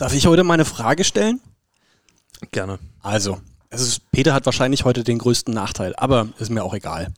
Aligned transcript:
Darf 0.00 0.14
ich 0.14 0.26
heute 0.26 0.44
meine 0.44 0.64
Frage 0.64 1.04
stellen? 1.04 1.42
Gerne. 2.52 2.78
Also, 3.02 3.38
es 3.68 3.82
ist, 3.82 4.10
Peter 4.10 4.32
hat 4.32 4.46
wahrscheinlich 4.46 4.86
heute 4.86 5.04
den 5.04 5.18
größten 5.18 5.52
Nachteil, 5.52 5.94
aber 5.94 6.28
ist 6.38 6.50
mir 6.50 6.64
auch 6.64 6.72
egal. 6.72 7.12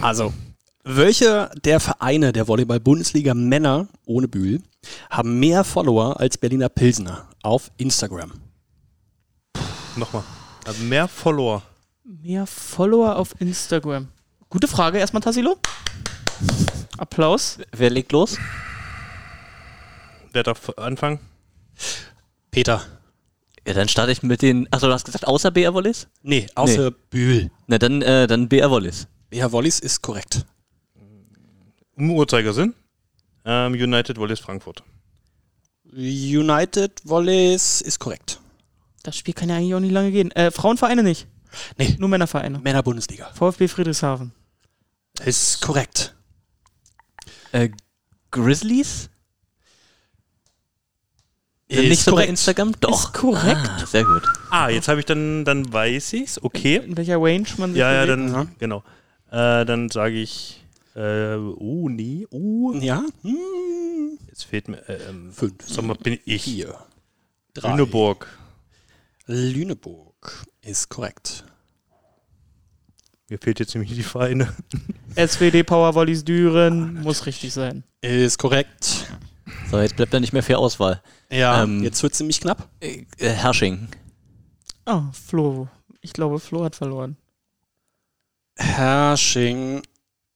Also, 0.00 0.34
welche 0.82 1.52
der 1.62 1.78
Vereine 1.78 2.32
der 2.32 2.48
Volleyball-Bundesliga 2.48 3.32
Männer 3.34 3.86
ohne 4.06 4.26
Bühl 4.26 4.60
haben 5.08 5.38
mehr 5.38 5.62
Follower 5.62 6.18
als 6.18 6.36
Berliner 6.36 6.68
Pilsener 6.68 7.28
auf 7.44 7.70
Instagram? 7.76 8.32
Nochmal. 9.94 10.24
Also 10.66 10.82
mehr 10.82 11.06
Follower. 11.06 11.62
Mehr 12.02 12.48
Follower 12.48 13.14
auf 13.14 13.40
Instagram. 13.40 14.08
Gute 14.48 14.66
Frage 14.66 14.98
erstmal, 14.98 15.22
Tassilo. 15.22 15.58
Applaus. 16.98 17.58
Wer 17.70 17.90
legt 17.90 18.10
los? 18.10 18.36
Wer 20.32 20.42
darf 20.42 20.70
anfangen? 20.76 21.20
Peter. 22.50 22.82
Ja, 23.66 23.72
dann 23.74 23.88
starte 23.88 24.12
ich 24.12 24.22
mit 24.22 24.42
den. 24.42 24.70
Achso, 24.72 24.86
du 24.86 24.92
hast 24.92 25.04
gesagt, 25.04 25.26
außer 25.26 25.50
BR 25.50 25.74
Wallis? 25.74 26.08
Nee, 26.22 26.46
außer 26.54 26.90
Bühl. 26.90 27.50
Na, 27.66 27.78
dann, 27.78 28.02
äh, 28.02 28.26
dann 28.26 28.48
BR 28.48 28.70
Wallis. 28.70 29.06
BR 29.30 29.52
Wallis 29.52 29.80
ist 29.80 30.02
korrekt. 30.02 30.44
Im 31.96 32.10
Uhrzeigersinn. 32.10 32.74
Ähm, 33.44 33.72
United 33.72 34.18
Wallis 34.18 34.40
Frankfurt. 34.40 34.82
United 35.92 37.00
Wallis 37.04 37.80
ist 37.80 37.98
korrekt. 38.00 38.40
Das 39.02 39.16
Spiel 39.16 39.34
kann 39.34 39.48
ja 39.48 39.56
eigentlich 39.56 39.74
auch 39.74 39.80
nicht 39.80 39.92
lange 39.92 40.10
gehen. 40.10 40.30
Äh, 40.32 40.50
Frauenvereine 40.50 41.02
nicht. 41.02 41.26
Nee, 41.78 41.94
Nur 41.98 42.08
Männervereine. 42.08 42.58
Männer-Bundesliga. 42.58 43.30
VfB 43.34 43.68
Friedrichshafen. 43.68 44.32
Ist 45.24 45.60
korrekt. 45.60 46.16
Äh, 47.52 47.70
Grizzlies? 48.32 49.10
Sind 51.70 51.84
Ist 51.84 51.88
nicht 51.88 52.02
so 52.04 52.14
bei. 52.14 52.26
Instagram? 52.26 52.72
Doch. 52.80 53.06
Ist 53.06 53.12
korrekt. 53.14 53.60
Ah, 53.68 53.86
sehr 53.86 54.04
gut. 54.04 54.22
Ah, 54.50 54.68
jetzt 54.68 54.86
habe 54.88 55.00
ich 55.00 55.06
dann, 55.06 55.44
dann 55.44 55.72
weiß 55.72 56.12
ich's. 56.12 56.42
Okay. 56.42 56.76
In 56.76 56.96
welcher 56.96 57.16
Range 57.16 57.46
man 57.56 57.70
sich 57.72 57.80
Ja, 57.80 57.92
ja, 57.92 58.04
bewegt. 58.14 58.34
dann, 58.34 58.50
genau. 58.58 58.84
Äh, 59.30 59.64
dann 59.64 59.88
sage 59.88 60.14
ich, 60.14 60.62
äh, 60.94 61.34
oh, 61.36 61.88
nee, 61.88 62.26
oh, 62.30 62.72
Ja? 62.74 63.02
Hm. 63.22 64.18
jetzt 64.28 64.44
fehlt 64.44 64.68
mir, 64.68 64.86
äh, 64.88 64.98
ähm, 65.08 65.32
Fünf. 65.32 65.54
sag 65.66 65.84
mal, 65.84 65.94
bin 65.94 66.18
ich. 66.26 66.42
Vier. 66.44 66.78
Drei. 67.54 67.70
Lüneburg. 67.70 68.28
Lüneburg 69.26 70.44
ist 70.60 70.88
korrekt. 70.90 71.44
Mir 73.30 73.38
fehlt 73.38 73.58
jetzt 73.58 73.74
nämlich 73.74 73.92
die 73.94 74.02
Vereine. 74.02 74.52
SWD 75.16 75.64
Power 75.64 75.94
Volleys 75.94 76.24
Düren. 76.24 77.00
Muss 77.02 77.24
richtig 77.24 77.54
sein. 77.54 77.84
Ist 78.02 78.38
korrekt. 78.38 79.06
So, 79.70 79.80
jetzt 79.80 79.96
bleibt 79.96 80.12
da 80.14 80.20
nicht 80.20 80.32
mehr 80.32 80.42
viel 80.42 80.56
Auswahl. 80.56 81.02
Ja, 81.30 81.62
Ähm, 81.62 81.82
jetzt 81.82 82.02
wird 82.02 82.14
ziemlich 82.14 82.40
knapp. 82.40 82.68
Äh, 82.80 83.04
äh, 83.18 83.30
Hersching. 83.30 83.88
Oh, 84.86 85.02
Flo. 85.12 85.68
Ich 86.00 86.12
glaube, 86.12 86.38
Flo 86.38 86.64
hat 86.64 86.76
verloren. 86.76 87.16
Hersching 88.56 89.82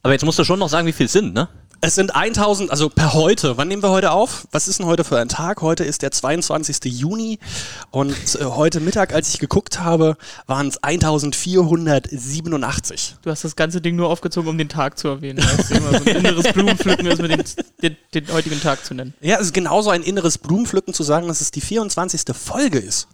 Aber 0.03 0.13
jetzt 0.13 0.25
musst 0.25 0.39
du 0.39 0.45
schon 0.45 0.59
noch 0.59 0.69
sagen, 0.69 0.87
wie 0.87 0.93
viel 0.93 1.07
es 1.07 1.13
sind, 1.13 1.35
ne? 1.35 1.49
Es 1.87 1.97
sind 1.97 2.17
1000, 2.17 2.71
also 2.71 2.89
per 2.89 3.13
heute. 3.13 3.59
Wann 3.59 3.69
nehmen 3.69 3.83
wir 3.83 3.91
heute 3.91 4.11
auf? 4.11 4.49
Was 4.53 4.69
ist 4.69 4.79
denn 4.79 4.87
heute 4.87 5.05
für 5.05 5.19
ein 5.19 5.29
Tag? 5.29 5.61
Heute 5.61 5.85
ist 5.85 6.01
der 6.01 6.13
22. 6.13 6.79
Juni 6.87 7.39
und 7.91 8.17
äh, 8.41 8.45
heute 8.45 8.81
Mittag, 8.81 9.13
als 9.13 9.35
ich 9.35 9.39
geguckt 9.39 9.81
habe, 9.81 10.17
waren 10.47 10.69
es 10.69 10.83
1487. 10.83 13.17
Du 13.21 13.31
hast 13.31 13.45
das 13.45 13.55
ganze 13.55 13.83
Ding 13.83 13.97
nur 13.97 14.09
aufgezogen, 14.09 14.49
um 14.49 14.57
den 14.57 14.71
Tag 14.71 14.99
zu 14.99 15.09
erwähnen. 15.09 15.37
Das 15.37 15.59
ist 15.59 15.73
immer 15.73 15.99
so 15.99 16.05
ein 16.07 16.17
inneres 16.17 16.51
Blumenpflücken, 16.55 17.07
ist 17.07 17.21
den, 17.21 17.45
den, 17.83 17.99
den 18.15 18.33
heutigen 18.33 18.63
Tag 18.63 18.83
zu 18.83 18.95
nennen. 18.95 19.13
Ja, 19.21 19.37
es 19.37 19.49
ist 19.49 19.53
genauso 19.53 19.91
ein 19.91 20.03
inneres 20.03 20.39
Blumenpflücken 20.39 20.95
zu 20.95 21.03
sagen, 21.03 21.29
dass 21.29 21.43
es 21.43 21.51
die 21.51 21.61
24. 21.61 22.35
Folge 22.35 22.79
ist. 22.79 23.09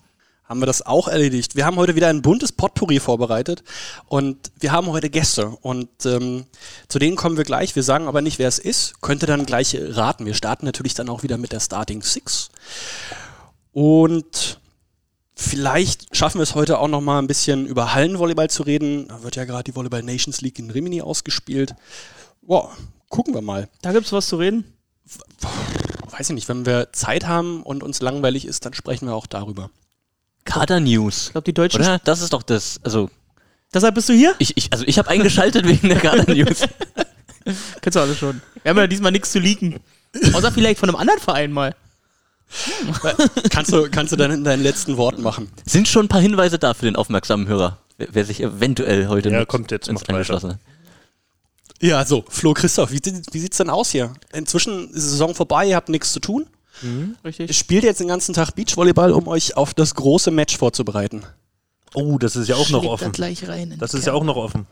Haben 0.50 0.62
wir 0.62 0.66
das 0.66 0.84
auch 0.84 1.06
erledigt. 1.06 1.54
Wir 1.54 1.64
haben 1.64 1.76
heute 1.76 1.94
wieder 1.94 2.08
ein 2.08 2.22
buntes 2.22 2.50
Potpourri 2.50 2.98
vorbereitet 2.98 3.62
und 4.06 4.50
wir 4.58 4.72
haben 4.72 4.88
heute 4.88 5.08
Gäste 5.08 5.46
und 5.46 5.88
ähm, 6.06 6.44
zu 6.88 6.98
denen 6.98 7.14
kommen 7.14 7.36
wir 7.36 7.44
gleich. 7.44 7.76
Wir 7.76 7.84
sagen 7.84 8.08
aber 8.08 8.20
nicht, 8.20 8.40
wer 8.40 8.48
es 8.48 8.58
ist. 8.58 9.00
Könnt 9.00 9.22
ihr 9.22 9.28
dann 9.28 9.46
gleich 9.46 9.78
raten. 9.80 10.26
Wir 10.26 10.34
starten 10.34 10.66
natürlich 10.66 10.94
dann 10.94 11.08
auch 11.08 11.22
wieder 11.22 11.38
mit 11.38 11.52
der 11.52 11.60
Starting 11.60 12.02
Six 12.02 12.50
und 13.72 14.58
Vielleicht 15.36 16.14
schaffen 16.14 16.38
wir 16.38 16.42
es 16.42 16.56
heute 16.56 16.80
auch 16.80 16.88
noch 16.88 17.00
mal 17.00 17.18
ein 17.20 17.28
bisschen 17.28 17.64
über 17.64 17.94
Hallenvolleyball 17.94 18.50
zu 18.50 18.64
reden. 18.64 19.06
Da 19.08 19.22
wird 19.22 19.36
ja 19.36 19.44
gerade 19.44 19.64
die 19.64 19.74
Volleyball 19.76 20.02
Nations 20.02 20.40
League 20.42 20.58
in 20.58 20.70
Rimini 20.70 21.00
ausgespielt. 21.00 21.76
Boah, 22.42 22.76
gucken 23.08 23.32
wir 23.34 23.40
mal. 23.40 23.68
Da 23.82 23.92
gibt's 23.92 24.12
was 24.12 24.26
zu 24.26 24.36
reden. 24.36 24.64
Weiß 26.10 26.28
ich 26.28 26.34
nicht, 26.34 26.48
wenn 26.48 26.66
wir 26.66 26.92
Zeit 26.92 27.26
haben 27.26 27.62
und 27.62 27.82
uns 27.84 28.02
langweilig 28.02 28.44
ist, 28.44 28.66
dann 28.66 28.74
sprechen 28.74 29.06
wir 29.06 29.14
auch 29.14 29.26
darüber. 29.26 29.70
Kader 30.50 30.80
News. 30.80 31.26
Ich 31.26 31.32
glaube, 31.32 31.44
die 31.44 31.54
Deutschen. 31.54 31.80
Oder? 31.80 31.98
Das 32.04 32.20
ist 32.20 32.32
doch 32.32 32.42
das. 32.42 32.80
Also, 32.82 33.10
Deshalb 33.72 33.94
bist 33.94 34.08
du 34.08 34.12
hier? 34.12 34.34
ich, 34.38 34.56
ich, 34.56 34.72
also 34.72 34.84
ich 34.86 34.98
habe 34.98 35.08
eingeschaltet 35.08 35.66
wegen 35.66 35.88
der 35.88 35.98
Kader 36.00 36.32
News. 36.32 36.62
Kennst 37.80 37.96
du 37.96 38.00
alle 38.00 38.14
schon. 38.14 38.40
Wir 38.62 38.70
haben 38.70 38.78
ja 38.78 38.86
diesmal 38.86 39.12
nichts 39.12 39.30
zu 39.32 39.38
leaken. 39.38 39.76
Außer 40.34 40.50
vielleicht 40.52 40.80
von 40.80 40.88
einem 40.88 40.96
anderen 40.96 41.20
Verein 41.20 41.52
mal. 41.52 41.74
Kannst 43.50 43.72
du, 43.72 43.88
kannst 43.90 44.12
du 44.12 44.16
dann 44.16 44.32
in 44.32 44.42
deinen 44.44 44.62
letzten 44.62 44.96
Worten 44.96 45.22
machen? 45.22 45.48
Sind 45.64 45.86
schon 45.86 46.06
ein 46.06 46.08
paar 46.08 46.20
Hinweise 46.20 46.58
da 46.58 46.74
für 46.74 46.84
den 46.84 46.96
aufmerksamen 46.96 47.46
Hörer, 47.46 47.78
wer, 47.96 48.24
sich 48.24 48.42
eventuell 48.42 49.06
heute 49.06 49.30
Ja, 49.30 49.44
kommt 49.44 49.70
jetzt, 49.70 49.88
ins 49.88 50.00
macht 50.00 50.08
weiter. 50.08 50.14
angeschlossen 50.16 50.50
hat. 50.50 50.58
Ja, 51.80 52.04
so, 52.04 52.24
Flo 52.28 52.52
Christoph, 52.52 52.90
wie, 52.90 52.98
sieht- 53.02 53.32
wie 53.32 53.38
sieht's 53.38 53.56
denn 53.58 53.70
aus 53.70 53.90
hier? 53.90 54.12
Inzwischen 54.32 54.86
ist 54.88 54.94
die 54.96 55.00
Saison 55.00 55.34
vorbei, 55.34 55.66
ihr 55.68 55.76
habt 55.76 55.88
nichts 55.88 56.12
zu 56.12 56.18
tun. 56.20 56.46
Richtig. 57.24 57.48
Ihr 57.48 57.54
spielt 57.54 57.84
jetzt 57.84 58.00
den 58.00 58.08
ganzen 58.08 58.34
Tag 58.34 58.54
Beachvolleyball, 58.54 59.12
um 59.12 59.26
euch 59.28 59.56
auf 59.56 59.74
das 59.74 59.94
große 59.94 60.30
Match 60.30 60.56
vorzubereiten. 60.56 61.22
Oh, 61.94 62.18
das 62.18 62.36
ist 62.36 62.48
ja 62.48 62.54
auch 62.56 62.68
noch 62.70 62.80
Schlägt 62.80 62.84
da 62.84 62.88
offen. 63.06 63.12
gleich 63.12 63.48
rein 63.48 63.72
in 63.72 63.78
Das 63.78 63.94
ist 63.94 64.06
ja 64.06 64.12
auch 64.12 64.24
noch 64.24 64.36
offen. 64.36 64.66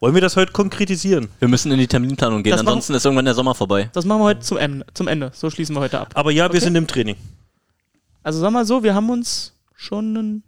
Wollen 0.00 0.14
wir 0.14 0.20
das 0.20 0.36
heute 0.36 0.52
konkretisieren? 0.52 1.28
Wir 1.38 1.48
müssen 1.48 1.70
in 1.72 1.78
die 1.78 1.86
Terminplanung 1.86 2.42
gehen, 2.42 2.50
Das 2.50 2.58
machen- 2.62 2.68
ansonsten 2.74 2.94
ist 2.94 3.04
irgendwann 3.04 3.24
der 3.24 3.34
Sommer 3.34 3.54
vorbei. 3.54 3.88
Das 3.92 4.04
machen 4.04 4.20
wir 4.20 4.24
heute 4.24 4.40
zum 4.40 4.58
Ende. 4.58 4.84
Zum 4.92 5.08
Ende. 5.08 5.30
So 5.34 5.48
schließen 5.50 5.74
wir 5.74 5.80
heute 5.80 6.00
ab. 6.00 6.10
Aber 6.14 6.30
ja, 6.30 6.44
wir 6.44 6.50
Okay. 6.50 6.60
sind 6.60 6.74
im 6.76 6.86
Training. 6.86 7.16
Also 8.22 8.40
sag 8.40 8.50
mal 8.52 8.66
so, 8.66 8.82
wir 8.82 8.94
haben 8.94 9.08
uns 9.08 9.52
schon 9.76 10.16
einen 10.16 10.42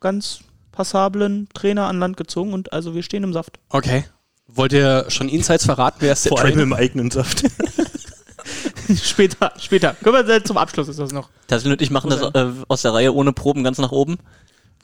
ganz 0.00 0.40
passablen 0.72 1.48
Trainer 1.54 1.86
an 1.86 1.98
Land 2.00 2.16
gezogen 2.16 2.52
und 2.52 2.72
also 2.72 2.94
wir 2.94 3.02
stehen 3.02 3.22
im 3.24 3.32
Saft. 3.32 3.58
Okay. 3.68 4.04
Wollt 4.48 4.72
ihr 4.72 5.04
schon 5.08 5.28
Insights 5.28 5.64
verraten, 5.66 5.98
wer 6.00 6.12
ist 6.14 6.24
der 6.24 6.30
Vor 6.30 6.38
allem 6.40 6.52
Trainer? 6.52 6.62
im 6.62 6.72
eigenen 6.72 7.10
Saft. 7.10 7.44
später, 9.02 9.52
später. 9.58 9.94
Können 10.02 10.26
wir 10.26 10.44
zum 10.44 10.56
Abschluss 10.56 10.88
ist 10.88 10.98
das 10.98 11.12
noch. 11.12 11.28
Tassil 11.46 11.72
und 11.72 11.82
ich 11.82 11.90
machen 11.90 12.10
das 12.10 12.22
äh, 12.34 12.52
aus 12.68 12.82
der 12.82 12.94
Reihe 12.94 13.14
ohne 13.14 13.32
Proben 13.32 13.64
ganz 13.64 13.78
nach 13.78 13.92
oben. 13.92 14.18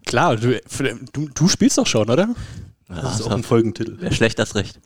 Klar, 0.06 0.36
du, 0.36 0.60
du, 1.12 1.28
du 1.28 1.48
spielst 1.48 1.78
doch 1.78 1.86
schon, 1.86 2.10
oder? 2.10 2.28
Das 2.88 3.20
ist 3.20 3.26
auch 3.26 3.30
ein 3.30 3.42
Folgentitel. 3.42 3.96
Wer 3.98 4.12
schlecht 4.12 4.38
das 4.38 4.54
recht. 4.54 4.78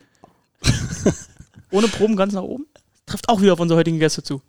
Ohne 1.71 1.87
Proben 1.87 2.15
ganz 2.15 2.33
nach 2.33 2.43
oben. 2.43 2.65
Trifft 3.05 3.29
auch 3.29 3.41
wieder 3.41 3.53
auf 3.53 3.59
unsere 3.59 3.79
heutigen 3.79 3.99
Gäste 3.99 4.23
zu. 4.23 4.41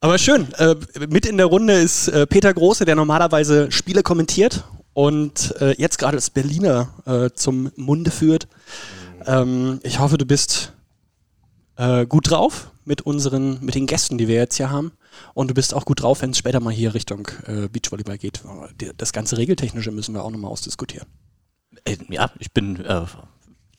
Aber 0.00 0.18
schön. 0.18 0.52
Äh, 0.54 0.76
mit 1.08 1.26
in 1.26 1.36
der 1.36 1.46
Runde 1.46 1.74
ist 1.74 2.08
äh, 2.08 2.26
Peter 2.26 2.52
Große, 2.52 2.84
der 2.84 2.96
normalerweise 2.96 3.70
Spiele 3.70 4.02
kommentiert 4.02 4.64
und 4.92 5.54
äh, 5.60 5.74
jetzt 5.78 5.98
gerade 5.98 6.16
das 6.16 6.30
Berliner 6.30 6.94
äh, 7.06 7.30
zum 7.34 7.70
Munde 7.76 8.10
führt. 8.10 8.48
Ähm, 9.26 9.80
ich 9.82 9.98
hoffe, 9.98 10.18
du 10.18 10.26
bist 10.26 10.72
äh, 11.76 12.06
gut 12.06 12.30
drauf 12.30 12.70
mit 12.84 13.02
unseren, 13.02 13.64
mit 13.64 13.74
den 13.74 13.86
Gästen, 13.86 14.18
die 14.18 14.28
wir 14.28 14.36
jetzt 14.36 14.56
hier 14.56 14.70
haben. 14.70 14.92
Und 15.34 15.48
du 15.48 15.54
bist 15.54 15.74
auch 15.74 15.84
gut 15.84 16.02
drauf, 16.02 16.22
wenn 16.22 16.30
es 16.30 16.38
später 16.38 16.60
mal 16.60 16.72
hier 16.72 16.94
Richtung 16.94 17.28
äh, 17.46 17.68
Beachvolleyball 17.68 18.18
geht. 18.18 18.42
Das 18.96 19.12
ganze 19.12 19.38
Regeltechnische 19.38 19.90
müssen 19.90 20.14
wir 20.14 20.24
auch 20.24 20.30
nochmal 20.30 20.50
ausdiskutieren. 20.50 21.08
Äh, 21.84 21.96
ja, 22.08 22.30
ich 22.38 22.52
bin 22.52 22.84
äh, 22.84 23.02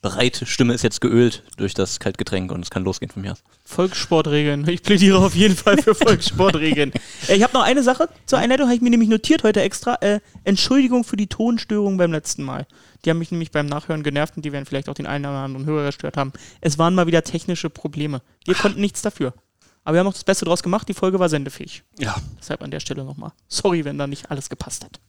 bereit. 0.07 0.43
Stimme 0.45 0.73
ist 0.73 0.83
jetzt 0.83 1.01
geölt 1.01 1.43
durch 1.57 1.73
das 1.73 1.99
Kaltgetränk 1.99 2.51
und 2.51 2.63
es 2.63 2.69
kann 2.69 2.83
losgehen 2.83 3.11
von 3.11 3.21
mir 3.21 3.33
aus. 3.33 3.43
Volkssportregeln. 3.65 4.67
Ich 4.67 4.81
plädiere 4.81 5.19
auf 5.19 5.35
jeden 5.35 5.55
Fall 5.55 5.77
für 5.77 5.93
Volkssportregeln. 5.95 6.93
äh, 7.27 7.35
ich 7.35 7.43
habe 7.43 7.53
noch 7.53 7.63
eine 7.63 7.83
Sache 7.83 8.09
zur 8.25 8.39
Einleitung, 8.39 8.67
habe 8.67 8.75
ich 8.75 8.81
mir 8.81 8.89
nämlich 8.89 9.09
notiert 9.09 9.43
heute 9.43 9.61
extra. 9.61 9.95
Äh, 9.95 10.21
Entschuldigung 10.43 11.03
für 11.03 11.17
die 11.17 11.27
Tonstörung 11.27 11.97
beim 11.97 12.11
letzten 12.11 12.43
Mal. 12.43 12.65
Die 13.03 13.09
haben 13.09 13.19
mich 13.19 13.31
nämlich 13.31 13.51
beim 13.51 13.65
Nachhören 13.65 14.03
genervt 14.03 14.37
und 14.37 14.45
die 14.45 14.51
werden 14.51 14.65
vielleicht 14.65 14.89
auch 14.89 14.93
den 14.93 15.07
einen 15.07 15.25
oder 15.25 15.35
anderen 15.35 15.65
Hörer 15.65 15.87
gestört 15.87 16.17
haben. 16.17 16.31
Es 16.61 16.77
waren 16.77 16.95
mal 16.95 17.07
wieder 17.07 17.23
technische 17.23 17.69
Probleme. 17.69 18.21
Wir 18.45 18.55
konnten 18.55 18.81
nichts 18.81 19.01
dafür. 19.01 19.33
Aber 19.83 19.95
wir 19.95 19.99
haben 19.99 20.07
auch 20.07 20.13
das 20.13 20.23
Beste 20.23 20.45
draus 20.45 20.63
gemacht. 20.63 20.87
Die 20.89 20.93
Folge 20.93 21.19
war 21.19 21.29
sendefähig. 21.29 21.83
Ja. 21.97 22.15
Deshalb 22.39 22.61
an 22.61 22.71
der 22.71 22.79
Stelle 22.79 23.03
nochmal. 23.03 23.31
Sorry, 23.47 23.85
wenn 23.85 23.97
da 23.97 24.07
nicht 24.07 24.31
alles 24.31 24.49
gepasst 24.49 24.83
hat. 24.83 24.99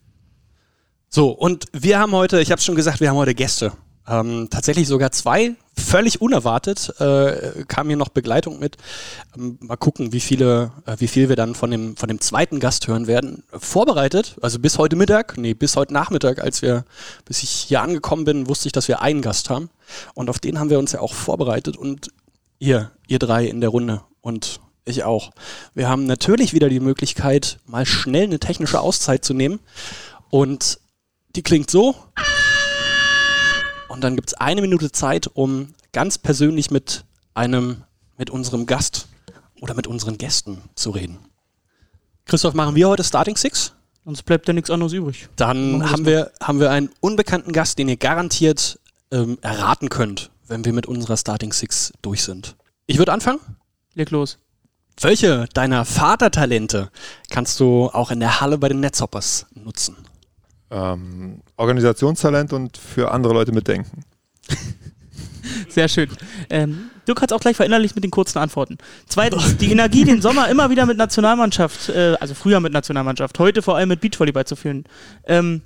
So, 1.09 1.31
und 1.31 1.65
wir 1.73 1.99
haben 1.99 2.11
heute, 2.11 2.39
ich 2.39 2.51
habe 2.51 2.61
schon 2.61 2.75
gesagt, 2.75 3.01
wir 3.01 3.09
haben 3.09 3.17
heute 3.17 3.33
Gäste. 3.33 3.73
Ähm, 4.09 4.47
tatsächlich 4.49 4.87
sogar 4.87 5.11
zwei, 5.11 5.53
völlig 5.77 6.19
unerwartet, 6.19 6.99
äh, 6.99 7.63
kam 7.67 7.87
hier 7.87 7.97
noch 7.97 8.09
Begleitung 8.09 8.59
mit. 8.59 8.77
Ähm, 9.37 9.59
mal 9.61 9.75
gucken, 9.75 10.11
wie 10.11 10.19
viele, 10.19 10.71
äh, 10.87 10.95
wie 10.97 11.07
viel 11.07 11.29
wir 11.29 11.35
dann 11.35 11.53
von 11.53 11.69
dem, 11.69 11.95
von 11.95 12.09
dem 12.09 12.19
zweiten 12.19 12.59
Gast 12.59 12.87
hören 12.87 13.05
werden. 13.05 13.43
Vorbereitet, 13.51 14.35
also 14.41 14.57
bis 14.57 14.79
heute 14.79 14.95
Mittag, 14.95 15.37
nee, 15.37 15.53
bis 15.53 15.75
heute 15.75 15.93
Nachmittag, 15.93 16.39
als 16.39 16.63
wir, 16.63 16.85
bis 17.25 17.43
ich 17.43 17.51
hier 17.51 17.81
angekommen 17.81 18.25
bin, 18.25 18.49
wusste 18.49 18.67
ich, 18.67 18.73
dass 18.73 18.87
wir 18.87 19.01
einen 19.01 19.21
Gast 19.21 19.51
haben. 19.51 19.69
Und 20.15 20.29
auf 20.29 20.39
den 20.39 20.59
haben 20.59 20.71
wir 20.71 20.79
uns 20.79 20.91
ja 20.91 21.01
auch 21.01 21.13
vorbereitet 21.13 21.77
und 21.77 22.11
ihr, 22.57 22.91
ihr 23.07 23.19
drei 23.19 23.45
in 23.45 23.61
der 23.61 23.69
Runde 23.69 24.01
und 24.21 24.59
ich 24.85 25.03
auch. 25.03 25.31
Wir 25.75 25.87
haben 25.87 26.05
natürlich 26.05 26.53
wieder 26.53 26.67
die 26.67 26.79
Möglichkeit, 26.79 27.59
mal 27.67 27.85
schnell 27.85 28.23
eine 28.23 28.39
technische 28.39 28.79
Auszeit 28.79 29.23
zu 29.23 29.35
nehmen. 29.35 29.59
Und 30.31 30.79
die 31.35 31.43
klingt 31.43 31.69
so. 31.69 31.95
Und 33.99 34.03
dann 34.05 34.15
gibt 34.15 34.29
es 34.29 34.33
eine 34.35 34.61
Minute 34.61 34.93
Zeit, 34.93 35.27
um 35.27 35.73
ganz 35.91 36.17
persönlich 36.17 36.71
mit 36.71 37.03
einem, 37.33 37.83
mit 38.17 38.29
unserem 38.29 38.65
Gast 38.65 39.09
oder 39.59 39.73
mit 39.73 39.87
unseren 39.87 40.17
Gästen 40.17 40.61
zu 40.73 40.91
reden. 40.91 41.17
Christoph, 42.23 42.53
machen 42.53 42.75
wir 42.75 42.87
heute 42.87 43.03
Starting 43.03 43.35
Six? 43.35 43.73
Sonst 44.05 44.23
bleibt 44.23 44.47
ja 44.47 44.53
nichts 44.53 44.69
anderes 44.69 44.93
übrig. 44.93 45.27
Dann 45.35 45.91
haben 45.91 46.05
wir, 46.05 46.31
haben 46.41 46.61
wir 46.61 46.71
einen 46.71 46.91
unbekannten 47.01 47.51
Gast, 47.51 47.77
den 47.77 47.89
ihr 47.89 47.97
garantiert 47.97 48.79
ähm, 49.11 49.37
erraten 49.41 49.89
könnt, 49.89 50.31
wenn 50.47 50.63
wir 50.63 50.71
mit 50.71 50.85
unserer 50.85 51.17
Starting 51.17 51.51
Six 51.51 51.91
durch 52.01 52.23
sind. 52.23 52.55
Ich 52.85 52.99
würde 52.99 53.11
anfangen. 53.11 53.41
Leg 53.95 54.11
los. 54.11 54.37
Welche 55.01 55.49
deiner 55.53 55.83
Vatertalente 55.83 56.89
kannst 57.29 57.59
du 57.59 57.89
auch 57.91 58.11
in 58.11 58.21
der 58.21 58.39
Halle 58.39 58.59
bei 58.59 58.69
den 58.69 58.79
Netzhoppers 58.79 59.45
nutzen? 59.55 59.97
Ähm, 60.71 61.41
Organisationstalent 61.57 62.53
und 62.53 62.77
für 62.77 63.11
andere 63.11 63.33
Leute 63.33 63.51
mitdenken. 63.51 64.03
Sehr 65.69 65.87
schön. 65.87 66.09
Ähm, 66.49 66.89
du 67.05 67.13
kannst 67.13 67.33
auch 67.33 67.39
gleich 67.39 67.55
verinnerlich 67.55 67.95
mit 67.95 68.03
den 68.03 68.11
kurzen 68.11 68.39
Antworten. 68.39 68.77
Zweitens, 69.07 69.57
die 69.57 69.71
Energie, 69.71 70.03
den 70.03 70.21
Sommer 70.21 70.49
immer 70.49 70.69
wieder 70.69 70.85
mit 70.85 70.97
Nationalmannschaft, 70.97 71.89
äh, 71.89 72.15
also 72.19 72.33
früher 72.33 72.59
mit 72.59 72.73
Nationalmannschaft, 72.73 73.39
heute 73.39 73.61
vor 73.61 73.77
allem 73.77 73.89
mit 73.89 74.01
Beachvolleyball 74.01 74.45
zu 74.45 74.55
führen. 74.55 74.83
Ähm, 75.25 75.61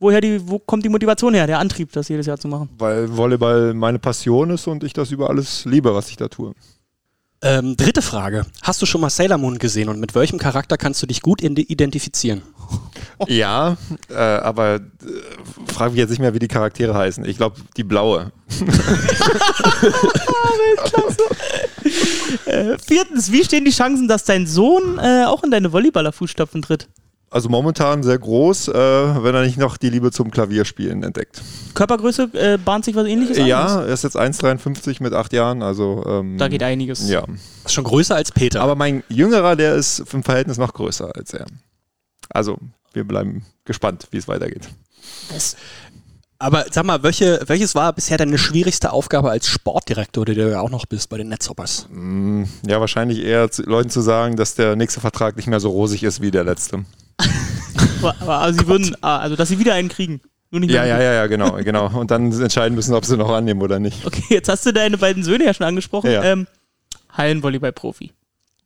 woher 0.00 0.20
die, 0.20 0.48
wo 0.48 0.58
kommt 0.58 0.84
die 0.84 0.88
Motivation 0.88 1.34
her, 1.34 1.46
der 1.46 1.58
Antrieb, 1.58 1.92
das 1.92 2.08
jedes 2.08 2.26
Jahr 2.26 2.38
zu 2.38 2.48
machen? 2.48 2.68
Weil 2.78 3.16
Volleyball 3.16 3.74
meine 3.74 3.98
Passion 3.98 4.50
ist 4.50 4.66
und 4.66 4.84
ich 4.84 4.92
das 4.92 5.10
über 5.10 5.30
alles 5.30 5.64
liebe, 5.64 5.94
was 5.94 6.10
ich 6.10 6.16
da 6.16 6.28
tue. 6.28 6.54
Ähm, 7.44 7.76
dritte 7.76 8.00
Frage. 8.02 8.46
Hast 8.62 8.80
du 8.80 8.86
schon 8.86 9.00
mal 9.02 9.10
Sailor 9.10 9.36
Moon 9.38 9.58
gesehen 9.58 9.88
und 9.90 10.00
mit 10.00 10.14
welchem 10.14 10.38
Charakter 10.38 10.76
kannst 10.78 11.02
du 11.02 11.06
dich 11.06 11.20
gut 11.22 11.42
ide- 11.42 11.60
identifizieren? 11.62 12.42
Ja, 13.28 13.76
äh, 14.10 14.14
aber 14.16 14.76
äh, 14.76 14.80
frage 15.72 15.92
mich 15.92 16.00
jetzt 16.00 16.10
nicht 16.10 16.18
mehr, 16.18 16.34
wie 16.34 16.40
die 16.40 16.48
Charaktere 16.48 16.94
heißen. 16.94 17.24
Ich 17.26 17.36
glaube, 17.36 17.56
die 17.76 17.84
blaue. 17.84 18.32
Äh, 22.46 22.76
viertens, 22.78 23.30
wie 23.32 23.44
stehen 23.44 23.64
die 23.64 23.70
Chancen, 23.70 24.08
dass 24.08 24.24
dein 24.24 24.46
Sohn 24.46 24.98
äh, 24.98 25.24
auch 25.26 25.42
in 25.44 25.50
deine 25.50 25.68
Volleyballer-Fußstapfen 25.72 26.62
tritt? 26.62 26.88
Also 27.34 27.48
momentan 27.48 28.04
sehr 28.04 28.16
groß, 28.16 28.68
äh, 28.68 28.72
wenn 28.74 29.34
er 29.34 29.42
nicht 29.42 29.58
noch 29.58 29.76
die 29.76 29.90
Liebe 29.90 30.12
zum 30.12 30.30
Klavierspielen 30.30 31.02
entdeckt. 31.02 31.42
Körpergröße 31.74 32.30
äh, 32.32 32.58
bahnt 32.64 32.84
sich 32.84 32.94
was 32.94 33.08
ähnliches 33.08 33.36
an? 33.40 33.46
Ja, 33.46 33.80
er 33.82 33.92
ist 33.92 34.04
jetzt 34.04 34.16
1,53 34.16 35.02
mit 35.02 35.12
acht 35.14 35.32
Jahren, 35.32 35.60
also 35.60 36.04
ähm, 36.06 36.38
Da 36.38 36.46
geht 36.46 36.62
einiges. 36.62 37.08
ja. 37.08 37.24
Ist 37.64 37.74
schon 37.74 37.82
größer 37.82 38.14
als 38.14 38.30
Peter. 38.30 38.60
Aber 38.62 38.76
mein 38.76 39.02
Jüngerer, 39.08 39.56
der 39.56 39.74
ist 39.74 39.98
im 40.12 40.22
Verhältnis 40.22 40.58
noch 40.58 40.72
größer 40.74 41.10
als 41.16 41.34
er. 41.34 41.46
Also, 42.28 42.56
wir 42.92 43.02
bleiben 43.02 43.44
gespannt, 43.64 44.06
wie 44.12 44.18
es 44.18 44.28
weitergeht. 44.28 44.68
Das, 45.32 45.56
Aber 46.38 46.66
sag 46.70 46.84
mal, 46.84 47.02
welche, 47.02 47.40
welches 47.48 47.74
war 47.74 47.92
bisher 47.94 48.16
deine 48.16 48.38
schwierigste 48.38 48.92
Aufgabe 48.92 49.30
als 49.32 49.48
Sportdirektor, 49.48 50.24
der 50.24 50.34
du 50.36 50.50
ja 50.52 50.60
auch 50.60 50.70
noch 50.70 50.86
bist 50.86 51.08
bei 51.08 51.16
den 51.16 51.30
Netzhoppers? 51.30 51.88
Mm, 51.90 52.44
Ja, 52.64 52.78
wahrscheinlich 52.78 53.18
eher 53.24 53.50
zu, 53.50 53.62
Leuten 53.64 53.90
zu 53.90 54.02
sagen, 54.02 54.36
dass 54.36 54.54
der 54.54 54.76
nächste 54.76 55.00
Vertrag 55.00 55.36
nicht 55.36 55.48
mehr 55.48 55.58
so 55.58 55.70
rosig 55.70 56.04
ist 56.04 56.20
wie 56.20 56.30
der 56.30 56.44
letzte. 56.44 56.84
Aber, 57.98 58.14
aber 58.20 58.38
also 58.38 58.60
sie 58.60 58.66
würden, 58.68 58.96
ah, 59.00 59.18
also 59.18 59.36
dass 59.36 59.48
sie 59.48 59.58
wieder 59.58 59.74
einen 59.74 59.88
kriegen. 59.88 60.20
Ja, 60.50 60.84
ja, 60.84 61.00
ja, 61.00 61.12
ja, 61.12 61.26
genau, 61.26 61.52
genau. 61.64 61.98
Und 61.98 62.12
dann 62.12 62.30
entscheiden 62.30 62.76
müssen, 62.76 62.94
ob 62.94 63.04
sie 63.04 63.16
noch 63.16 63.30
annehmen 63.30 63.60
oder 63.60 63.80
nicht. 63.80 64.06
Okay, 64.06 64.22
jetzt 64.28 64.48
hast 64.48 64.64
du 64.64 64.72
deine 64.72 64.98
beiden 64.98 65.24
Söhne 65.24 65.44
ja 65.44 65.54
schon 65.54 65.66
angesprochen. 65.66 66.10
Ja. 66.10 66.22
Ähm, 66.22 66.46
Hallenvolleyball-Profi. 67.10 68.12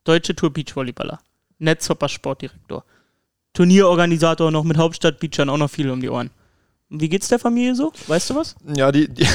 Deutsche 0.04 0.36
Tour 0.36 0.52
Beachvolleyballer. 0.52 1.18
Netzhopper 1.58 2.08
Sportdirektor. 2.08 2.84
Turnierorganisator 3.54 4.50
noch 4.50 4.64
mit 4.64 4.76
Hauptstadt 4.76 5.18
Beachern 5.18 5.48
auch 5.48 5.56
noch 5.56 5.70
viel 5.70 5.90
um 5.90 6.00
die 6.00 6.10
Ohren. 6.10 6.30
Wie 6.90 7.08
geht's 7.10 7.28
der 7.28 7.38
Familie 7.38 7.74
so? 7.74 7.92
Weißt 8.06 8.30
du 8.30 8.34
was? 8.36 8.54
Ja, 8.64 8.90
die, 8.90 9.08
die, 9.08 9.26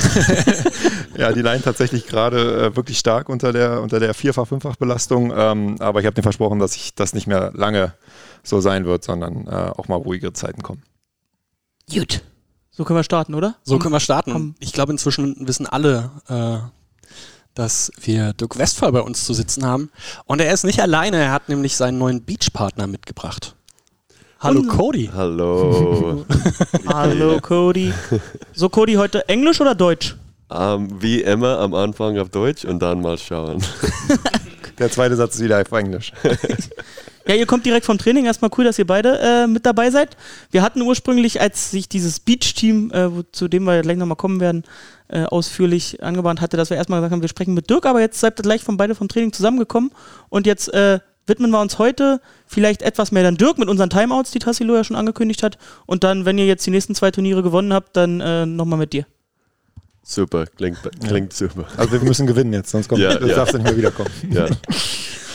ja, 1.17 1.31
die 1.31 1.41
leiden 1.41 1.63
tatsächlich 1.63 2.07
gerade 2.07 2.65
äh, 2.65 2.75
wirklich 2.75 2.97
stark 2.97 3.29
unter 3.29 3.53
der, 3.53 3.81
unter 3.81 4.00
der 4.00 4.15
Vierfach-, 4.15 4.47
Fünffach-Belastung. 4.47 5.31
Ähm, 5.36 5.75
aber 5.79 6.00
ich 6.00 6.07
habe 6.07 6.15
denen 6.15 6.24
versprochen, 6.24 6.57
dass 6.57 6.75
ich 6.75 6.95
das 6.95 7.13
nicht 7.13 7.27
mehr 7.27 7.51
lange 7.53 7.93
so 8.41 8.60
sein 8.60 8.86
wird, 8.86 9.03
sondern 9.03 9.48
äh, 9.48 9.51
auch 9.51 9.88
mal 9.88 9.98
ruhigere 9.98 10.33
Zeiten 10.33 10.63
kommen. 10.63 10.81
Gut. 11.91 12.24
So 12.72 12.86
können 12.86 12.98
wir 12.98 13.03
starten, 13.03 13.36
oder? 13.36 13.55
So 13.62 13.77
können 13.77 13.93
wir 13.93 14.00
starten. 14.00 14.55
Ich 14.60 14.74
glaube, 14.74 14.91
inzwischen 14.91 15.48
wissen 15.48 15.67
alle, 15.67 16.10
äh, 16.27 16.57
dass 17.53 17.91
wir 18.01 18.33
Dirk 18.33 18.57
Westphal 18.57 18.91
bei 18.91 19.01
uns 19.01 19.25
zu 19.25 19.36
sitzen 19.36 19.63
haben. 19.63 19.91
Und 20.25 20.41
er 20.41 20.51
ist 20.51 20.63
nicht 20.63 20.81
alleine, 20.81 21.17
er 21.17 21.31
hat 21.31 21.50
nämlich 21.50 21.75
seinen 21.75 22.00
neuen 22.00 22.25
Beachpartner 22.25 22.88
mitgebracht. 22.88 23.55
Hallo 24.43 24.59
Und- 24.59 24.67
Cody. 24.67 25.09
Hallo. 25.13 26.25
Hallo 26.88 27.39
Cody. 27.39 27.93
So 28.53 28.67
Cody, 28.69 28.95
heute 28.95 29.27
Englisch 29.29 29.62
oder 29.62 29.73
Deutsch? 29.73 30.15
ähm, 30.51 30.89
wie 31.01 31.21
immer 31.21 31.57
am 31.59 31.73
Anfang 31.73 32.19
auf 32.19 32.29
Deutsch 32.29 32.63
und 32.65 32.79
dann 32.79 33.01
mal 33.01 33.17
schauen. 33.17 33.63
Der 34.77 34.91
zweite 34.91 35.15
Satz 35.15 35.35
ist 35.35 35.43
wieder 35.43 35.62
auf 35.62 35.71
Englisch. 35.71 36.12
Ja, 37.25 37.35
ihr 37.35 37.45
kommt 37.45 37.65
direkt 37.65 37.85
vom 37.85 37.97
Training. 37.97 38.25
Erstmal 38.25 38.51
cool, 38.57 38.65
dass 38.65 38.77
ihr 38.77 38.85
beide 38.85 39.17
äh, 39.17 39.47
mit 39.47 39.65
dabei 39.65 39.89
seid. 39.91 40.17
Wir 40.51 40.62
hatten 40.62 40.81
ursprünglich, 40.81 41.39
als 41.39 41.71
sich 41.71 41.88
dieses 41.88 42.19
Beach-Team, 42.19 42.91
äh, 42.93 43.09
zu 43.31 43.47
dem 43.47 43.63
wir 43.63 43.81
gleich 43.81 43.95
nochmal 43.95 44.17
kommen 44.17 44.41
werden, 44.41 44.65
äh, 45.07 45.23
ausführlich 45.23 46.03
angebahnt 46.03 46.41
hatte, 46.41 46.57
dass 46.57 46.69
wir 46.69 46.75
erstmal 46.75 47.00
gesagt 47.00 47.13
haben, 47.13 47.21
wir 47.21 47.29
sprechen 47.29 47.53
mit 47.53 47.69
Dirk, 47.69 47.85
aber 47.85 48.01
jetzt 48.01 48.19
seid 48.19 48.38
ihr 48.38 48.43
gleich 48.43 48.62
von 48.62 48.75
beide 48.75 48.93
vom 48.93 49.07
Training 49.07 49.31
zusammengekommen. 49.31 49.91
Und 50.27 50.45
jetzt 50.45 50.73
äh, 50.73 51.00
widmen 51.25 51.51
wir 51.51 51.62
uns 51.62 51.80
heute 51.80 52.22
vielleicht 52.46 52.82
etwas 52.82 53.12
mehr 53.12 53.24
dann 53.24 53.38
Dirk 53.38 53.58
mit 53.58 53.70
unseren 53.70 53.89
Timeouts, 53.89 54.32
die 54.32 54.39
Tassilo 54.39 54.75
ja 54.75 54.84
schon 54.84 54.96
angekündigt 54.98 55.44
hat. 55.44 55.58
Und 55.86 56.03
dann, 56.03 56.25
wenn 56.25 56.38
ihr 56.38 56.46
jetzt 56.46 56.65
die 56.65 56.72
nächsten 56.72 56.96
zwei 56.96 57.12
Turniere 57.12 57.44
gewonnen 57.44 57.74
habt, 57.74 57.96
dann 57.96 58.20
äh, 58.22 58.46
nochmal 58.46 58.80
mit 58.80 58.94
dir. 58.94 59.06
Super, 60.06 60.46
klingt, 60.46 60.77
klingt 61.06 61.32
super. 61.32 61.65
Also 61.77 61.94
wir 61.94 62.01
müssen 62.01 62.27
gewinnen 62.27 62.51
jetzt, 62.51 62.72
sonst 62.72 62.89
kommt, 62.89 63.01
Ja, 63.01 63.15
das 63.18 63.30
ja. 63.30 63.36
darfst 63.36 63.53
du 63.53 63.58
nicht 63.60 63.68
mehr 63.68 63.77
wiederkommen. 63.77 64.10
Ja, 64.32 64.48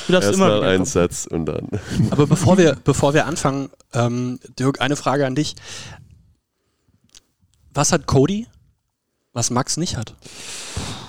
Du 0.09 0.13
darfst 0.13 0.33
immer 0.33 0.47
erstmal 0.49 0.61
wieder 0.61 0.69
ein 0.71 0.77
kommen. 0.77 0.85
Satz 0.87 1.27
und 1.27 1.45
dann. 1.47 1.69
Aber 2.11 2.27
bevor 2.27 2.57
wir, 2.57 2.77
bevor 2.83 3.13
wir 3.13 3.27
anfangen, 3.27 3.69
ähm, 3.93 4.41
Dirk, 4.59 4.81
eine 4.81 4.97
Frage 4.97 5.27
an 5.27 5.35
dich. 5.35 5.55
Was 7.75 7.93
hat 7.93 8.07
Cody, 8.07 8.47
was 9.35 9.51
Max 9.51 9.77
nicht 9.77 9.97
hat? 9.99 10.15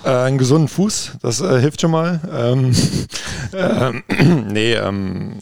Äh, 0.04 0.10
einen 0.10 0.38
gesunden 0.38 0.68
Fuß, 0.68 1.18
das 1.22 1.42
äh, 1.42 1.60
hilft 1.60 1.82
schon 1.82 1.92
mal. 1.92 2.22
Ähm, 2.32 2.76
ähm, 3.54 4.04
nee, 4.52 4.74
ähm, 4.74 5.40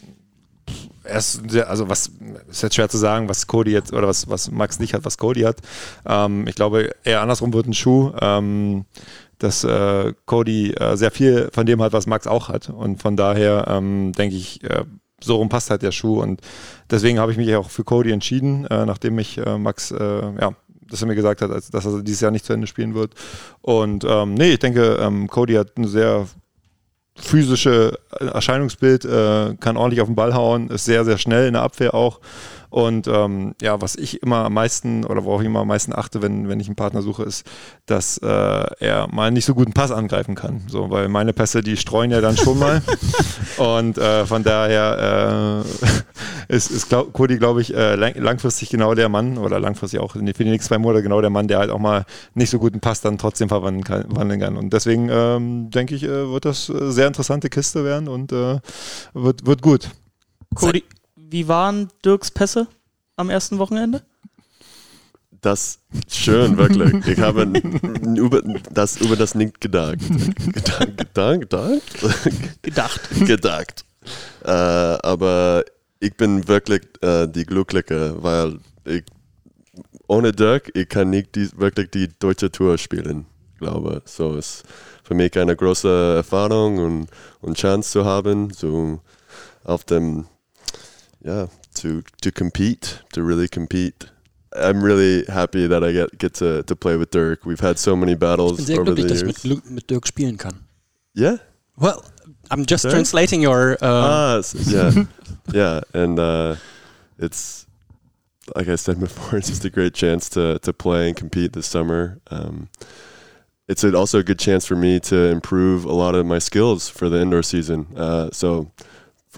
er 1.04 1.20
sehr, 1.20 1.70
also 1.70 1.88
was 1.88 2.10
ist 2.50 2.62
jetzt 2.62 2.74
schwer 2.74 2.88
zu 2.88 2.98
sagen, 2.98 3.28
was 3.28 3.46
Cody 3.46 3.70
jetzt 3.70 3.92
oder 3.92 4.08
was, 4.08 4.28
was 4.28 4.50
Max 4.50 4.78
nicht 4.78 4.94
hat, 4.94 5.04
was 5.04 5.16
Cody 5.16 5.42
hat. 5.42 5.58
Ähm, 6.06 6.46
ich 6.46 6.54
glaube, 6.54 6.90
eher 7.04 7.22
andersrum 7.22 7.52
wird 7.52 7.66
ein 7.66 7.74
Schuh. 7.74 8.12
Ähm, 8.20 8.84
dass 9.38 9.64
äh, 9.64 10.12
Cody 10.26 10.72
äh, 10.72 10.96
sehr 10.96 11.10
viel 11.10 11.48
von 11.52 11.66
dem 11.66 11.80
hat, 11.82 11.92
was 11.92 12.06
Max 12.06 12.26
auch 12.26 12.48
hat. 12.48 12.70
Und 12.70 13.00
von 13.00 13.16
daher 13.16 13.66
ähm, 13.68 14.12
denke 14.12 14.36
ich, 14.36 14.62
äh, 14.64 14.84
so 15.20 15.36
rum 15.36 15.48
passt 15.48 15.70
halt 15.70 15.82
der 15.82 15.92
Schuh. 15.92 16.20
Und 16.20 16.40
deswegen 16.90 17.18
habe 17.18 17.32
ich 17.32 17.38
mich 17.38 17.54
auch 17.54 17.70
für 17.70 17.84
Cody 17.84 18.12
entschieden, 18.12 18.66
äh, 18.66 18.84
nachdem 18.84 19.14
mich 19.14 19.38
äh, 19.38 19.58
Max, 19.58 19.90
äh, 19.90 20.22
ja, 20.40 20.52
dass 20.90 21.02
er 21.02 21.08
mir 21.08 21.14
gesagt 21.14 21.42
hat, 21.42 21.50
dass 21.50 21.84
er 21.84 22.02
dieses 22.02 22.20
Jahr 22.20 22.30
nicht 22.30 22.44
zu 22.44 22.52
Ende 22.52 22.66
spielen 22.66 22.94
wird. 22.94 23.14
Und 23.62 24.04
ähm, 24.08 24.34
nee, 24.34 24.52
ich 24.52 24.58
denke, 24.58 24.98
ähm, 25.00 25.28
Cody 25.28 25.54
hat 25.54 25.72
eine 25.76 25.88
sehr 25.88 26.26
physische 27.16 27.98
Erscheinungsbild, 28.10 29.04
äh, 29.04 29.54
kann 29.58 29.76
ordentlich 29.76 30.00
auf 30.00 30.08
den 30.08 30.14
Ball 30.14 30.34
hauen, 30.34 30.68
ist 30.68 30.84
sehr, 30.84 31.04
sehr 31.04 31.18
schnell 31.18 31.48
in 31.48 31.54
der 31.54 31.62
Abwehr 31.62 31.94
auch. 31.94 32.20
Und 32.70 33.06
ähm, 33.08 33.54
ja, 33.62 33.80
was 33.80 33.96
ich 33.96 34.22
immer 34.22 34.44
am 34.44 34.54
meisten 34.54 35.04
oder 35.04 35.24
worauf 35.24 35.40
ich 35.40 35.46
immer 35.46 35.60
am 35.60 35.68
meisten 35.68 35.94
achte, 35.94 36.20
wenn, 36.20 36.48
wenn 36.48 36.60
ich 36.60 36.66
einen 36.66 36.76
Partner 36.76 37.00
suche, 37.00 37.22
ist, 37.22 37.46
dass 37.86 38.18
äh, 38.18 38.26
er 38.26 39.08
mal 39.10 39.30
nicht 39.30 39.46
so 39.46 39.54
guten 39.54 39.72
Pass 39.72 39.90
angreifen 39.90 40.34
kann. 40.34 40.62
So, 40.68 40.90
weil 40.90 41.08
meine 41.08 41.32
Pässe, 41.32 41.62
die 41.62 41.76
streuen 41.76 42.10
ja 42.10 42.20
dann 42.20 42.36
schon 42.36 42.58
mal. 42.58 42.82
Und 43.56 43.96
äh, 43.96 44.26
von 44.26 44.42
daher 44.42 45.64
äh, 46.48 46.48
ist, 46.54 46.70
ist 46.70 46.88
glaub, 46.88 47.12
Cody, 47.12 47.38
glaube 47.38 47.62
ich, 47.62 47.74
äh, 47.74 47.94
lang, 47.94 48.14
langfristig 48.16 48.68
genau 48.68 48.94
der 48.94 49.08
Mann 49.08 49.38
oder 49.38 49.58
langfristig 49.60 50.00
auch 50.00 50.12
für 50.12 50.18
die 50.18 50.44
nächsten 50.44 50.68
zwei 50.68 50.78
Monate 50.78 51.02
genau 51.02 51.20
der 51.20 51.30
Mann, 51.30 51.48
der 51.48 51.58
halt 51.58 51.70
auch 51.70 51.78
mal 51.78 52.04
nicht 52.34 52.50
so 52.50 52.58
guten 52.58 52.80
Pass 52.80 53.00
dann 53.00 53.16
trotzdem 53.16 53.48
verwandeln 53.48 53.84
kann. 53.84 54.04
Wandeln 54.08 54.40
kann. 54.40 54.56
Und 54.56 54.72
deswegen 54.72 55.08
ähm, 55.10 55.70
denke 55.70 55.94
ich, 55.94 56.04
äh, 56.04 56.30
wird 56.30 56.44
das 56.44 56.68
äh, 56.68 56.90
sehr 56.90 57.06
interessante 57.06 57.48
Kiste 57.48 57.84
werden 57.84 58.08
und 58.08 58.32
äh, 58.32 58.60
wird, 59.14 59.46
wird 59.46 59.62
gut. 59.62 59.90
Cody, 60.54 60.84
wie 61.30 61.48
waren 61.48 61.88
Dirks 62.04 62.30
Pässe 62.30 62.66
am 63.16 63.30
ersten 63.30 63.58
Wochenende? 63.58 64.02
Das 65.40 65.78
schön, 66.08 66.56
wirklich. 66.56 67.06
Ich 67.06 67.20
habe 67.20 67.44
über 68.16 68.42
das, 68.72 68.96
über 69.00 69.16
das 69.16 69.34
nicht 69.34 69.60
gedacht. 69.60 69.98
Gedankt, 70.52 71.50
gedacht? 71.50 71.82
Gedacht. 72.62 73.10
gedacht. 73.26 73.84
Äh, 74.44 74.50
aber 74.50 75.64
ich 76.00 76.16
bin 76.16 76.48
wirklich 76.48 76.82
äh, 77.02 77.28
die 77.28 77.44
Glückliche, 77.44 78.20
weil 78.20 78.58
ich 78.84 79.04
ohne 80.08 80.32
Dirk, 80.32 80.70
ich 80.74 80.88
kann 80.88 81.10
nicht 81.10 81.34
die, 81.34 81.48
wirklich 81.56 81.90
die 81.90 82.08
deutsche 82.18 82.50
Tour 82.50 82.78
spielen, 82.78 83.26
glaube 83.58 84.02
So 84.06 84.36
ist 84.36 84.64
für 85.04 85.14
mich 85.14 85.38
eine 85.38 85.54
große 85.54 86.14
Erfahrung 86.16 86.78
und, 86.78 87.08
und 87.40 87.56
Chance 87.56 87.90
zu 87.90 88.04
haben, 88.04 88.50
so 88.50 89.00
auf 89.64 89.84
dem, 89.84 90.26
ja, 91.24 91.46
to, 91.74 92.02
to 92.22 92.30
compete, 92.32 93.00
to 93.12 93.22
really 93.22 93.48
compete. 93.48 94.10
I'm 94.56 94.82
really 94.82 95.24
happy 95.26 95.66
that 95.66 95.84
I 95.84 95.92
get, 95.92 96.18
get 96.18 96.34
to, 96.34 96.62
to 96.62 96.74
play 96.76 96.96
with 96.96 97.10
Dirk. 97.10 97.44
We've 97.44 97.60
had 97.60 97.78
so 97.78 97.94
many 97.94 98.12
Ich 98.12 98.18
battles 98.18 98.66
bin 98.66 98.78
over 98.78 98.94
the 98.94 99.02
glücklich, 99.02 99.08
dass 99.08 99.22
ich 99.22 99.44
years. 99.44 99.44
mit, 99.64 99.70
mit 99.70 99.86
Dirk 99.90 100.06
spielen 100.06 100.36
kann. 100.38 100.64
Yeah? 101.14 101.36
Well, 101.76 102.02
I'm 102.50 102.64
just 102.64 102.84
Dirk? 102.84 102.92
translating 102.92 103.42
your. 103.42 103.72
Uh, 103.80 103.86
Ah, 103.86 104.36
s- 104.38 104.54
yeah, 104.72 105.04
yeah, 105.52 105.80
and 105.94 106.18
uh, 106.18 106.56
it's 107.18 107.66
like 108.56 108.68
I 108.68 108.76
said 108.76 108.98
before, 108.98 109.38
it's 109.38 109.48
just 109.48 109.64
a 109.64 109.70
great 109.70 109.94
chance 109.94 110.28
to 110.30 110.58
to 110.60 110.72
play 110.72 111.08
and 111.08 111.16
compete 111.16 111.52
this 111.52 111.66
summer. 111.66 112.18
Um, 112.30 112.68
it's 113.68 113.84
also 113.84 114.18
a 114.18 114.22
good 114.24 114.38
chance 114.38 114.64
for 114.66 114.76
me 114.76 114.98
to 115.00 115.16
improve 115.30 115.84
a 115.84 115.92
lot 115.92 116.14
of 116.14 116.24
my 116.24 116.38
skills 116.40 116.88
for 116.88 117.08
the 117.10 117.20
indoor 117.20 117.42
season. 117.42 117.86
Uh, 117.94 118.30
so, 118.32 118.70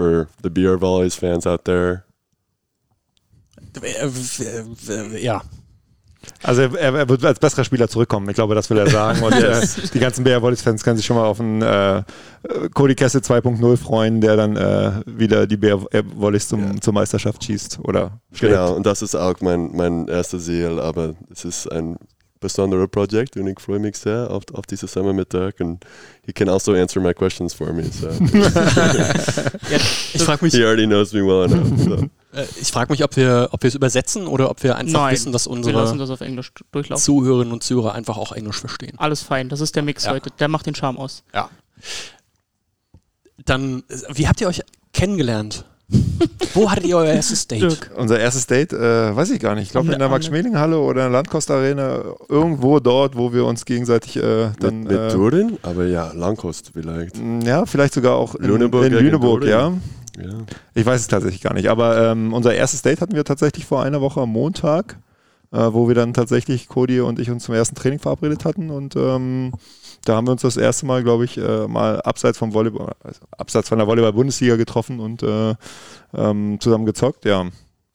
for 0.00 0.28
the 0.42 0.48
BR 0.50 0.80
Volleys 0.80 1.14
fans 1.14 1.46
out 1.46 1.64
there, 1.64 2.04
ja. 5.20 5.42
Also 6.42 6.62
er, 6.62 6.74
er 6.94 7.08
wird 7.08 7.24
als 7.24 7.38
besserer 7.38 7.64
Spieler 7.64 7.88
zurückkommen. 7.88 8.28
Ich 8.28 8.34
glaube, 8.34 8.54
das 8.54 8.68
will 8.68 8.76
er 8.78 8.88
sagen. 8.90 9.22
Und 9.22 9.32
äh, 9.42 9.60
die 9.94 9.98
ganzen 9.98 10.22
BR 10.24 10.42
Volleys-Fans 10.42 10.82
können 10.84 10.96
sich 10.98 11.06
schon 11.06 11.16
mal 11.16 11.24
auf 11.24 11.40
einen 11.40 11.62
äh, 11.62 12.02
Cody 12.74 12.94
Kessel 12.94 13.20
2.0 13.22 13.76
freuen, 13.78 14.20
der 14.20 14.36
dann 14.36 14.56
äh, 14.56 14.92
wieder 15.06 15.46
die 15.46 15.56
BR 15.56 15.80
Volleys 16.16 16.48
zum, 16.48 16.74
Ja. 16.74 16.80
zur 16.80 16.92
Meisterschaft 16.92 17.42
schießt 17.44 17.78
oder 17.84 18.20
schlägt. 18.32 18.52
genau, 18.54 18.74
und 18.74 18.84
das 18.84 19.00
ist 19.02 19.14
auch 19.14 19.40
mein 19.40 19.70
mein 19.74 20.08
erstes 20.08 20.44
Ziel. 20.46 20.78
Aber 20.80 21.14
es 21.30 21.44
ist 21.44 21.70
ein 21.72 21.96
besonderes 22.40 22.88
Projekt 22.90 23.36
und 23.36 23.46
ich 23.46 23.60
freue 23.60 23.78
mich 23.78 23.96
sehr 23.96 24.30
auf, 24.30 24.42
auf 24.52 24.66
diese 24.66 24.86
Sommer 24.86 25.12
mit 25.12 25.32
Dirk 25.32 25.60
und 25.60 25.84
he 26.24 26.32
can 26.32 26.48
also 26.48 26.72
answer 26.72 27.00
my 27.02 27.12
questions 27.14 27.52
for 27.54 27.72
me. 27.72 27.84
So. 27.84 28.08
Ich 30.14 30.22
frage 30.22 30.44
mich, 30.44 30.54
He 30.54 30.64
already 30.64 30.86
knows 30.86 31.12
me 31.12 31.20
well 31.20 31.44
enough. 31.50 31.78
So. 31.78 31.94
äh, 32.38 32.46
ich 32.60 32.70
frag 32.72 32.90
mich, 32.90 33.04
ob 33.04 33.16
wir, 33.16 33.48
ob 33.52 33.62
wir 33.62 33.68
es 33.68 33.74
übersetzen 33.74 34.26
oder 34.26 34.50
ob 34.50 34.62
wir 34.62 34.76
einfach 34.76 35.00
Nein, 35.02 35.12
wissen, 35.14 35.32
dass 35.32 35.46
unsere 35.46 35.96
das 35.96 36.10
auf 36.10 36.20
Englisch 36.20 36.52
durchlaufen. 36.72 37.02
Zuhörerinnen 37.02 37.52
und 37.52 37.62
Zuhörer 37.62 37.94
einfach 37.94 38.16
auch 38.16 38.32
Englisch 38.32 38.58
verstehen. 38.58 38.94
Alles 38.98 39.22
fein, 39.22 39.48
das 39.48 39.60
ist 39.60 39.76
der 39.76 39.82
Mix 39.82 40.04
Ja. 40.04 40.12
heute. 40.12 40.30
Der 40.38 40.48
macht 40.48 40.66
den 40.66 40.74
Charme 40.74 40.98
aus. 40.98 41.22
Ja. 41.34 41.50
Dann, 43.44 43.82
äh, 43.88 43.96
wie 44.12 44.28
habt 44.28 44.40
ihr 44.40 44.48
euch 44.48 44.62
kennengelernt? 44.92 45.64
Wo 46.54 46.70
hattet 46.70 46.86
ihr 46.86 46.96
euer 46.96 47.12
erstes 47.12 47.46
Date? 47.46 47.62
Dirk. 47.62 47.90
Unser 47.96 48.18
erstes 48.18 48.46
Date, 48.46 48.72
äh, 48.72 49.14
weiß 49.14 49.30
ich 49.30 49.40
gar 49.40 49.54
nicht. 49.54 49.64
Ich 49.64 49.70
glaube 49.70 49.92
in 49.92 49.98
der 49.98 50.08
Max-Schmeling-Halle 50.08 50.78
oder 50.78 51.06
in 51.06 51.12
der 51.12 51.20
Landkost-Arena. 51.20 52.02
Irgendwo 52.28 52.80
dort, 52.80 53.16
wo 53.16 53.32
wir 53.32 53.44
uns 53.44 53.64
gegenseitig 53.64 54.16
äh, 54.16 54.50
dann. 54.60 54.80
mit, 54.80 54.90
mit 54.90 54.98
äh, 54.98 55.12
Durin, 55.12 55.58
aber 55.62 55.86
ja, 55.86 56.12
Langkost 56.12 56.70
vielleicht. 56.72 57.16
ja, 57.44 57.66
vielleicht 57.66 57.94
sogar 57.94 58.16
auch 58.16 58.34
in 58.34 58.46
Lüneburg 58.46 58.86
in 58.86 58.92
Lüneburg, 58.92 59.44
ja. 59.44 59.72
Ja. 60.18 60.30
Ich 60.74 60.84
weiß 60.84 61.00
es 61.00 61.08
tatsächlich 61.08 61.40
gar 61.40 61.54
nicht. 61.54 61.68
Aber 61.68 62.10
ähm, 62.10 62.32
unser 62.32 62.54
erstes 62.54 62.82
Date 62.82 63.00
hatten 63.00 63.14
wir 63.14 63.24
tatsächlich 63.24 63.64
vor 63.64 63.82
einer 63.82 64.00
Woche 64.00 64.20
am 64.20 64.30
Montag, 64.30 64.98
äh, 65.52 65.58
wo 65.58 65.88
wir 65.88 65.94
dann 65.94 66.14
tatsächlich 66.14 66.68
Cody 66.68 67.00
und 67.00 67.18
ich 67.18 67.30
uns 67.30 67.44
zum 67.44 67.54
ersten 67.54 67.74
Training 67.74 67.98
verabredet 67.98 68.44
hatten. 68.44 68.70
Und 68.70 68.96
ähm, 68.96 69.52
da 70.04 70.16
haben 70.16 70.26
wir 70.26 70.32
uns 70.32 70.42
das 70.42 70.56
erste 70.56 70.86
Mal, 70.86 71.02
glaube 71.02 71.24
ich, 71.24 71.36
äh, 71.38 71.66
mal 71.68 72.00
abseits 72.02 72.38
vom 72.38 72.52
Volleyball, 72.54 72.92
also 73.02 73.20
abseits 73.36 73.68
von 73.68 73.78
der 73.78 73.86
Volleyball-Bundesliga 73.86 74.56
getroffen 74.56 75.00
und 75.00 75.22
äh, 75.22 75.54
ähm, 76.14 76.58
zusammen 76.60 76.86
gezockt. 76.86 77.24
Ja, 77.24 77.46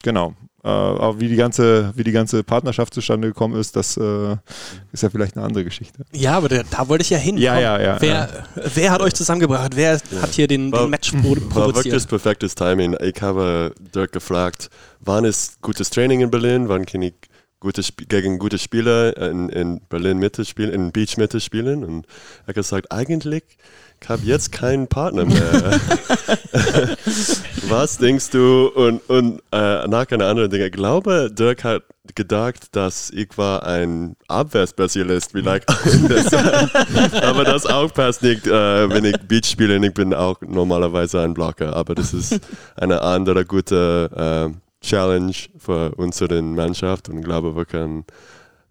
genau. 0.02 0.34
Äh, 0.64 0.68
aber 0.68 1.20
wie 1.20 1.28
die 1.28 1.36
ganze, 1.36 1.92
wie 1.94 2.02
die 2.02 2.10
ganze 2.12 2.42
Partnerschaft 2.42 2.92
zustande 2.92 3.28
gekommen 3.28 3.54
ist, 3.58 3.76
das 3.76 3.96
äh, 3.96 4.36
ist 4.92 5.02
ja 5.04 5.10
vielleicht 5.10 5.36
eine 5.36 5.46
andere 5.46 5.62
Geschichte. 5.64 6.04
Ja, 6.12 6.36
aber 6.36 6.48
da, 6.48 6.62
da 6.68 6.88
wollte 6.88 7.02
ich 7.02 7.10
ja 7.10 7.18
hin. 7.18 7.36
Ja, 7.38 7.54
Komm, 7.54 7.62
ja, 7.62 7.80
ja, 7.80 7.96
Wer, 8.00 8.28
wer 8.74 8.90
hat 8.90 9.00
euch 9.00 9.14
zusammengebracht? 9.14 9.76
Wer 9.76 10.00
hat 10.20 10.32
hier 10.32 10.48
den, 10.48 10.72
War- 10.72 10.80
den 10.82 10.90
Match 10.90 11.12
pro- 11.12 11.18
War 11.22 11.26
wirklich 11.36 11.50
provoziert? 11.52 12.08
perfektes 12.08 12.54
Timing. 12.56 12.96
Ich 13.00 13.22
habe 13.22 13.74
Dirk 13.94 14.10
gefragt, 14.12 14.70
wann 15.00 15.24
ist 15.24 15.60
gutes 15.62 15.90
Training 15.90 16.20
in 16.20 16.30
Berlin, 16.30 16.68
wann 16.68 16.84
kann 16.84 17.02
ich 17.02 17.14
gute 17.60 17.80
Sp 17.80 18.06
gegen 18.08 18.38
gute 18.38 18.58
Spieler 18.58 19.16
in, 19.16 19.48
in 19.48 19.80
Berlin 19.88 20.18
Mitte 20.18 20.44
spielen, 20.44 20.72
in 20.72 20.92
Beach 20.92 21.16
Mitte 21.16 21.40
spielen. 21.40 21.84
Und 21.84 22.06
er 22.44 22.48
hat 22.48 22.54
gesagt, 22.56 22.92
eigentlich, 22.92 23.44
ich 24.00 24.08
habe 24.08 24.22
jetzt 24.24 24.52
keinen 24.52 24.86
Partner 24.88 25.24
mehr. 25.24 25.40
Was 27.68 27.98
denkst 27.98 28.30
du? 28.30 28.68
Und, 28.68 29.08
und 29.08 29.42
äh, 29.52 29.86
nach 29.88 30.10
einer 30.10 30.26
anderen 30.26 30.50
Dinge. 30.50 30.66
Ich 30.66 30.72
glaube, 30.72 31.30
Dirk 31.32 31.64
hat 31.64 31.82
gedacht, 32.14 32.76
dass 32.76 33.10
ich 33.10 33.36
war 33.36 33.64
ein 33.64 34.16
Abwehrspezialist, 34.28 35.32
vielleicht. 35.32 35.68
aber 37.22 37.44
das 37.44 37.66
auch 37.66 37.92
passt 37.92 38.22
nicht, 38.22 38.46
äh, 38.46 38.88
wenn 38.88 39.04
ich 39.04 39.16
Beach 39.26 39.46
spiele. 39.46 39.84
Ich 39.84 39.94
bin 39.94 40.14
auch 40.14 40.40
normalerweise 40.40 41.22
ein 41.22 41.34
Blocker, 41.34 41.74
aber 41.74 41.94
das 41.94 42.14
ist 42.14 42.38
eine 42.76 43.02
andere 43.02 43.44
gute 43.44 44.52
äh, 44.54 44.65
Challenge 44.80 45.34
für 45.58 45.92
unsere 45.96 46.40
Mannschaft 46.42 47.08
und 47.08 47.18
ich 47.18 47.24
glaube, 47.24 47.56
wir 47.56 47.64
können, 47.64 48.04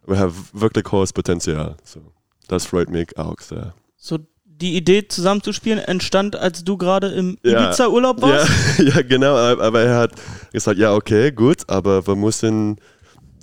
wir 0.06 0.20
haben 0.20 0.34
wirklich 0.54 0.86
hohes 0.92 1.12
Potenzial. 1.14 1.76
So, 1.84 2.00
das 2.48 2.66
freut 2.66 2.90
mich 2.90 3.18
auch 3.18 3.40
sehr. 3.40 3.74
So, 3.98 4.20
die 4.46 4.78
Idee 4.78 5.08
zusammenzuspielen 5.08 5.80
entstand, 5.80 6.36
als 6.36 6.64
du 6.64 6.78
gerade 6.78 7.08
im 7.10 7.38
Ja. 7.44 7.66
Ibiza-Urlaub 7.68 8.22
Ja, 8.22 8.28
warst? 8.28 8.50
ja, 8.80 9.02
genau, 9.08 9.36
aber 9.36 9.82
er 9.82 9.98
hat 9.98 10.12
gesagt, 10.54 10.78
ja, 10.80 10.94
okay, 10.94 11.32
gut, 11.32 11.64
aber 11.68 12.06
wir 12.08 12.16
müssen 12.16 12.78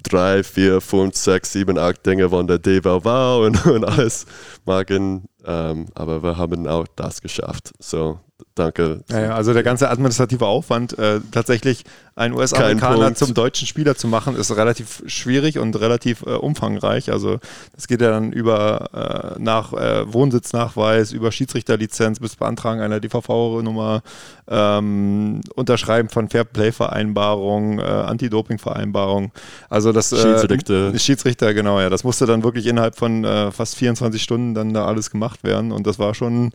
drei, 0.04 0.42
vier, 0.42 0.80
fünf, 0.80 1.14
sechs, 1.16 1.52
sieben, 1.52 1.78
acht 1.78 2.04
Dinge 2.06 2.30
von 2.30 2.46
der 2.46 2.58
DVV 2.58 3.44
und, 3.44 3.66
und 3.66 3.84
alles 3.84 4.24
machen, 4.64 5.26
ähm, 5.44 5.86
aber 5.94 6.22
wir 6.22 6.36
haben 6.38 6.66
auch 6.66 6.86
das 6.96 7.20
geschafft. 7.20 7.72
So, 7.78 8.18
danke. 8.54 9.00
Ja, 9.08 9.20
ja, 9.20 9.34
also 9.34 9.52
der 9.52 9.62
ganze 9.62 9.90
administrative 9.90 10.46
Aufwand, 10.46 10.98
äh, 10.98 11.20
tatsächlich 11.30 11.84
einen 12.14 12.34
US-Amerikaner 12.34 13.14
zum 13.14 13.32
deutschen 13.32 13.66
Spieler 13.66 13.96
zu 13.96 14.06
machen, 14.06 14.36
ist 14.36 14.54
relativ 14.54 15.02
schwierig 15.06 15.58
und 15.58 15.80
relativ 15.80 16.22
äh, 16.26 16.30
umfangreich. 16.30 17.10
Also 17.10 17.38
das 17.74 17.88
geht 17.88 18.02
ja 18.02 18.10
dann 18.10 18.32
über 18.32 19.36
äh, 19.36 19.40
nach 19.40 19.72
äh, 19.72 20.12
Wohnsitznachweis, 20.12 21.12
über 21.12 21.32
Schiedsrichterlizenz 21.32 22.20
bis 22.20 22.36
Beantragen 22.36 22.82
einer 22.82 23.00
DVV-Nummer, 23.00 24.02
ähm, 24.46 25.40
Unterschreiben 25.54 26.10
von 26.10 26.28
Fairplay-Vereinbarung, 26.28 27.78
äh, 27.78 27.82
Anti-Doping-Vereinbarung. 27.82 29.32
Also 29.70 29.92
das 29.92 30.12
äh, 30.12 30.16
Schiedsrichter. 30.16 30.98
Schiedsrichter, 30.98 31.54
genau, 31.54 31.80
ja. 31.80 31.88
Das 31.88 32.04
musste 32.04 32.26
dann 32.26 32.42
wirklich 32.42 32.66
innerhalb 32.66 32.96
von 32.96 33.24
fast 33.52 33.76
24 33.76 34.22
Stunden 34.22 34.54
dann 34.54 34.74
da 34.74 34.86
alles 34.86 35.10
gemacht 35.10 35.44
werden 35.44 35.72
und 35.72 35.86
das 35.86 35.98
war 35.98 36.14
schon 36.14 36.52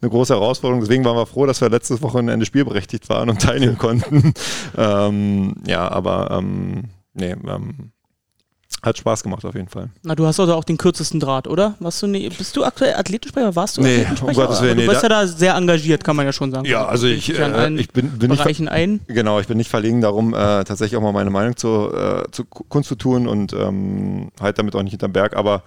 eine 0.00 0.10
große 0.10 0.34
Herausforderung. 0.34 0.80
Deswegen 0.80 1.04
waren 1.04 1.16
wir 1.16 1.26
froh, 1.26 1.37
dass 1.46 1.60
wir 1.60 1.68
letztes 1.70 2.02
Wochenende 2.02 2.44
spielberechtigt 2.46 3.08
waren 3.08 3.30
und 3.30 3.40
teilnehmen 3.42 3.78
konnten. 3.78 4.32
ähm, 4.76 5.54
ja, 5.66 5.88
aber 5.90 6.30
ähm, 6.30 6.84
nee, 7.14 7.30
ähm, 7.32 7.92
hat 8.80 8.96
Spaß 8.96 9.24
gemacht 9.24 9.44
auf 9.44 9.54
jeden 9.56 9.66
Fall. 9.68 9.90
Na, 10.04 10.14
du 10.14 10.24
hast 10.24 10.38
also 10.38 10.54
auch 10.54 10.62
den 10.62 10.78
kürzesten 10.78 11.18
Draht, 11.18 11.48
oder? 11.48 11.74
Warst 11.80 12.00
du 12.00 12.06
nie, 12.06 12.28
bist 12.28 12.56
du 12.56 12.62
aktuell 12.64 12.94
Athletensprecher? 12.94 13.56
Warst 13.56 13.76
du 13.76 13.80
Nee, 13.82 14.02
Athletensprecher? 14.02 14.40
um 14.40 14.46
Gottes 14.46 14.62
Willen, 14.62 14.76
nee, 14.76 14.84
Du 14.86 14.90
bist 14.90 15.02
ja 15.02 15.08
da 15.08 15.26
sehr 15.26 15.54
engagiert, 15.56 16.04
kann 16.04 16.14
man 16.14 16.26
ja 16.26 16.32
schon 16.32 16.52
sagen. 16.52 16.64
Ja, 16.64 16.86
also 16.86 17.08
ich, 17.08 17.36
äh, 17.36 17.70
ich 17.74 17.90
bin, 17.90 18.10
bin 18.18 18.30
nicht 18.30 18.68
ein. 18.68 19.00
Genau, 19.08 19.40
ich 19.40 19.48
bin 19.48 19.56
nicht 19.56 19.68
verlegen 19.70 20.00
darum, 20.00 20.32
äh, 20.32 20.36
tatsächlich 20.62 20.96
auch 20.96 21.02
mal 21.02 21.12
meine 21.12 21.30
Meinung 21.30 21.56
zu, 21.56 21.92
äh, 21.92 22.30
zu 22.30 22.44
Ku- 22.44 22.64
Kunst 22.68 22.88
zu 22.88 22.94
tun 22.94 23.26
und 23.26 23.52
ähm, 23.52 24.28
halt 24.40 24.58
damit 24.60 24.76
auch 24.76 24.82
nicht 24.82 24.92
hinterm 24.92 25.12
Berg, 25.12 25.34
aber 25.34 25.64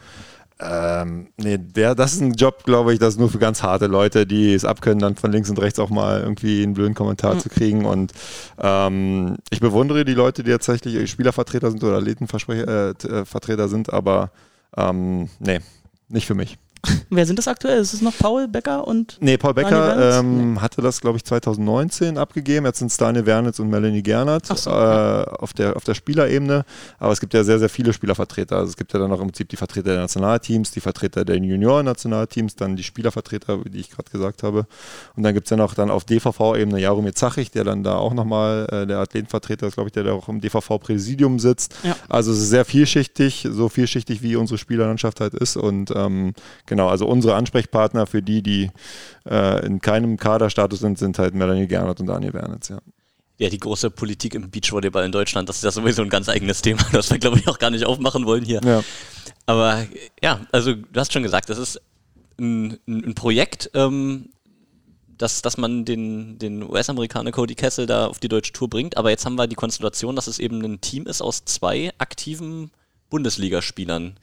ähm, 0.63 1.27
nee, 1.37 1.57
der, 1.57 1.95
das 1.95 2.13
ist 2.13 2.21
ein 2.21 2.33
Job, 2.33 2.63
glaube 2.63 2.93
ich, 2.93 2.99
das 2.99 3.15
ist 3.15 3.19
nur 3.19 3.29
für 3.29 3.39
ganz 3.39 3.63
harte 3.63 3.87
Leute, 3.87 4.27
die 4.27 4.53
es 4.53 4.63
abkönnen, 4.63 4.99
dann 4.99 5.15
von 5.15 5.31
links 5.31 5.49
und 5.49 5.59
rechts 5.59 5.79
auch 5.79 5.89
mal 5.89 6.21
irgendwie 6.21 6.61
einen 6.61 6.75
blöden 6.75 6.93
Kommentar 6.93 7.39
zu 7.39 7.49
kriegen. 7.49 7.85
Und 7.85 8.13
ähm, 8.59 9.37
ich 9.49 9.59
bewundere 9.59 10.05
die 10.05 10.13
Leute, 10.13 10.43
die 10.43 10.51
tatsächlich 10.51 11.09
Spielervertreter 11.09 11.71
sind 11.71 11.83
oder 11.83 11.97
Athletenvertreter 11.97 12.93
äh, 13.63 13.65
äh, 13.65 13.67
sind, 13.67 13.91
aber 13.91 14.31
ähm, 14.77 15.29
nee, 15.39 15.59
nicht 16.09 16.27
für 16.27 16.35
mich. 16.35 16.57
Wer 17.09 17.25
sind 17.25 17.37
das 17.37 17.47
aktuell? 17.47 17.79
Ist 17.79 17.93
es 17.93 18.01
noch 18.01 18.17
Paul 18.17 18.47
Becker 18.47 18.87
und 18.87 19.17
Nee, 19.19 19.37
Paul 19.37 19.53
Becker 19.53 20.19
ähm, 20.19 20.61
hatte 20.61 20.81
das, 20.81 21.01
glaube 21.01 21.17
ich, 21.17 21.25
2019 21.25 22.17
abgegeben. 22.17 22.65
Jetzt 22.65 22.79
sind 22.79 22.89
es 22.89 22.97
Daniel 22.97 23.25
Wernitz 23.25 23.59
und 23.59 23.69
Melanie 23.69 24.01
Gernert 24.01 24.45
so, 24.45 24.69
äh, 24.69 24.73
auf, 24.73 25.53
der, 25.53 25.75
auf 25.75 25.83
der 25.83 25.93
Spielerebene. 25.93 26.65
Aber 26.99 27.11
es 27.11 27.19
gibt 27.19 27.33
ja 27.33 27.43
sehr, 27.43 27.59
sehr 27.59 27.69
viele 27.69 27.93
Spielervertreter. 27.93 28.57
Also 28.57 28.69
es 28.69 28.77
gibt 28.77 28.93
ja 28.93 28.99
dann 28.99 29.11
auch 29.11 29.19
im 29.19 29.27
Prinzip 29.27 29.49
die 29.49 29.57
Vertreter 29.57 29.91
der 29.91 29.99
Nationalteams, 29.99 30.71
die 30.71 30.79
Vertreter 30.79 31.25
der 31.25 31.37
Junioren-Nationalteams, 31.37 32.55
dann 32.55 32.75
die 32.75 32.83
Spielervertreter, 32.83 33.59
die 33.65 33.79
ich 33.79 33.91
gerade 33.91 34.09
gesagt 34.09 34.43
habe. 34.43 34.65
Und 35.15 35.23
dann 35.23 35.33
gibt 35.33 35.47
es 35.47 35.51
ja 35.51 35.57
noch 35.57 35.73
dann 35.73 35.91
auf 35.91 36.05
DVV-Ebene 36.05 36.79
Jaromir 36.79 37.13
Zachig, 37.13 37.51
der 37.51 37.63
dann 37.63 37.83
da 37.83 37.97
auch 37.97 38.13
nochmal 38.13 38.67
äh, 38.71 38.87
der 38.87 38.99
Athletenvertreter 38.99 39.67
ist, 39.67 39.75
glaube 39.75 39.89
ich, 39.89 39.93
der 39.93 40.03
da 40.03 40.13
auch 40.13 40.29
im 40.29 40.41
DVV-Präsidium 40.41 41.39
sitzt. 41.39 41.75
Ja. 41.83 41.95
Also 42.09 42.31
es 42.31 42.39
ist 42.39 42.49
sehr 42.49 42.65
vielschichtig, 42.65 43.47
so 43.51 43.69
vielschichtig 43.69 44.23
wie 44.23 44.35
unsere 44.35 44.57
Spielerlandschaft 44.57 45.19
halt 45.19 45.33
ist. 45.33 45.57
Und 45.57 45.91
ähm, 45.95 46.33
genau, 46.71 46.87
also 46.87 47.05
unsere 47.05 47.35
Ansprechpartner 47.35 48.07
für 48.07 48.21
die, 48.21 48.41
die 48.41 48.71
äh, 49.29 49.65
in 49.65 49.81
keinem 49.81 50.15
Kaderstatus 50.15 50.79
sind, 50.79 50.97
sind 50.97 51.19
halt 51.19 51.35
Melanie 51.35 51.67
Gernert 51.67 51.99
und 51.99 52.07
Daniel 52.07 52.33
Wernitz, 52.33 52.69
ja. 52.69 52.79
Ja, 53.37 53.49
die 53.49 53.59
große 53.59 53.89
Politik 53.89 54.35
im 54.35 54.49
Beachvolleyball 54.49 55.03
in 55.03 55.11
Deutschland, 55.11 55.49
das 55.49 55.57
ist 55.57 55.63
ja 55.63 55.71
sowieso 55.71 56.01
ein 56.01 56.09
ganz 56.09 56.29
eigenes 56.29 56.61
Thema, 56.61 56.81
das 56.93 57.11
wir, 57.11 57.19
glaube 57.19 57.39
ich, 57.39 57.47
auch 57.49 57.59
gar 57.59 57.71
nicht 57.71 57.85
aufmachen 57.85 58.25
wollen 58.25 58.45
hier. 58.45 58.61
ja. 58.63 58.83
Aber 59.45 59.85
ja, 60.23 60.39
also 60.53 60.73
du 60.73 60.97
hast 60.97 61.11
schon 61.11 61.23
gesagt, 61.23 61.49
das 61.49 61.57
ist 61.57 61.81
ein, 62.39 62.79
ein, 62.87 63.15
Projekt, 63.15 63.69
ähm, 63.73 64.29
dass, 65.17 65.41
dass 65.41 65.57
man 65.57 65.83
den, 65.83 66.39
den 66.39 66.63
US-Amerikaner 66.63 67.31
Cody 67.31 67.55
Kessel 67.55 67.85
da 67.85 68.05
auf 68.05 68.19
die 68.19 68.29
deutsche 68.29 68.53
Tour 68.53 68.69
bringt. 68.69 68.95
Aber 68.95 69.09
jetzt 69.09 69.25
haben 69.25 69.35
wir 69.35 69.47
die 69.47 69.55
Konstellation, 69.55 70.15
dass 70.15 70.27
es 70.27 70.39
eben 70.39 70.63
ein 70.63 70.79
Team 70.79 71.05
ist 71.05 71.21
aus 71.21 71.43
zwei 71.43 71.91
aktiven 71.97 72.71
Bundesligaspielern. 73.09 74.15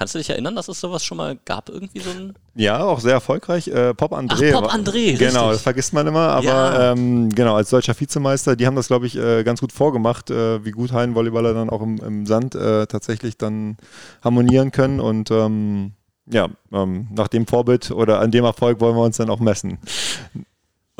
Kannst 0.00 0.14
du 0.14 0.18
dich 0.18 0.30
erinnern, 0.30 0.56
dass 0.56 0.66
es 0.68 0.80
sowas 0.80 1.04
schon 1.04 1.18
mal 1.18 1.38
gab, 1.44 1.68
irgendwie 1.68 2.00
so 2.00 2.08
ein. 2.08 2.32
Ja, 2.54 2.82
auch 2.82 3.00
sehr 3.00 3.12
erfolgreich. 3.12 3.68
Äh, 3.68 3.92
Pop 3.92 4.12
André. 4.14 4.50
Ach, 4.56 4.62
Pop 4.62 4.72
André, 4.72 5.18
Genau, 5.18 5.48
richtig. 5.48 5.50
das 5.52 5.60
vergisst 5.62 5.92
man 5.92 6.06
immer. 6.06 6.20
Aber 6.30 6.42
Ja. 6.46 6.92
ähm, 6.92 7.28
genau, 7.28 7.54
als 7.54 7.68
deutscher 7.68 7.92
Vizemeister, 8.00 8.56
die 8.56 8.66
haben 8.66 8.76
das, 8.76 8.86
glaube 8.86 9.06
ich, 9.06 9.14
äh, 9.18 9.44
ganz 9.44 9.60
gut 9.60 9.72
vorgemacht, 9.72 10.30
äh, 10.30 10.64
wie 10.64 10.70
gut 10.70 10.92
Hallenvolleyballer 10.92 11.52
dann 11.52 11.68
auch 11.68 11.82
im, 11.82 11.98
im 11.98 12.24
Sand 12.24 12.54
äh, 12.54 12.86
tatsächlich 12.86 13.36
dann 13.36 13.76
harmonieren 14.24 14.72
können. 14.72 15.00
Und 15.00 15.30
ähm, 15.30 15.92
ja, 16.32 16.48
ähm, 16.72 17.08
nach 17.14 17.28
dem 17.28 17.46
Vorbild 17.46 17.90
oder 17.90 18.20
an 18.20 18.30
dem 18.30 18.46
Erfolg 18.46 18.80
wollen 18.80 18.96
wir 18.96 19.02
uns 19.04 19.18
dann 19.18 19.28
auch 19.28 19.40
messen. 19.40 19.80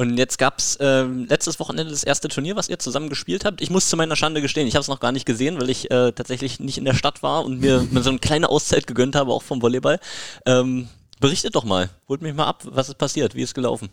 Und 0.01 0.17
jetzt 0.17 0.39
gab 0.39 0.59
es 0.61 0.79
ähm, 0.81 1.27
letztes 1.29 1.61
Wochenende 1.61 1.93
das 1.93 2.05
erste 2.05 2.29
Turnier, 2.29 2.57
was 2.57 2.71
ihr 2.71 2.79
zusammen 2.79 3.11
gespielt 3.11 3.45
habt. 3.45 3.61
Ich 3.61 3.69
muss 3.69 3.91
zu 3.91 3.99
meiner 3.99 4.17
Schande 4.17 4.41
gestehen, 4.41 4.67
ich 4.67 4.75
habe 4.75 4.81
es 4.81 4.89
noch 4.89 4.99
gar 4.99 5.13
nicht 5.13 5.27
gesehen, 5.27 5.61
weil 5.61 5.69
ich 5.69 5.91
äh, 5.91 6.13
tatsächlich 6.13 6.59
nicht 6.59 6.79
in 6.79 6.87
der 6.87 6.95
Stadt 6.95 7.23
war 7.23 7.45
und 7.45 7.61
mir, 7.61 7.87
mir 7.91 8.01
so 8.01 8.09
eine 8.09 8.19
kleine 8.19 8.49
Auszeit 8.49 8.87
gegönnt 8.87 9.15
habe, 9.15 9.31
auch 9.31 9.43
vom 9.43 9.61
Volleyball. 9.61 10.01
Ähm, 10.47 10.89
berichtet 11.21 11.55
doch 11.55 11.65
mal, 11.65 11.91
holt 12.09 12.23
mich 12.23 12.33
mal 12.33 12.47
ab, 12.47 12.63
was 12.65 12.89
ist 12.89 12.97
passiert, 12.97 13.35
wie 13.35 13.43
ist 13.43 13.53
gelaufen? 13.53 13.91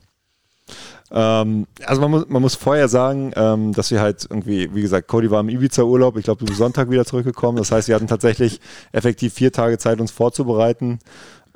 Ähm, 1.12 1.68
also 1.86 2.02
man 2.02 2.12
muss, 2.12 2.26
man 2.30 2.42
muss 2.42 2.56
vorher 2.56 2.88
sagen, 2.88 3.34
ähm, 3.36 3.74
dass 3.74 3.92
wir 3.92 4.00
halt 4.00 4.28
irgendwie, 4.30 4.74
wie 4.74 4.82
gesagt, 4.82 5.10
Cody 5.10 5.30
war 5.30 5.42
im 5.42 5.50
Ibiza-Urlaub, 5.50 6.16
ich 6.16 6.24
glaube, 6.24 6.40
du 6.40 6.46
bist 6.46 6.58
Sonntag 6.58 6.90
wieder 6.90 7.04
zurückgekommen. 7.04 7.58
Das 7.58 7.72
heißt, 7.72 7.90
wir 7.90 7.96
hatten 7.96 8.08
tatsächlich 8.08 8.62
effektiv 8.94 9.34
vier 9.34 9.52
Tage 9.52 9.78
Zeit, 9.78 10.00
uns 10.00 10.12
vorzubereiten. 10.12 11.00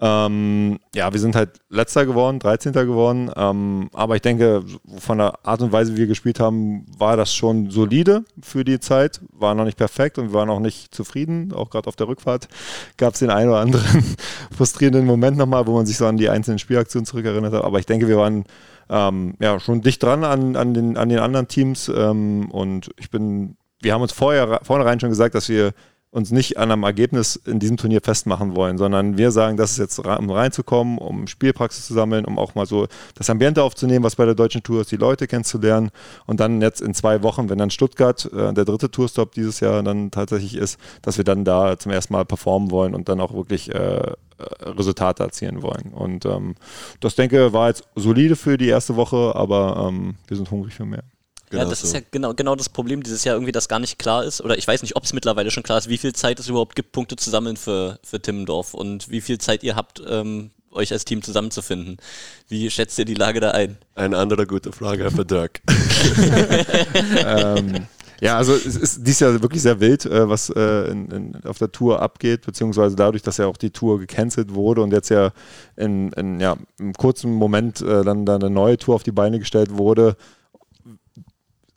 Ähm, 0.03 0.79
ja, 0.95 1.13
wir 1.13 1.19
sind 1.19 1.35
halt 1.35 1.59
letzter 1.69 2.07
geworden, 2.07 2.39
13. 2.39 2.73
geworden. 2.73 3.29
Ähm, 3.35 3.89
aber 3.93 4.15
ich 4.15 4.23
denke, 4.23 4.63
von 4.97 5.19
der 5.19 5.45
Art 5.45 5.61
und 5.61 5.71
Weise, 5.71 5.93
wie 5.93 5.99
wir 5.99 6.07
gespielt 6.07 6.39
haben, 6.39 6.87
war 6.97 7.17
das 7.17 7.31
schon 7.31 7.69
solide 7.69 8.25
für 8.41 8.65
die 8.65 8.79
Zeit. 8.79 9.21
War 9.31 9.53
noch 9.53 9.65
nicht 9.65 9.77
perfekt 9.77 10.17
und 10.17 10.29
wir 10.29 10.33
waren 10.33 10.49
auch 10.49 10.59
nicht 10.59 10.93
zufrieden. 10.95 11.53
Auch 11.53 11.69
gerade 11.69 11.87
auf 11.87 11.95
der 11.95 12.07
Rückfahrt 12.07 12.47
gab 12.97 13.13
es 13.13 13.19
den 13.19 13.29
einen 13.29 13.51
oder 13.51 13.59
anderen 13.59 14.03
frustrierenden 14.57 15.05
Moment 15.05 15.37
nochmal, 15.37 15.67
wo 15.67 15.73
man 15.73 15.85
sich 15.85 15.97
so 15.97 16.07
an 16.07 16.17
die 16.17 16.29
einzelnen 16.29 16.57
Spielaktionen 16.57 17.05
zurückerinnert 17.05 17.53
hat. 17.53 17.63
Aber 17.63 17.77
ich 17.77 17.85
denke, 17.85 18.07
wir 18.07 18.17
waren 18.17 18.45
ähm, 18.89 19.35
ja, 19.39 19.59
schon 19.59 19.81
dicht 19.81 20.01
dran 20.01 20.23
an, 20.23 20.55
an, 20.55 20.73
den, 20.73 20.97
an 20.97 21.09
den 21.09 21.19
anderen 21.19 21.47
Teams. 21.47 21.91
Ähm, 21.95 22.49
und 22.49 22.89
ich 22.97 23.11
bin, 23.11 23.55
wir 23.83 23.93
haben 23.93 24.01
uns 24.01 24.13
vorher, 24.13 24.61
vornherein 24.63 24.99
schon 24.99 25.09
gesagt, 25.09 25.35
dass 25.35 25.47
wir 25.47 25.73
uns 26.11 26.31
nicht 26.31 26.57
an 26.57 26.71
einem 26.71 26.83
Ergebnis 26.83 27.37
in 27.37 27.59
diesem 27.59 27.77
Turnier 27.77 28.01
festmachen 28.01 28.55
wollen, 28.55 28.77
sondern 28.77 29.17
wir 29.17 29.31
sagen, 29.31 29.55
das 29.55 29.71
ist 29.71 29.77
jetzt 29.77 29.99
um 29.99 30.29
reinzukommen, 30.29 30.97
um 30.97 31.25
Spielpraxis 31.25 31.87
zu 31.87 31.93
sammeln, 31.93 32.25
um 32.25 32.37
auch 32.37 32.53
mal 32.53 32.65
so 32.65 32.87
das 33.15 33.29
Ambiente 33.29 33.63
aufzunehmen, 33.63 34.03
was 34.03 34.17
bei 34.17 34.25
der 34.25 34.35
deutschen 34.35 34.61
Tour 34.61 34.81
ist, 34.81 34.91
die 34.91 34.97
Leute 34.97 35.25
kennenzulernen 35.27 35.89
und 36.25 36.41
dann 36.41 36.61
jetzt 36.61 36.81
in 36.81 36.93
zwei 36.93 37.23
Wochen, 37.23 37.49
wenn 37.49 37.57
dann 37.57 37.69
Stuttgart 37.69 38.29
äh, 38.33 38.53
der 38.53 38.65
dritte 38.65 38.91
Tourstop 38.91 39.33
dieses 39.33 39.61
Jahr 39.61 39.81
dann 39.83 40.11
tatsächlich 40.11 40.55
ist, 40.55 40.77
dass 41.01 41.17
wir 41.17 41.23
dann 41.23 41.45
da 41.45 41.79
zum 41.79 41.93
ersten 41.93 42.13
Mal 42.13 42.25
performen 42.25 42.71
wollen 42.71 42.93
und 42.93 43.07
dann 43.07 43.21
auch 43.21 43.33
wirklich 43.33 43.73
äh, 43.73 44.11
äh, 44.41 44.69
Resultate 44.69 45.23
erzielen 45.23 45.61
wollen. 45.61 45.93
Und 45.93 46.25
ähm, 46.25 46.55
das 46.99 47.15
denke 47.15 47.53
war 47.53 47.69
jetzt 47.69 47.83
solide 47.95 48.35
für 48.35 48.57
die 48.57 48.67
erste 48.67 48.95
Woche, 48.95 49.33
aber 49.35 49.87
ähm, 49.87 50.15
wir 50.27 50.37
sind 50.37 50.51
hungrig 50.51 50.73
für 50.73 50.85
mehr. 50.85 51.03
Ja, 51.51 51.59
Genau 51.59 51.69
das 51.69 51.81
so. 51.81 51.87
ist 51.87 51.93
ja 51.93 52.01
genau, 52.11 52.33
genau 52.33 52.55
das 52.55 52.69
Problem 52.69 53.03
dieses 53.03 53.23
Jahr 53.23 53.35
irgendwie, 53.35 53.51
dass 53.51 53.67
gar 53.67 53.79
nicht 53.79 53.99
klar 53.99 54.23
ist, 54.23 54.41
oder 54.41 54.57
ich 54.57 54.67
weiß 54.67 54.81
nicht, 54.81 54.95
ob 54.95 55.03
es 55.03 55.13
mittlerweile 55.13 55.51
schon 55.51 55.63
klar 55.63 55.77
ist, 55.77 55.89
wie 55.89 55.97
viel 55.97 56.13
Zeit 56.13 56.39
es 56.39 56.47
überhaupt 56.47 56.75
gibt, 56.75 56.91
Punkte 56.91 57.15
zu 57.15 57.29
sammeln 57.29 57.57
für, 57.57 57.99
für 58.03 58.21
Timmendorf 58.21 58.73
und 58.73 59.09
wie 59.09 59.21
viel 59.21 59.37
Zeit 59.37 59.63
ihr 59.63 59.75
habt, 59.75 60.01
ähm, 60.07 60.51
euch 60.71 60.91
als 60.93 61.05
Team 61.05 61.21
zusammenzufinden. 61.21 61.97
Wie 62.47 62.69
schätzt 62.69 62.97
ihr 62.97 63.05
die 63.05 63.13
Lage 63.13 63.39
da 63.39 63.51
ein? 63.51 63.77
Eine 63.95 64.17
andere 64.17 64.47
gute 64.47 64.71
Frage 64.71 65.11
für 65.11 65.25
Dirk. 65.25 65.61
ähm, 67.25 67.87
ja, 68.21 68.37
also 68.37 68.53
es 68.53 68.75
ist 68.75 68.99
dieses 69.05 69.19
Jahr 69.19 69.41
wirklich 69.41 69.63
sehr 69.63 69.79
wild, 69.79 70.05
äh, 70.05 70.29
was 70.29 70.49
äh, 70.51 70.91
in, 70.91 71.09
in, 71.09 71.35
auf 71.43 71.57
der 71.57 71.71
Tour 71.71 72.01
abgeht, 72.01 72.45
beziehungsweise 72.45 72.95
dadurch, 72.95 73.23
dass 73.23 73.37
ja 73.37 73.47
auch 73.47 73.57
die 73.57 73.71
Tour 73.71 73.99
gecancelt 73.99 74.53
wurde 74.53 74.83
und 74.83 74.93
jetzt 74.93 75.09
ja 75.09 75.31
in, 75.75 76.11
in 76.13 76.39
ja, 76.39 76.55
im 76.77 76.93
kurzen 76.93 77.33
Moment 77.33 77.81
äh, 77.81 78.03
dann, 78.03 78.25
dann 78.25 78.43
eine 78.43 78.51
neue 78.51 78.77
Tour 78.77 78.93
auf 78.95 79.03
die 79.03 79.11
Beine 79.11 79.39
gestellt 79.39 79.75
wurde, 79.75 80.15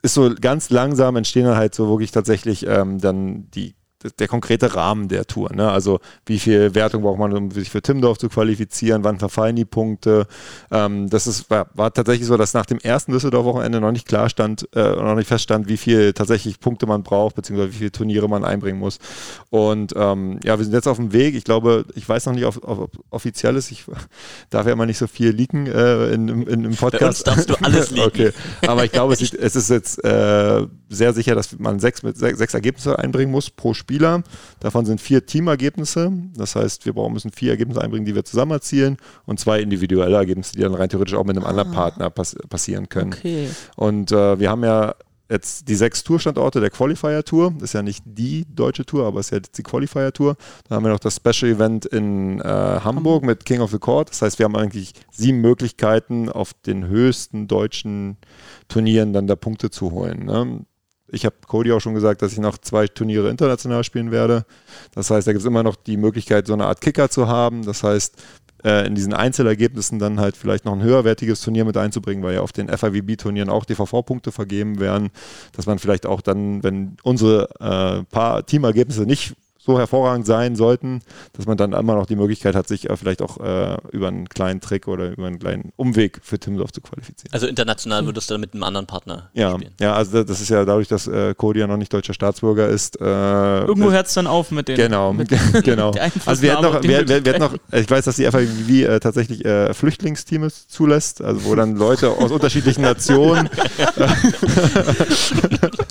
ist 0.04 0.14
so 0.14 0.34
ganz 0.38 0.68
langsam 0.68 1.16
entstehen 1.16 1.46
halt 1.46 1.74
so 1.74 1.88
wirklich 1.88 2.10
tatsächlich 2.10 2.66
ähm, 2.66 3.00
dann 3.00 3.50
die 3.52 3.74
der 4.18 4.28
konkrete 4.28 4.74
Rahmen 4.74 5.08
der 5.08 5.26
Tour. 5.26 5.52
Ne? 5.54 5.70
Also 5.70 6.00
wie 6.26 6.38
viel 6.38 6.74
Wertung 6.74 7.02
braucht 7.02 7.18
man, 7.18 7.32
um 7.32 7.50
sich 7.50 7.70
für 7.70 7.82
Timmendorf 7.82 8.18
zu 8.18 8.28
qualifizieren, 8.28 9.04
wann 9.04 9.18
verfallen 9.18 9.56
die 9.56 9.64
Punkte. 9.64 10.26
Ähm, 10.70 11.08
das 11.10 11.26
ist, 11.26 11.50
war, 11.50 11.68
war 11.74 11.92
tatsächlich 11.92 12.26
so, 12.26 12.36
dass 12.36 12.54
nach 12.54 12.66
dem 12.66 12.78
ersten 12.78 13.12
Düsseldorf-Wochenende 13.12 13.80
noch 13.80 13.92
nicht 13.92 14.06
klar 14.06 14.28
stand, 14.28 14.68
äh, 14.74 14.96
noch 14.96 15.14
nicht 15.14 15.26
feststand, 15.28 15.68
wie 15.68 15.76
viel 15.76 16.12
tatsächlich 16.12 16.60
Punkte 16.60 16.86
man 16.86 17.02
braucht, 17.02 17.34
beziehungsweise 17.36 17.72
wie 17.72 17.78
viele 17.78 17.92
Turniere 17.92 18.28
man 18.28 18.44
einbringen 18.44 18.78
muss. 18.78 18.98
Und 19.50 19.92
ähm, 19.96 20.38
ja, 20.44 20.58
wir 20.58 20.64
sind 20.64 20.74
jetzt 20.74 20.88
auf 20.88 20.96
dem 20.98 21.12
Weg. 21.12 21.34
Ich 21.34 21.44
glaube, 21.44 21.84
ich 21.94 22.08
weiß 22.08 22.26
noch 22.26 22.34
nicht, 22.34 22.44
ob, 22.44 22.62
ob, 22.66 22.90
offiziell 23.10 23.56
ist. 23.56 23.70
Ich 23.70 23.84
darf 24.50 24.66
ja 24.66 24.72
immer 24.72 24.86
nicht 24.86 24.98
so 24.98 25.06
viel 25.06 25.30
leaken 25.30 25.66
äh, 25.66 26.08
in, 26.12 26.28
in, 26.28 26.64
im 26.64 26.76
Podcast. 26.76 27.24
Bei 27.24 27.32
uns 27.32 27.46
darfst 27.46 27.50
du 27.50 27.54
alles 27.64 27.90
leaken. 27.92 28.06
okay. 28.08 28.30
Aber 28.66 28.84
ich 28.84 28.92
glaube, 28.92 29.14
es, 29.14 29.22
ist- 29.22 29.34
es 29.34 29.56
ist 29.56 29.70
jetzt 29.70 30.04
äh, 30.04 30.66
sehr 30.88 31.12
sicher, 31.12 31.34
dass 31.34 31.58
man 31.58 31.80
sechs, 31.80 32.02
mit 32.02 32.16
sechs, 32.16 32.54
Ergebnisse 32.54 32.98
einbringen 32.98 33.32
muss 33.32 33.50
pro 33.50 33.74
Spieler. 33.94 34.22
Davon 34.60 34.86
sind 34.86 35.00
vier 35.00 35.24
Teamergebnisse. 35.24 36.12
Das 36.36 36.56
heißt, 36.56 36.84
wir 36.84 36.94
brauchen, 36.94 37.12
müssen 37.12 37.30
vier 37.30 37.50
Ergebnisse 37.50 37.80
einbringen, 37.80 38.04
die 38.04 38.14
wir 38.14 38.24
zusammen 38.24 38.52
erzielen 38.52 38.96
und 39.24 39.38
zwei 39.38 39.60
individuelle 39.60 40.16
Ergebnisse, 40.16 40.52
die 40.56 40.62
dann 40.62 40.74
rein 40.74 40.88
theoretisch 40.88 41.14
auch 41.14 41.24
mit 41.24 41.36
einem 41.36 41.46
anderen 41.46 41.70
Partner 41.70 42.10
pass 42.10 42.36
passieren 42.48 42.88
können. 42.88 43.12
Okay. 43.12 43.48
Und 43.76 44.10
äh, 44.10 44.38
wir 44.38 44.50
haben 44.50 44.64
ja 44.64 44.94
jetzt 45.30 45.68
die 45.68 45.74
sechs 45.76 46.02
Tourstandorte 46.02 46.60
der 46.60 46.70
Qualifier 46.70 47.24
Tour. 47.24 47.52
Das 47.54 47.70
ist 47.70 47.72
ja 47.72 47.82
nicht 47.82 48.02
die 48.04 48.46
deutsche 48.52 48.84
Tour, 48.84 49.06
aber 49.06 49.20
es 49.20 49.26
ist 49.26 49.32
ja 49.32 49.38
die 49.38 49.62
Qualifier 49.62 50.12
Tour. 50.12 50.36
Dann 50.68 50.76
haben 50.76 50.84
wir 50.84 50.90
noch 50.90 50.98
das 50.98 51.16
Special 51.16 51.52
Event 51.52 51.86
in 51.86 52.40
äh, 52.40 52.44
Hamburg 52.44 53.24
mit 53.24 53.44
King 53.44 53.60
of 53.60 53.70
the 53.70 53.78
Court. 53.78 54.10
Das 54.10 54.22
heißt, 54.22 54.38
wir 54.38 54.44
haben 54.44 54.56
eigentlich 54.56 54.92
sieben 55.12 55.40
Möglichkeiten, 55.40 56.28
auf 56.28 56.52
den 56.66 56.88
höchsten 56.88 57.46
deutschen 57.46 58.16
Turnieren 58.68 59.12
dann 59.12 59.26
da 59.26 59.36
Punkte 59.36 59.70
zu 59.70 59.92
holen. 59.92 60.26
Ne? 60.26 60.66
Ich 61.14 61.24
habe 61.24 61.36
Cody 61.46 61.72
auch 61.72 61.80
schon 61.80 61.94
gesagt, 61.94 62.22
dass 62.22 62.32
ich 62.32 62.38
noch 62.38 62.58
zwei 62.58 62.86
Turniere 62.86 63.30
international 63.30 63.84
spielen 63.84 64.10
werde. 64.10 64.44
Das 64.94 65.10
heißt, 65.10 65.26
da 65.26 65.32
gibt 65.32 65.42
es 65.42 65.46
immer 65.46 65.62
noch 65.62 65.76
die 65.76 65.96
Möglichkeit, 65.96 66.46
so 66.46 66.52
eine 66.52 66.66
Art 66.66 66.80
Kicker 66.80 67.08
zu 67.08 67.28
haben. 67.28 67.64
Das 67.64 67.82
heißt, 67.82 68.16
äh, 68.64 68.86
in 68.86 68.94
diesen 68.94 69.12
Einzelergebnissen 69.12 69.98
dann 69.98 70.18
halt 70.18 70.36
vielleicht 70.36 70.64
noch 70.64 70.72
ein 70.72 70.82
höherwertiges 70.82 71.40
Turnier 71.40 71.64
mit 71.64 71.76
einzubringen, 71.76 72.24
weil 72.24 72.34
ja 72.34 72.40
auf 72.40 72.52
den 72.52 72.68
FIVB-Turnieren 72.68 73.50
auch 73.50 73.64
DVV-Punkte 73.64 74.32
vergeben 74.32 74.80
werden, 74.80 75.10
dass 75.52 75.66
man 75.66 75.78
vielleicht 75.78 76.06
auch 76.06 76.22
dann, 76.22 76.62
wenn 76.62 76.96
unsere 77.02 77.48
äh, 77.60 78.04
paar 78.04 78.46
Teamergebnisse 78.46 79.02
nicht 79.02 79.36
so 79.64 79.78
hervorragend 79.78 80.26
sein 80.26 80.56
sollten, 80.56 81.00
dass 81.32 81.46
man 81.46 81.56
dann 81.56 81.72
immer 81.72 81.94
noch 81.94 82.06
die 82.06 82.16
Möglichkeit 82.16 82.54
hat, 82.54 82.68
sich 82.68 82.90
äh, 82.90 82.96
vielleicht 82.96 83.22
auch 83.22 83.38
äh, 83.40 83.76
über 83.92 84.08
einen 84.08 84.28
kleinen 84.28 84.60
Trick 84.60 84.88
oder 84.88 85.10
über 85.12 85.26
einen 85.26 85.38
kleinen 85.38 85.72
Umweg 85.76 86.20
für 86.22 86.38
Timsdorf 86.38 86.72
zu 86.72 86.80
qualifizieren. 86.80 87.32
Also 87.32 87.46
international 87.46 88.04
würdest 88.06 88.28
du 88.28 88.34
dann 88.34 88.40
mit 88.42 88.52
einem 88.54 88.62
anderen 88.62 88.86
Partner 88.86 89.30
Ja, 89.32 89.52
spielen. 89.54 89.72
ja, 89.80 89.94
also 89.94 90.22
das 90.24 90.40
ist 90.40 90.48
ja 90.50 90.64
dadurch, 90.64 90.88
dass 90.88 91.06
äh, 91.06 91.34
Cody 91.34 91.60
ja 91.60 91.66
noch 91.66 91.76
nicht 91.78 91.92
deutscher 91.92 92.14
Staatsbürger 92.14 92.68
ist. 92.68 93.00
Äh, 93.00 93.04
Irgendwo 93.04 93.90
hört 93.90 94.06
es 94.06 94.14
dann 94.14 94.26
auf 94.26 94.50
mit 94.50 94.68
den. 94.68 94.76
Genau, 94.76 95.12
mit 95.12 95.28
genau. 95.64 95.92
Also 96.26 96.42
wir 96.42 96.52
hatten 96.52 96.62
noch, 96.62 96.82
wir, 96.82 97.08
wir, 97.08 97.24
wir 97.24 97.38
noch, 97.38 97.54
ich 97.72 97.90
weiß, 97.90 98.04
dass 98.04 98.16
die 98.16 98.24
FIV 98.30 98.68
äh, 98.70 99.00
tatsächlich 99.00 99.44
äh, 99.44 99.72
Flüchtlingsteams 99.74 100.68
zulässt, 100.68 101.22
also 101.22 101.44
wo 101.44 101.54
dann 101.54 101.76
Leute 101.76 102.10
aus 102.10 102.30
unterschiedlichen 102.30 102.82
Nationen. 102.82 103.48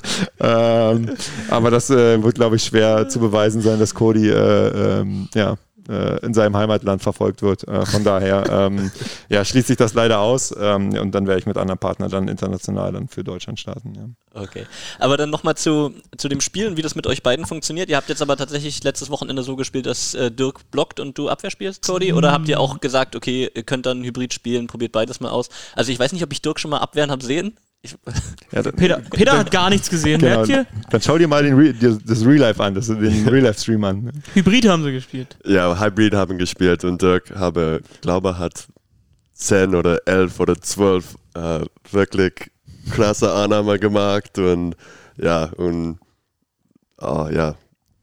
ähm, 0.40 1.10
aber 1.48 1.70
das 1.70 1.90
äh, 1.90 2.22
wird, 2.22 2.34
glaube 2.34 2.56
ich, 2.56 2.64
schwer 2.64 3.08
zu 3.08 3.18
beweisen 3.18 3.62
sein, 3.62 3.78
dass 3.78 3.94
Cody 3.94 4.28
äh, 4.28 5.00
ähm, 5.00 5.28
ja, 5.34 5.56
äh, 5.88 6.24
in 6.24 6.34
seinem 6.34 6.56
Heimatland 6.56 7.02
verfolgt 7.02 7.42
wird. 7.42 7.66
Äh, 7.68 7.84
von 7.86 8.04
daher 8.04 8.44
ähm, 8.50 8.90
ja, 9.28 9.44
schließt 9.44 9.68
sich 9.68 9.76
das 9.76 9.94
leider 9.94 10.20
aus 10.20 10.54
ähm, 10.58 10.94
und 10.98 11.12
dann 11.12 11.26
werde 11.26 11.40
ich 11.40 11.46
mit 11.46 11.56
anderen 11.56 11.78
Partnern 11.78 12.10
dann 12.10 12.28
international 12.28 12.92
dann 12.92 13.08
für 13.08 13.24
Deutschland 13.24 13.60
starten. 13.60 13.94
Ja. 13.94 14.40
Okay. 14.42 14.66
Aber 14.98 15.16
dann 15.16 15.30
nochmal 15.30 15.56
zu, 15.56 15.94
zu 16.16 16.28
dem 16.28 16.40
Spiel 16.40 16.66
und 16.68 16.76
wie 16.76 16.82
das 16.82 16.94
mit 16.94 17.06
euch 17.06 17.22
beiden 17.22 17.46
funktioniert. 17.46 17.88
Ihr 17.88 17.96
habt 17.96 18.08
jetzt 18.08 18.22
aber 18.22 18.36
tatsächlich 18.36 18.82
letztes 18.82 19.10
Wochenende 19.10 19.42
so 19.42 19.56
gespielt, 19.56 19.86
dass 19.86 20.14
äh, 20.14 20.30
Dirk 20.30 20.70
blockt 20.70 21.00
und 21.00 21.16
du 21.18 21.28
Abwehr 21.28 21.50
spielst, 21.50 21.86
Cody? 21.86 22.12
Oder 22.12 22.32
habt 22.32 22.48
ihr 22.48 22.60
auch 22.60 22.80
gesagt, 22.80 23.14
okay, 23.14 23.50
ihr 23.54 23.62
könnt 23.62 23.86
dann 23.86 24.02
Hybrid 24.02 24.32
spielen, 24.32 24.66
probiert 24.66 24.92
beides 24.92 25.20
mal 25.20 25.30
aus? 25.30 25.48
Also 25.74 25.92
ich 25.92 25.98
weiß 25.98 26.12
nicht, 26.12 26.24
ob 26.24 26.32
ich 26.32 26.42
Dirk 26.42 26.58
schon 26.58 26.70
mal 26.70 26.78
abwehren 26.78 27.10
habe 27.10 27.24
sehen. 27.24 27.56
Ich, 27.84 27.94
Ja, 28.52 28.62
dann- 28.62 28.74
Peter, 28.76 29.02
Peter 29.10 29.38
hat 29.38 29.50
gar 29.50 29.68
nichts 29.68 29.90
gesehen, 29.90 30.18
Genau. 30.20 30.36
merkt 30.36 30.48
ihr? 30.48 30.66
Dann 30.90 31.02
schau 31.02 31.18
dir 31.18 31.28
mal 31.28 31.42
den 31.42 31.54
Re 31.54 31.74
das 31.74 32.24
Real 32.24 32.38
Life 32.38 32.62
an, 32.62 32.74
das, 32.74 32.86
den 32.86 32.98
Real 33.28 33.44
Life 33.44 33.60
Stream 33.60 33.84
an. 33.84 34.10
Hybrid 34.32 34.66
haben 34.66 34.82
sie 34.84 34.92
gespielt. 34.92 35.36
Ja, 35.44 35.78
Hybrid 35.78 36.14
haben 36.14 36.38
gespielt 36.38 36.82
und 36.84 37.02
Dirk 37.02 37.30
habe, 37.36 37.80
glaube 38.00 38.38
hat 38.38 38.66
10 39.34 39.74
oder 39.74 40.00
11 40.06 40.40
oder 40.40 40.58
12 40.58 41.14
äh, 41.34 41.60
wirklich 41.90 42.50
krasse 42.90 43.30
Annahme 43.32 43.78
gemacht 43.78 44.38
und 44.38 44.76
ja, 45.18 45.44
und 45.56 45.98
oh, 47.00 47.28
ja, 47.32 47.56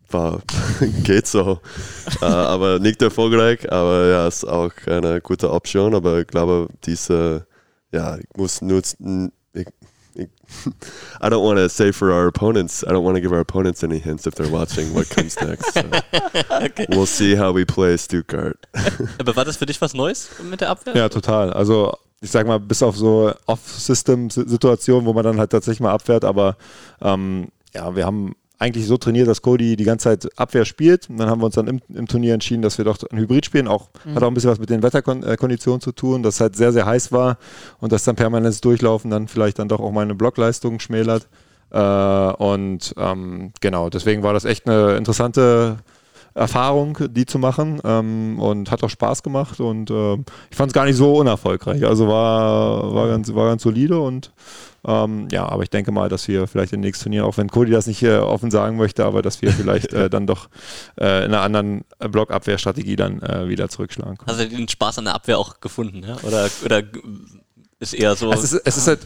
war, 0.10 0.42
geht 1.04 1.26
so. 1.26 1.60
äh, 2.22 2.26
aber 2.26 2.78
nicht 2.80 3.02
erfolgreich, 3.02 3.72
aber 3.72 4.08
ja, 4.10 4.28
ist 4.28 4.44
auch 4.46 4.72
eine 4.86 5.22
gute 5.22 5.52
Option, 5.52 5.96
aber 5.96 6.20
ich 6.20 6.28
glaube, 6.28 6.68
diese, 6.86 7.48
ja, 7.92 8.18
ich 8.18 8.26
muss 8.36 8.62
nutzen, 8.62 9.32
I 11.22 11.30
don't 11.30 11.44
want 11.44 11.58
to 11.58 11.70
say 11.70 11.92
for 11.92 12.12
our 12.12 12.28
opponents, 12.28 12.84
I 12.84 12.92
don't 12.92 13.04
want 13.04 13.16
to 13.16 13.22
give 13.22 13.32
our 13.32 13.40
opponents 13.40 13.84
any 13.84 14.00
hints 14.00 14.28
if 14.28 14.36
they're 14.36 14.52
watching 14.52 14.94
what 14.94 15.10
comes 15.10 15.40
next. 15.42 15.74
So. 15.74 15.84
We'll 16.90 17.06
see 17.06 17.36
how 17.36 17.52
we 17.52 17.66
play 17.66 17.98
Stuttgart. 17.98 18.58
aber 19.20 19.36
war 19.36 19.46
das 19.46 19.58
für 19.58 19.66
dich 19.66 19.82
was 19.82 19.94
Neues 19.94 20.30
mit 20.44 20.62
der 20.62 20.70
Abwehr? 20.70 20.96
Ja, 20.96 21.10
total. 21.10 21.54
Also 21.54 21.98
ich 22.22 22.30
sag 22.30 22.46
mal, 22.46 22.60
bis 22.60 22.84
auf 22.84 22.96
so 22.96 23.34
Off-System-Situationen, 23.48 25.06
wo 25.06 25.14
man 25.14 25.24
dann 25.24 25.40
halt 25.40 25.52
tatsächlich 25.52 25.80
mal 25.80 25.92
abwehrt, 25.92 26.24
aber 26.24 26.56
ähm, 27.02 27.50
ja, 27.74 27.96
wir 27.96 28.06
haben 28.06 28.36
eigentlich 28.62 28.86
so 28.86 28.98
trainiert, 28.98 29.28
dass 29.28 29.42
Cody 29.42 29.76
die 29.76 29.84
ganze 29.84 30.04
Zeit 30.04 30.40
Abwehr 30.40 30.66
spielt. 30.66 31.10
Und 31.10 31.18
dann 31.18 31.30
haben 31.30 31.42
wir 31.42 31.46
uns 31.46 31.56
dann 31.56 31.68
im, 31.68 31.82
im 31.90 32.08
Turnier 32.08 32.36
entschieden, 32.36 32.62
dass 32.62 32.78
wir 32.78 32.86
doch 32.86 32.98
ein 33.12 33.18
Hybrid 33.18 33.46
spielen. 33.46 33.68
Auch, 33.68 33.90
Hat 34.14 34.22
auch 34.22 34.28
ein 34.28 34.34
bisschen 34.36 34.52
was 34.52 34.60
mit 34.60 34.70
den 34.70 34.84
Wetterkonditionen 34.84 35.82
zu 35.82 35.92
tun, 35.92 36.22
dass 36.22 36.36
es 36.36 36.42
halt 36.42 36.56
sehr, 36.56 36.72
sehr 36.72 36.86
heiß 36.86 37.12
war 37.12 37.38
und 37.80 37.92
dass 37.92 38.04
dann 38.04 38.16
permanentes 38.16 38.62
Durchlaufen 38.62 39.10
dann 39.10 39.28
vielleicht 39.28 39.58
dann 39.58 39.68
doch 39.68 39.80
auch 39.80 39.92
meine 39.92 40.14
Blockleistung 40.14 40.80
schmälert. 40.80 41.28
Äh, 41.72 41.80
und 41.80 42.94
ähm, 42.98 43.52
genau, 43.62 43.90
deswegen 43.90 44.22
war 44.22 44.34
das 44.34 44.46
echt 44.46 44.68
eine 44.68 44.96
interessante 44.96 45.78
Erfahrung, 46.34 46.98
die 47.10 47.26
zu 47.26 47.40
machen 47.40 47.82
ähm, 47.84 48.40
und 48.40 48.72
hat 48.72 48.84
auch 48.84 48.90
Spaß 48.90 49.22
gemacht 49.24 49.60
und 49.60 49.92
ähm, 49.92 50.24
ich 50.50 50.56
fand 50.56 50.70
es 50.70 50.74
gar 50.74 50.86
nicht 50.86 50.96
so 50.96 51.16
unerfolgreich. 51.16 51.86
Also 51.86 52.08
war, 52.08 52.94
war, 52.94 53.08
ganz, 53.08 53.34
war 53.34 53.50
ganz 53.50 53.64
solide 53.64 54.00
und 54.00 54.32
ähm, 54.86 55.28
ja, 55.32 55.48
aber 55.48 55.64
ich 55.64 55.70
denke 55.70 55.92
mal, 55.92 56.10
dass 56.10 56.28
wir 56.28 56.48
vielleicht 56.48 56.74
im 56.74 56.80
nächsten 56.80 57.04
Turnier, 57.04 57.26
auch 57.26 57.38
wenn 57.38 57.50
Cody 57.50 57.72
das 57.72 57.88
nicht 57.88 58.02
äh, 58.04 58.18
offen 58.18 58.50
sagen 58.50 58.78
möchte, 58.78 59.06
aber 59.06 59.22
dass 59.22 59.42
wir 59.42 59.52
vielleicht 59.52 59.94
äh, 59.94 60.10
dann 60.10 60.26
doch 60.28 60.50
äh, 61.00 61.26
in 61.26 61.34
einer 61.34 61.42
anderen 61.42 61.84
Blockabwehrstrategie 62.00 62.96
dann 62.96 63.22
äh, 63.22 63.48
wieder 63.48 63.70
zurückschlagen 63.70 64.18
können. 64.18 64.28
Hast 64.28 64.40
du 64.40 64.50
den 64.50 64.68
Spaß 64.68 64.98
an 65.00 65.06
der 65.06 65.16
Abwehr 65.16 65.38
auch 65.38 65.60
gefunden? 65.60 66.04
Ja? 66.04 66.18
Oder, 66.24 66.50
oder 66.66 66.84
ist 67.82 67.94
eher 67.94 68.16
so. 68.16 68.32
Es 68.32 68.44
ist, 68.44 68.62
es 68.64 68.78
ist 68.78 68.88
halt, 68.88 69.00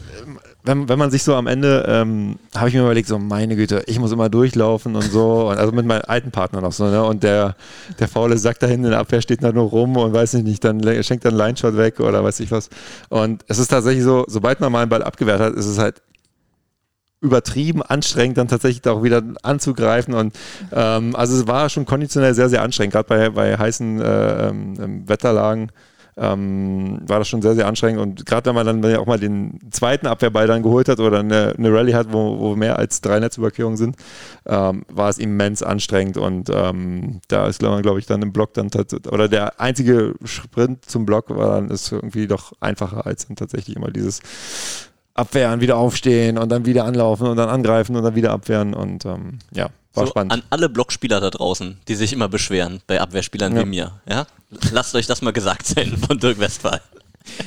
wenn, 0.64 0.90
wenn 0.90 1.00
man 1.00 1.10
sich 1.10 1.24
so 1.24 1.34
am 1.36 1.48
Ende, 1.48 1.86
ähm, 1.88 2.38
habe 2.54 2.68
ich 2.68 2.76
mir 2.76 2.82
überlegt, 2.82 3.08
so 3.08 3.18
meine 3.18 3.56
Güte, 3.56 3.84
ich 3.88 4.00
muss 4.00 4.12
immer 4.12 4.28
durchlaufen 4.30 4.96
und 4.96 5.10
so. 5.10 5.50
Und 5.50 5.58
also 5.58 5.72
mit 5.72 5.86
meinem 5.86 6.04
alten 6.06 6.32
Partner 6.32 6.60
noch 6.60 6.74
so, 6.74 6.90
ne? 6.90 7.02
Und 7.04 7.24
der, 7.24 7.56
der 8.00 8.10
faule 8.10 8.38
Sack 8.38 8.60
da 8.60 8.68
hinten 8.68 8.86
in 8.86 8.92
der 8.92 9.00
Abwehr 9.00 9.22
steht 9.22 9.44
da 9.44 9.54
nur 9.54 9.70
rum 9.70 9.96
und 9.96 10.14
weiß 10.14 10.34
nicht, 10.34 10.64
dann 10.66 10.82
schenkt 11.04 11.24
dann 11.24 11.36
Line-Shot 11.36 11.78
weg 11.78 12.02
oder 12.02 12.22
weiß 12.22 12.42
ich 12.42 12.52
was. 12.52 12.70
Und 13.08 13.46
es 13.48 13.60
ist 13.60 13.70
tatsächlich 13.70 14.04
so, 14.04 14.26
sobald 14.28 14.60
man 14.60 14.72
mal 14.74 14.82
einen 14.82 14.90
Ball 14.90 15.04
abgewehrt 15.04 15.40
hat, 15.40 15.54
ist 15.54 15.68
es 15.68 15.78
halt 15.78 16.02
übertrieben 17.22 17.82
anstrengend, 17.82 18.38
dann 18.38 18.50
tatsächlich 18.50 18.86
auch 18.88 19.04
wieder 19.04 19.24
anzugreifen. 19.42 20.14
Und 20.14 20.36
ähm, 20.74 21.16
also 21.16 21.38
es 21.38 21.48
war 21.48 21.70
schon 21.70 21.86
konditionell 21.86 22.34
sehr, 22.34 22.50
sehr 22.50 22.62
anstrengend, 22.62 22.94
gerade 22.94 23.08
bei, 23.08 23.30
bei 23.30 23.58
heißen 23.58 24.02
äh, 24.02 24.50
ähm, 24.50 25.08
Wetterlagen. 25.08 25.72
Ähm, 26.18 27.00
war 27.08 27.20
das 27.20 27.28
schon 27.28 27.42
sehr, 27.42 27.56
sehr 27.56 27.68
anstrengend. 27.68 28.02
Und 28.02 28.26
gerade 28.26 28.46
wenn 28.48 28.56
man 28.56 28.66
dann 28.66 28.84
wenn 28.84 28.92
man 28.92 29.00
auch 29.02 29.06
mal 29.06 29.20
den 29.20 29.60
zweiten 29.72 30.08
Abwehrball 30.08 30.48
dann 30.48 30.64
geholt 30.64 30.88
hat 30.88 31.00
oder 31.00 31.20
eine, 31.20 31.54
eine 31.58 31.74
Rallye 31.74 31.94
hat, 31.94 32.14
wo, 32.14 32.40
wo 32.40 32.56
mehr 32.56 32.80
als 32.80 33.02
drei 33.02 33.20
Netzüberquerungen 33.20 33.78
sind, 33.78 33.98
ähm, 34.46 34.86
war 34.88 35.10
es 35.10 35.18
immens 35.18 35.62
anstrengend. 35.62 36.18
Und 36.18 36.50
ähm, 36.50 37.20
da 37.28 37.48
ist, 37.48 37.60
glaube 37.60 38.00
ich, 38.00 38.06
dann 38.06 38.22
im 38.22 38.32
Block 38.32 38.54
dann 38.54 38.70
tats- 38.70 39.08
oder 39.08 39.28
der 39.28 39.60
einzige 39.60 40.16
Sprint 40.24 40.86
zum 40.86 41.06
Block 41.06 41.30
war 41.30 41.56
dann 41.56 41.70
ist 41.70 41.92
irgendwie 41.92 42.28
doch 42.28 42.54
einfacher 42.60 43.06
als 43.06 43.28
dann 43.28 43.36
tatsächlich 43.36 43.76
immer 43.76 43.92
dieses 43.92 44.22
Abwehren, 45.14 45.62
wieder 45.62 45.78
aufstehen 45.78 46.38
und 46.38 46.52
dann 46.52 46.66
wieder 46.66 46.84
anlaufen 46.86 47.28
und 47.28 47.38
dann 47.38 47.50
angreifen 47.50 47.96
und 47.96 48.04
dann 48.04 48.16
wieder 48.16 48.32
abwehren. 48.32 48.74
Und 48.74 49.06
ähm, 49.06 49.40
ja, 49.54 49.70
war 49.96 50.06
so 50.06 50.12
spannend. 50.12 50.34
an 50.34 50.44
alle 50.50 50.70
Blockspieler 50.70 51.20
da 51.22 51.30
draußen, 51.30 51.78
die 51.88 51.96
sich 51.96 52.14
immer 52.14 52.28
beschweren 52.30 52.82
bei 52.88 53.00
Abwehrspielern 53.02 53.56
Ja. 53.56 53.62
wie 53.62 53.66
mir. 53.66 53.92
Ja? 54.10 54.28
Lasst 54.72 54.96
euch 54.96 55.08
das 55.08 55.22
mal 55.22 55.32
gesagt 55.32 55.66
sein 55.68 55.98
von 56.08 56.18
Dirk 56.20 56.40
Westphal. 56.40 56.82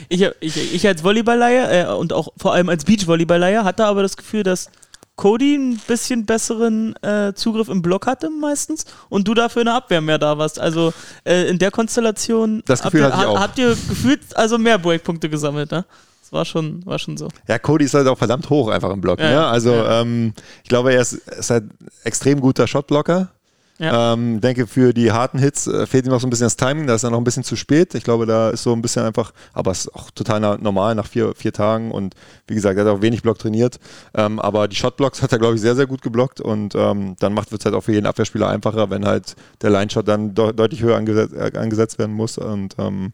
Ich, 0.08 0.22
ich, 0.40 0.74
ich 0.74 0.86
als 0.86 1.02
Volleyballeier 1.02 1.90
äh, 1.90 1.94
und 1.94 2.12
auch 2.12 2.28
vor 2.36 2.52
allem 2.52 2.68
als 2.68 2.84
Beachvolleyballeier 2.84 3.64
hatte 3.64 3.84
aber 3.84 4.02
das 4.02 4.16
Gefühl, 4.16 4.42
dass 4.42 4.70
Cody 5.14 5.56
ein 5.56 5.80
bisschen 5.86 6.26
besseren 6.26 6.94
äh, 7.02 7.32
Zugriff 7.34 7.68
im 7.68 7.82
Block 7.82 8.06
hatte 8.06 8.28
meistens 8.30 8.84
und 9.08 9.26
du 9.26 9.34
dafür 9.34 9.62
in 9.62 9.66
der 9.66 9.74
Abwehr 9.74 10.00
mehr 10.00 10.18
da 10.18 10.36
warst. 10.38 10.58
Also 10.60 10.92
äh, 11.24 11.48
in 11.48 11.58
der 11.58 11.70
Konstellation 11.70 12.62
Das 12.66 12.82
Gefühl 12.82 13.04
habt, 13.04 13.14
ihr, 13.14 13.18
hatte 13.18 13.22
ich 13.22 13.28
auch. 13.36 13.40
habt 13.40 13.58
ihr 13.58 13.68
gefühlt 13.70 14.36
also 14.36 14.58
mehr 14.58 14.78
Breakpunkte 14.78 15.28
gesammelt, 15.28 15.70
ne? 15.72 15.84
Das 16.28 16.32
war 16.34 16.44
schon, 16.44 16.84
war 16.84 16.98
schon 16.98 17.16
so. 17.16 17.28
Ja, 17.46 17.58
Cody 17.58 17.86
ist 17.86 17.94
halt 17.94 18.06
auch 18.06 18.18
verdammt 18.18 18.50
hoch 18.50 18.68
einfach 18.68 18.90
im 18.90 19.00
Block. 19.00 19.18
Ja, 19.18 19.30
ne? 19.30 19.46
Also 19.46 19.72
ja. 19.72 20.02
ähm, 20.02 20.34
ich 20.62 20.68
glaube, 20.68 20.92
er 20.92 21.00
ist, 21.00 21.14
ist 21.14 21.48
halt 21.48 21.64
extrem 22.04 22.42
guter 22.42 22.66
Shotblocker. 22.66 23.30
Ja. 23.78 24.12
Ähm, 24.12 24.40
denke, 24.40 24.66
für 24.66 24.92
die 24.92 25.12
harten 25.12 25.38
Hits 25.38 25.68
äh, 25.68 25.86
fehlt 25.86 26.04
ihm 26.04 26.10
noch 26.10 26.20
so 26.20 26.26
ein 26.26 26.30
bisschen 26.30 26.46
das 26.46 26.56
Timing, 26.56 26.88
da 26.88 26.96
ist 26.96 27.04
er 27.04 27.10
noch 27.10 27.18
ein 27.18 27.24
bisschen 27.24 27.44
zu 27.44 27.54
spät. 27.54 27.94
Ich 27.94 28.02
glaube, 28.02 28.26
da 28.26 28.50
ist 28.50 28.64
so 28.64 28.72
ein 28.72 28.82
bisschen 28.82 29.04
einfach, 29.04 29.32
aber 29.52 29.70
es 29.70 29.86
ist 29.86 29.94
auch 29.94 30.10
total 30.10 30.58
normal 30.58 30.96
nach 30.96 31.06
vier, 31.06 31.32
vier 31.36 31.52
Tagen 31.52 31.92
und 31.92 32.14
wie 32.48 32.54
gesagt, 32.54 32.76
er 32.76 32.84
hat 32.84 32.92
auch 32.92 33.02
wenig 33.02 33.22
Block 33.22 33.38
trainiert. 33.38 33.78
Ähm, 34.14 34.40
aber 34.40 34.66
die 34.66 34.74
Shotblocks 34.74 35.22
hat 35.22 35.30
er, 35.30 35.38
glaube 35.38 35.54
ich, 35.54 35.60
sehr, 35.60 35.76
sehr 35.76 35.86
gut 35.86 36.02
geblockt 36.02 36.40
und 36.40 36.74
ähm, 36.74 37.14
dann 37.20 37.34
macht 37.34 37.52
es 37.52 37.64
halt 37.64 37.74
auch 37.74 37.82
für 37.82 37.92
jeden 37.92 38.06
Abwehrspieler 38.06 38.48
einfacher, 38.48 38.90
wenn 38.90 39.06
halt 39.06 39.36
der 39.62 39.70
Line-Shot 39.70 40.08
dann 40.08 40.34
de 40.34 40.52
deutlich 40.52 40.82
höher 40.82 40.96
angesetzt, 40.96 41.34
äh, 41.34 41.56
angesetzt 41.56 41.98
werden 42.00 42.14
muss. 42.14 42.36
Und 42.36 42.74
ähm, 42.78 43.12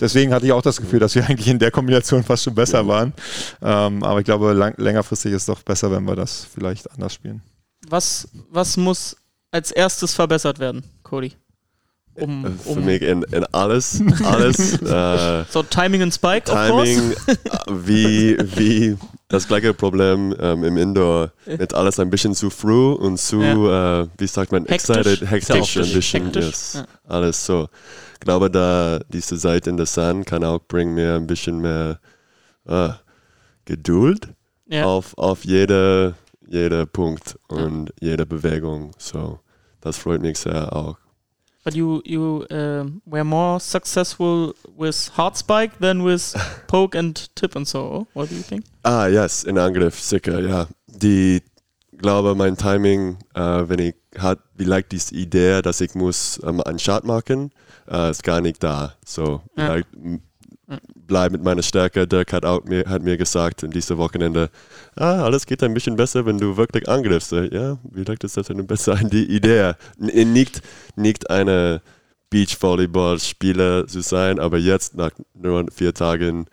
deswegen 0.00 0.32
hatte 0.32 0.46
ich 0.46 0.52
auch 0.52 0.62
das 0.62 0.80
Gefühl, 0.80 1.00
dass 1.00 1.14
wir 1.14 1.24
eigentlich 1.28 1.48
in 1.48 1.58
der 1.58 1.70
Kombination 1.70 2.24
fast 2.24 2.44
schon 2.44 2.54
besser 2.54 2.86
waren. 2.88 3.12
Ähm, 3.60 4.02
aber 4.02 4.20
ich 4.20 4.24
glaube, 4.24 4.54
lang, 4.54 4.74
längerfristig 4.78 5.32
ist 5.32 5.42
es 5.42 5.46
doch 5.46 5.62
besser, 5.62 5.90
wenn 5.90 6.04
wir 6.04 6.16
das 6.16 6.46
vielleicht 6.52 6.90
anders 6.92 7.12
spielen. 7.12 7.42
Was, 7.88 8.28
was 8.50 8.76
muss 8.76 9.16
als 9.50 9.70
erstes 9.70 10.14
verbessert 10.14 10.58
werden, 10.58 10.84
Cody? 11.02 11.32
Um, 12.14 12.58
Für 12.58 12.70
um 12.70 12.84
mich 12.84 13.00
in, 13.02 13.22
in 13.22 13.44
alles, 13.52 14.02
alles. 14.24 14.82
äh, 14.82 15.44
so 15.50 15.62
Timing 15.62 16.02
und 16.02 16.12
Spike, 16.12 16.50
of 16.50 16.68
course. 16.68 16.92
Timing, 16.94 17.12
äh, 17.26 17.86
wie, 17.86 18.36
wie 18.56 18.96
das 19.28 19.46
gleiche 19.46 19.72
Problem 19.72 20.34
ähm, 20.40 20.64
im 20.64 20.76
Indoor 20.76 21.30
mit 21.46 21.74
alles 21.74 22.00
ein 22.00 22.10
bisschen 22.10 22.34
zu 22.34 22.50
früh 22.50 22.92
und 22.94 23.18
zu, 23.18 23.40
äh, 23.40 24.08
wie 24.18 24.26
sagt 24.26 24.50
man, 24.50 24.66
Hektisch. 24.66 24.96
excited, 24.96 25.30
hektisch, 25.30 25.76
ein 25.76 25.92
bisschen, 25.92 26.24
Hektisch, 26.24 26.44
yes. 26.46 26.72
ja. 26.74 26.86
alles 27.06 27.46
so. 27.46 27.68
Ich 28.14 28.20
glaube, 28.20 28.50
da 28.50 28.98
diese 29.10 29.36
Seite 29.36 29.70
in 29.70 29.76
der 29.76 29.86
Sand 29.86 30.26
kann 30.26 30.42
auch 30.42 30.58
bringen 30.66 30.94
mir 30.94 31.14
ein 31.14 31.28
bisschen 31.28 31.60
mehr 31.60 32.00
äh, 32.66 32.88
Geduld 33.64 34.28
Ja. 34.66 34.86
auf, 34.86 35.16
auf 35.16 35.44
jede, 35.44 36.14
jeder 36.48 36.86
Punkt 36.86 37.38
und 37.48 37.92
jede 38.00 38.26
Bewegung. 38.26 38.92
So, 38.98 39.38
das 39.80 39.96
freut 39.98 40.20
mich 40.22 40.38
sehr 40.38 40.74
auch. 40.74 40.96
But 41.64 41.74
you 41.74 42.00
you 42.04 42.44
uh, 42.50 42.86
were 43.04 43.24
more 43.24 43.60
successful 43.60 44.54
with 44.76 45.10
hard 45.16 45.36
spike 45.36 45.78
than 45.80 46.04
with 46.04 46.34
poke 46.66 46.96
and 46.98 47.28
tip 47.34 47.56
and 47.56 47.66
so. 47.68 48.06
What 48.14 48.30
do 48.30 48.36
you 48.36 48.42
think? 48.42 48.64
Ah, 48.84 49.06
yes, 49.06 49.44
in 49.44 49.58
Angriff, 49.58 50.00
sicher, 50.00 50.40
ja. 50.40 50.66
Die, 50.86 51.42
glaube, 51.98 52.34
mein 52.34 52.56
Timing, 52.56 53.18
äh, 53.34 53.68
wenn 53.68 53.80
ich 53.80 53.94
hat 54.16 54.38
vielleicht 54.56 54.92
diese 54.92 55.14
Idee, 55.14 55.60
dass 55.62 55.80
ich 55.80 55.94
muss 55.94 56.40
ähm, 56.42 56.60
einen 56.62 56.78
Shot 56.78 57.04
machen, 57.04 57.50
äh, 57.90 58.10
ist 58.10 58.22
gar 58.22 58.40
nicht 58.40 58.62
da. 58.62 58.94
So, 59.04 59.42
Ja. 59.56 59.66
vielleicht 59.66 59.88
m- 61.08 61.14
bleib 61.14 61.32
mit 61.32 61.42
meiner 61.42 61.62
Stärke. 61.62 62.06
Dirk 62.06 62.32
hat, 62.32 62.44
auch 62.44 62.62
mir, 62.64 62.84
hat 62.86 63.02
mir 63.02 63.16
gesagt 63.16 63.62
in 63.64 63.70
diesem 63.72 63.98
Wochenende, 63.98 64.50
ah, 64.96 65.22
alles 65.24 65.46
geht 65.46 65.62
ein 65.64 65.74
bisschen 65.74 65.96
besser, 65.96 66.24
wenn 66.26 66.38
du 66.38 66.56
wirklich 66.56 66.88
angriffst. 66.88 67.32
Ja, 67.32 67.78
vielleicht 67.92 68.24
ist 68.24 68.36
das 68.36 68.50
eine 68.50 68.62
bessere 68.62 69.00
Idee. 69.10 69.72
Nicht, 69.98 70.62
nicht 70.96 71.30
eine 71.30 71.80
Beachvolleyball-Spieler 72.30 73.86
zu 73.86 74.00
sein, 74.02 74.38
aber 74.38 74.58
jetzt 74.58 74.94
nach 74.96 75.10
nur 75.34 75.66
vier 75.72 75.94
Tagen 75.94 76.46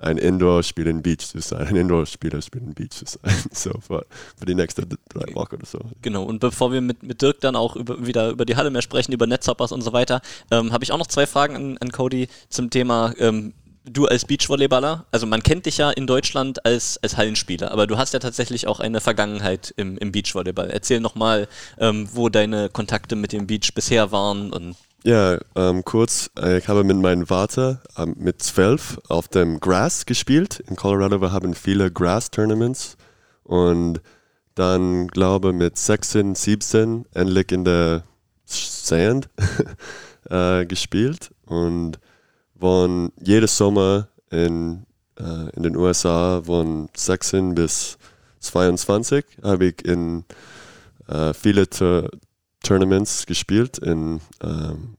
ein 0.00 0.16
Indoor-Spieler 0.16 0.90
in 0.90 1.02
Beach 1.02 1.18
zu 1.26 1.40
sein, 1.40 1.66
ein 1.66 1.76
Indoor-Spieler 1.76 2.38
in 2.54 2.72
Beach 2.74 2.90
zu 2.90 3.04
sein. 3.04 3.34
So 3.52 3.72
für, 3.80 4.06
für 4.38 4.46
die 4.46 4.54
nächsten 4.54 4.88
drei 5.08 5.34
Wochen 5.34 5.56
oder 5.56 5.66
so. 5.66 5.80
Genau, 6.02 6.22
und 6.22 6.38
bevor 6.38 6.72
wir 6.72 6.80
mit, 6.80 7.02
mit 7.02 7.20
Dirk 7.20 7.40
dann 7.40 7.56
auch 7.56 7.74
über, 7.74 8.06
wieder 8.06 8.30
über 8.30 8.44
die 8.44 8.54
Halle 8.56 8.70
mehr 8.70 8.82
sprechen, 8.82 9.12
über 9.12 9.26
Netzhoppers 9.26 9.72
und 9.72 9.82
so 9.82 9.92
weiter, 9.92 10.20
ähm, 10.52 10.72
habe 10.72 10.84
ich 10.84 10.92
auch 10.92 10.98
noch 10.98 11.08
zwei 11.08 11.26
Fragen 11.26 11.56
an, 11.56 11.78
an 11.78 11.90
Cody 11.90 12.28
zum 12.48 12.70
Thema 12.70 13.12
ähm, 13.18 13.54
du 13.90 14.06
als 14.06 14.24
Beachvolleyballer. 14.24 15.06
Also 15.10 15.26
man 15.26 15.42
kennt 15.42 15.66
dich 15.66 15.78
ja 15.78 15.90
in 15.90 16.06
Deutschland 16.06 16.64
als, 16.64 16.98
als 17.02 17.16
Hallenspieler, 17.16 17.70
aber 17.70 17.86
du 17.86 17.96
hast 17.98 18.12
ja 18.14 18.18
tatsächlich 18.18 18.66
auch 18.66 18.80
eine 18.80 19.00
Vergangenheit 19.00 19.72
im, 19.76 19.98
im 19.98 20.12
Beachvolleyball. 20.12 20.70
Erzähl 20.70 21.00
nochmal, 21.00 21.48
ähm, 21.78 22.08
wo 22.12 22.28
deine 22.28 22.68
Kontakte 22.68 23.16
mit 23.16 23.32
dem 23.32 23.46
Beach 23.46 23.72
bisher 23.74 24.12
waren 24.12 24.52
und 24.52 24.76
Ja, 25.04 25.38
ähm, 25.54 25.84
kurz, 25.84 26.30
äh, 26.38 26.58
ich 26.58 26.68
habe 26.68 26.84
mit 26.84 26.96
meinem 26.96 27.26
Vater 27.26 27.82
ähm, 27.96 28.14
mit 28.18 28.42
zwölf 28.42 29.00
auf 29.08 29.28
dem 29.28 29.60
Grass 29.60 30.06
gespielt. 30.06 30.60
In 30.68 30.76
Colorado 30.76 31.20
wir 31.20 31.32
haben 31.32 31.54
viele 31.54 31.90
Grass-Tournaments 31.90 32.96
und 33.44 34.00
dann 34.54 35.06
glaube 35.08 35.52
mit 35.52 35.78
16, 35.78 36.34
17 36.34 37.06
endlich 37.14 37.52
in 37.52 37.64
der 37.64 38.02
Sand 38.44 39.28
äh, 40.30 40.66
gespielt 40.66 41.30
und 41.46 41.98
von 42.58 43.12
jedes 43.20 43.56
Sommer 43.56 44.08
in, 44.30 44.84
äh, 45.18 45.50
in 45.54 45.62
den 45.62 45.76
USA 45.76 46.42
von 46.44 46.88
16 46.94 47.54
bis 47.54 47.98
22 48.40 49.24
habe 49.42 49.66
ich 49.66 49.84
in 49.84 50.24
äh, 51.08 51.32
viele 51.34 51.68
Tur 51.68 52.10
Tournaments 52.62 53.26
gespielt. 53.26 53.78
In, 53.78 54.20
ähm, 54.42 54.96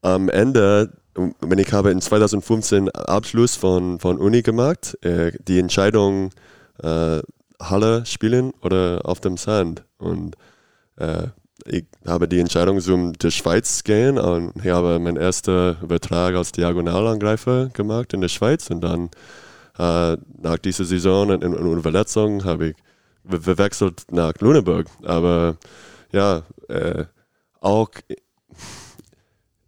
am 0.00 0.28
Ende, 0.28 0.92
wenn 1.40 1.58
ich 1.58 1.72
habe 1.72 1.90
in 1.90 2.00
2015 2.00 2.88
Abschluss 2.90 3.56
von, 3.56 3.98
von 3.98 4.18
Uni 4.18 4.42
gemacht, 4.42 4.96
äh, 5.04 5.32
die 5.46 5.58
Entscheidung 5.58 6.30
äh, 6.82 7.20
Halle 7.60 8.06
spielen 8.06 8.52
oder 8.62 9.00
auf 9.04 9.20
dem 9.20 9.36
Sand. 9.36 9.84
Und 9.98 10.36
äh, 10.96 11.28
ich 11.68 11.84
habe 12.06 12.28
die 12.28 12.40
Entscheidung 12.40 12.80
zum 12.80 13.12
der 13.14 13.30
Schweiz 13.30 13.84
gehen 13.84 14.18
und 14.18 14.52
ich 14.62 14.70
habe 14.70 14.98
meinen 14.98 15.16
ersten 15.16 15.76
Übertrag 15.82 16.34
als 16.34 16.52
Diagonalangreifer 16.52 17.68
gemacht 17.72 18.12
in 18.12 18.20
der 18.20 18.28
Schweiz 18.28 18.70
und 18.70 18.80
dann 18.82 19.10
äh, 19.78 20.16
nach 20.40 20.58
dieser 20.58 20.84
Saison 20.84 21.30
und, 21.30 21.44
und 21.44 21.82
Verletzung 21.82 22.44
habe 22.44 22.68
ich 22.68 22.76
we- 23.24 23.40
gewechselt 23.40 24.04
nach 24.10 24.32
Lüneburg. 24.40 24.86
Aber 25.04 25.56
ja, 26.12 26.42
äh, 26.68 27.04
auch 27.60 27.90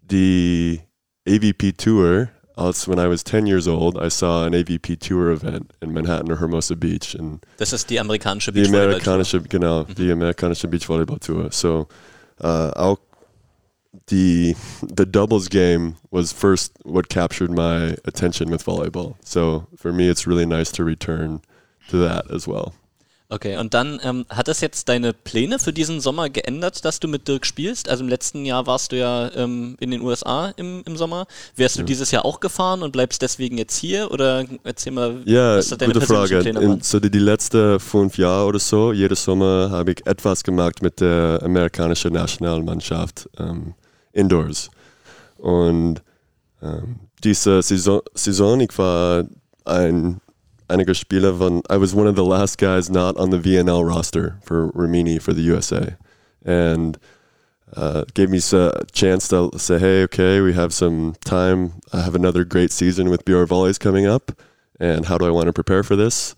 die 0.00 0.80
AVP 1.28 1.72
Tour, 1.72 2.28
als 2.58 2.88
when 2.88 2.98
I 2.98 3.06
was 3.06 3.22
10 3.22 3.46
years 3.46 3.68
old, 3.68 3.96
I 3.96 4.08
saw 4.08 4.44
an 4.44 4.52
AVP 4.52 4.98
Tour 4.98 5.30
event 5.30 5.72
in 5.80 5.92
Manhattan 5.94 6.30
or 6.30 6.36
Hermosa 6.36 6.74
Beach 6.74 7.14
and 7.14 7.40
das 7.56 7.72
ist 7.72 7.88
die 7.88 7.98
amerikanische 8.00 8.52
die 8.52 8.62
Beachvolleyball. 8.62 8.94
amerikanische, 8.94 9.40
genau, 9.42 9.84
die 9.84 10.10
amerikanische 10.10 10.68
Beachvolleyball 10.68 11.18
Tour. 11.20 11.50
So, 11.52 11.86
uh, 12.42 12.70
auch 12.74 12.98
the 14.08 14.54
the 14.82 15.06
doubles 15.06 15.48
game 15.48 15.96
was 16.10 16.32
first 16.32 16.72
what 16.84 17.08
captured 17.08 17.50
my 17.50 17.96
attention 18.04 18.50
with 18.50 18.64
volleyball. 18.64 19.16
So 19.22 19.66
for 19.76 19.92
me, 19.92 20.08
it's 20.08 20.26
really 20.26 20.46
nice 20.46 20.70
to 20.72 20.84
return 20.84 21.40
to 21.88 21.96
that 21.98 22.30
as 22.30 22.46
well. 22.46 22.74
Okay, 23.30 23.58
und 23.58 23.74
dann 23.74 24.00
ähm, 24.02 24.24
hat 24.30 24.48
das 24.48 24.62
jetzt 24.62 24.88
deine 24.88 25.12
Pläne 25.12 25.58
für 25.58 25.72
diesen 25.72 26.00
Sommer 26.00 26.30
geändert, 26.30 26.86
dass 26.86 26.98
du 26.98 27.08
mit 27.08 27.28
Dirk 27.28 27.44
spielst? 27.44 27.90
Also 27.90 28.02
im 28.02 28.08
letzten 28.08 28.46
Jahr 28.46 28.66
warst 28.66 28.90
du 28.92 28.96
ja 28.96 29.30
ähm, 29.34 29.76
in 29.80 29.90
den 29.90 30.00
USA 30.00 30.48
im, 30.56 30.82
im 30.86 30.96
Sommer. 30.96 31.26
Wärst 31.54 31.78
du 31.78 31.82
dieses 31.82 32.10
Jahr 32.10 32.24
auch 32.24 32.40
gefahren 32.40 32.82
und 32.82 32.90
bleibst 32.90 33.20
deswegen 33.20 33.58
jetzt 33.58 33.76
hier? 33.76 34.10
Oder 34.12 34.46
erzähl 34.64 34.92
mal, 34.92 35.20
Ja, 35.26 35.58
was 35.58 35.68
da 35.68 35.76
deine 35.76 35.92
gute 35.92 36.06
Frage. 36.06 36.38
Pläne 36.40 36.60
In, 36.60 36.68
waren? 36.70 36.80
so 36.80 37.00
die, 37.00 37.10
die 37.10 37.18
letzten 37.18 37.78
fünf 37.78 38.16
Jahre 38.16 38.46
oder 38.46 38.58
so, 38.58 38.94
jedes 38.94 39.24
Sommer 39.24 39.68
habe 39.70 39.92
ich 39.92 40.06
etwas 40.06 40.42
gemacht 40.42 40.80
mit 40.80 41.00
der 41.00 41.40
amerikanischen 41.42 42.14
Nationalmannschaft 42.14 43.28
ähm, 43.38 43.74
indoors. 44.12 44.70
Und 45.36 46.02
ähm, 46.62 46.96
diese 47.22 47.60
Saison, 47.60 48.00
Saison, 48.14 48.58
ich 48.60 48.76
war 48.78 49.24
ein 49.66 50.22
einiger 50.68 50.94
Spieler 50.94 51.33
von, 51.33 51.62
I 51.70 51.76
was 51.76 51.94
one 51.94 52.07
of 52.07 52.16
the 52.16 52.24
last 52.24 52.59
guys 52.59 52.90
not 52.90 53.16
on 53.16 53.31
the 53.31 53.38
VNL 53.38 53.87
roster 53.87 54.38
for 54.42 54.68
Rimini 54.68 55.18
for 55.18 55.33
the 55.33 55.42
USA. 55.42 55.96
And 56.44 56.98
uh, 57.76 58.04
gave 58.14 58.31
me 58.31 58.40
a 58.52 58.85
chance 58.92 59.28
to 59.28 59.50
say, 59.59 59.78
hey, 59.78 60.02
okay, 60.04 60.40
we 60.40 60.52
have 60.54 60.72
some 60.72 61.14
time. 61.24 61.81
I 61.92 62.02
have 62.02 62.14
another 62.14 62.44
great 62.44 62.70
season 62.70 63.11
with 63.11 63.24
BR 63.24 63.44
Volleys 63.44 63.78
coming 63.78 64.07
up. 64.07 64.33
And 64.81 65.07
how 65.07 65.18
do 65.18 65.26
I 65.26 65.31
want 65.31 65.46
to 65.46 65.52
prepare 65.52 65.83
for 65.83 65.96
this? 65.96 66.35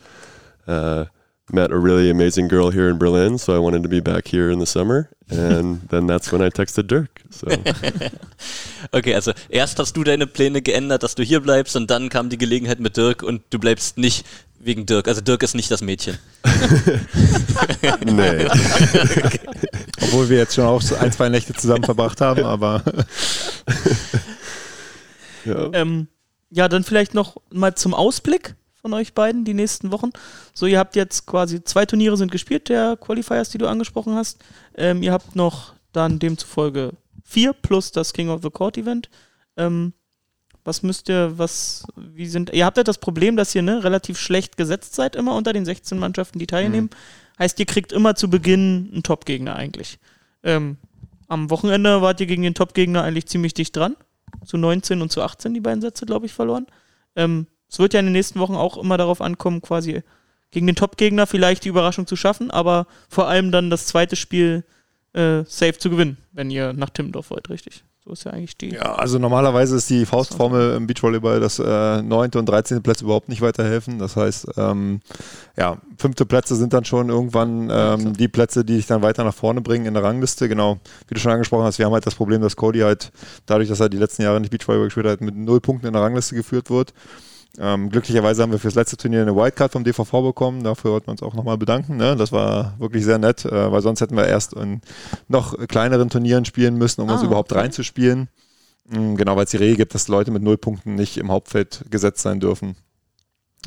Uh, 0.66 1.06
met 1.52 1.70
a 1.70 1.78
really 1.78 2.10
amazing 2.10 2.48
girl 2.48 2.70
here 2.70 2.88
in 2.88 2.98
Berlin, 2.98 3.38
so 3.38 3.54
I 3.54 3.58
wanted 3.58 3.82
to 3.82 3.88
be 3.88 4.00
back 4.00 4.28
here 4.28 4.50
in 4.50 4.58
the 4.58 4.66
summer. 4.66 5.10
And 5.28 5.80
then 5.90 6.06
that's 6.06 6.32
when 6.32 6.42
I 6.42 6.50
texted 6.50 6.86
Dirk. 6.88 7.22
So 7.30 7.46
Okay, 8.92 9.14
also 9.14 9.32
erst 9.48 9.78
hast 9.78 9.96
du 9.96 10.04
deine 10.04 10.26
Pläne 10.26 10.62
geändert, 10.62 11.02
dass 11.02 11.14
du 11.14 11.22
hier 11.22 11.40
bleibst 11.40 11.76
und 11.76 11.90
dann 11.90 12.08
kam 12.08 12.28
die 12.28 12.38
Gelegenheit 12.38 12.80
mit 12.80 12.96
Dirk 12.96 13.22
und 13.22 13.42
du 13.50 13.58
bleibst 13.58 13.98
nicht 13.98 14.26
wegen 14.58 14.86
Dirk. 14.86 15.08
Also 15.08 15.20
Dirk 15.20 15.42
ist 15.42 15.54
nicht 15.54 15.70
das 15.70 15.82
Mädchen. 15.82 16.18
nee. 18.04 18.46
Obwohl 20.02 20.28
wir 20.28 20.38
jetzt 20.38 20.54
schon 20.54 20.64
auch 20.64 20.82
so 20.82 20.96
ein, 20.96 21.12
zwei 21.12 21.28
Nächte 21.28 21.54
zusammen 21.54 21.84
verbracht 21.84 22.20
haben, 22.20 22.44
aber 22.44 22.82
Ja. 25.44 25.70
Ähm, 25.72 26.08
ja, 26.50 26.68
dann 26.68 26.84
vielleicht 26.84 27.14
noch 27.14 27.36
mal 27.52 27.74
zum 27.74 27.94
Ausblick 27.94 28.54
von 28.80 28.92
euch 28.94 29.14
beiden 29.14 29.44
die 29.44 29.54
nächsten 29.54 29.92
Wochen. 29.92 30.10
So, 30.54 30.66
ihr 30.66 30.78
habt 30.78 30.96
jetzt 30.96 31.26
quasi 31.26 31.62
zwei 31.62 31.86
Turniere 31.86 32.16
sind 32.16 32.32
gespielt, 32.32 32.68
der 32.68 32.96
Qualifiers, 32.96 33.50
die 33.50 33.58
du 33.58 33.68
angesprochen 33.68 34.14
hast. 34.14 34.38
Ähm, 34.74 35.02
ihr 35.02 35.12
habt 35.12 35.36
noch 35.36 35.74
dann 35.92 36.18
demzufolge 36.18 36.92
vier 37.24 37.52
plus 37.52 37.92
das 37.92 38.12
King 38.12 38.28
of 38.28 38.42
the 38.42 38.50
Court 38.50 38.76
Event. 38.78 39.08
Ähm, 39.56 39.92
was 40.64 40.82
müsst 40.82 41.08
ihr, 41.08 41.38
was, 41.38 41.84
wie 41.96 42.26
sind, 42.26 42.50
ihr 42.52 42.66
habt 42.66 42.76
ja 42.76 42.82
das 42.82 42.98
Problem, 42.98 43.36
dass 43.36 43.54
ihr 43.54 43.62
ne, 43.62 43.82
relativ 43.82 44.18
schlecht 44.18 44.56
gesetzt 44.56 44.94
seid 44.94 45.16
immer 45.16 45.34
unter 45.34 45.52
den 45.52 45.64
16 45.64 45.98
Mannschaften, 45.98 46.38
die 46.38 46.46
teilnehmen. 46.46 46.90
Heißt, 47.38 47.58
ihr 47.58 47.66
kriegt 47.66 47.92
immer 47.92 48.14
zu 48.14 48.28
Beginn 48.28 48.90
einen 48.92 49.02
Top-Gegner 49.02 49.56
eigentlich. 49.56 49.98
Ähm, 50.42 50.76
am 51.28 51.48
Wochenende 51.48 52.02
wart 52.02 52.20
ihr 52.20 52.26
gegen 52.26 52.42
den 52.42 52.54
Top-Gegner 52.54 53.02
eigentlich 53.02 53.26
ziemlich 53.26 53.54
dicht 53.54 53.74
dran 53.74 53.96
zu 54.44 54.56
19 54.56 55.00
und 55.00 55.10
zu 55.10 55.22
18 55.22 55.54
die 55.54 55.60
beiden 55.60 55.80
Sätze, 55.80 56.06
glaube 56.06 56.26
ich, 56.26 56.32
verloren. 56.32 56.66
Ähm, 57.16 57.46
es 57.70 57.78
wird 57.78 57.94
ja 57.94 58.00
in 58.00 58.06
den 58.06 58.12
nächsten 58.12 58.40
Wochen 58.40 58.54
auch 58.54 58.76
immer 58.76 58.96
darauf 58.96 59.20
ankommen, 59.20 59.62
quasi 59.62 60.02
gegen 60.50 60.66
den 60.66 60.76
Top-Gegner 60.76 61.26
vielleicht 61.26 61.64
die 61.64 61.68
Überraschung 61.68 62.06
zu 62.06 62.16
schaffen, 62.16 62.50
aber 62.50 62.86
vor 63.08 63.28
allem 63.28 63.52
dann 63.52 63.70
das 63.70 63.86
zweite 63.86 64.16
Spiel 64.16 64.64
äh, 65.12 65.44
safe 65.46 65.78
zu 65.78 65.90
gewinnen, 65.90 66.18
wenn 66.32 66.50
ihr 66.50 66.72
nach 66.72 66.90
Timmendorf 66.90 67.30
wollt, 67.30 67.48
richtig? 67.50 67.84
So 68.02 68.12
ist 68.12 68.24
ja 68.24 68.32
eigentlich 68.32 68.56
die. 68.56 68.70
ja, 68.70 68.94
also 68.94 69.18
normalerweise 69.18 69.76
ist 69.76 69.90
die 69.90 70.06
Faustformel 70.06 70.74
im 70.74 70.86
Beachvolleyball, 70.86 71.38
dass 71.38 71.58
äh, 71.58 72.00
9. 72.00 72.30
und 72.36 72.46
13. 72.46 72.82
Plätze 72.82 73.04
überhaupt 73.04 73.28
nicht 73.28 73.42
weiterhelfen. 73.42 73.98
Das 73.98 74.16
heißt, 74.16 74.52
ähm, 74.56 75.00
ja, 75.58 75.76
fünfte 75.98 76.24
Plätze 76.24 76.56
sind 76.56 76.72
dann 76.72 76.86
schon 76.86 77.10
irgendwann 77.10 77.68
ähm, 77.70 78.14
die 78.14 78.28
Plätze, 78.28 78.64
die 78.64 78.76
dich 78.76 78.86
dann 78.86 79.02
weiter 79.02 79.22
nach 79.22 79.34
vorne 79.34 79.60
bringen 79.60 79.84
in 79.84 79.92
der 79.92 80.02
Rangliste. 80.02 80.48
Genau, 80.48 80.78
wie 81.08 81.14
du 81.14 81.20
schon 81.20 81.32
angesprochen 81.32 81.64
hast, 81.64 81.78
wir 81.78 81.84
haben 81.84 81.92
halt 81.92 82.06
das 82.06 82.14
Problem, 82.14 82.40
dass 82.40 82.56
Cody 82.56 82.80
halt 82.80 83.12
dadurch, 83.44 83.68
dass 83.68 83.80
er 83.80 83.90
die 83.90 83.98
letzten 83.98 84.22
Jahre 84.22 84.40
nicht 84.40 84.50
Beachvolleyball 84.50 84.86
gespielt 84.86 85.06
hat, 85.06 85.20
mit 85.20 85.36
null 85.36 85.60
Punkten 85.60 85.86
in 85.86 85.92
der 85.92 86.00
Rangliste 86.00 86.34
geführt 86.34 86.70
wird. 86.70 86.94
Ähm, 87.58 87.90
glücklicherweise 87.90 88.42
haben 88.42 88.52
wir 88.52 88.58
fürs 88.58 88.74
letzte 88.74 88.96
Turnier 88.96 89.22
eine 89.22 89.34
Wildcard 89.34 89.72
vom 89.72 89.84
DVV 89.84 90.10
bekommen. 90.22 90.62
Dafür 90.62 90.92
wollten 90.92 91.08
wir 91.08 91.12
uns 91.12 91.22
auch 91.22 91.34
nochmal 91.34 91.58
bedanken. 91.58 91.96
Ne? 91.96 92.16
Das 92.16 92.32
war 92.32 92.74
wirklich 92.78 93.04
sehr 93.04 93.18
nett, 93.18 93.44
äh, 93.44 93.72
weil 93.72 93.82
sonst 93.82 94.00
hätten 94.00 94.16
wir 94.16 94.26
erst 94.26 94.52
in 94.54 94.80
noch 95.28 95.56
kleineren 95.68 96.10
Turnieren 96.10 96.44
spielen 96.44 96.76
müssen, 96.76 97.00
um 97.00 97.08
uns 97.08 97.22
Ah, 97.22 97.26
überhaupt 97.26 97.54
reinzuspielen. 97.54 98.28
Mm, 98.88 99.16
Genau, 99.16 99.36
weil 99.36 99.44
es 99.44 99.50
die 99.50 99.56
Regel 99.56 99.76
gibt, 99.76 99.94
dass 99.94 100.08
Leute 100.08 100.30
mit 100.30 100.42
null 100.42 100.58
Punkten 100.58 100.94
nicht 100.94 101.16
im 101.18 101.30
Hauptfeld 101.30 101.84
gesetzt 101.90 102.22
sein 102.22 102.40
dürfen. 102.40 102.76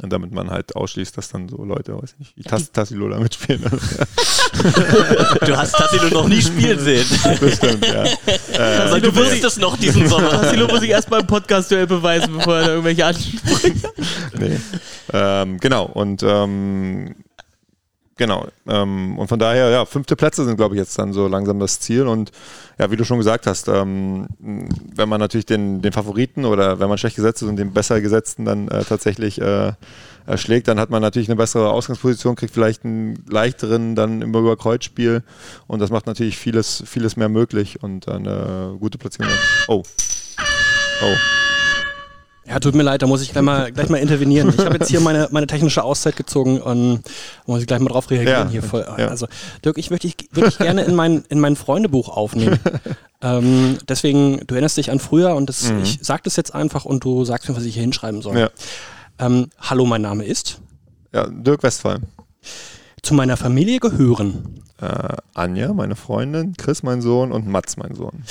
Und 0.02 0.12
damit 0.12 0.32
man 0.32 0.50
halt 0.50 0.76
ausschließt, 0.76 1.16
dass 1.18 1.30
dann 1.30 1.48
so 1.48 1.64
Leute, 1.64 1.96
weiß 1.96 2.14
ich 2.14 2.20
nicht, 2.20 2.38
wie 2.38 2.44
Tass 2.44 2.72
Tassilola 2.72 3.20
mitspielen. 3.20 3.64
Du 5.46 5.58
hast 5.58 5.74
Tassilo 5.74 6.10
noch 6.10 6.28
nie 6.28 6.42
spielen 6.42 6.80
sehen. 6.80 7.06
Bestimmt, 7.40 7.86
ja. 7.86 8.06
Aber 8.86 9.00
du 9.02 9.16
wirst 9.16 9.44
es 9.44 9.58
noch 9.58 9.78
diesen 9.78 10.08
Sommer. 10.08 10.30
Tassilo 10.30 10.68
muss 10.68 10.80
sich 10.82 10.90
erstmal 10.90 11.22
im 11.22 11.28
Podcast-Duell 11.28 11.88
beweisen, 11.88 12.38
bevor 12.38 12.56
er 12.56 12.62
da 12.62 12.70
irgendwelche 12.70 13.06
anspricht. 13.06 13.88
nee. 14.40 14.60
ähm, 15.12 15.60
genau, 15.60 15.86
und 15.86 16.24
ähm, 16.24 17.16
Genau. 18.16 18.48
Ähm, 18.68 19.18
und 19.18 19.28
von 19.28 19.40
daher, 19.40 19.70
ja, 19.70 19.86
fünfte 19.86 20.16
Plätze 20.16 20.46
sind, 20.46 20.58
glaube 20.58 20.76
ich, 20.76 20.80
jetzt 20.80 20.98
dann 21.00 21.14
so 21.14 21.28
langsam 21.28 21.60
das 21.60 21.80
Ziel. 21.80 22.08
Und 22.08 22.32
ja, 22.78 22.92
wie 22.92 22.96
du 22.96 23.06
schon 23.06 23.18
gesagt 23.18 23.48
hast, 23.48 23.68
ähm, 23.68 24.28
wenn 24.40 25.10
man 25.10 25.20
natürlich 25.20 25.48
den, 25.48 25.82
den 25.82 25.92
Favoriten 25.92 26.46
oder 26.46 26.80
wenn 26.80 26.90
man 26.90 26.98
schlecht 26.98 27.16
gesetzt 27.16 27.42
ist 27.42 27.50
und 27.50 27.56
den 27.56 27.74
besser 27.74 28.02
gesetzten 28.02 28.46
dann 28.46 28.68
äh, 28.68 28.84
tatsächlich 28.84 29.42
äh, 29.42 29.74
schlägt, 30.36 30.68
dann 30.68 30.80
hat 30.80 30.90
man 30.90 31.02
natürlich 31.02 31.28
eine 31.28 31.38
bessere 31.38 31.72
Ausgangsposition, 31.72 32.36
kriegt 32.36 32.54
vielleicht 32.54 32.86
einen 32.86 33.24
leichteren 33.28 33.96
dann 33.96 34.22
im 34.22 34.30
Überkreuzspiel 34.30 35.24
und 35.68 35.80
das 35.80 35.90
macht 35.90 36.06
natürlich 36.06 36.38
vieles, 36.38 36.84
vieles 36.86 37.18
mehr 37.18 37.30
möglich 37.30 37.82
und 37.82 38.08
eine 38.08 38.78
gute 38.80 38.98
Platzierung. 38.98 39.34
Oh. 39.68 39.84
Oh. 41.02 41.53
Ja, 42.46 42.60
tut 42.60 42.76
mir 42.76 42.84
leid, 42.84 43.02
da 43.02 43.08
muss 43.08 43.22
ich 43.22 43.32
gleich 43.32 43.44
mal, 43.44 43.72
gleich 43.72 43.88
mal 43.88 43.98
intervenieren. 43.98 44.50
Ich 44.50 44.66
habe 44.66 44.76
jetzt 44.76 44.90
hier 44.90 45.00
meine, 45.00 45.30
meine 45.32 45.48
technische 45.48 45.82
Auszeit 45.84 46.18
gezogen 46.18 46.60
und 46.62 47.02
muss 47.46 47.62
ich 47.62 47.68
gleich 47.68 47.80
mal 47.80 47.88
drauf 47.90 48.10
reagieren 48.12 48.48
Ja, 48.48 48.50
hier 48.50 48.62
voll. 48.64 48.86
ja. 48.98 49.08
Also, 49.08 49.28
Dirk, 49.64 49.78
ich 49.78 49.90
würde 49.92 50.02
dich 50.02 50.16
wirklich 50.32 50.58
gerne 50.58 50.84
in 50.84 50.94
mein, 50.94 51.24
in 51.30 51.40
mein 51.40 51.56
Freundebuch 51.56 52.10
aufnehmen. 52.10 52.60
ähm, 53.22 53.78
deswegen, 53.88 54.42
du 54.46 54.56
erinnerst 54.56 54.76
dich 54.76 54.92
an 54.92 55.00
früher 55.00 55.36
und 55.36 55.48
das, 55.48 55.72
ich 55.84 56.00
sag 56.02 56.24
das 56.24 56.36
jetzt 56.36 56.54
einfach 56.54 56.84
und 56.84 57.06
du 57.06 57.24
sagst 57.24 57.48
mir, 57.48 57.56
was 57.56 57.64
ich 57.64 57.76
hier 57.76 57.84
hinschreiben 57.84 58.22
soll. 58.22 58.34
Mhm. 58.34 58.40
Ja. 58.40 58.50
Ähm, 59.20 59.50
hallo, 59.60 59.86
mein 59.86 60.02
Name 60.02 60.26
ist. 60.26 60.60
ja, 61.14 61.28
Dirk 61.28 61.64
Westphal. 61.64 62.00
Zu 63.02 63.14
meiner 63.14 63.38
Familie 63.38 63.80
gehören. 63.80 64.64
Äh, 64.82 65.16
Anja, 65.34 65.72
meine 65.74 65.96
Freundin, 65.96 66.56
Chris, 66.58 66.84
mein 66.84 67.02
Sohn 67.02 67.32
und 67.32 67.48
Mats, 67.48 67.78
mein 67.78 67.96
Sohn. 67.96 68.24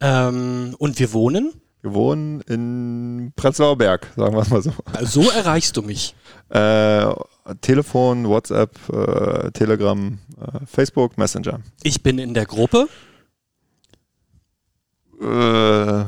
Ähm, 0.00 0.74
und 0.78 0.98
wir 0.98 1.12
wohnen. 1.12 1.52
Wir 1.82 1.94
wohnen 1.94 2.40
in 2.42 3.32
Prenzlauer 3.34 3.76
Berg, 3.76 4.06
sagen 4.16 4.34
wir 4.36 4.42
es 4.42 4.50
mal 4.50 4.62
so. 4.62 4.72
So 5.02 5.28
erreichst 5.30 5.76
du 5.76 5.82
mich. 5.82 6.14
Äh, 6.48 7.06
Telefon, 7.60 8.28
WhatsApp, 8.28 8.70
äh, 8.88 9.50
Telegram, 9.50 10.16
äh, 10.40 10.64
Facebook, 10.64 11.18
Messenger. 11.18 11.58
Ich 11.82 12.00
bin 12.00 12.20
in 12.20 12.34
der 12.34 12.46
Gruppe. 12.46 12.86
Äh, 15.20 15.24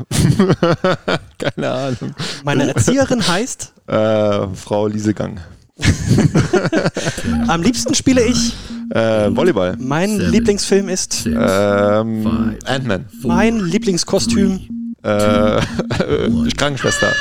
keine 1.39 1.71
Ahnung. 1.71 2.15
Meine 2.45 2.69
Erzieherin 2.69 3.27
heißt. 3.27 3.75
Äh, 3.89 4.47
Frau 4.55 4.87
Liesegang. 4.87 5.41
Am 7.49 7.63
liebsten 7.63 7.95
spiele 7.95 8.23
ich. 8.25 8.55
Äh, 8.91 9.35
Volleyball. 9.35 9.77
Mein 9.81 10.21
Lieblingsfilm 10.21 10.89
ist. 10.89 11.27
Ähm, 11.27 12.57
Ant-Man. 12.65 13.07
Mein 13.25 13.59
Lieblingskostüm. 13.59 14.69
Äh, 15.05 15.61
Krankenschwester. 16.57 17.09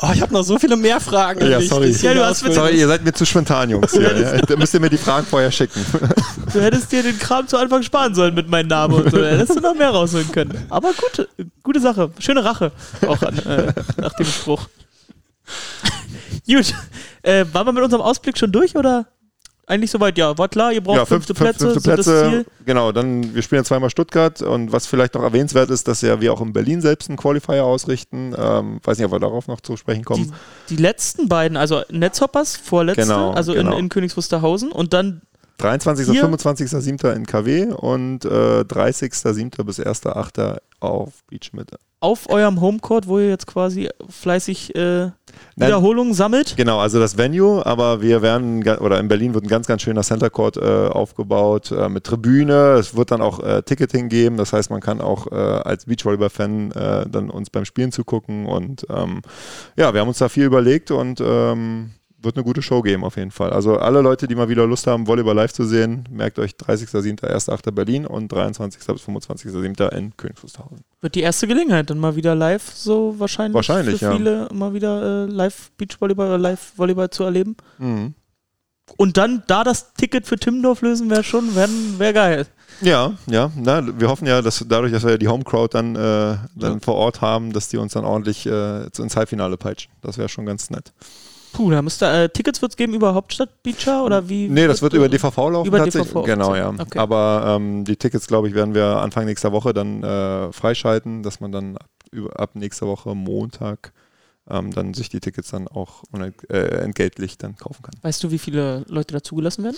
Oh, 0.00 0.10
ich 0.14 0.20
habe 0.20 0.32
noch 0.32 0.42
so 0.42 0.58
viele 0.58 0.76
mehr 0.76 1.00
Fragen. 1.00 1.42
an 1.42 1.50
Ja, 1.50 1.60
sorry. 1.60 1.90
Ja, 1.90 2.14
du 2.14 2.24
hast 2.24 2.40
Sorry, 2.40 2.78
ihr 2.78 2.86
seid 2.86 3.02
mir 3.02 3.12
zu 3.12 3.24
spontan, 3.24 3.70
Jungs. 3.70 3.92
Hier, 3.92 4.16
ja. 4.16 4.36
Da 4.38 4.56
müsst 4.56 4.74
ihr 4.74 4.80
mir 4.80 4.90
die 4.90 4.98
Fragen 4.98 5.26
vorher 5.26 5.50
schicken. 5.50 5.84
Du 6.52 6.62
hättest 6.62 6.90
dir 6.92 7.02
den 7.02 7.18
Kram 7.18 7.46
zu 7.48 7.58
Anfang 7.58 7.82
sparen 7.82 8.14
sollen 8.14 8.34
mit 8.34 8.48
meinem 8.48 8.68
Namen 8.68 8.94
und 8.94 9.10
so. 9.10 9.18
Da 9.18 9.26
hättest 9.26 9.56
du 9.56 9.60
noch 9.60 9.74
mehr 9.74 9.90
rausholen 9.90 10.30
können. 10.32 10.66
Aber 10.70 10.90
gute, 10.92 11.28
gute 11.62 11.80
Sache. 11.80 12.10
Schöne 12.18 12.44
Rache. 12.44 12.72
Auch 13.06 13.20
an, 13.22 13.36
äh, 13.38 13.72
nach 14.00 14.14
dem 14.14 14.26
Spruch. 14.26 14.68
Gut. 16.46 16.74
Äh, 17.22 17.44
waren 17.52 17.66
wir 17.66 17.72
mit 17.72 17.82
unserem 17.82 18.02
Ausblick 18.02 18.38
schon 18.38 18.52
durch 18.52 18.76
oder? 18.76 19.06
Eigentlich 19.68 19.90
soweit, 19.90 20.16
ja. 20.16 20.38
War 20.38 20.48
klar, 20.48 20.72
ihr 20.72 20.80
braucht 20.80 20.96
ja, 20.96 21.04
fünf- 21.04 21.26
fünfte 21.26 21.34
fünf- 21.34 21.50
Plätze. 21.58 21.72
fünfte 21.72 21.92
Plätze. 21.92 22.28
Ziel. 22.30 22.46
Genau, 22.66 22.92
dann 22.92 23.34
wir 23.34 23.42
spielen 23.42 23.64
zweimal 23.64 23.90
Stuttgart 23.90 24.40
und 24.40 24.70
was 24.72 24.86
vielleicht 24.86 25.14
noch 25.14 25.22
erwähnenswert 25.22 25.70
ist, 25.70 25.88
dass 25.88 26.02
ja 26.02 26.20
wir 26.20 26.32
auch 26.32 26.40
in 26.40 26.52
Berlin 26.52 26.80
selbst 26.80 27.08
einen 27.08 27.16
Qualifier 27.18 27.64
ausrichten. 27.64 28.32
Ähm, 28.38 28.80
weiß 28.84 28.98
nicht, 28.98 29.06
ob 29.06 29.12
wir 29.12 29.18
darauf 29.18 29.48
noch 29.48 29.60
zu 29.60 29.76
sprechen 29.76 30.04
kommen. 30.04 30.32
Die, 30.70 30.76
die 30.76 30.80
letzten 30.80 31.28
beiden, 31.28 31.56
also 31.56 31.82
Netzhoppers, 31.90 32.56
vorletzte, 32.56 33.02
Genau, 33.02 33.32
also 33.32 33.54
genau. 33.54 33.72
In, 33.72 33.78
in 33.80 33.88
Königs 33.88 34.16
Wusterhausen 34.16 34.70
und 34.70 34.92
dann 34.92 35.22
23. 35.58 36.08
Hier- 36.10 36.24
25.07. 36.24 37.12
in 37.14 37.26
KW 37.26 37.66
und 37.72 38.24
äh, 38.24 38.28
30.07. 38.60 39.64
bis 39.64 39.80
1.08. 39.80 40.58
auf 40.80 41.12
Beachmitte. 41.28 41.78
auf 42.00 42.28
eurem 42.28 42.60
Homecourt, 42.60 43.08
wo 43.08 43.18
ihr 43.18 43.30
jetzt 43.30 43.46
quasi 43.46 43.88
fleißig 44.08 44.74
äh, 44.76 45.10
Wiederholungen 45.56 46.12
sammelt. 46.12 46.54
Genau, 46.56 46.78
also 46.78 47.00
das 47.00 47.16
Venue, 47.16 47.64
aber 47.64 48.02
wir 48.02 48.20
werden, 48.20 48.62
oder 48.78 49.00
in 49.00 49.08
Berlin 49.08 49.32
wird 49.34 49.44
ein 49.44 49.48
ganz, 49.48 49.66
ganz 49.66 49.82
schöner 49.82 50.02
Center 50.02 50.28
Court 50.30 50.58
äh, 50.58 50.60
aufgebaut 50.60 51.72
äh, 51.72 51.88
mit 51.88 52.04
Tribüne. 52.04 52.74
Es 52.78 52.94
wird 52.94 53.10
dann 53.10 53.22
auch 53.22 53.40
äh, 53.42 53.62
Ticketing 53.62 54.08
geben, 54.10 54.36
das 54.36 54.52
heißt, 54.52 54.70
man 54.70 54.80
kann 54.82 55.00
auch 55.00 55.32
äh, 55.32 55.34
als 55.34 55.86
Beachvolleyball-Fan 55.86 56.72
äh, 56.72 57.06
dann 57.08 57.30
uns 57.30 57.48
beim 57.50 57.64
Spielen 57.64 57.90
zugucken 57.92 58.44
und 58.46 58.86
ähm, 58.90 59.22
ja, 59.76 59.92
wir 59.94 60.00
haben 60.00 60.08
uns 60.08 60.18
da 60.18 60.28
viel 60.28 60.44
überlegt 60.44 60.90
und 60.90 61.20
ähm, 61.24 61.92
wird 62.26 62.36
eine 62.36 62.44
gute 62.44 62.60
Show 62.60 62.82
geben 62.82 63.04
auf 63.04 63.16
jeden 63.16 63.30
Fall. 63.30 63.50
Also 63.50 63.78
alle 63.78 64.02
Leute, 64.02 64.28
die 64.28 64.34
mal 64.34 64.48
wieder 64.48 64.66
Lust 64.66 64.86
haben, 64.86 65.06
Volleyball 65.06 65.34
live 65.34 65.52
zu 65.52 65.64
sehen, 65.64 66.04
merkt 66.10 66.38
euch 66.38 66.52
30.07., 66.52 67.20
1.8. 67.22 67.70
Berlin 67.70 68.06
und 68.06 68.30
23. 68.30 68.84
bis 68.84 69.02
25.07. 69.02 69.88
in 69.96 70.16
Königs 70.16 70.42
Wusterhausen. 70.42 70.84
Wird 71.00 71.14
die 71.14 71.20
erste 71.20 71.46
Gelegenheit, 71.46 71.88
dann 71.88 71.98
mal 71.98 72.16
wieder 72.16 72.34
live 72.34 72.70
so 72.74 73.14
wahrscheinlich, 73.18 73.54
Wahrscheinlich, 73.54 73.98
für 74.00 74.04
ja. 74.04 74.16
viele 74.16 74.48
mal 74.52 74.74
wieder 74.74 75.24
äh, 75.24 75.30
live 75.30 75.70
Beachvolleyball 75.78 76.26
oder 76.26 76.38
live 76.38 76.72
Volleyball 76.76 77.08
zu 77.08 77.24
erleben. 77.24 77.56
Mhm. 77.78 78.14
Und 78.96 79.16
dann 79.16 79.42
da 79.46 79.64
das 79.64 79.94
Ticket 79.94 80.26
für 80.26 80.36
Timmendorf 80.36 80.80
lösen 80.82 81.10
wäre 81.10 81.24
schon, 81.24 81.54
wäre 81.54 81.68
wär 81.98 82.12
geil. 82.12 82.46
Ja, 82.80 83.14
ja. 83.26 83.50
Na, 83.56 83.82
wir 83.98 84.08
hoffen 84.08 84.26
ja, 84.26 84.42
dass 84.42 84.64
dadurch, 84.68 84.92
dass 84.92 85.02
wir 85.02 85.12
ja 85.12 85.18
die 85.18 85.28
Homecrowd 85.28 85.74
dann, 85.74 85.96
äh, 85.96 86.36
dann 86.54 86.80
vor 86.80 86.94
Ort 86.94 87.20
haben, 87.20 87.52
dass 87.52 87.68
die 87.68 87.78
uns 87.78 87.94
dann 87.94 88.04
ordentlich 88.04 88.46
äh, 88.46 88.86
ins 88.86 89.16
Halbfinale 89.16 89.56
peitschen. 89.56 89.90
Das 90.02 90.18
wäre 90.18 90.28
schon 90.28 90.46
ganz 90.46 90.70
nett. 90.70 90.92
Puh, 91.56 91.70
da 91.70 91.80
müsste 91.80 92.06
äh, 92.06 92.28
Tickets 92.28 92.60
wird 92.60 92.72
es 92.72 92.76
geben 92.76 92.92
über 92.92 93.14
Hauptstadt 93.14 93.62
Beacher 93.62 94.04
oder 94.04 94.28
wie? 94.28 94.46
Nee, 94.46 94.66
das 94.66 94.82
wird 94.82 94.92
über 94.92 95.08
DVV 95.08 95.36
laufen 95.48 95.68
Über 95.68 95.78
tatsächlich. 95.78 96.12
DVV 96.12 96.26
genau, 96.26 96.54
ja. 96.54 96.68
okay. 96.68 96.98
Aber 96.98 97.56
ähm, 97.56 97.86
die 97.86 97.96
Tickets, 97.96 98.26
glaube 98.26 98.48
ich, 98.48 98.54
werden 98.54 98.74
wir 98.74 98.84
Anfang 98.98 99.24
nächster 99.24 99.52
Woche 99.52 99.72
dann 99.72 100.02
äh, 100.02 100.52
freischalten, 100.52 101.22
dass 101.22 101.40
man 101.40 101.52
dann 101.52 101.78
ab, 101.78 101.88
über, 102.10 102.38
ab 102.38 102.50
nächster 102.56 102.86
Woche 102.86 103.14
Montag 103.14 103.94
ähm, 104.50 104.70
dann 104.70 104.92
sich 104.92 105.08
die 105.08 105.18
Tickets 105.18 105.50
dann 105.50 105.66
auch 105.66 106.02
äh, 106.12 106.56
entgeltlich 106.56 107.38
dann 107.38 107.56
kaufen 107.56 107.82
kann. 107.82 107.94
Weißt 108.02 108.22
du, 108.22 108.30
wie 108.30 108.38
viele 108.38 108.84
Leute 108.88 109.14
da 109.14 109.22
zugelassen 109.22 109.64
werden? 109.64 109.76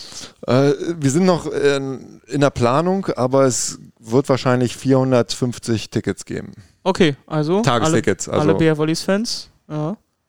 Äh, 0.48 0.72
wir 0.98 1.10
sind 1.12 1.26
noch 1.26 1.46
in, 1.46 2.20
in 2.26 2.40
der 2.40 2.50
Planung, 2.50 3.06
aber 3.06 3.44
es 3.44 3.78
wird 4.00 4.28
wahrscheinlich 4.28 4.76
450 4.76 5.90
Tickets 5.90 6.24
geben. 6.24 6.54
Okay, 6.82 7.14
also 7.28 7.62
Tagestickets. 7.62 8.28
alle, 8.28 8.38
Also, 8.38 8.50
alle 8.50 8.58
BR 8.58 8.76
Volleys 8.76 9.02
Fans. 9.02 9.48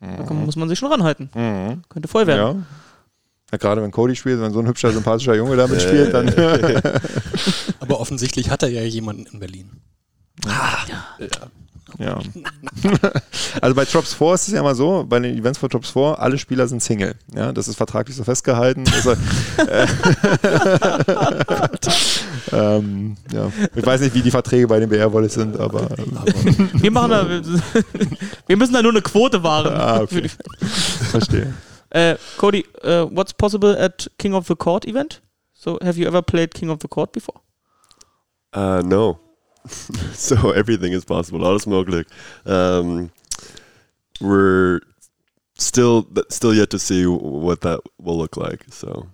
Ja, 0.01 0.17
da 0.17 0.23
kann, 0.23 0.45
muss 0.45 0.55
man 0.55 0.69
sich 0.69 0.79
schon 0.79 0.91
ranhalten. 0.91 1.29
Mhm. 1.33 1.81
Könnte 1.89 2.07
voll 2.07 2.25
werden. 2.27 2.39
Ja. 2.39 2.65
ja. 3.51 3.57
Gerade 3.57 3.81
wenn 3.81 3.91
Cody 3.91 4.15
spielt, 4.15 4.41
wenn 4.41 4.53
so 4.53 4.59
ein 4.59 4.67
hübscher, 4.67 4.91
sympathischer 4.91 5.35
Junge 5.35 5.55
damit 5.55 5.81
spielt, 5.81 6.13
dann. 6.13 6.29
Aber 7.79 7.99
offensichtlich 7.99 8.49
hat 8.49 8.63
er 8.63 8.69
ja 8.69 8.83
jemanden 8.83 9.25
in 9.25 9.39
Berlin. 9.39 9.71
ja. 10.45 11.27
also 13.62 13.75
bei 13.75 13.86
Drops 13.86 14.13
4 14.13 14.34
ist 14.34 14.47
es 14.47 14.54
ja 14.54 14.60
immer 14.60 14.75
so, 14.75 15.06
bei 15.08 15.19
den 15.19 15.38
Events 15.38 15.60
von 15.60 15.69
Drops 15.69 15.91
4, 15.91 16.17
alle 16.19 16.38
Spieler 16.38 16.67
sind 16.67 16.82
Single. 16.82 17.15
Ja, 17.34 17.52
das 17.52 17.67
ist 17.67 17.75
vertraglich 17.75 18.15
so 18.15 18.23
festgehalten. 18.23 18.86
Also, 18.93 19.12
äh, 19.58 19.88
ähm, 22.78 23.17
ja. 23.34 23.52
Ich 23.75 23.86
weiß 23.86 24.02
nicht, 24.02 24.13
wie 24.13 24.21
die 24.21 24.32
Verträge 24.32 24.67
bei 24.67 24.80
den 24.80 24.89
BR 24.89 25.12
Volleys 25.12 25.34
sind, 25.34 25.60
aber 25.60 25.88
ähm, 25.97 26.69
Wir 26.73 26.91
machen 26.91 27.12
da, 27.12 27.28
wir 28.47 28.58
müssen 28.58 28.73
da 28.73 28.82
nur 28.82 28.91
eine 28.91 29.02
Quote 29.02 29.43
wahren. 29.43 29.73
Ah, 29.73 30.02
okay. 30.02 30.30
verstehe. 31.12 31.54
Äh, 31.89 32.15
Cody, 32.38 32.65
uh, 32.84 33.08
what's 33.12 33.34
possible 33.34 33.75
at 33.78 34.10
King 34.17 34.34
of 34.34 34.47
the 34.47 34.56
Court 34.56 34.86
event? 34.86 35.21
So, 35.54 35.80
have 35.82 35.99
you 35.99 36.08
ever 36.08 36.21
played 36.21 36.54
King 36.54 36.69
of 36.69 36.80
the 36.82 36.88
Court 36.88 37.12
before? 37.12 37.41
Uh, 38.56 38.82
no. 38.86 39.19
so 40.13 40.53
everything 40.53 40.93
is 40.93 41.05
possible. 41.05 41.45
Alles 41.45 41.65
möglich. 41.65 42.07
Um, 42.45 43.11
we're 44.19 44.81
still 45.57 46.05
still 46.29 46.53
yet 46.53 46.69
to 46.69 46.77
see 46.77 47.05
what 47.05 47.61
that 47.61 47.81
will 47.97 48.17
look 48.17 48.35
like. 48.35 48.65
So 48.71 49.07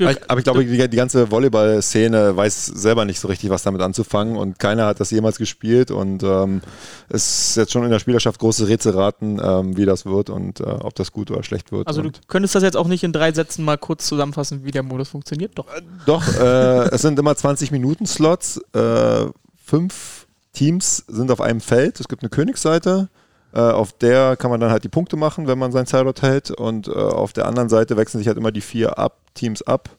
Aber 0.00 0.12
ich, 0.12 0.30
aber 0.30 0.38
ich 0.38 0.44
glaube, 0.44 0.64
die, 0.64 0.88
die 0.88 0.96
ganze 0.96 1.30
Volleyball-Szene 1.30 2.36
weiß 2.36 2.66
selber 2.66 3.04
nicht 3.04 3.20
so 3.20 3.28
richtig, 3.28 3.50
was 3.50 3.62
damit 3.62 3.82
anzufangen 3.82 4.36
und 4.36 4.58
keiner 4.58 4.86
hat 4.86 5.00
das 5.00 5.10
jemals 5.10 5.38
gespielt 5.38 5.90
und 5.90 6.22
ähm, 6.22 6.62
es 7.08 7.50
ist 7.50 7.56
jetzt 7.56 7.72
schon 7.72 7.84
in 7.84 7.90
der 7.90 7.98
Spielerschaft 7.98 8.40
große 8.40 8.68
Rätselraten, 8.68 9.40
ähm, 9.42 9.76
wie 9.76 9.84
das 9.84 10.06
wird 10.06 10.30
und 10.30 10.60
äh, 10.60 10.64
ob 10.64 10.94
das 10.94 11.12
gut 11.12 11.30
oder 11.30 11.42
schlecht 11.42 11.72
wird. 11.72 11.86
Also 11.86 12.02
du 12.02 12.10
könntest 12.28 12.54
das 12.54 12.62
jetzt 12.62 12.76
auch 12.76 12.88
nicht 12.88 13.04
in 13.04 13.12
drei 13.12 13.32
Sätzen 13.32 13.64
mal 13.64 13.78
kurz 13.78 14.06
zusammenfassen, 14.06 14.64
wie 14.64 14.70
der 14.70 14.82
Modus 14.82 15.08
funktioniert. 15.08 15.52
Doch. 15.54 15.66
doch, 16.06 16.26
äh, 16.38 16.88
es 16.90 17.02
sind 17.02 17.18
immer 17.18 17.36
20 17.36 17.70
Minuten 17.70 18.06
Slots, 18.06 18.60
äh, 18.72 19.26
fünf 19.70 20.26
Teams 20.52 21.04
sind 21.08 21.30
auf 21.30 21.40
einem 21.40 21.60
Feld, 21.60 22.00
es 22.00 22.08
gibt 22.08 22.22
eine 22.22 22.30
Königsseite, 22.30 23.08
äh, 23.54 23.60
auf 23.60 23.92
der 23.92 24.36
kann 24.36 24.50
man 24.50 24.60
dann 24.60 24.70
halt 24.70 24.84
die 24.84 24.88
Punkte 24.88 25.16
machen, 25.16 25.46
wenn 25.46 25.58
man 25.58 25.72
sein 25.72 25.86
Zeitdot 25.86 26.22
hält 26.22 26.50
und 26.50 26.88
äh, 26.88 26.90
auf 26.92 27.32
der 27.32 27.46
anderen 27.46 27.68
Seite 27.68 27.96
wechseln 27.96 28.18
sich 28.18 28.26
halt 28.26 28.36
immer 28.36 28.52
die 28.52 28.60
vier 28.60 28.98
ab, 28.98 29.18
Teams 29.34 29.62
ab 29.62 29.90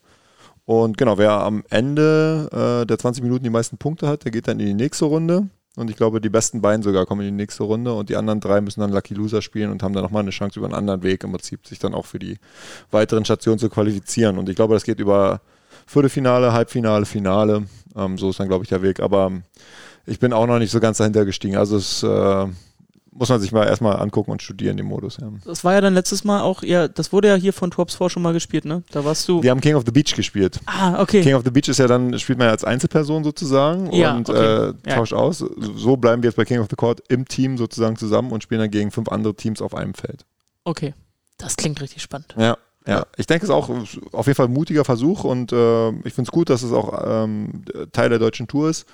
und 0.64 0.96
genau, 0.96 1.18
wer 1.18 1.32
am 1.32 1.64
Ende 1.70 2.82
äh, 2.82 2.86
der 2.86 2.98
20 2.98 3.22
Minuten 3.22 3.44
die 3.44 3.50
meisten 3.50 3.78
Punkte 3.78 4.06
hat, 4.08 4.24
der 4.24 4.30
geht 4.30 4.46
dann 4.46 4.60
in 4.60 4.66
die 4.66 4.74
nächste 4.74 5.06
Runde. 5.06 5.48
Und 5.74 5.88
ich 5.88 5.96
glaube, 5.96 6.20
die 6.20 6.28
besten 6.28 6.60
beiden 6.60 6.82
sogar 6.82 7.06
kommen 7.06 7.22
in 7.22 7.28
die 7.28 7.42
nächste 7.42 7.62
Runde 7.62 7.94
und 7.94 8.10
die 8.10 8.16
anderen 8.16 8.40
drei 8.40 8.60
müssen 8.60 8.80
dann 8.80 8.92
Lucky 8.92 9.14
Loser 9.14 9.40
spielen 9.40 9.70
und 9.70 9.82
haben 9.82 9.94
dann 9.94 10.02
nochmal 10.02 10.20
eine 10.20 10.30
Chance 10.30 10.58
über 10.58 10.66
einen 10.66 10.74
anderen 10.74 11.02
Weg 11.02 11.24
im 11.24 11.32
Prinzip, 11.32 11.66
sich 11.66 11.78
dann 11.78 11.94
auch 11.94 12.04
für 12.04 12.18
die 12.18 12.36
weiteren 12.90 13.24
Stationen 13.24 13.58
zu 13.58 13.70
qualifizieren. 13.70 14.36
Und 14.36 14.50
ich 14.50 14.56
glaube, 14.56 14.74
das 14.74 14.84
geht 14.84 15.00
über 15.00 15.40
Viertelfinale, 15.86 16.52
Halbfinale, 16.52 17.06
Finale. 17.06 17.64
Ähm, 17.96 18.18
so 18.18 18.30
ist 18.30 18.40
dann, 18.40 18.48
glaube 18.48 18.64
ich, 18.64 18.68
der 18.70 18.82
Weg. 18.82 19.00
Aber 19.00 19.26
ähm, 19.26 19.42
ich 20.06 20.18
bin 20.18 20.32
auch 20.32 20.46
noch 20.46 20.58
nicht 20.58 20.70
so 20.70 20.80
ganz 20.80 20.98
dahinter 20.98 21.24
gestiegen. 21.24 21.56
Also 21.56 21.76
es 21.76 22.02
äh, 22.02 22.46
muss 23.14 23.28
man 23.28 23.40
sich 23.40 23.52
mal 23.52 23.66
erstmal 23.66 23.96
angucken 24.00 24.30
und 24.30 24.40
studieren, 24.42 24.78
den 24.78 24.86
Modus. 24.86 25.18
Ja. 25.20 25.28
Das 25.44 25.64
war 25.64 25.74
ja 25.74 25.82
dann 25.82 25.92
letztes 25.92 26.24
Mal 26.24 26.40
auch, 26.40 26.62
ja, 26.62 26.88
das 26.88 27.12
wurde 27.12 27.28
ja 27.28 27.34
hier 27.34 27.52
von 27.52 27.70
Torps 27.70 27.94
4 27.96 28.08
schon 28.08 28.22
mal 28.22 28.32
gespielt, 28.32 28.64
ne? 28.64 28.82
Da 28.90 29.04
warst 29.04 29.28
du. 29.28 29.42
Wir 29.42 29.50
haben 29.50 29.60
King 29.60 29.74
of 29.74 29.82
the 29.84 29.92
Beach 29.92 30.14
gespielt. 30.16 30.58
Ah, 30.64 31.00
okay. 31.02 31.20
King 31.20 31.34
of 31.34 31.42
the 31.44 31.50
Beach 31.50 31.68
ist 31.68 31.78
ja 31.78 31.86
dann, 31.86 32.18
spielt 32.18 32.38
man 32.38 32.46
ja 32.46 32.52
als 32.52 32.64
Einzelperson 32.64 33.22
sozusagen 33.22 33.92
Ja, 33.92 34.16
und 34.16 34.30
okay. 34.30 34.70
äh, 34.70 34.74
Ja. 34.88 34.94
tauscht 34.96 35.12
aus. 35.12 35.38
So 35.76 35.96
bleiben 35.98 36.22
wir 36.22 36.28
jetzt 36.30 36.36
bei 36.36 36.46
King 36.46 36.60
of 36.60 36.68
the 36.70 36.76
Court 36.76 37.02
im 37.08 37.28
Team 37.28 37.58
sozusagen 37.58 37.96
zusammen 37.96 38.32
und 38.32 38.42
spielen 38.42 38.60
dann 38.62 38.70
gegen 38.70 38.90
fünf 38.90 39.08
andere 39.10 39.34
Teams 39.34 39.60
auf 39.60 39.74
einem 39.74 39.92
Feld. 39.92 40.24
Okay. 40.64 40.94
Das 41.36 41.56
klingt 41.56 41.80
richtig 41.82 42.02
spannend. 42.02 42.34
Ja. 42.38 42.56
Ja, 42.86 43.06
ich 43.16 43.26
denke, 43.26 43.44
es 43.44 43.50
ist 43.50 43.54
auch 43.54 43.70
auf 44.12 44.26
jeden 44.26 44.36
Fall 44.36 44.46
ein 44.46 44.52
mutiger 44.52 44.84
Versuch 44.84 45.22
und 45.24 45.52
äh, 45.52 45.90
ich 45.90 46.14
finde 46.14 46.22
es 46.28 46.32
gut, 46.32 46.50
dass 46.50 46.62
es 46.62 46.72
auch 46.72 47.00
ähm, 47.06 47.62
Teil 47.92 48.08
der 48.08 48.18
deutschen 48.18 48.48
Tour 48.48 48.70
ist. 48.70 48.86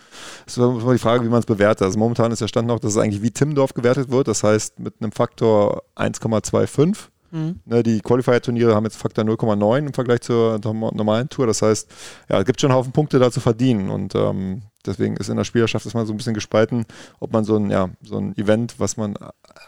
Es 0.47 0.59
ist 0.59 0.63
immer 0.63 0.93
die 0.93 0.99
Frage, 0.99 1.25
wie 1.25 1.29
man 1.29 1.41
es 1.41 1.47
bewertet. 1.47 1.83
Also 1.83 1.99
momentan 1.99 2.31
ist 2.31 2.41
der 2.43 2.49
Stand 2.49 2.69
noch, 2.69 2.81
dass 2.81 2.93
es 2.93 2.99
eigentlich 2.99 3.23
wie 3.23 3.31
Timmendorf 3.31 3.73
gewertet 3.73 4.11
wird, 4.11 4.29
das 4.29 4.43
heißt 4.45 4.79
mit 4.79 4.95
einem 5.01 5.13
Faktor 5.13 5.83
1,25. 5.97 6.97
Mhm. 7.31 7.61
Ne, 7.67 7.83
die 7.83 8.01
Qualifier-Turniere 8.01 8.75
haben 8.75 8.85
jetzt 8.85 8.97
Faktor 8.97 9.25
0,9 9.25 9.79
im 9.87 9.93
Vergleich 9.93 10.23
zur 10.23 10.59
norm- 10.65 10.91
normalen 10.95 11.29
Tour. 11.29 11.47
Das 11.47 11.61
heißt, 11.63 11.89
ja, 12.31 12.39
es 12.41 12.47
gibt 12.47 12.61
schon 12.61 12.71
einen 12.71 12.79
Haufen 12.79 12.93
Punkte 12.93 13.19
da 13.19 13.31
zu 13.31 13.41
verdienen. 13.41 13.91
Und 13.91 14.15
ähm, 14.15 14.63
deswegen 14.89 15.17
ist 15.17 15.29
in 15.29 15.37
der 15.37 15.45
Spielerschaft 15.45 15.87
ist 15.87 15.95
man 15.95 16.07
so 16.07 16.13
ein 16.13 16.17
bisschen 16.17 16.35
gespalten, 16.35 16.85
ob 17.21 17.33
man 17.33 17.45
so 17.45 17.57
ein, 17.57 17.71
ja, 17.71 17.91
so 18.03 18.19
ein 18.19 18.37
Event, 18.37 18.75
was 18.79 18.97
man. 18.97 19.15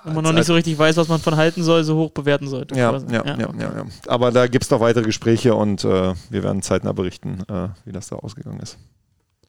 Wenn 0.05 0.15
man 0.15 0.25
noch 0.25 0.33
nicht 0.33 0.47
so 0.47 0.55
richtig 0.55 0.79
weiß, 0.79 0.97
was 0.97 1.09
man 1.09 1.21
von 1.21 1.37
halten 1.37 1.63
soll, 1.63 1.85
so 1.85 1.97
hoch 1.97 2.11
bewerten 2.11 2.49
sollte. 2.49 2.75
Ja, 2.75 2.91
quasi. 2.91 3.07
ja, 3.13 3.25
ja, 3.25 3.37
ja, 3.39 3.53
ja. 3.59 3.85
Aber 4.07 4.33
da 4.33 4.47
gibt 4.47 4.65
es 4.65 4.71
noch 4.71 4.81
weitere 4.81 5.05
Gespräche 5.05 5.55
und 5.55 5.85
äh, 5.85 6.15
wir 6.31 6.43
werden 6.43 6.63
zeitnah 6.63 6.93
berichten, 6.93 7.45
äh, 7.49 7.69
wie 7.85 7.93
das 7.93 8.09
da 8.09 8.17
ausgegangen 8.17 8.61
ist. 8.61 8.79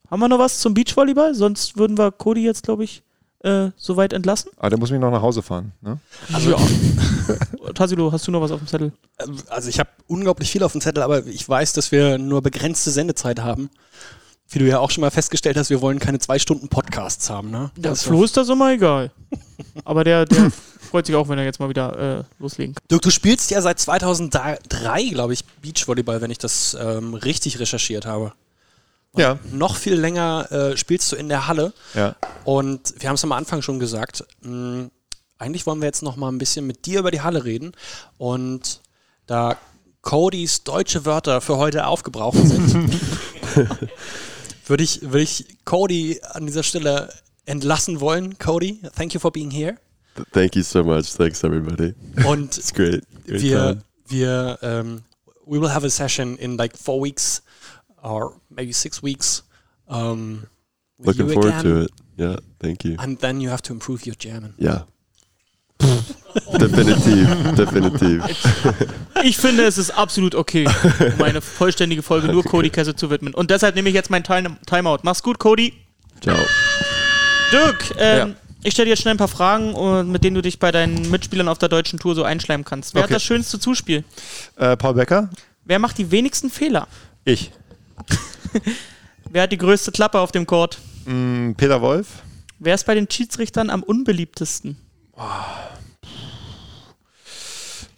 Haben 0.10 0.20
wir 0.20 0.28
noch 0.28 0.40
was 0.40 0.60
zum 0.60 0.74
Beachvolleyball? 0.74 1.34
Sonst 1.34 1.78
würden 1.78 1.98
wir 1.98 2.12
Cody 2.12 2.44
jetzt, 2.44 2.64
glaube 2.64 2.84
ich, 2.84 3.02
äh, 3.44 3.70
soweit 3.78 4.14
entlassen. 4.14 4.52
Aber 4.58 4.70
der 4.70 4.78
muss 4.78 4.92
mich 4.92 5.00
noch 5.00 5.10
nach 5.10 5.22
Hause 5.22 5.42
fahren. 5.42 5.72
Ne? 5.82 5.98
Also, 6.34 6.52
ja. 6.52 6.58
Tassilo, 7.74 8.12
hast 8.12 8.28
du 8.28 8.32
noch 8.32 8.42
was 8.42 8.52
auf 8.52 8.60
dem 8.60 8.68
Zettel? 8.68 8.92
Also 9.50 9.70
ich 9.70 9.80
habe 9.80 9.90
unglaublich 10.08 10.52
viel 10.52 10.64
auf 10.64 10.74
dem 10.74 10.82
Zettel, 10.82 11.02
aber 11.02 11.26
ich 11.26 11.48
weiß, 11.48 11.74
dass 11.74 11.92
wir 11.92 12.18
nur 12.18 12.42
begrenzte 12.42 12.92
Sendezeit 12.92 13.40
haben. 13.40 13.70
Wie 14.52 14.60
du 14.60 14.68
ja 14.68 14.80
auch 14.80 14.92
schon 14.92 15.02
mal 15.02 15.12
festgestellt 15.12 15.56
hast, 15.58 15.70
wir 15.70 15.82
wollen 15.82 16.00
keine 16.00 16.20
zwei 16.20 16.38
Stunden 16.38 16.68
Podcasts 16.68 17.30
haben, 17.30 17.50
ne? 17.52 17.72
Der 17.78 17.92
Das- 17.92 18.04
Flo 18.04 18.24
ist 18.24 18.36
das 18.38 18.50
immer 18.50 18.72
egal. 18.74 19.12
Aber 19.86 20.04
der, 20.04 20.26
der 20.26 20.52
freut 20.90 21.06
sich 21.06 21.16
auch, 21.16 21.30
wenn 21.30 21.38
er 21.40 21.46
jetzt 21.46 21.60
mal 21.60 21.70
wieder 21.70 22.20
äh, 22.20 22.24
loslegen 22.40 22.76
kann. 22.76 22.84
Dirk, 22.92 23.02
du 23.02 23.10
spielst 23.12 23.50
ja 23.52 23.62
seit 23.62 23.80
2003, 23.80 24.58
glaube 25.12 25.34
ich, 25.34 25.46
Beachvolleyball, 25.46 26.22
wenn 26.22 26.32
ich 26.32 26.38
das 26.38 26.76
ähm, 26.80 27.14
richtig 27.14 27.60
recherchiert 27.60 28.06
habe. 28.06 28.34
Ja. 29.16 29.40
Noch 29.52 29.76
viel 29.76 29.96
länger 29.96 30.52
äh, 30.52 30.78
spielst 30.78 31.12
du 31.12 31.16
in 31.16 31.30
der 31.30 31.48
Halle. 31.48 31.74
Ja. 31.94 32.16
Und 32.46 32.94
wir 33.00 33.08
haben 33.10 33.16
es 33.16 33.24
am 33.24 33.32
Anfang 33.34 33.62
schon 33.62 33.80
gesagt, 33.80 34.24
mh, 34.42 34.90
eigentlich 35.38 35.66
wollen 35.66 35.80
wir 35.82 35.86
jetzt 35.88 36.04
noch 36.04 36.16
mal 36.18 36.30
ein 36.30 36.38
bisschen 36.38 36.68
mit 36.68 36.86
dir 36.86 37.00
über 37.00 37.12
die 37.12 37.22
Halle 37.22 37.44
reden. 37.46 37.72
Und 38.18 38.82
da 39.28 39.58
Codys 40.02 40.64
deutsche 40.64 41.06
Wörter 41.06 41.42
für 41.42 41.58
heute 41.58 41.88
aufgebraucht 41.88 42.38
sind, 42.38 42.90
würde 44.72 44.84
ich, 44.84 45.02
würde 45.02 45.22
ich 45.22 45.46
Cody 45.66 46.20
an 46.32 46.48
dieser 46.48 46.64
Stelle 46.64 47.14
entlassen 47.46 48.00
wollen. 48.00 48.38
Cody, 48.40 48.82
thank 48.96 49.14
you 49.14 49.20
for 49.20 49.32
being 49.32 49.52
here. 49.52 49.76
Thank 50.32 50.56
you 50.56 50.64
so 50.64 50.84
much. 50.84 51.14
Thanks, 51.14 51.44
everybody. 51.44 51.94
Und 52.26 52.58
It's 52.58 52.74
great. 52.74 53.04
great 53.26 53.42
wir, 53.42 53.58
time. 53.58 53.84
wir, 54.08 54.58
um, 54.62 55.04
we 55.46 55.60
will 55.60 55.70
have 55.70 55.86
a 55.86 55.90
session 55.90 56.38
in 56.38 56.58
like 56.58 56.78
four 56.78 57.02
weeks 57.02 57.42
or 58.02 58.34
maybe 58.50 58.74
six 58.74 59.04
weeks. 59.04 59.44
Um, 59.88 60.48
Looking 61.00 61.30
forward 61.30 61.54
again. 61.54 61.64
to 61.64 61.82
it. 61.84 61.92
Yeah, 62.18 62.38
thank 62.60 62.84
you. 62.86 62.96
And 63.00 63.20
then 63.20 63.42
you 63.42 63.50
have 63.50 63.62
to 63.64 63.74
improve 63.74 64.06
your 64.06 64.16
German. 64.16 64.54
Yeah. 64.58 64.84
Definitiv, 66.60 67.28
definitiv. 67.58 68.24
Ich 69.24 69.38
finde, 69.38 69.64
es 69.66 69.78
ist 69.78 69.92
absolut 69.92 70.36
okay, 70.36 70.68
um 71.18 71.24
eine 71.24 71.42
vollständige 71.42 72.02
Folge 72.04 72.28
nur 72.30 72.44
Cody 72.44 72.70
Kessel 72.70 72.96
zu 72.96 73.10
widmen. 73.10 73.34
Und 73.34 73.52
deshalb 73.52 73.76
nehme 73.76 73.90
ich 73.90 73.96
jetzt 73.96 74.10
meinen 74.10 74.24
Time 74.24 74.58
Timeout. 74.66 75.00
Mach's 75.04 75.22
gut, 75.24 75.40
Cody. 75.40 75.74
Ciao. 76.22 76.38
Dirk, 77.52 77.94
ähm, 77.98 78.18
Ja. 78.30 78.36
ich 78.64 78.74
stelle 78.74 78.86
dir 78.86 78.92
jetzt 78.92 79.02
schnell 79.02 79.14
ein 79.16 79.18
paar 79.18 79.28
Fragen, 79.28 79.76
äh, 79.76 80.04
mit 80.04 80.24
denen 80.24 80.36
du 80.36 80.42
dich 80.42 80.60
bei 80.60 80.72
deinen 80.72 81.10
Mitspielern 81.12 81.48
auf 81.48 81.58
der 81.58 81.70
deutschen 81.70 82.00
Tour 82.00 82.16
so 82.16 82.24
einschleimen 82.24 82.64
kannst. 82.66 82.94
Wer 82.94 83.04
Okay. 83.04 83.10
hat 83.14 83.16
das 83.16 83.24
schönste 83.24 83.60
Zuspiel? 83.60 84.04
Äh, 84.56 84.78
Paul 84.78 84.94
Becker? 84.94 85.30
Wer 85.66 85.80
macht 85.80 85.98
die 85.98 86.10
wenigsten 86.12 86.50
Fehler? 86.50 86.88
Ich. 87.26 87.52
Wer 89.30 89.44
hat 89.44 89.52
die 89.52 89.58
größte 89.58 89.92
Klappe 89.92 90.20
auf 90.20 90.32
dem 90.32 90.46
Court? 90.46 90.78
Mm, 91.06 91.52
Peter 91.54 91.82
Wolf? 91.82 92.08
Wer 92.60 92.76
ist 92.76 92.86
bei 92.86 92.96
den 92.96 93.10
Schiedsrichtern 93.10 93.70
am 93.70 93.82
unbeliebtesten? 93.84 94.78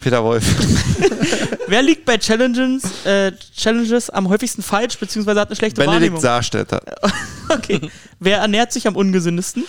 Peter 0.00 0.22
Wolf. 0.22 0.44
Wer 1.66 1.82
liegt 1.82 2.04
bei 2.04 2.18
Challenges, 2.18 2.82
äh, 3.06 3.32
Challenges 3.56 4.10
am 4.10 4.28
häufigsten 4.28 4.62
falsch, 4.62 4.98
beziehungsweise 4.98 5.40
hat 5.40 5.48
eine 5.48 5.56
schlechte 5.56 5.80
Benedikt 5.80 6.00
Wahrnehmung? 6.02 6.20
Saarstädter. 6.20 6.82
Okay. 7.50 7.90
Wer 8.20 8.38
ernährt 8.38 8.72
sich 8.72 8.86
am 8.86 8.96
ungesündesten? 8.96 9.64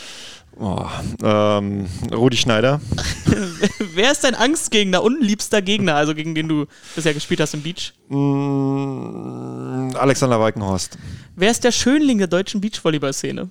Oh, 0.58 0.86
ähm, 1.22 1.88
Rudi 2.14 2.38
Schneider. 2.38 2.80
Wer 3.94 4.12
ist 4.14 4.24
dein 4.24 4.34
Angstgegner, 4.34 5.04
unliebster 5.04 5.62
Gegner, 5.62 5.96
also 5.96 6.16
gegen 6.16 6.34
den 6.36 6.48
du 6.48 6.66
bisher 6.96 7.14
gespielt 7.14 7.42
hast 7.42 7.54
im 7.54 7.62
Beach? 7.64 7.94
Mm, 8.08 9.94
Alexander 9.98 10.40
Walkenhorst. 10.40 10.98
Wer 11.36 11.52
ist 11.52 11.66
der 11.66 11.74
Schönling 11.74 12.18
der 12.18 12.28
deutschen 12.28 12.62
Beachvolleyball-Szene? 12.62 13.50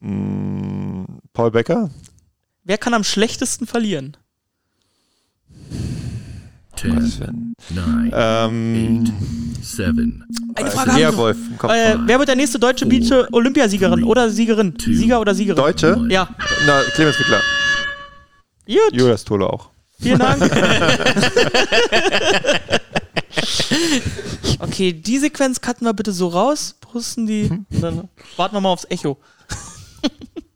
Mm, 0.00 1.04
Paul 1.32 1.50
Becker. 1.50 1.88
Wer 2.64 2.78
kann 2.78 2.94
am 2.94 3.04
schlechtesten 3.04 3.66
verlieren? 3.66 4.16
Ten, 6.76 7.54
nine, 7.70 8.10
Ähm, 8.14 9.04
seven, 9.62 10.24
Eine 10.54 10.70
Frage 10.70 10.90
haben 10.92 10.96
Lea 10.98 11.04
wir. 11.04 11.16
Wolf 11.16 11.36
im 11.50 11.58
Kopf. 11.58 11.70
Äh, 11.72 11.96
wer 12.06 12.18
wird 12.18 12.28
der 12.28 12.36
nächste 12.36 12.58
deutsche 12.58 12.86
Beach-Olympiasiegerin 12.86 14.04
oder 14.04 14.30
Siegerin? 14.30 14.74
Sieger 14.80 15.20
oder 15.20 15.34
Siegerin? 15.34 15.62
Deutsche? 15.62 16.06
Ja. 16.08 16.28
Na, 16.66 16.82
Clemens 16.94 17.18
Wickler. 17.18 17.40
Gut, 18.66 18.92
Julius 18.92 19.24
Tole 19.24 19.46
auch. 19.46 19.70
vielen 20.00 20.18
Dank. 20.18 20.42
okay, 24.60 24.92
die 24.92 25.18
Sequenz 25.18 25.60
cutten 25.60 25.86
wir 25.86 25.92
bitte 25.92 26.12
so 26.12 26.28
raus, 26.28 26.74
brüsten 26.80 27.26
die, 27.26 27.50
und 27.50 27.66
dann 27.82 28.08
warten 28.36 28.54
wir 28.56 28.60
mal 28.60 28.70
aufs 28.70 28.86
Echo. 28.88 29.18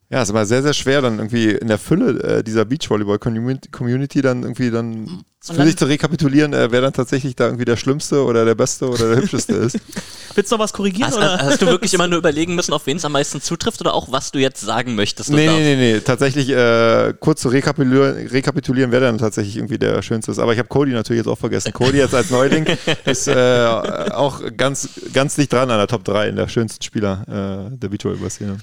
Ja, 0.09 0.19
es 0.23 0.29
ist 0.29 0.31
immer 0.31 0.47
sehr, 0.47 0.63
sehr 0.63 0.73
schwer, 0.73 1.03
dann 1.03 1.19
irgendwie 1.19 1.51
in 1.51 1.67
der 1.67 1.79
Fülle 1.79 2.39
äh, 2.39 2.45
dieser 2.45 2.65
Beachvolleyball-Community 2.65 4.23
dann 4.23 4.43
irgendwie 4.45 4.71
dann 4.71 5.25
für 5.43 5.55
dann- 5.55 5.67
sich 5.67 5.77
zu 5.77 5.87
rekapitulieren, 5.87 6.53
äh, 6.53 6.71
wer 6.71 6.81
dann 6.81 6.93
tatsächlich 6.93 7.35
da 7.35 7.47
irgendwie 7.47 7.65
der 7.65 7.77
Schlimmste 7.77 8.25
oder 8.25 8.45
der 8.45 8.55
Beste 8.55 8.89
oder 8.89 9.09
der 9.09 9.23
Hübscheste 9.23 9.55
ist. 9.57 9.79
Willst 10.35 10.53
du 10.53 10.57
noch 10.57 10.63
was 10.63 10.73
korrigieren? 10.73 11.09
Hast, 11.09 11.17
oder? 11.17 11.39
hast 11.39 11.61
du 11.61 11.67
wirklich 11.67 11.93
immer 11.95 12.07
nur 12.07 12.19
überlegen 12.19 12.55
müssen, 12.55 12.73
auf 12.73 12.87
wen 12.87 12.99
es 12.99 13.05
am 13.05 13.13
meisten 13.13 13.41
zutrifft 13.41 13.81
oder 13.81 13.95
auch, 13.95 14.13
was 14.13 14.31
du 14.31 14.39
jetzt 14.39 14.61
sagen 14.61 14.95
möchtest? 14.95 15.31
Nee, 15.31 15.49
nee, 15.49 15.75
nee, 15.75 15.95
nee. 15.95 16.01
Tatsächlich 16.01 16.51
äh, 16.51 17.13
kurz 17.19 17.41
zu 17.41 17.49
rekapitulieren, 17.49 18.29
rekapitulieren, 18.29 18.93
wer 18.93 19.01
dann 19.01 19.19
tatsächlich 19.19 19.57
irgendwie 19.57 19.79
der 19.79 20.03
Schönste 20.03 20.31
ist. 20.31 20.39
Aber 20.39 20.53
ich 20.53 20.59
habe 20.61 20.69
Cody 20.69 20.93
natürlich 20.93 21.19
jetzt 21.25 21.29
auch 21.29 21.39
vergessen. 21.39 21.73
Cody 21.73 21.99
jetzt 21.99 22.15
als 22.15 22.31
Neuling 22.31 22.65
ist 23.07 23.27
äh, 23.27 23.67
auch 24.13 24.41
ganz, 24.57 24.89
ganz 25.13 25.35
dicht 25.35 25.53
dran 25.53 25.69
an 25.71 25.79
der 25.79 25.89
Top 25.89 26.05
3 26.05 26.29
in 26.29 26.37
der 26.37 26.47
schönsten 26.49 26.83
Spieler 26.85 27.69
äh, 27.73 27.77
der 27.77 27.89
Beachvolleyball-Szene. 27.89 28.59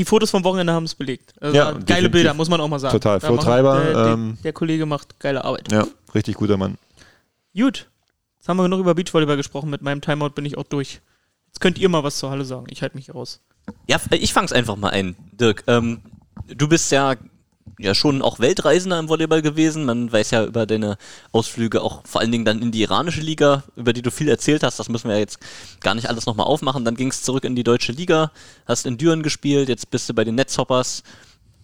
Die 0.00 0.06
Fotos 0.06 0.30
vom 0.30 0.42
Wochenende 0.44 0.72
haben 0.72 0.84
es 0.84 0.94
belegt. 0.94 1.34
Also 1.42 1.54
Ja, 1.54 1.64
geile 1.72 1.80
definitiv. 1.84 2.10
Bilder, 2.12 2.32
muss 2.32 2.48
man 2.48 2.58
auch 2.62 2.68
mal 2.68 2.78
sagen. 2.78 2.92
Total. 2.92 3.18
Da 3.18 3.26
Flo 3.26 3.36
macht- 3.36 3.44
Treiber, 3.44 3.80
Der, 3.84 3.92
der, 3.92 4.06
ähm, 4.14 4.38
der 4.42 4.52
Kollege 4.54 4.86
macht 4.86 5.20
geile 5.20 5.44
Arbeit. 5.44 5.70
Ja, 5.70 5.86
richtig 6.14 6.36
guter 6.36 6.56
Mann. 6.56 6.78
Gut. 7.54 7.90
Jetzt 8.38 8.48
haben 8.48 8.56
wir 8.56 8.62
genug 8.62 8.80
über 8.80 8.94
Beachvolleyball 8.94 9.36
gesprochen. 9.36 9.68
Mit 9.68 9.82
meinem 9.82 10.00
Timeout 10.00 10.30
bin 10.30 10.46
ich 10.46 10.56
auch 10.56 10.64
durch. 10.64 11.02
Jetzt 11.48 11.60
könnt 11.60 11.76
ihr 11.78 11.90
mal 11.90 12.02
was 12.02 12.16
zur 12.18 12.30
Halle 12.30 12.46
sagen. 12.46 12.64
Ich 12.70 12.80
halte 12.80 12.96
mich 12.96 13.14
raus. 13.14 13.42
Ja, 13.86 13.96
f- 13.96 14.08
ich 14.12 14.32
fang's 14.32 14.52
einfach 14.52 14.76
mal 14.76 14.88
ein, 14.88 15.16
Dirk. 15.32 15.64
Ähm, 15.66 16.00
du 16.48 16.66
bist 16.66 16.90
ja, 16.92 17.16
ja 17.78 17.94
schon 17.94 18.22
auch 18.22 18.38
Weltreisender 18.40 18.98
im 18.98 19.08
Volleyball 19.08 19.42
gewesen. 19.42 19.84
Man 19.84 20.10
weiß 20.10 20.30
ja 20.30 20.44
über 20.44 20.66
deine 20.66 20.96
Ausflüge 21.32 21.82
auch 21.82 22.02
vor 22.06 22.20
allen 22.20 22.32
Dingen 22.32 22.44
dann 22.44 22.62
in 22.62 22.72
die 22.72 22.82
iranische 22.82 23.20
Liga, 23.20 23.64
über 23.76 23.92
die 23.92 24.02
du 24.02 24.10
viel 24.10 24.28
erzählt 24.28 24.62
hast. 24.62 24.78
Das 24.78 24.88
müssen 24.88 25.08
wir 25.08 25.14
ja 25.14 25.20
jetzt 25.20 25.38
gar 25.80 25.94
nicht 25.94 26.08
alles 26.08 26.26
nochmal 26.26 26.46
aufmachen. 26.46 26.84
Dann 26.84 26.96
ging's 26.96 27.22
zurück 27.22 27.44
in 27.44 27.56
die 27.56 27.64
deutsche 27.64 27.92
Liga, 27.92 28.32
hast 28.66 28.86
in 28.86 28.98
Düren 28.98 29.22
gespielt, 29.22 29.68
jetzt 29.68 29.90
bist 29.90 30.08
du 30.08 30.14
bei 30.14 30.24
den 30.24 30.34
Netzhoppers 30.34 31.02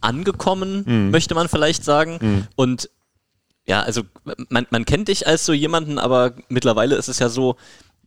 angekommen, 0.00 0.84
möchte 1.10 1.34
man 1.34 1.48
vielleicht 1.48 1.84
sagen. 1.84 2.18
Und 2.54 2.90
ja, 3.66 3.80
also 3.82 4.02
man, 4.48 4.66
man 4.70 4.84
kennt 4.84 5.08
dich 5.08 5.26
als 5.26 5.44
so 5.44 5.52
jemanden, 5.52 5.98
aber 5.98 6.34
mittlerweile 6.48 6.96
ist 6.96 7.08
es 7.08 7.18
ja 7.18 7.28
so, 7.28 7.56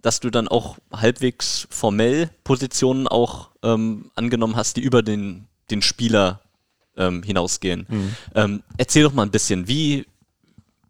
dass 0.01 0.21
du 0.21 0.29
dann 0.29 0.47
auch 0.47 0.77
halbwegs 0.93 1.67
formell 1.69 2.29
Positionen 2.45 3.07
auch 3.07 3.49
ähm, 3.63 4.11
angenommen 4.15 4.55
hast, 4.55 4.77
die 4.77 4.81
über 4.81 5.03
den 5.03 5.49
den 5.71 5.81
Spieler 5.81 6.41
ähm, 6.99 7.23
hinausgehen. 7.23 7.87
Ähm, 8.35 8.61
erzähl 8.77 9.03
doch 9.03 9.13
mal 9.13 9.23
ein 9.23 9.31
bisschen, 9.31 9.67
wie, 9.67 10.05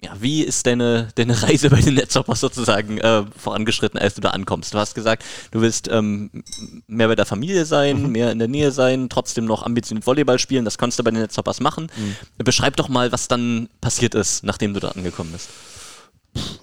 ja, 0.03 0.11
wie 0.19 0.43
ist 0.43 0.65
deine, 0.65 1.09
deine 1.15 1.41
Reise 1.43 1.69
bei 1.69 1.79
den 1.81 1.93
Netzhoppers 1.93 2.39
sozusagen 2.39 2.97
äh, 2.97 3.23
vorangeschritten, 3.37 3.99
als 3.99 4.15
du 4.15 4.21
da 4.21 4.29
ankommst? 4.31 4.73
Du 4.73 4.77
hast 4.77 4.95
gesagt, 4.95 5.23
du 5.51 5.61
willst 5.61 5.87
ähm, 5.89 6.29
mehr 6.87 7.07
bei 7.07 7.15
der 7.15 7.25
Familie 7.25 7.65
sein, 7.65 8.11
mehr 8.11 8.31
in 8.31 8.39
der 8.39 8.47
Nähe 8.47 8.71
sein, 8.71 9.09
trotzdem 9.09 9.45
noch 9.45 9.63
ambitioniert 9.63 10.05
Volleyball 10.07 10.39
spielen. 10.39 10.65
Das 10.65 10.77
kannst 10.77 10.99
du 10.99 11.03
bei 11.03 11.11
den 11.11 11.21
Netzhoppers 11.21 11.59
machen. 11.59 11.87
Beschreib 12.37 12.75
doch 12.77 12.89
mal, 12.89 13.11
was 13.11 13.27
dann 13.27 13.69
passiert 13.81 14.15
ist, 14.15 14.43
nachdem 14.43 14.73
du 14.73 14.79
da 14.79 14.89
angekommen 14.89 15.31
bist. 15.31 15.49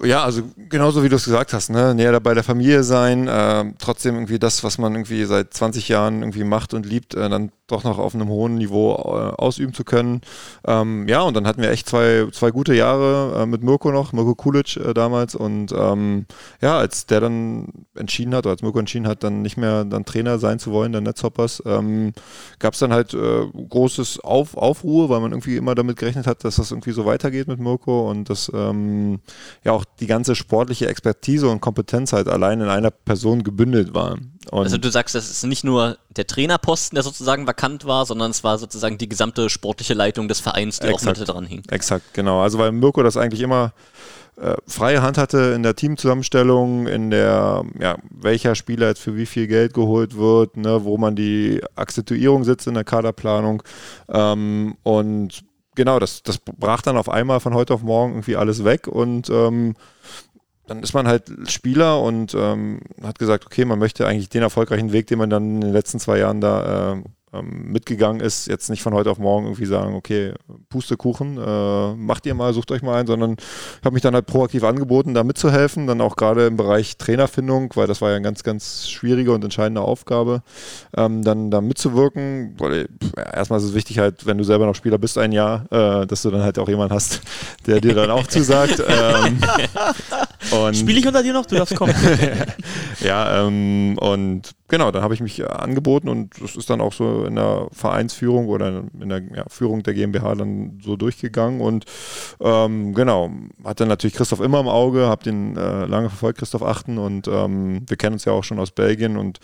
Ja, 0.03 0.23
also 0.23 0.43
genauso 0.69 1.03
wie 1.03 1.09
du 1.09 1.17
es 1.17 1.25
gesagt 1.25 1.53
hast, 1.53 1.71
ne? 1.71 1.95
näher 1.95 2.13
dabei 2.13 2.35
der 2.35 2.45
Familie 2.45 2.85
sein, 2.85 3.29
äh, 3.29 3.65
trotzdem 3.79 4.15
irgendwie 4.15 4.39
das, 4.39 4.63
was 4.63 4.79
man 4.79 4.95
irgendwie 4.95 5.25
seit 5.25 5.55
20 5.55 5.89
Jahren 5.89 6.21
irgendwie 6.21 6.45
macht 6.45 6.75
und 6.75 6.87
liebt, 6.87 7.15
äh, 7.15 7.29
dann 7.29 7.51
doch 7.67 7.83
noch 7.83 7.99
auf 7.99 8.15
einem 8.15 8.29
hohen 8.29 8.57
Niveau 8.57 8.93
äh, 8.95 9.43
ausüben 9.43 9.75
zu 9.75 9.85
können. 9.85 10.21
Ähm, 10.67 11.09
ja, 11.09 11.23
und 11.23 11.35
dann 11.35 11.47
hatten 11.47 11.63
wir 11.63 11.71
echt 11.71 11.89
zwei, 11.89 12.27
zwei 12.33 12.51
gute 12.51 12.75
Jahre 12.75 13.43
äh, 13.43 13.47
mit 13.47 13.63
Mirko 13.63 13.91
noch, 13.91 14.13
Mirko 14.13 14.35
Kulic 14.35 14.77
äh, 14.77 14.95
damals. 14.95 15.35
Und 15.35 15.73
ähm, 15.73 16.27
ja, 16.61 16.79
als 16.79 17.07
der 17.07 17.21
dann 17.21 17.69
entschieden 17.97 18.35
hat, 18.35 18.47
oder 18.47 18.53
als 18.53 18.63
Mirko 18.63 18.79
entschieden 18.79 19.09
hat, 19.09 19.25
dann 19.25 19.43
nicht 19.43 19.57
mehr 19.57 19.85
dann 19.85 20.05
Trainer 20.05 20.39
sein 20.39 20.59
zu 20.59 20.71
wollen, 20.71 20.93
der 20.93 21.01
Netzhoppers, 21.01 21.63
ähm, 21.67 22.13
gab 22.61 22.75
es 22.75 22.81
dann 22.81 22.93
halt 22.93 23.15
äh, 23.15 23.47
großes 23.69 24.21
Auf, 24.21 24.57
Aufruhr, 24.57 25.09
weil 25.09 25.21
man 25.21 25.33
irgendwie 25.33 25.57
immer 25.57 25.75
damit 25.75 25.97
gerechnet 25.97 26.27
hat, 26.27 26.45
dass 26.45 26.57
das 26.57 26.71
irgendwie 26.71 26.93
so 26.93 27.05
weitergeht 27.05 27.49
mit 27.49 27.59
Mirko 27.59 28.09
und 28.09 28.31
dass 28.31 28.51
ähm, 28.55 29.19
ja 29.65 29.73
auch 29.73 29.85
die 30.01 30.07
ganze 30.07 30.35
sportliche 30.35 30.89
Expertise 30.89 31.49
und 31.49 31.61
Kompetenz 31.61 32.13
halt 32.13 32.29
allein 32.29 32.61
in 32.61 32.69
einer 32.69 32.91
Person 32.91 33.43
gebündelt 33.43 33.95
war. 33.95 34.19
Und 34.51 34.63
Also 34.65 34.79
du 34.79 34.91
sagst, 34.91 35.15
das 35.15 35.29
ist 35.29 35.45
nicht 35.45 35.65
nur 35.65 35.99
der 36.17 36.27
Trainerposten, 36.27 36.95
der 36.95 37.03
sozusagen 37.03 37.47
vakant 37.47 37.85
war, 37.85 38.07
sondern 38.07 38.31
es 38.31 38.45
war 38.45 38.59
sozusagen 38.59 38.97
die 38.99 39.09
gesamte 39.09 39.51
sportliche 39.51 39.95
Leitung 39.95 40.29
des 40.29 40.41
Vereins, 40.41 40.79
die 40.79 40.89
auch 40.89 40.95
Exakt. 40.95 41.19
mit 41.19 41.29
dran 41.29 41.47
hing. 41.47 41.63
Exakt, 41.71 42.15
genau. 42.15 42.41
Also 42.41 42.59
weil 42.59 42.73
Mirko 42.73 43.03
das 43.03 43.17
eigentlich 43.17 43.41
immer 43.41 43.73
äh, 44.37 44.55
freie 44.67 45.03
Hand 45.03 45.19
hatte 45.19 45.53
in 45.55 45.63
der 45.63 45.75
Teamzusammenstellung, 45.75 46.87
in 46.87 47.11
der, 47.11 47.65
ja, 47.81 47.97
welcher 48.11 48.55
Spieler 48.55 48.89
jetzt 48.89 49.01
für 49.01 49.17
wie 49.17 49.27
viel 49.27 49.47
Geld 49.47 49.73
geholt 49.73 50.17
wird, 50.17 50.57
ne, 50.57 50.85
wo 50.85 50.99
man 50.99 51.17
die 51.17 51.63
Akzentuierung 51.75 52.45
sitzt 52.45 52.67
in 52.67 52.75
der 52.75 52.85
Kaderplanung. 52.85 53.63
Ähm, 54.09 54.77
und 54.83 55.43
genau, 55.77 55.99
das, 55.99 56.23
das 56.23 56.39
brach 56.39 56.83
dann 56.83 56.97
auf 56.97 57.09
einmal 57.09 57.41
von 57.41 57.55
heute 57.55 57.75
auf 57.75 57.83
morgen 57.83 58.15
irgendwie 58.15 58.37
alles 58.37 58.65
weg 58.65 58.89
und 58.89 59.31
ähm, 59.31 59.75
dann 60.67 60.83
ist 60.83 60.95
man 60.95 61.07
halt 61.07 61.31
Spieler 61.49 62.03
und 62.03 62.35
ähm, 62.35 62.81
hat 63.03 63.19
gesagt, 63.21 63.47
okay, 63.47 63.65
man 63.65 63.79
möchte 63.79 64.07
eigentlich 64.07 64.29
den 64.29 64.43
erfolgreichen 64.43 64.93
Weg, 64.93 65.07
den 65.07 65.19
man 65.19 65.31
dann 65.31 65.45
in 65.45 65.61
den 65.61 65.73
letzten 65.73 66.01
zwei 66.01 66.19
Jahren 66.19 66.41
da 66.41 66.95
äh, 66.95 67.03
mitgegangen 67.43 68.21
ist, 68.21 68.47
jetzt 68.47 68.71
nicht 68.71 68.83
von 68.83 68.95
heute 68.95 69.11
auf 69.11 69.19
morgen 69.19 69.47
irgendwie 69.47 69.67
sagen, 69.67 69.95
okay, 69.95 70.33
Pustekuchen, 70.69 71.39
äh, 71.39 71.95
macht 71.95 72.25
ihr 72.27 72.35
mal, 72.35 72.53
sucht 72.55 72.71
euch 72.71 72.83
mal 72.83 72.97
einen, 72.99 73.07
sondern 73.07 73.33
ich 73.33 73.85
habe 73.85 73.95
mich 73.95 74.03
dann 74.03 74.15
halt 74.15 74.27
proaktiv 74.27 74.65
angeboten, 74.65 75.13
da 75.13 75.25
mitzuhelfen, 75.25 75.87
dann 75.87 76.01
auch 76.01 76.17
gerade 76.17 76.47
im 76.47 76.57
Bereich 76.57 76.97
Trainerfindung, 76.97 77.73
weil 77.75 77.87
das 77.87 78.01
war 78.01 78.11
ja 78.11 78.17
eine 78.17 78.25
ganz, 78.25 78.43
ganz 78.43 78.89
schwierige 78.89 79.33
und 79.33 79.45
entscheidende 79.45 79.81
Aufgabe, 79.81 80.43
ähm, 80.97 81.23
dann 81.23 81.51
da 81.51 81.61
mitzuwirken, 81.61 82.55
weil 82.59 82.89
ja, 83.17 83.35
erstmal 83.35 83.59
ist 83.59 83.67
es 83.67 83.75
wichtig 83.75 83.99
halt, 83.99 84.27
wenn 84.27 84.39
du 84.39 84.45
selber 84.45 84.67
noch 84.67 84.75
Spieler 84.75 84.99
bist, 84.99 85.19
ein 85.19 85.33
Jahr, 85.33 85.65
äh, 85.71 86.07
dass 86.07 86.23
du 86.23 86.31
dann 86.31 86.43
halt 86.43 86.59
auch 86.59 86.69
jemanden 86.69 86.95
hast, 86.95 87.21
der 87.67 87.81
dir 87.81 87.95
dann 87.95 88.11
auch 88.11 88.27
zusagt. 88.27 88.83
ähm, 88.89 89.39
Spiele 90.75 90.99
ich 90.99 91.07
unter 91.07 91.23
dir 91.23 91.33
noch? 91.33 91.47
Du 91.47 91.57
darfst 91.57 91.77
kommen. 91.77 91.95
ja, 93.01 93.47
ähm, 93.47 93.99
und 93.99 94.55
genau, 94.69 94.91
dann 94.91 95.03
habe 95.03 95.15
ich 95.15 95.21
mich 95.21 95.41
äh, 95.41 95.45
angeboten 95.45 96.09
und 96.09 96.31
das 96.41 96.57
ist 96.57 96.71
dann 96.71 96.81
auch 96.81 96.93
so 96.93 97.25
in 97.25 97.37
der 97.37 97.69
Vereinsführung 97.73 98.49
oder 98.49 98.85
in 99.01 99.09
der 99.09 99.23
ja, 99.35 99.45
Führung 99.49 99.83
der 99.83 99.95
GmbH 99.95 100.35
dann 100.35 100.81
so 100.83 100.97
durchgegangen 100.97 101.61
und 101.61 101.85
ähm, 102.41 102.95
genau, 102.95 103.31
hatte 103.65 103.87
natürlich 103.87 104.17
Christoph 104.17 104.41
immer 104.41 104.61
im 104.61 104.69
Auge, 104.69 105.07
habe 105.07 105.25
den 105.25 105.57
äh, 105.57 105.87
lange 105.87 106.09
verfolgt, 106.09 106.39
Christoph 106.39 106.63
Achten 106.63 106.99
und 106.99 107.29
ähm, 107.29 107.83
wir 107.87 107.97
kennen 107.97 108.15
uns 108.15 108.25
ja 108.25 108.33
auch 108.33 108.45
schon 108.45 108.59
aus 108.59 108.71
Belgien 108.71 109.17
und 109.17 109.41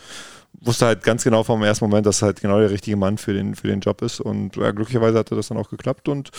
wusste 0.60 0.86
halt 0.86 1.02
ganz 1.02 1.24
genau 1.24 1.42
vom 1.42 1.62
ersten 1.62 1.84
Moment, 1.84 2.06
dass 2.06 2.22
halt 2.22 2.40
genau 2.40 2.58
der 2.58 2.70
richtige 2.70 2.96
Mann 2.96 3.18
für 3.18 3.32
den, 3.32 3.54
für 3.54 3.68
den 3.68 3.80
Job 3.80 4.02
ist. 4.02 4.20
Und 4.20 4.56
ja, 4.56 4.70
glücklicherweise 4.70 5.18
hatte 5.18 5.34
das 5.34 5.48
dann 5.48 5.58
auch 5.58 5.70
geklappt. 5.70 6.08
Und 6.08 6.30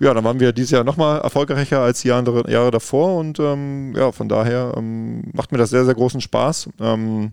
ja, 0.00 0.14
dann 0.14 0.24
waren 0.24 0.40
wir 0.40 0.52
dieses 0.52 0.70
Jahr 0.70 0.84
nochmal 0.84 1.20
erfolgreicher 1.20 1.80
als 1.80 2.00
die 2.02 2.12
andere, 2.12 2.50
Jahre 2.50 2.70
davor. 2.70 3.18
Und 3.18 3.38
ähm, 3.38 3.94
ja, 3.96 4.12
von 4.12 4.28
daher 4.28 4.74
ähm, 4.76 5.30
macht 5.32 5.52
mir 5.52 5.58
das 5.58 5.70
sehr, 5.70 5.84
sehr 5.84 5.94
großen 5.94 6.20
Spaß. 6.20 6.70
Ähm, 6.80 7.32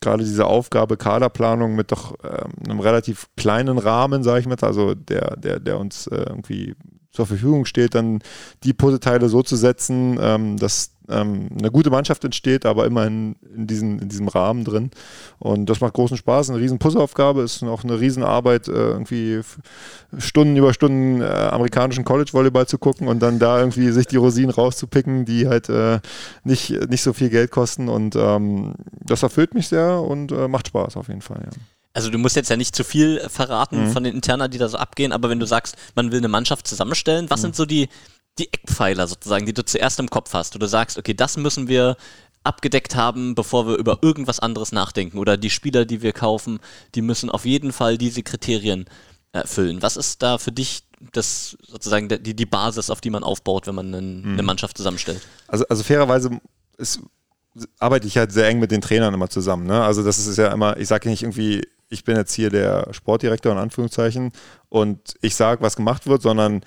Gerade 0.00 0.24
diese 0.24 0.46
Aufgabe 0.46 0.98
Kaderplanung 0.98 1.74
mit 1.74 1.90
doch 1.90 2.14
ähm, 2.22 2.52
einem 2.68 2.80
relativ 2.80 3.28
kleinen 3.36 3.78
Rahmen, 3.78 4.22
sage 4.22 4.40
ich 4.40 4.46
mal, 4.46 4.56
also 4.60 4.94
der, 4.94 5.36
der, 5.36 5.58
der 5.58 5.78
uns 5.78 6.06
äh, 6.08 6.16
irgendwie 6.16 6.74
zur 7.16 7.26
Verfügung 7.26 7.64
steht, 7.64 7.94
dann 7.94 8.20
die 8.62 8.74
Puzzleteile 8.74 9.28
so 9.28 9.42
zu 9.42 9.56
setzen, 9.56 10.18
ähm, 10.20 10.58
dass 10.58 10.95
ähm, 11.08 11.48
eine 11.58 11.70
gute 11.70 11.90
Mannschaft 11.90 12.24
entsteht, 12.24 12.66
aber 12.66 12.86
immerhin 12.86 13.36
in, 13.54 13.66
diesen, 13.66 13.98
in 13.98 14.08
diesem 14.08 14.28
Rahmen 14.28 14.64
drin. 14.64 14.90
Und 15.38 15.66
das 15.70 15.80
macht 15.80 15.94
großen 15.94 16.16
Spaß, 16.16 16.50
eine 16.50 16.60
riesen 16.60 16.78
Puzzleaufgabe, 16.78 17.42
ist 17.42 17.62
auch 17.62 17.84
eine 17.84 18.00
Riesenarbeit, 18.00 18.68
äh, 18.68 18.72
irgendwie 18.72 19.40
Stunden 20.18 20.56
über 20.56 20.72
Stunden 20.72 21.20
äh, 21.20 21.24
amerikanischen 21.24 22.04
College-Volleyball 22.04 22.66
zu 22.66 22.78
gucken 22.78 23.08
und 23.08 23.20
dann 23.20 23.38
da 23.38 23.58
irgendwie 23.58 23.90
sich 23.90 24.06
die 24.06 24.16
Rosinen 24.16 24.50
rauszupicken, 24.50 25.24
die 25.24 25.48
halt 25.48 25.68
äh, 25.68 26.00
nicht, 26.44 26.70
nicht 26.88 27.02
so 27.02 27.12
viel 27.12 27.30
Geld 27.30 27.50
kosten. 27.50 27.88
Und 27.88 28.16
ähm, 28.16 28.74
das 29.04 29.22
erfüllt 29.22 29.54
mich 29.54 29.68
sehr 29.68 30.00
und 30.00 30.32
äh, 30.32 30.48
macht 30.48 30.68
Spaß 30.68 30.96
auf 30.96 31.08
jeden 31.08 31.22
Fall. 31.22 31.42
Ja. 31.44 31.50
Also 31.92 32.10
du 32.10 32.18
musst 32.18 32.36
jetzt 32.36 32.50
ja 32.50 32.58
nicht 32.58 32.76
zu 32.76 32.84
viel 32.84 33.20
verraten 33.30 33.84
Mhm. 33.86 33.90
von 33.90 34.04
den 34.04 34.14
Interna, 34.14 34.48
die 34.48 34.58
da 34.58 34.68
so 34.68 34.76
abgehen, 34.76 35.12
aber 35.12 35.30
wenn 35.30 35.40
du 35.40 35.46
sagst, 35.46 35.76
man 35.94 36.12
will 36.12 36.18
eine 36.18 36.28
Mannschaft 36.28 36.68
zusammenstellen, 36.68 37.30
was 37.30 37.40
sind 37.40 37.56
so 37.56 37.64
die, 37.64 37.88
die 38.38 38.52
Eckpfeiler 38.52 39.06
sozusagen, 39.06 39.46
die 39.46 39.54
du 39.54 39.64
zuerst 39.64 39.98
im 39.98 40.10
Kopf 40.10 40.32
hast? 40.34 40.54
Oder 40.54 40.66
du 40.66 40.70
sagst, 40.70 40.98
okay, 40.98 41.14
das 41.14 41.36
müssen 41.36 41.68
wir 41.68 41.96
abgedeckt 42.44 42.94
haben, 42.94 43.34
bevor 43.34 43.66
wir 43.66 43.76
über 43.76 43.98
irgendwas 44.02 44.40
anderes 44.40 44.72
nachdenken. 44.72 45.18
Oder 45.18 45.36
die 45.36 45.50
Spieler, 45.50 45.84
die 45.84 46.02
wir 46.02 46.12
kaufen, 46.12 46.60
die 46.94 47.02
müssen 47.02 47.30
auf 47.30 47.44
jeden 47.44 47.72
Fall 47.72 47.98
diese 47.98 48.22
Kriterien 48.22 48.86
erfüllen. 49.32 49.82
Was 49.82 49.96
ist 49.96 50.22
da 50.22 50.38
für 50.38 50.52
dich 50.52 50.84
das 51.12 51.58
sozusagen 51.66 52.08
die, 52.08 52.34
die 52.34 52.46
Basis, 52.46 52.88
auf 52.88 53.00
die 53.00 53.10
man 53.10 53.22
aufbaut, 53.22 53.66
wenn 53.66 53.74
man 53.74 53.94
einen, 53.94 54.24
eine 54.32 54.42
Mannschaft 54.42 54.76
zusammenstellt? 54.76 55.20
Also, 55.48 55.66
also 55.68 55.82
fairerweise 55.82 56.40
ist, 56.78 57.00
arbeite 57.78 58.06
ich 58.06 58.16
halt 58.16 58.32
sehr 58.32 58.48
eng 58.48 58.60
mit 58.60 58.70
den 58.70 58.80
Trainern 58.80 59.12
immer 59.12 59.28
zusammen. 59.28 59.66
Ne? 59.66 59.82
Also 59.82 60.02
das 60.02 60.24
ist 60.24 60.38
ja 60.38 60.52
immer, 60.52 60.76
ich 60.78 60.88
sage 60.88 61.08
nicht 61.08 61.22
irgendwie, 61.22 61.66
ich 61.88 62.04
bin 62.04 62.16
jetzt 62.16 62.32
hier 62.32 62.50
der 62.50 62.92
Sportdirektor 62.92 63.52
in 63.52 63.58
Anführungszeichen 63.58 64.32
und 64.68 65.14
ich 65.20 65.36
sage, 65.36 65.62
was 65.62 65.76
gemacht 65.76 66.06
wird, 66.06 66.22
sondern 66.22 66.62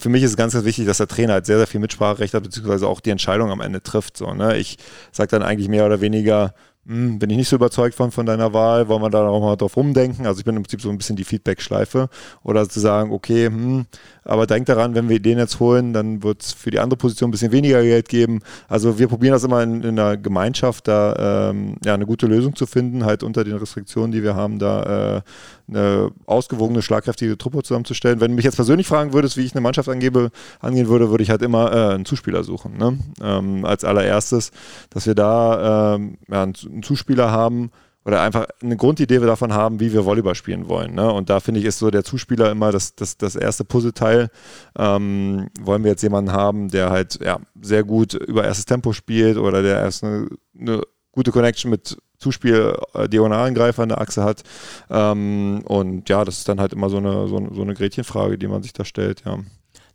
für 0.00 0.08
mich 0.08 0.22
ist 0.22 0.30
es 0.30 0.36
ganz, 0.36 0.54
ganz 0.54 0.64
wichtig, 0.64 0.86
dass 0.86 0.96
der 0.96 1.08
Trainer 1.08 1.34
halt 1.34 1.46
sehr, 1.46 1.58
sehr 1.58 1.66
viel 1.66 1.80
Mitspracherecht 1.80 2.34
hat, 2.34 2.42
beziehungsweise 2.42 2.88
auch 2.88 3.00
die 3.00 3.10
Entscheidung 3.10 3.50
am 3.50 3.60
Ende 3.60 3.82
trifft. 3.82 4.16
So, 4.16 4.32
ne? 4.32 4.56
Ich 4.56 4.78
sage 5.12 5.28
dann 5.28 5.42
eigentlich 5.42 5.68
mehr 5.68 5.84
oder 5.86 6.00
weniger, 6.00 6.54
hm, 6.86 7.18
bin 7.18 7.28
ich 7.28 7.36
nicht 7.36 7.48
so 7.48 7.56
überzeugt 7.56 7.94
von, 7.94 8.10
von 8.10 8.24
deiner 8.24 8.54
Wahl, 8.54 8.88
wollen 8.88 9.02
wir 9.02 9.10
da 9.10 9.28
auch 9.28 9.40
mal 9.40 9.56
drauf 9.56 9.76
rumdenken. 9.76 10.26
Also 10.26 10.40
ich 10.40 10.44
bin 10.44 10.56
im 10.56 10.62
Prinzip 10.62 10.80
so 10.80 10.88
ein 10.88 10.96
bisschen 10.96 11.16
die 11.16 11.24
Feedback-Schleife. 11.24 12.08
Oder 12.42 12.68
zu 12.68 12.80
sagen, 12.80 13.12
okay, 13.12 13.46
hm, 13.46 13.86
aber 14.24 14.46
denk 14.46 14.66
daran, 14.66 14.94
wenn 14.94 15.08
wir 15.08 15.20
den 15.20 15.38
jetzt 15.38 15.60
holen, 15.60 15.92
dann 15.92 16.22
wird 16.22 16.42
es 16.42 16.52
für 16.52 16.70
die 16.70 16.78
andere 16.78 16.98
Position 16.98 17.28
ein 17.28 17.30
bisschen 17.32 17.52
weniger 17.52 17.82
Geld 17.82 18.08
geben. 18.08 18.40
Also 18.68 18.98
wir 18.98 19.08
probieren 19.08 19.32
das 19.32 19.44
immer 19.44 19.62
in, 19.62 19.82
in 19.82 19.96
der 19.96 20.16
Gemeinschaft, 20.16 20.88
da 20.88 21.50
ähm, 21.50 21.76
ja, 21.84 21.94
eine 21.94 22.06
gute 22.06 22.26
Lösung 22.26 22.54
zu 22.54 22.66
finden, 22.66 23.04
halt 23.04 23.22
unter 23.22 23.44
den 23.44 23.56
Restriktionen, 23.56 24.12
die 24.12 24.22
wir 24.22 24.34
haben, 24.34 24.58
da 24.58 25.16
äh, 25.16 25.22
eine 25.68 26.10
ausgewogene, 26.26 26.82
schlagkräftige 26.82 27.38
Truppe 27.38 27.62
zusammenzustellen. 27.62 28.20
Wenn 28.20 28.32
du 28.32 28.36
mich 28.36 28.44
jetzt 28.44 28.56
persönlich 28.56 28.86
fragen 28.86 29.12
würdest, 29.12 29.36
wie 29.36 29.42
ich 29.42 29.54
eine 29.54 29.60
Mannschaft 29.60 29.88
angebe, 29.88 30.30
angehen 30.60 30.88
würde, 30.88 31.10
würde 31.10 31.22
ich 31.22 31.30
halt 31.30 31.42
immer 31.42 31.72
äh, 31.72 31.94
einen 31.94 32.04
Zuspieler 32.04 32.44
suchen. 32.44 32.76
Ne? 32.76 32.98
Ähm, 33.22 33.64
als 33.64 33.84
allererstes, 33.84 34.50
dass 34.90 35.06
wir 35.06 35.14
da 35.14 35.94
ähm, 35.94 36.18
ja, 36.28 36.42
einen 36.42 36.82
Zuspieler 36.82 37.30
haben 37.30 37.70
oder 38.10 38.22
einfach 38.22 38.48
eine 38.60 38.76
Grundidee 38.76 39.20
davon 39.20 39.52
haben, 39.52 39.78
wie 39.78 39.92
wir 39.92 40.04
Volleyball 40.04 40.34
spielen 40.34 40.68
wollen. 40.68 40.96
Ne? 40.96 41.12
Und 41.12 41.30
da 41.30 41.38
finde 41.38 41.60
ich, 41.60 41.66
ist 41.66 41.78
so 41.78 41.92
der 41.92 42.02
Zuspieler 42.02 42.50
immer 42.50 42.72
das, 42.72 42.96
das, 42.96 43.16
das 43.16 43.36
erste 43.36 43.64
Puzzleteil. 43.64 44.30
Ähm, 44.76 45.48
wollen 45.60 45.84
wir 45.84 45.92
jetzt 45.92 46.02
jemanden 46.02 46.32
haben, 46.32 46.70
der 46.70 46.90
halt 46.90 47.20
ja, 47.24 47.38
sehr 47.62 47.84
gut 47.84 48.14
über 48.14 48.42
erstes 48.42 48.64
Tempo 48.66 48.92
spielt 48.92 49.36
oder 49.36 49.62
der 49.62 49.78
erst 49.78 50.02
eine, 50.02 50.28
eine 50.58 50.82
gute 51.12 51.30
Connection 51.30 51.70
mit 51.70 51.98
Zuspiel 52.18 52.74
äh, 52.94 53.08
Diagonalangreifer 53.08 53.84
in 53.84 53.90
der 53.90 54.00
Achse 54.00 54.24
hat. 54.24 54.42
Ähm, 54.90 55.62
und 55.66 56.08
ja, 56.08 56.24
das 56.24 56.38
ist 56.38 56.48
dann 56.48 56.58
halt 56.58 56.72
immer 56.72 56.90
so 56.90 56.96
eine, 56.96 57.28
so, 57.28 57.48
so 57.52 57.62
eine 57.62 57.74
Gretchenfrage, 57.74 58.38
die 58.38 58.48
man 58.48 58.64
sich 58.64 58.72
da 58.72 58.84
stellt, 58.84 59.22
ja. 59.24 59.38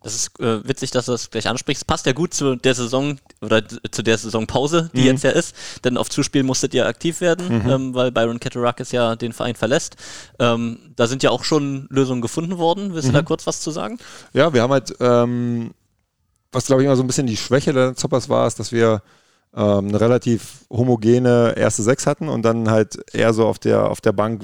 Das 0.06 0.14
ist 0.14 0.39
äh, 0.39 0.68
witzig, 0.68 0.91
dass 0.91 1.08
du 1.08 1.14
das 1.14 1.32
gleich 1.32 1.47
ansprichst. 1.47 1.88
Passt 1.88 2.06
ja 2.06 2.12
gut 2.14 2.32
zu 2.32 2.56
der 2.56 2.76
Saison 2.76 3.18
oder 3.41 3.64
zu 3.68 4.03
der 4.03 4.20
Saisonpause, 4.20 4.91
die 4.93 4.99
Mhm. 5.01 5.06
jetzt 5.08 5.24
ja 5.24 5.32
ist. 5.32 5.56
Denn 5.84 5.97
auf 5.97 6.12
Zuspiel 6.12 6.43
musstet 6.43 6.76
ihr 6.76 6.86
aktiv 6.86 7.22
werden, 7.22 7.64
Mhm. 7.64 7.70
ähm, 7.70 7.95
weil 7.95 8.12
Byron 8.12 8.39
Katarakis 8.39 8.91
ja 8.91 9.16
den 9.16 9.34
Verein 9.34 9.56
verlässt. 9.56 9.95
Ähm, 10.38 10.78
da 10.95 11.08
sind 11.08 11.24
ja 11.24 11.32
auch 11.32 11.43
schon 11.43 11.88
Lösungen 11.89 12.22
gefunden 12.22 12.60
worden. 12.60 12.93
Willst 12.93 13.08
du 13.08 13.14
da 13.14 13.22
Mhm. 13.22 13.26
kurz 13.26 13.47
was 13.47 13.62
zu 13.62 13.72
sagen? 13.72 13.97
Ja, 14.34 14.53
wir 14.53 14.62
haben 14.62 14.72
halt, 14.72 14.93
ähm, 14.99 15.72
was 16.51 16.68
glaube 16.68 16.84
ich 16.84 16.86
immer 16.86 16.95
so 16.95 17.01
ein 17.03 17.08
bisschen 17.08 17.26
die 17.26 17.36
Schwäche 17.36 17.74
der 17.74 17.95
Zoppers 17.95 18.30
war, 18.30 18.45
ist, 18.45 18.60
dass 18.60 18.72
wir 18.72 19.01
ähm, 19.58 19.88
eine 19.88 19.99
relativ 19.99 20.66
homogene 20.70 21.56
erste 21.58 21.82
Sechs 21.82 22.06
hatten 22.06 22.30
und 22.30 22.43
dann 22.43 22.70
halt 22.70 22.99
eher 23.12 23.34
so 23.34 23.47
auf 23.47 23.58
der, 23.58 23.89
auf 23.89 24.01
der 24.01 24.12
Bank 24.12 24.41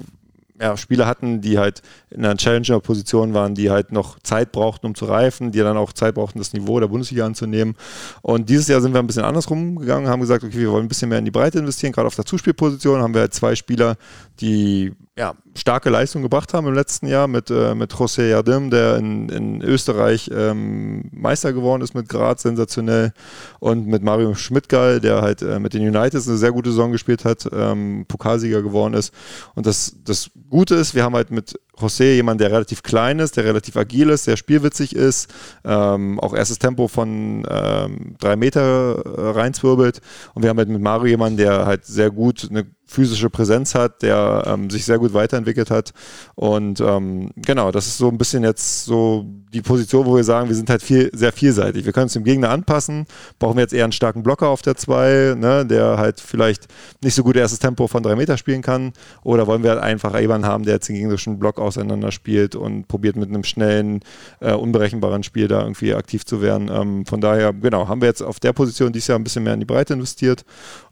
ja, 0.62 0.78
Spieler 0.78 1.08
hatten, 1.08 1.42
die 1.42 1.58
halt 1.58 1.82
in 2.12 2.24
einer 2.24 2.38
Challenger-Position 2.38 3.34
waren, 3.34 3.56
die 3.56 3.72
halt 3.72 3.92
noch 3.92 4.20
Zeit 4.20 4.52
brauchten, 4.52 4.86
um 4.86 4.96
zu 4.96 5.06
reifen, 5.06 5.52
die 5.52 5.60
dann 5.60 5.76
auch 5.76 5.92
Zeit 5.92 6.16
brauchten, 6.16 6.38
das 6.38 6.54
Niveau 6.54 6.80
der 6.80 6.88
Bundesliga 6.88 7.26
anzunehmen. 7.26 7.76
Und 8.22 8.48
dieses 8.50 8.68
Jahr 8.68 8.80
sind 8.80 8.94
wir 8.94 9.00
ein 9.00 9.08
bisschen 9.08 9.24
andersrum 9.24 9.78
gegangen, 9.78 10.08
haben 10.08 10.22
gesagt, 10.22 10.44
okay, 10.44 10.58
wir 10.60 10.72
wollen 10.72 10.86
ein 10.86 10.88
bisschen 10.88 11.10
mehr 11.10 11.20
in 11.20 11.26
die 11.26 11.32
Breite 11.32 11.60
investieren, 11.60 11.92
gerade 11.92 12.08
auf 12.08 12.16
der 12.16 12.26
Zuspielposition 12.26 13.02
haben 13.02 13.14
wir 13.14 13.22
halt 13.22 13.34
zwei 13.34 13.56
Spieler, 13.56 13.98
die 14.42 14.94
ja, 15.18 15.36
starke 15.56 15.90
Leistung 15.90 16.24
gebracht 16.24 16.54
haben 16.54 16.68
im 16.68 16.74
letzten 16.74 17.06
Jahr 17.06 17.28
mit, 17.28 17.52
äh, 17.52 17.76
mit 17.76 17.94
José 17.94 18.30
Jardim, 18.30 18.70
der 18.72 18.98
in, 18.98 19.30
in 19.30 19.62
Österreich 19.62 20.32
ähm, 20.34 21.10
Meister 21.12 21.54
geworden 21.54 21.82
ist 21.82 21.94
mit 21.94 22.10
Graz, 22.10 22.42
sensationell. 22.42 23.14
Und 23.60 23.88
mit 23.88 24.02
Mario 24.04 24.34
Schmidtgall, 24.34 25.00
der 25.00 25.22
halt 25.22 25.42
äh, 25.42 25.60
mit 25.60 25.74
den 25.74 25.88
Uniteds 25.88 26.28
eine 26.28 26.38
sehr 26.38 26.52
gute 26.52 26.72
Saison 26.72 26.92
gespielt 26.92 27.26
hat, 27.26 27.48
ähm, 27.54 28.06
Pokalsieger 28.08 28.64
geworden 28.64 28.94
ist. 28.94 29.14
Und 29.54 29.68
das, 29.68 29.96
das 30.04 30.32
Gute 30.50 30.76
ist, 30.76 30.96
wir 30.96 31.04
haben 31.04 31.16
halt 31.16 31.30
mit 31.30 31.60
José 31.78 32.16
jemanden, 32.16 32.40
der 32.40 32.52
relativ 32.52 32.82
klein 32.82 33.20
ist, 33.20 33.38
der 33.38 33.44
relativ 33.44 33.76
agil 33.76 34.10
ist, 34.10 34.28
der 34.28 34.38
spielwitzig 34.38 34.96
ist, 34.96 35.32
ähm, 35.66 36.20
auch 36.20 36.34
erstes 36.34 36.60
Tempo 36.60 36.88
von 36.88 37.46
ähm, 37.50 38.16
drei 38.20 38.36
Meter 38.36 39.04
äh, 39.06 39.32
reinzwirbelt. 39.32 40.02
Und 40.34 40.44
wir 40.44 40.50
haben 40.50 40.58
halt 40.58 40.70
mit 40.70 40.82
Mario 40.82 41.08
jemanden, 41.08 41.38
der 41.38 41.66
halt 41.66 41.86
sehr 41.86 42.12
gut 42.12 42.48
eine 42.50 42.66
physische 42.92 43.30
Präsenz 43.30 43.74
hat, 43.74 44.02
der 44.02 44.44
ähm, 44.46 44.70
sich 44.70 44.86
sehr 44.86 45.00
gut 45.00 45.14
weiterentwickelt 45.14 45.72
hat. 45.72 45.94
Und 46.36 46.82
ähm, 46.82 47.32
genau, 47.38 47.72
das 47.72 47.88
ist 47.88 47.98
so 47.98 48.10
ein 48.10 48.18
bisschen 48.18 48.44
jetzt 48.44 48.86
so 48.86 49.26
die 49.54 49.62
Position, 49.62 50.06
wo 50.06 50.16
wir 50.16 50.24
sagen, 50.24 50.50
wir 50.50 50.56
sind 50.56 50.70
halt 50.70 50.84
viel, 50.84 51.10
sehr 51.14 51.32
vielseitig. 51.32 51.86
Wir 51.86 51.94
können 51.94 52.06
uns 52.06 52.14
dem 52.14 52.26
Gegner 52.26 52.50
anpassen. 52.50 53.06
Brauchen 53.40 53.56
wir 53.56 53.62
jetzt 53.62 53.74
eher 53.74 53.86
einen 53.86 53.94
starken 53.94 54.24
Blocker 54.24 54.50
auf 54.50 54.62
der 54.62 54.76
2, 54.76 55.36
ne, 55.38 55.66
der 55.66 55.98
halt 55.98 56.20
vielleicht 56.20 56.68
nicht 57.02 57.16
so 57.16 57.24
gut 57.24 57.38
erstes 57.38 57.60
Tempo 57.60 57.88
von 57.88 58.04
drei 58.04 58.16
Meter 58.16 58.38
spielen 58.38 58.62
kann. 58.62 58.92
Oder 59.24 59.48
wollen 59.48 59.64
wir 59.64 59.72
halt 59.72 59.82
einfach 59.82 60.18
jemanden 60.20 60.48
haben, 60.48 60.66
der 60.66 60.76
jetzt 60.76 60.90
den 60.90 60.96
gegnerischen 60.96 61.40
Block 61.40 61.60
auseinander 61.60 62.12
spielt 62.12 62.56
und 62.56 62.90
probiert 62.90 63.16
mit 63.16 63.30
einem 63.30 63.46
schnellen, 63.46 64.02
äh, 64.42 64.54
unberechenbaren 64.54 65.24
Spiel 65.24 65.48
da 65.48 65.62
irgendwie 65.62 65.94
aktiv 65.94 66.26
zu 66.26 66.42
werden. 66.42 66.70
Ähm, 66.70 67.06
von 67.06 67.22
daher, 67.22 67.54
genau, 67.54 67.88
haben 67.88 68.02
wir 68.02 68.10
jetzt 68.10 68.22
auf 68.22 68.42
der 68.42 68.52
Position 68.52 68.92
dieses 68.92 69.08
Jahr 69.08 69.18
ein 69.18 69.24
bisschen 69.24 69.44
mehr 69.44 69.54
in 69.54 69.62
die 69.62 69.66
Breite 69.66 69.94
investiert 69.94 70.44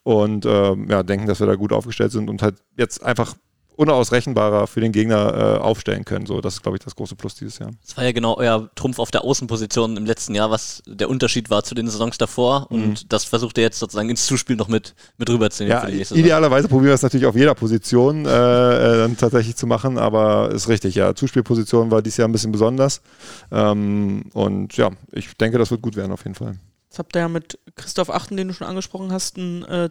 und 0.04 0.46
ähm, 0.46 0.88
ja, 0.90 1.04
denken, 1.04 1.28
dass 1.28 1.40
wir 1.40 1.48
da 1.48 1.56
gut 1.56 1.72
aufgestellt 1.72 1.89
sind 1.92 2.30
und 2.30 2.42
halt 2.42 2.56
jetzt 2.78 3.04
einfach 3.04 3.36
unausrechenbarer 3.76 4.68
für 4.68 4.82
den 4.82 4.92
Gegner 4.92 5.56
äh, 5.56 5.58
aufstellen 5.60 6.04
können. 6.04 6.26
So, 6.26 6.42
das 6.42 6.56
ist, 6.56 6.64
glaube 6.64 6.78
ich, 6.78 6.84
das 6.84 6.98
große 6.98 7.16
Plus 7.16 7.36
dieses 7.36 7.60
Jahr. 7.60 7.72
Das 7.86 7.96
war 7.96 8.04
ja 8.04 8.12
genau 8.12 8.36
euer 8.36 8.70
Trumpf 8.76 9.00
auf 9.00 9.10
der 9.10 9.24
Außenposition 9.24 9.96
im 9.96 10.06
letzten 10.06 10.36
Jahr, 10.36 10.52
was 10.52 10.84
der 10.86 11.10
Unterschied 11.10 11.50
war 11.50 11.64
zu 11.64 11.76
den 11.76 11.88
Saisons 11.88 12.18
davor. 12.18 12.68
Und 12.72 12.82
Mhm. 12.90 12.96
das 13.08 13.24
versucht 13.24 13.58
ihr 13.58 13.64
jetzt 13.64 13.80
sozusagen 13.80 14.10
ins 14.10 14.26
Zuspiel 14.26 14.58
noch 14.58 14.68
mit, 14.68 14.96
mit 15.18 15.30
rüberzunehmen 15.30 15.78
Ja, 15.78 15.82
für 15.86 15.92
die 15.92 15.98
nächste 15.98 16.16
Saison. 16.16 16.26
idealerweise 16.26 16.68
probieren 16.68 16.88
wir 16.88 16.94
es 16.96 17.04
natürlich 17.04 17.26
auf 17.26 17.38
jeder 17.38 17.56
Position 17.56 18.26
äh, 18.26 18.30
äh, 18.30 18.98
dann 18.98 19.16
tatsächlich 19.16 19.56
zu 19.56 19.66
machen, 19.66 19.98
aber 19.98 20.52
ist 20.52 20.68
richtig, 20.68 20.96
ja. 20.96 21.16
Zuspielposition 21.16 21.90
war 21.90 22.02
dieses 22.02 22.18
Jahr 22.18 22.28
ein 22.28 22.34
bisschen 22.34 22.52
besonders. 22.52 23.02
Ähm, 23.50 24.24
und 24.34 24.76
ja, 24.76 24.90
ich 25.14 25.36
denke, 25.38 25.58
das 25.58 25.72
wird 25.72 25.82
gut 25.82 25.96
werden 25.96 26.12
auf 26.12 26.24
jeden 26.26 26.36
Fall. 26.36 26.56
Jetzt 26.90 27.00
habt 27.00 27.16
ihr 27.16 27.20
ja 27.20 27.28
mit 27.30 27.60
Christoph 27.76 28.10
Achten, 28.10 28.36
den 28.36 28.48
du 28.48 28.54
schon 28.54 28.68
angesprochen 28.68 29.12
hast, 29.14 29.38
einen 29.38 29.64
äh, 29.64 29.90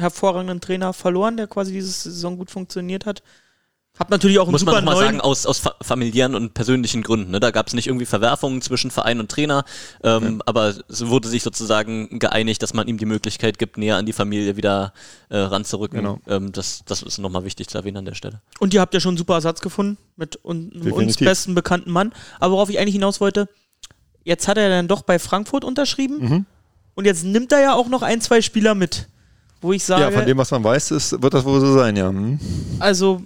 hervorragenden 0.00 0.60
Trainer 0.60 0.92
verloren, 0.92 1.36
der 1.36 1.46
quasi 1.46 1.72
diese 1.72 1.90
Saison 1.90 2.36
gut 2.38 2.50
funktioniert 2.50 3.06
hat. 3.06 3.22
Habt 3.98 4.10
natürlich 4.10 4.38
auch 4.38 4.44
einen 4.44 4.52
Muss 4.52 4.60
super 4.60 4.72
man 4.74 4.84
nochmal 4.84 5.04
sagen, 5.04 5.20
aus, 5.20 5.44
aus 5.44 5.58
fa- 5.58 5.74
familiären 5.82 6.34
und 6.34 6.54
persönlichen 6.54 7.02
Gründen. 7.02 7.32
Ne? 7.32 7.40
Da 7.40 7.50
gab 7.50 7.66
es 7.66 7.74
nicht 7.74 7.86
irgendwie 7.88 8.06
Verwerfungen 8.06 8.62
zwischen 8.62 8.90
Verein 8.90 9.20
und 9.20 9.30
Trainer, 9.30 9.64
ähm, 10.02 10.40
aber 10.46 10.72
es 10.88 11.06
wurde 11.08 11.28
sich 11.28 11.42
sozusagen 11.42 12.18
geeinigt, 12.18 12.62
dass 12.62 12.72
man 12.72 12.86
ihm 12.88 12.96
die 12.96 13.04
Möglichkeit 13.04 13.58
gibt, 13.58 13.76
näher 13.76 13.96
an 13.96 14.06
die 14.06 14.14
Familie 14.14 14.56
wieder 14.56 14.94
äh, 15.28 15.36
ranzurücken. 15.36 15.98
Genau. 15.98 16.20
Ähm, 16.28 16.52
das, 16.52 16.82
das 16.86 17.02
ist 17.02 17.18
nochmal 17.18 17.44
wichtig 17.44 17.68
zu 17.68 17.76
erwähnen 17.76 17.98
an 17.98 18.04
der 18.06 18.14
Stelle. 18.14 18.40
Und 18.58 18.72
ihr 18.72 18.80
habt 18.80 18.94
ja 18.94 19.00
schon 19.00 19.10
einen 19.10 19.18
super 19.18 19.34
Ersatz 19.34 19.60
gefunden 19.60 19.98
mit 20.16 20.38
un 20.44 20.70
uns 20.70 20.84
Definitiv. 20.84 21.26
besten 21.26 21.54
bekannten 21.54 21.90
Mann. 21.90 22.12
Aber 22.38 22.54
worauf 22.54 22.70
ich 22.70 22.78
eigentlich 22.78 22.94
hinaus 22.94 23.20
wollte, 23.20 23.48
jetzt 24.24 24.48
hat 24.48 24.56
er 24.56 24.70
dann 24.70 24.88
doch 24.88 25.02
bei 25.02 25.18
Frankfurt 25.18 25.64
unterschrieben 25.64 26.16
Mhm. 26.20 26.46
und 26.94 27.04
jetzt 27.06 27.24
nimmt 27.24 27.52
er 27.52 27.60
ja 27.60 27.74
auch 27.74 27.88
noch 27.88 28.02
ein, 28.02 28.20
zwei 28.22 28.40
Spieler 28.40 28.74
mit. 28.74 29.08
Wo 29.60 29.72
ich 29.72 29.84
sage, 29.84 30.02
ja, 30.02 30.10
von 30.10 30.24
dem, 30.24 30.38
was 30.38 30.50
man 30.50 30.64
weiß, 30.64 30.90
ist, 30.92 31.22
wird 31.22 31.34
das 31.34 31.44
wohl 31.44 31.60
so 31.60 31.72
sein, 31.74 31.96
ja. 31.96 32.08
Hm. 32.08 32.38
also 32.78 33.22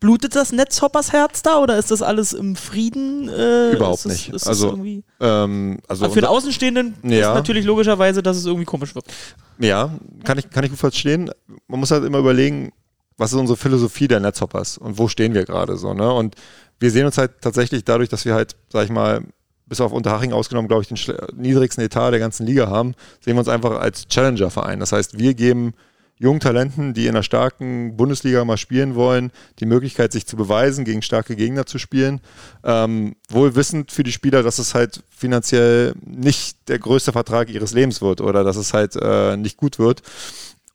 blutet 0.00 0.36
das 0.36 0.52
Netzhoppers 0.52 1.12
Herz 1.12 1.42
da 1.42 1.58
oder 1.58 1.78
ist 1.78 1.90
das 1.90 2.02
alles 2.02 2.32
im 2.32 2.56
Frieden? 2.56 3.28
Äh, 3.28 3.72
Überhaupt 3.72 4.04
das, 4.04 4.12
nicht. 4.12 4.46
Also, 4.46 4.78
Ähm, 5.20 5.78
also 5.88 6.04
aber 6.04 6.14
für 6.14 6.20
den 6.20 6.28
Außenstehenden 6.28 6.94
Ja. 7.02 7.30
ist 7.30 7.34
natürlich 7.34 7.64
logischerweise, 7.64 8.22
dass 8.22 8.36
es 8.36 8.46
irgendwie 8.46 8.66
komisch 8.66 8.94
wird. 8.94 9.06
Ja, 9.58 9.90
kann 10.24 10.38
ich, 10.38 10.50
kann 10.50 10.64
ich 10.64 10.70
gut 10.70 10.78
verstehen. 10.78 11.30
Man 11.66 11.80
muss 11.80 11.90
halt 11.90 12.04
immer 12.04 12.18
überlegen, 12.18 12.72
was 13.16 13.32
ist 13.32 13.38
unsere 13.38 13.56
Philosophie 13.56 14.08
der 14.08 14.20
Netzhoppers 14.20 14.76
und 14.78 14.98
wo 14.98 15.08
stehen 15.08 15.32
wir 15.32 15.44
gerade 15.44 15.76
so, 15.78 15.94
ne? 15.94 16.12
Und 16.12 16.34
wir 16.78 16.90
sehen 16.90 17.06
uns 17.06 17.16
halt 17.16 17.40
tatsächlich 17.40 17.84
dadurch, 17.84 18.10
dass 18.10 18.26
wir 18.26 18.34
halt, 18.34 18.56
sag 18.70 18.84
ich 18.84 18.90
mal, 18.90 19.22
bis 19.66 19.80
auf 19.80 19.92
Unterhaching 19.92 20.32
ausgenommen, 20.32 20.68
glaube 20.68 20.82
ich, 20.82 20.88
den 20.88 20.96
schle- 20.96 21.34
niedrigsten 21.34 21.84
Etat 21.84 22.12
der 22.12 22.20
ganzen 22.20 22.46
Liga 22.46 22.68
haben, 22.68 22.94
sehen 23.20 23.34
wir 23.34 23.40
uns 23.40 23.48
einfach 23.48 23.80
als 23.80 24.06
Challenger-Verein. 24.08 24.80
Das 24.80 24.92
heißt, 24.92 25.18
wir 25.18 25.34
geben 25.34 25.74
jungen 26.18 26.40
Talenten, 26.40 26.94
die 26.94 27.04
in 27.04 27.10
einer 27.10 27.22
starken 27.22 27.96
Bundesliga 27.96 28.42
mal 28.44 28.56
spielen 28.56 28.94
wollen, 28.94 29.30
die 29.58 29.66
Möglichkeit, 29.66 30.12
sich 30.12 30.26
zu 30.26 30.36
beweisen, 30.36 30.86
gegen 30.86 31.02
starke 31.02 31.36
Gegner 31.36 31.66
zu 31.66 31.78
spielen. 31.78 32.20
Ähm, 32.64 33.16
wohl 33.28 33.54
wissend 33.54 33.92
für 33.92 34.02
die 34.02 34.12
Spieler, 34.12 34.42
dass 34.42 34.58
es 34.58 34.74
halt 34.74 35.02
finanziell 35.10 35.94
nicht 36.02 36.68
der 36.68 36.78
größte 36.78 37.12
Vertrag 37.12 37.50
ihres 37.50 37.72
Lebens 37.72 38.00
wird 38.00 38.22
oder 38.22 38.44
dass 38.44 38.56
es 38.56 38.72
halt 38.72 38.96
äh, 38.96 39.36
nicht 39.36 39.58
gut 39.58 39.78
wird. 39.78 40.02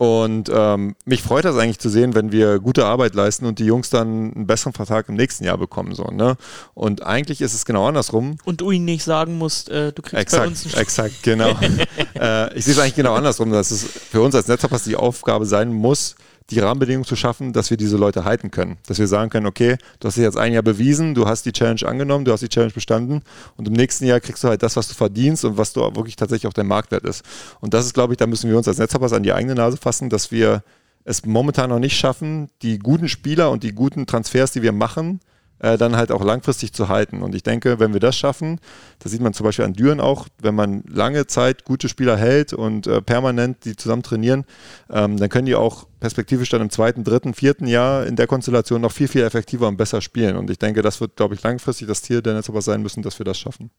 Und 0.02 0.50
ähm, 0.52 0.96
mich 1.06 1.22
freut 1.22 1.46
das 1.46 1.56
eigentlich 1.58 1.78
zu 1.78 1.88
sehen, 1.88 2.16
wenn 2.16 2.32
wir 2.32 2.58
gute 2.58 2.86
Arbeit 2.86 3.14
leisten 3.14 3.46
und 3.46 3.60
die 3.60 3.66
Jungs 3.66 3.92
dann 3.92 4.34
einen 4.34 4.48
besseren 4.48 4.74
Vertrag 4.74 5.08
im 5.10 5.14
nächsten 5.14 5.44
Jahr 5.44 5.60
bekommen. 5.60 5.94
So, 5.94 6.06
ne? 6.06 6.38
Und 6.74 7.06
eigentlich 7.06 7.40
ist 7.40 7.54
es 7.54 7.66
genau 7.66 7.88
andersrum. 7.88 8.38
Und 8.44 8.62
du 8.62 8.72
ihnen 8.72 8.86
nicht 8.86 9.04
sagen 9.04 9.38
musst, 9.38 9.70
äh, 9.70 9.94
du 9.94 10.02
kriegst 10.02 10.36
bei 10.36 10.48
uns 10.48 10.66
Exakt, 10.66 10.76
einen 10.76 10.82
exakt, 10.82 11.22
genau. 11.22 11.50
äh, 12.20 12.52
ich 12.58 12.66
sehe 12.66 12.74
es 12.74 12.80
eigentlich 12.80 12.96
genau 12.96 13.14
andersrum, 13.14 13.52
dass 13.52 13.70
es 13.70 13.84
für 13.84 14.24
uns 14.24 14.34
als 14.34 14.48
Netzhoppers 14.48 14.86
die 14.86 14.96
Aufgabe 14.96 15.46
sein 15.46 15.72
muss, 15.72 16.16
die 16.52 16.60
Rahmenbedingungen 16.60 17.06
zu 17.06 17.16
schaffen, 17.16 17.54
dass 17.54 17.70
wir 17.70 17.78
diese 17.78 17.98
Leute 17.98 18.26
halten 18.26 18.52
können. 18.52 18.78
Dass 18.88 19.00
wir 19.00 19.08
sagen 19.08 19.30
können, 19.30 19.46
okay, 19.46 19.78
du 20.00 20.08
hast 20.08 20.16
dich 20.18 20.24
jetzt 20.24 20.38
ein 20.38 20.54
Jahr 20.54 20.64
bewiesen, 20.64 21.16
du 21.16 21.28
hast 21.28 21.46
die 21.46 21.52
Challenge 21.52 21.82
angenommen, 21.86 22.26
du 22.26 22.32
hast 22.32 22.42
die 22.42 22.50
Challenge 22.50 22.74
bestanden 22.74 23.22
und 23.58 23.68
im 23.68 23.74
nächsten 23.74 24.06
Jahr 24.06 24.20
kriegst 24.20 24.44
du 24.44 24.48
halt 24.48 24.62
das, 24.62 24.76
was 24.76 24.88
du 24.88 24.94
verdienst 24.94 25.46
und 25.46 25.58
was 25.58 25.74
du 25.74 25.82
wirklich 25.82 26.16
tatsächlich 26.16 26.48
auch 26.48 26.54
dein 26.54 26.68
Marktwert 26.68 27.04
ist. 27.06 27.24
Und 27.60 27.74
das 27.74 27.86
ist, 27.86 27.94
glaube 27.94 28.14
ich, 28.14 28.18
da 28.18 28.28
müssen 28.28 28.50
wir 28.50 28.58
uns 28.58 28.68
als 28.68 28.78
Netzhoppers 28.78 29.14
an 29.14 29.24
die 29.24 29.34
eigene 29.34 29.56
Nase 29.56 29.78
fassen, 29.78 30.10
dass 30.10 30.32
wir 30.32 30.64
es 31.04 31.26
momentan 31.26 31.70
noch 31.70 31.80
nicht 31.80 31.98
schaffen, 31.98 32.50
die 32.62 32.78
guten 32.78 33.08
Spieler 33.08 33.50
und 33.50 33.64
die 33.64 33.74
guten 33.74 34.06
Transfers, 34.06 34.52
die 34.52 34.62
wir 34.62 34.72
machen, 34.72 35.20
äh, 35.62 35.78
dann 35.78 35.96
halt 35.96 36.12
auch 36.12 36.24
langfristig 36.24 36.74
zu 36.74 36.90
halten. 36.90 37.22
Und 37.22 37.36
ich 37.36 37.44
denke, 37.44 37.80
wenn 37.80 37.94
wir 37.94 38.00
das 38.00 38.18
schaffen, 38.18 38.60
das 39.00 39.12
sieht 39.12 39.22
man 39.22 39.34
zum 39.34 39.46
Beispiel 39.46 39.66
an 39.66 39.74
Düren 39.74 40.00
auch, 40.00 40.28
wenn 40.42 40.56
man 40.56 40.84
lange 40.88 41.28
Zeit 41.28 41.66
gute 41.66 41.88
Spieler 41.88 42.18
hält 42.18 42.54
und 42.54 42.88
äh, 42.88 43.02
permanent 43.02 43.64
die 43.66 43.76
zusammen 43.76 44.04
trainieren, 44.04 44.46
ähm, 44.90 45.18
dann 45.18 45.30
können 45.30 45.46
die 45.46 45.56
auch 45.56 45.86
perspektivisch 46.00 46.50
dann 46.50 46.62
im 46.62 46.70
zweiten, 46.70 47.04
dritten, 47.04 47.34
vierten 47.34 47.68
Jahr 47.68 48.06
in 48.08 48.16
der 48.16 48.28
Konstellation 48.28 48.82
noch 48.82 48.92
viel, 48.92 49.08
viel 49.08 49.24
effektiver 49.24 49.68
und 49.68 49.78
besser 49.78 50.02
spielen. 50.02 50.36
Und 50.36 50.50
ich 50.50 50.58
denke, 50.58 50.82
das 50.82 51.00
wird, 51.00 51.16
glaube 51.16 51.36
ich, 51.36 51.44
langfristig 51.44 51.88
das 51.88 52.02
Ziel 52.02 52.22
der 52.22 52.34
Netzhoppers 52.34 52.66
sein 52.66 52.82
müssen, 52.82 53.04
dass 53.04 53.20
wir 53.20 53.26
das 53.26 53.38
schaffen. 53.38 53.70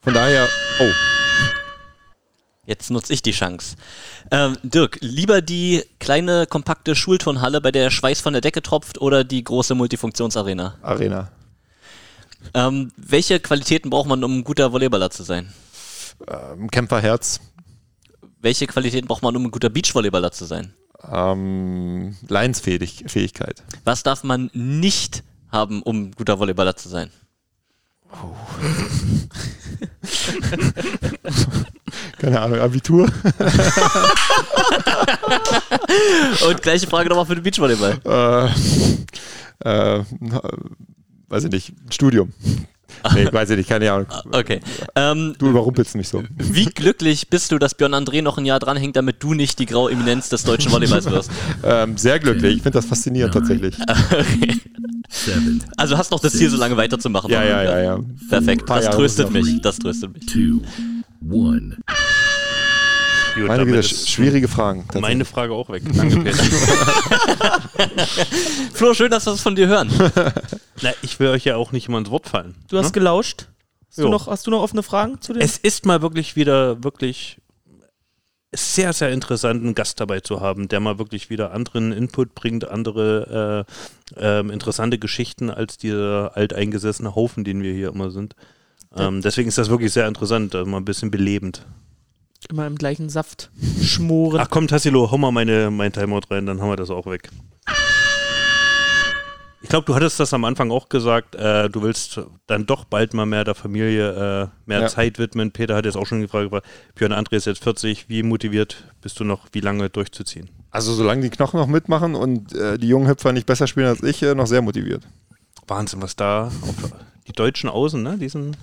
Von 0.00 0.14
daher, 0.14 0.48
oh, 0.80 1.21
Jetzt 2.64 2.90
nutze 2.90 3.12
ich 3.12 3.22
die 3.22 3.32
Chance. 3.32 3.74
Ähm, 4.30 4.56
Dirk, 4.62 4.98
lieber 5.00 5.42
die 5.42 5.82
kleine, 5.98 6.46
kompakte 6.46 6.94
Schulturnhalle, 6.94 7.60
bei 7.60 7.72
der 7.72 7.90
Schweiß 7.90 8.20
von 8.20 8.34
der 8.34 8.40
Decke 8.40 8.62
tropft, 8.62 9.00
oder 9.00 9.24
die 9.24 9.42
große 9.42 9.74
Multifunktionsarena? 9.74 10.76
Arena. 10.80 11.32
Ähm, 12.54 12.92
welche 12.96 13.40
Qualitäten 13.40 13.90
braucht 13.90 14.08
man, 14.08 14.22
um 14.22 14.38
ein 14.38 14.44
guter 14.44 14.70
Volleyballer 14.72 15.10
zu 15.10 15.24
sein? 15.24 15.52
Ähm, 16.28 16.70
Kämpferherz, 16.70 17.40
Welche 18.40 18.66
Qualitäten 18.68 19.08
braucht 19.08 19.22
man, 19.22 19.34
um 19.36 19.44
ein 19.46 19.50
guter 19.50 19.70
Beachvolleyballer 19.70 20.30
zu 20.30 20.44
sein? 20.44 20.72
ähm, 21.10 22.16
Leidensfähigkeit. 22.28 23.64
Was 23.82 24.04
darf 24.04 24.22
man 24.22 24.50
nicht 24.54 25.24
haben, 25.50 25.82
um 25.82 26.04
ein 26.04 26.10
guter 26.12 26.38
Volleyballer 26.38 26.76
zu 26.76 26.88
sein? 26.88 27.10
Keine 32.18 32.40
Ahnung, 32.40 32.60
Abitur. 32.60 33.04
Und 36.48 36.62
gleiche 36.62 36.86
Frage 36.86 37.08
nochmal 37.08 37.26
für 37.26 37.34
den 37.34 37.42
Beachvolleyball. 37.42 37.98
äh, 39.64 39.98
äh, 39.98 40.04
weiß 41.28 41.44
ich 41.44 41.50
nicht, 41.50 41.72
Studium. 41.90 42.32
Nee, 43.14 43.28
weiß 43.30 43.50
ich 43.50 43.56
nicht, 43.58 43.68
keine 43.68 43.90
Ahnung. 43.92 44.06
Okay. 44.30 44.60
Ähm, 44.94 45.34
Du 45.38 45.48
überrumpelst 45.48 45.94
mich 45.96 46.08
so. 46.08 46.22
wie 46.36 46.66
glücklich 46.66 47.28
bist 47.28 47.52
du, 47.52 47.58
dass 47.58 47.74
Björn 47.74 47.94
André 47.94 48.22
noch 48.22 48.38
ein 48.38 48.44
Jahr 48.44 48.58
dranhängt, 48.58 48.96
damit 48.96 49.22
du 49.22 49.34
nicht 49.34 49.58
die 49.58 49.66
graue 49.66 49.90
Eminenz 49.90 50.28
des 50.28 50.44
deutschen 50.44 50.70
Volleyballs 50.72 51.10
wirst? 51.10 51.30
Ähm, 51.64 51.96
sehr 51.96 52.18
glücklich. 52.18 52.56
Ich 52.56 52.62
finde 52.62 52.78
das 52.78 52.86
faszinierend 52.86 53.34
tatsächlich. 53.34 53.76
seven, 55.08 55.62
Also 55.76 55.96
hast 55.96 56.10
noch 56.10 56.20
das 56.20 56.32
Ziel, 56.32 56.50
so 56.50 56.56
lange 56.56 56.76
weiterzumachen. 56.76 57.30
Ja, 57.30 57.44
ja, 57.44 57.62
ja, 57.62 57.80
ja. 57.80 57.98
Perfekt. 58.28 58.68
Das 58.68 58.90
tröstet 58.90 59.30
mich. 59.30 59.60
Das 59.60 59.78
tröstet 59.78 60.12
mich. 60.14 60.26
two, 60.26 60.60
one. 61.28 61.76
Gut, 63.34 63.46
Meine 63.46 63.80
sch- 63.80 64.08
schwierige 64.08 64.48
Fragen. 64.48 64.84
Meine 65.00 65.24
Frage 65.24 65.54
auch 65.54 65.70
weg. 65.70 65.82
Danke. 65.94 66.32
Flo, 68.74 68.94
schön, 68.94 69.10
dass 69.10 69.26
wir 69.26 69.32
das 69.32 69.40
von 69.40 69.56
dir 69.56 69.68
hören. 69.68 69.90
Na, 70.82 70.90
ich 71.02 71.18
will 71.18 71.28
euch 71.28 71.44
ja 71.44 71.56
auch 71.56 71.72
nicht 71.72 71.88
immer 71.88 71.98
ins 71.98 72.10
Wort 72.10 72.28
fallen. 72.28 72.54
Du 72.68 72.78
hast 72.78 72.86
ne? 72.86 72.92
gelauscht. 72.92 73.48
Hast 73.88 73.98
du, 73.98 74.08
noch, 74.08 74.26
hast 74.26 74.46
du 74.46 74.50
noch 74.50 74.62
offene 74.62 74.82
Fragen 74.82 75.20
zu 75.20 75.34
dem? 75.34 75.42
Es 75.42 75.58
ist 75.58 75.84
mal 75.84 76.00
wirklich 76.00 76.34
wieder 76.34 76.82
wirklich 76.82 77.38
sehr, 78.54 78.92
sehr 78.92 79.10
interessant, 79.10 79.62
einen 79.62 79.74
Gast 79.74 80.00
dabei 80.00 80.20
zu 80.20 80.40
haben, 80.40 80.68
der 80.68 80.80
mal 80.80 80.98
wirklich 80.98 81.30
wieder 81.30 81.52
anderen 81.52 81.92
Input 81.92 82.34
bringt, 82.34 82.68
andere 82.68 83.64
äh, 84.16 84.38
ähm, 84.38 84.50
interessante 84.50 84.98
Geschichten 84.98 85.50
als 85.50 85.78
dieser 85.78 86.36
alteingesessene 86.36 87.14
Haufen, 87.14 87.44
den 87.44 87.62
wir 87.62 87.72
hier 87.72 87.88
immer 87.88 88.10
sind. 88.10 88.34
Ähm, 88.94 89.22
deswegen 89.22 89.48
ist 89.48 89.56
das 89.56 89.70
wirklich 89.70 89.92
sehr 89.92 90.06
interessant, 90.06 90.54
äh, 90.54 90.64
mal 90.64 90.78
ein 90.78 90.84
bisschen 90.84 91.10
belebend. 91.10 91.64
Immer 92.50 92.66
im 92.66 92.76
gleichen 92.76 93.08
Saft 93.08 93.50
schmoren. 93.82 94.40
Ach 94.40 94.48
komm, 94.50 94.66
Tassilo, 94.68 95.10
hau 95.10 95.18
mal 95.18 95.30
meine, 95.32 95.70
mein 95.70 95.92
Timeout 95.92 96.22
rein, 96.30 96.46
dann 96.46 96.60
haben 96.60 96.68
wir 96.68 96.76
das 96.76 96.90
auch 96.90 97.06
weg. 97.06 97.30
Ich 99.64 99.68
glaube, 99.68 99.84
du 99.86 99.94
hattest 99.94 100.18
das 100.18 100.34
am 100.34 100.44
Anfang 100.44 100.72
auch 100.72 100.88
gesagt, 100.88 101.36
äh, 101.36 101.70
du 101.70 101.82
willst 101.82 102.20
dann 102.48 102.66
doch 102.66 102.84
bald 102.84 103.14
mal 103.14 103.26
mehr 103.26 103.44
der 103.44 103.54
Familie 103.54 104.10
äh, 104.10 104.48
mehr 104.66 104.80
Ja. 104.80 104.88
Zeit 104.88 105.18
widmen. 105.20 105.52
Peter 105.52 105.76
hat 105.76 105.84
jetzt 105.84 105.96
auch 105.96 106.04
schon 106.06 106.20
die 106.20 106.26
Frage 106.26 106.46
gefragt, 106.46 106.66
Björn 106.96 107.12
André 107.12 107.36
ist 107.36 107.46
jetzt 107.46 107.62
40, 107.62 108.08
wie 108.08 108.24
motiviert 108.24 108.84
bist 109.00 109.20
du 109.20 109.24
noch, 109.24 109.46
wie 109.52 109.60
lange 109.60 109.88
durchzuziehen? 109.88 110.50
Also 110.72 110.92
solange 110.94 111.22
die 111.22 111.30
Knochen 111.30 111.60
noch 111.60 111.68
mitmachen 111.68 112.16
und 112.16 112.52
äh, 112.54 112.76
die 112.76 112.88
jungen 112.88 113.08
Hüpfer 113.08 113.32
nicht 113.32 113.46
besser 113.46 113.68
spielen 113.68 113.86
als 113.86 114.02
ich, 114.02 114.20
äh, 114.24 114.34
noch 114.34 114.46
sehr 114.48 114.62
motiviert. 114.62 115.04
Wahnsinn, 115.68 116.02
was 116.02 116.16
da 116.16 116.46
auf 116.46 116.92
die 117.28 117.32
deutschen 117.32 117.68
Außen, 117.70 118.02
ne? 118.02 118.18
Diesen, 118.18 118.56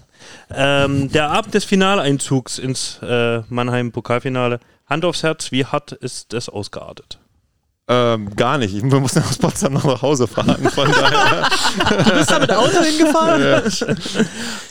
ähm, 0.53 1.11
der 1.11 1.29
Abend 1.31 1.53
des 1.53 1.65
Finaleinzugs 1.65 2.57
ins 2.59 2.99
äh, 3.01 3.41
Mannheim-Pokalfinale. 3.49 4.59
Hand 4.85 5.05
aufs 5.05 5.23
Herz, 5.23 5.51
wie 5.51 5.65
hart 5.65 5.91
ist 5.91 6.33
es 6.33 6.49
ausgeartet? 6.49 7.19
Ähm, 7.87 8.35
gar 8.35 8.57
nicht. 8.59 8.75
Ich 8.75 8.83
muss 8.83 9.17
aus 9.17 9.37
Potsdam 9.39 9.73
noch 9.73 9.83
nach 9.85 10.01
Hause 10.01 10.27
fahren. 10.27 10.55
Du 10.59 12.11
bist 12.13 12.29
da 12.31 12.39
mit 12.39 12.51
Auto 12.51 12.81
hingefahren? 12.81 13.63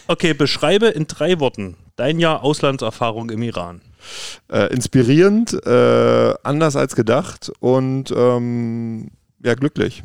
Okay, 0.07 0.35
beschreibe 0.35 0.87
in 0.87 1.07
drei 1.07 1.39
Worten 1.41 1.77
dein 1.97 2.19
Jahr 2.21 2.43
Auslandserfahrung 2.43 3.31
im 3.31 3.43
Iran. 3.43 3.81
äh, 4.51 4.73
inspirierend, 4.73 5.53
äh, 5.67 6.35
anders 6.45 6.77
als 6.77 6.95
gedacht 6.97 7.51
und 7.61 8.13
ähm, 8.17 9.11
ja, 9.43 9.55
glücklich. 9.55 10.05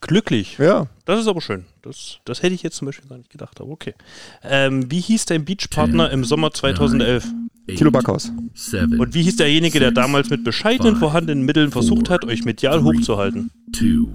Glücklich. 0.00 0.58
Ja. 0.58 0.86
Das 1.04 1.20
ist 1.20 1.26
aber 1.26 1.40
schön. 1.40 1.64
Das, 1.82 2.18
das 2.24 2.42
hätte 2.42 2.54
ich 2.54 2.62
jetzt 2.62 2.76
zum 2.76 2.86
Beispiel 2.86 3.08
gar 3.08 3.18
nicht 3.18 3.30
gedacht, 3.30 3.60
aber 3.60 3.70
okay. 3.70 3.94
Ähm, 4.42 4.90
wie 4.90 5.00
hieß 5.00 5.24
dein 5.26 5.44
Beachpartner 5.44 6.10
im 6.10 6.24
Sommer 6.24 6.52
2011? 6.52 7.24
Kilo 7.68 7.90
Backhaus. 7.90 8.32
Seven. 8.54 8.98
Und 9.00 9.12
wie 9.14 9.22
hieß 9.22 9.36
derjenige, 9.36 9.78
der 9.80 9.90
damals 9.90 10.30
mit 10.30 10.42
bescheidenen 10.44 10.94
Five, 10.94 11.00
vorhandenen 11.00 11.44
Mitteln 11.44 11.70
versucht 11.70 12.08
hat, 12.10 12.24
euch 12.24 12.44
medial 12.44 12.80
three, 12.80 12.96
hochzuhalten? 12.98 13.50
Two. 13.72 14.08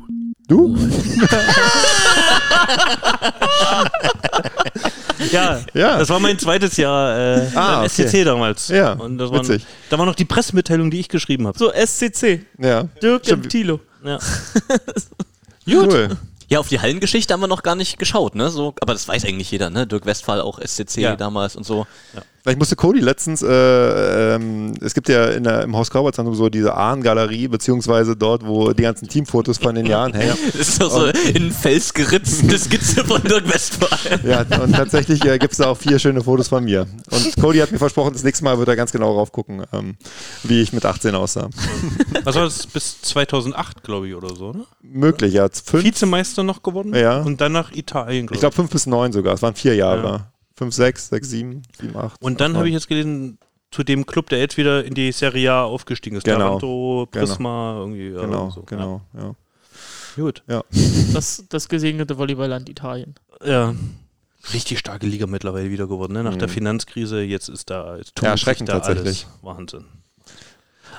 Du? 0.47 0.75
Ja, 5.31 5.61
Ja. 5.73 5.99
das 5.99 6.09
war 6.09 6.19
mein 6.19 6.37
zweites 6.39 6.75
Jahr 6.77 7.17
äh, 7.17 7.47
Ah, 7.55 7.77
beim 7.81 7.85
okay. 7.85 8.07
SCC 8.07 8.23
damals. 8.25 8.67
Ja, 8.67 8.93
Und 8.93 9.17
das 9.17 9.31
waren, 9.31 9.47
witzig. 9.47 9.65
da 9.89 9.97
war 9.97 10.05
noch 10.05 10.15
die 10.15 10.25
Pressemitteilung, 10.25 10.91
die 10.91 10.99
ich 10.99 11.07
geschrieben 11.07 11.47
habe. 11.47 11.57
So, 11.57 11.71
SCC. 11.71 12.45
Ja. 12.59 12.83
Dirk 13.01 13.23
Stimmt. 13.25 13.43
und 13.45 13.49
Thilo. 13.49 13.79
Ja. 14.03 14.19
Cool. 15.67 16.17
Ja, 16.49 16.59
auf 16.59 16.67
die 16.67 16.79
Hallengeschichte 16.79 17.33
haben 17.33 17.41
wir 17.41 17.47
noch 17.47 17.63
gar 17.63 17.75
nicht 17.75 17.97
geschaut, 17.97 18.35
ne? 18.35 18.49
So, 18.49 18.73
aber 18.81 18.93
das 18.93 19.07
weiß 19.07 19.25
eigentlich 19.25 19.49
jeder, 19.51 19.69
ne? 19.69 19.87
Dirk 19.87 20.05
Westphal 20.05 20.41
auch 20.41 20.59
SCC 20.59 20.97
Ja. 21.01 21.15
damals 21.15 21.55
und 21.55 21.65
so. 21.65 21.87
Vielleicht 22.43 22.59
musste 22.59 22.75
Cody 22.75 22.99
letztens, 22.99 23.41
äh, 23.41 24.35
ähm, 24.35 24.73
es 24.81 24.93
gibt 24.93 25.07
ja 25.07 25.27
in 25.27 25.45
der, 25.45 25.63
im 25.63 25.77
Haus 25.77 25.89
Grauberzentrum 25.89 26.35
so 26.35 26.49
diese 26.49 26.75
Ahn-Galerie, 26.75 27.47
beziehungsweise 27.47 28.17
dort, 28.17 28.45
wo 28.45 28.73
die 28.73 28.83
ganzen 28.83 29.07
Teamfotos 29.07 29.59
von 29.59 29.75
den 29.75 29.85
Jahren 29.85 30.13
hängen. 30.13 30.37
Das 30.53 30.67
ist 30.67 30.81
doch 30.81 30.91
so 30.91 31.05
in 31.05 31.51
Fels 31.51 31.93
geritzt, 31.93 32.43
eine 32.43 32.59
Skizze 32.59 33.05
von 33.05 33.23
Dirk 33.23 33.47
Westphal. 33.51 34.19
Ja, 34.25 34.41
und 34.61 34.73
tatsächlich 34.73 35.23
äh, 35.23 35.39
gibt 35.39 35.53
es 35.53 35.59
da 35.59 35.67
auch 35.67 35.77
vier 35.77 35.99
schöne 35.99 36.21
Fotos 36.21 36.49
von 36.49 36.65
mir. 36.65 36.85
Und 37.11 37.35
Cody 37.39 37.59
hat 37.59 37.71
mir 37.71 37.77
versprochen, 37.77 38.11
das 38.11 38.23
nächste 38.23 38.43
Mal 38.43 38.57
wird 38.57 38.67
er 38.67 38.75
ganz 38.75 38.91
genau 38.91 39.13
drauf 39.13 39.31
gucken, 39.31 39.63
ähm, 39.71 39.95
wie 40.43 40.61
ich 40.61 40.73
mit 40.73 40.85
18 40.85 41.15
aussah. 41.15 41.49
Was 42.25 42.35
war 42.35 42.43
das? 42.43 42.67
Bis 42.67 42.99
2008, 43.01 43.83
glaube 43.83 44.09
ich, 44.09 44.15
oder 44.15 44.35
so, 44.35 44.51
ne? 44.51 44.65
Möglich, 44.81 45.33
ja. 45.33 45.47
Fünf, 45.63 45.85
Vizemeister 45.85 46.43
noch 46.43 46.61
gewonnen. 46.61 46.93
Ja. 46.93 47.21
Und 47.21 47.39
dann 47.39 47.53
nach 47.53 47.71
Italien, 47.71 48.25
ich 48.25 48.27
glaube 48.27 48.35
ich. 48.35 48.39
glaube 48.41 48.55
fünf 48.55 48.69
bis 48.69 48.85
neun 48.85 49.13
sogar. 49.13 49.33
Es 49.33 49.41
waren 49.41 49.55
vier 49.55 49.75
Jahre. 49.75 50.07
Ja. 50.07 50.32
Fünf, 50.63 50.73
sechs, 50.75 51.09
sechs, 51.09 51.29
sieben, 51.29 51.61
sieben, 51.79 51.95
acht. 51.97 52.21
Und 52.21 52.41
dann 52.41 52.55
habe 52.57 52.67
ich 52.67 52.73
jetzt 52.73 52.87
gelesen, 52.87 53.37
zu 53.71 53.83
dem 53.83 54.05
Club, 54.05 54.29
der 54.29 54.39
jetzt 54.39 54.55
wieder 54.57 54.85
in 54.85 54.93
die 54.93 55.11
Serie 55.11 55.51
A 55.51 55.63
aufgestiegen 55.63 56.15
ist. 56.15 56.23
Genau. 56.23 56.37
Taranto, 56.37 57.07
Prisma, 57.11 57.77
irgendwie. 57.79 58.09
ja, 58.09 58.21
Genau, 58.21 58.49
so. 58.51 58.61
genau, 58.63 59.01
ja. 59.13 59.23
Ja. 59.23 59.35
Gut. 60.15 60.43
Das, 61.13 61.43
das 61.49 61.67
gesegnete 61.69 62.17
Volleyballland 62.17 62.69
Italien. 62.69 63.15
Ja. 63.43 63.73
Richtig 64.53 64.77
starke 64.77 65.07
Liga 65.07 65.25
mittlerweile 65.25 65.69
wieder 65.71 65.87
geworden, 65.87 66.13
ne? 66.13 66.23
Nach 66.23 66.35
der 66.35 66.49
Finanzkrise, 66.49 67.21
jetzt 67.21 67.49
ist 67.49 67.69
da, 67.69 67.97
jetzt 67.97 68.15
tut 68.15 68.25
Ja, 68.25 68.31
sich 68.33 68.41
erschreckend 68.41 68.69
da 68.69 68.73
tatsächlich. 68.73 69.25
Alles. 69.25 69.39
Wahnsinn. 69.41 69.85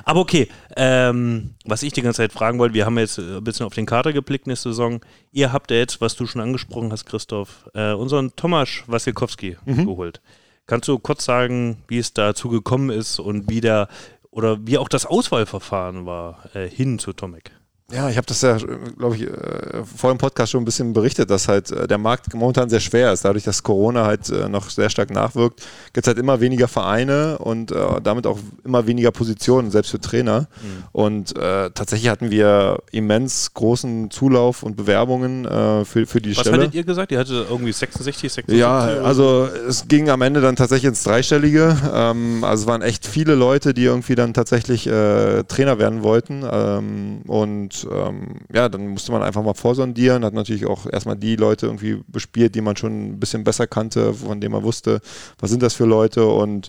Aber 0.05 0.21
okay, 0.21 0.49
ähm, 0.77 1.55
was 1.65 1.83
ich 1.83 1.93
die 1.93 2.03
ganze 2.03 2.19
Zeit 2.19 2.33
fragen 2.33 2.59
wollte, 2.59 2.75
wir 2.75 2.85
haben 2.87 2.99
jetzt 2.99 3.19
äh, 3.19 3.39
ein 3.39 3.45
bisschen 3.45 3.67
auf 3.67 3.75
den 3.75 3.87
Kader 3.87 4.13
geblickt 4.13 4.47
nächste 4.47 4.71
Saison. 4.71 5.01
Ihr 5.33 5.53
habt 5.53 5.71
ja 5.71 5.77
jetzt, 5.79 6.01
was 6.01 6.15
du 6.17 6.27
schon 6.27 6.41
angesprochen 6.43 6.93
hast, 6.93 7.07
Christoph, 7.07 7.69
äh, 7.75 7.93
unseren 7.93 8.35
Tomasz 8.37 8.85
Wasilkowski 8.87 9.57
Mhm. 9.65 9.87
geholt. 9.87 10.21
Kannst 10.67 10.89
du 10.89 10.99
kurz 10.99 11.25
sagen, 11.25 11.83
wie 11.89 11.99
es 11.99 12.13
dazu 12.15 12.49
gekommen 12.49 12.91
ist 12.91 13.19
und 13.19 13.51
wie 13.51 13.61
der 13.61 13.89
oder 14.31 14.67
wie 14.67 14.79
auch 14.79 14.89
das 14.89 15.07
Auswahlverfahren 15.07 16.07
war 16.07 16.45
äh, 16.55 16.69
hin 16.69 16.99
zu 16.99 17.13
Tomek? 17.13 17.51
Ja, 17.93 18.09
ich 18.09 18.17
habe 18.17 18.27
das 18.27 18.41
ja, 18.41 18.57
glaube 18.99 19.17
ich, 19.17 19.23
äh, 19.23 19.85
vor 19.85 20.11
dem 20.11 20.17
Podcast 20.17 20.53
schon 20.53 20.63
ein 20.63 20.65
bisschen 20.65 20.95
berichtet, 20.95 21.29
dass 21.29 21.49
halt 21.49 21.71
äh, 21.71 21.87
der 21.87 21.99
Markt 21.99 22.33
momentan 22.33 22.71
sehr 22.71 22.81
schwer 22.81 23.13
ist. 23.13 23.27
Dadurch, 23.27 23.45
dass 23.45 23.63
Corona 23.63 24.07
halt 24.07 24.31
äh, 24.31 24.49
noch 24.49 24.71
sehr 24.71 24.89
stark 24.89 25.11
nachwirkt, 25.11 25.61
gibt 25.93 26.07
es 26.07 26.09
halt 26.09 26.19
immer 26.19 26.41
weniger 26.41 26.67
Vereine 26.67 27.39
und 27.39 27.75
damit 28.03 28.27
auch 28.27 28.39
immer 28.65 28.87
weniger 28.87 29.11
Positionen, 29.11 29.71
selbst 29.71 29.91
für 29.91 30.01
Trainer. 30.01 30.49
Und 30.93 31.37
äh, 31.37 31.71
tatsächlich 31.71 32.09
hatten 32.09 32.31
wir 32.31 32.79
immens 32.91 33.53
großen 33.55 34.11
Zulauf 34.11 34.63
und 34.63 34.77
Bewerbungen 34.77 35.45
äh, 35.45 35.85
für, 35.85 36.07
für 36.07 36.21
die 36.21 36.37
Was 36.37 36.41
Stelle. 36.43 36.63
hattet 36.63 36.75
ihr 36.75 36.85
gesagt? 36.85 37.13
Ihr 37.13 37.19
hattet 37.19 37.47
irgendwie 37.49 37.73
66, 37.73 38.33
76? 38.33 38.59
Ja, 38.59 38.79
also 39.05 39.49
es 39.69 39.87
ging 39.89 40.09
am 40.11 40.23
Ende 40.23 40.41
dann 40.41 40.57
tatsächlich 40.57 40.89
ins 40.89 41.03
Dreistellige. 41.03 41.77
Ähm, 41.93 42.45
also 42.45 42.63
es 42.63 42.67
waren 42.67 42.83
echt 42.83 43.07
viele 43.07 43.35
Leute, 43.35 43.75
die 43.75 43.85
irgendwie 43.85 44.15
dann 44.15 44.35
tatsächlich 44.35 44.87
äh, 44.87 45.45
Trainer 45.45 45.79
werden 45.79 46.03
wollten. 46.03 46.45
Ähm, 46.51 47.23
und 47.27 47.74
ähm, 47.91 48.41
ja, 48.53 48.69
dann 48.69 48.89
musste 48.89 49.13
man 49.13 49.23
einfach 49.23 49.43
mal 49.43 49.55
vorsondieren, 49.55 50.25
hat 50.25 50.35
natürlich 50.35 50.67
auch 50.67 50.87
erstmal 50.91 51.17
die 51.17 51.37
Leute 51.37 51.67
irgendwie 51.67 52.03
bespielt, 52.07 52.55
die 52.55 52.61
man 52.61 52.77
schon 52.77 53.11
ein 53.11 53.21
bisschen 53.21 53.45
besser 53.45 53.67
kannte, 53.67 54.15
von 54.15 54.41
denen 54.41 54.53
man 54.53 54.63
wusste, 54.63 55.01
was 55.39 55.51
sind 55.51 55.63
das 55.63 55.75
für 55.75 55.85
Leute? 55.85 56.27
Und 56.27 56.69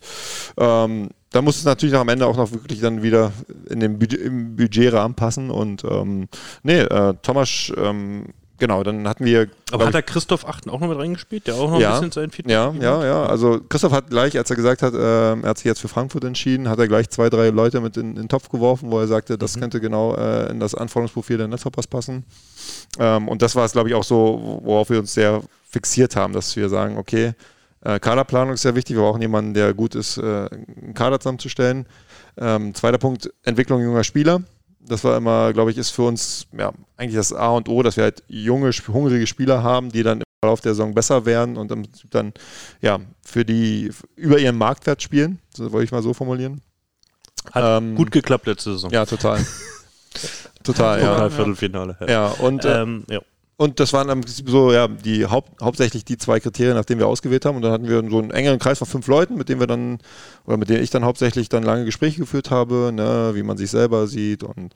ähm, 0.57 1.09
da 1.31 1.41
muss 1.41 1.57
es 1.57 1.65
natürlich 1.65 1.95
am 1.95 2.09
Ende 2.09 2.25
auch 2.25 2.37
noch 2.37 2.51
wirklich 2.51 2.79
dann 2.79 3.03
wieder 3.03 3.31
in 3.69 3.79
den 3.79 3.99
Budget, 3.99 4.21
im 4.21 4.55
Budgetrahmen 4.55 5.15
passen 5.15 5.51
und 5.51 5.83
ähm, 5.83 6.27
nee, 6.63 6.79
äh, 6.79 7.13
Thomas, 7.21 7.71
ähm, 7.77 8.27
genau, 8.57 8.83
dann 8.83 9.07
hatten 9.07 9.25
wir 9.25 9.47
Aber 9.71 9.85
hat 9.87 9.93
da 9.93 10.01
Christoph 10.01 10.45
Achten 10.47 10.69
auch 10.69 10.79
noch 10.79 10.87
mit 10.87 10.97
reingespielt, 10.97 11.47
der 11.47 11.55
auch 11.55 11.69
noch 11.71 11.79
Ja. 11.79 11.95
ein 11.95 12.09
bisschen 12.09 12.11
sein 12.11 12.31
Feedback 12.31 12.53
ja, 12.53 12.73
ja, 12.79 13.05
ja. 13.05 13.25
Also 13.25 13.59
Christoph 13.67 13.91
hat 13.91 14.09
gleich, 14.09 14.37
als 14.37 14.49
er 14.49 14.55
gesagt 14.55 14.81
hat, 14.81 14.93
ähm, 14.93 15.43
er 15.43 15.49
hat 15.49 15.57
sich 15.57 15.65
jetzt 15.65 15.79
für 15.81 15.87
Frankfurt 15.87 16.23
entschieden, 16.23 16.69
hat 16.69 16.79
er 16.79 16.87
gleich 16.87 17.09
zwei, 17.09 17.29
drei 17.29 17.49
Leute 17.49 17.81
mit 17.81 17.97
in, 17.97 18.11
in 18.11 18.15
den 18.15 18.29
Topf 18.29 18.49
geworfen, 18.49 18.91
wo 18.91 18.99
er 18.99 19.07
sagte, 19.07 19.37
das 19.37 19.59
könnte 19.59 19.79
genau 19.79 20.15
äh, 20.15 20.49
in 20.49 20.59
das 20.59 20.75
Anforderungsprofil 20.75 21.37
der 21.37 21.47
Netzverpass 21.47 21.87
passen. 21.87 22.23
Ähm, 22.99 23.27
und 23.27 23.41
das 23.41 23.55
war 23.55 23.65
es, 23.65 23.71
glaube 23.73 23.89
ich, 23.89 23.95
auch 23.95 24.03
so, 24.03 24.59
worauf 24.63 24.89
wir 24.89 24.99
uns 24.99 25.13
sehr 25.13 25.41
fixiert 25.69 26.15
haben, 26.15 26.33
dass 26.33 26.55
wir 26.55 26.69
sagen, 26.69 26.97
okay, 26.97 27.33
äh, 27.81 27.99
Kaderplanung 27.99 28.53
ist 28.53 28.61
sehr 28.63 28.75
wichtig, 28.75 28.95
wir 28.95 29.03
brauchen 29.03 29.21
jemanden, 29.21 29.53
der 29.53 29.73
gut 29.73 29.95
ist, 29.95 30.17
äh, 30.17 30.21
einen 30.21 30.93
Kader 30.95 31.19
zusammenzustellen. 31.19 31.85
Ähm, 32.37 32.73
zweiter 32.73 32.97
Punkt, 32.97 33.31
Entwicklung 33.43 33.81
junger 33.81 34.03
Spieler. 34.03 34.41
Das 34.87 35.03
war 35.03 35.17
immer, 35.17 35.51
glaube 35.53 35.71
ich, 35.71 35.77
ist 35.77 35.89
für 35.91 36.03
uns 36.03 36.47
ja, 36.57 36.71
eigentlich 36.97 37.15
das 37.15 37.33
A 37.33 37.49
und 37.49 37.69
O, 37.69 37.81
dass 37.83 37.97
wir 37.97 38.03
halt 38.03 38.23
junge, 38.27 38.71
hungrige 38.87 39.27
Spieler 39.27 39.63
haben, 39.63 39.91
die 39.91 40.03
dann 40.03 40.19
im 40.19 40.23
Verlauf 40.43 40.61
der 40.61 40.73
Saison 40.73 40.93
besser 40.93 41.25
werden 41.25 41.57
und 41.57 41.71
dann 42.11 42.33
ja, 42.81 42.99
für 43.23 43.45
die 43.45 43.91
über 44.15 44.37
ihren 44.39 44.57
Marktwert 44.57 45.01
spielen. 45.01 45.39
Das 45.57 45.71
wollte 45.71 45.85
ich 45.85 45.91
mal 45.91 46.03
so 46.03 46.13
formulieren. 46.13 46.61
Hat 47.51 47.81
Ähm, 47.81 47.95
gut 47.95 48.11
geklappt 48.11 48.47
letzte 48.47 48.73
Saison. 48.73 48.91
Ja, 48.91 49.05
total. 49.05 49.45
total, 50.63 51.01
ja. 51.01 51.13
Pokalviertelfinale. 51.13 51.97
Ja. 52.01 52.07
Ja, 52.07 52.27
und 52.27 52.65
äh, 52.65 52.81
Ähm, 52.81 53.05
ja. 53.09 53.19
Und 53.57 53.79
das 53.79 53.93
waren 53.93 54.21
so, 54.27 54.73
ja, 54.73 54.89
die 54.89 55.27
Haupt, 55.27 55.61
hauptsächlich 55.61 56.03
die 56.03 56.17
zwei 56.17 56.41
Kriterien, 56.41 56.75
nach 56.75 56.83
denen 56.83 56.99
wir 56.99 57.07
ausgewählt 57.07 57.45
haben. 57.45 57.55
Und 57.55 57.61
dann 57.61 57.71
hatten 57.71 57.87
wir 57.87 58.03
so 58.09 58.19
einen 58.19 58.31
engeren 58.31 58.59
Kreis 58.59 58.79
von 58.79 58.87
fünf 58.87 59.07
Leuten, 59.07 59.35
mit 59.35 59.47
denen 59.47 59.61
wir 59.61 59.67
dann, 59.67 59.99
oder 60.45 60.57
mit 60.57 60.69
denen 60.69 60.83
ich 60.83 60.89
dann 60.89 61.05
hauptsächlich 61.05 61.47
dann 61.47 61.63
lange 61.63 61.85
Gespräche 61.85 62.19
geführt 62.19 62.51
habe, 62.51 62.91
ne, 62.93 63.31
wie 63.33 63.43
man 63.43 63.55
sich 63.55 63.71
selber 63.71 64.07
sieht 64.07 64.43
und 64.43 64.73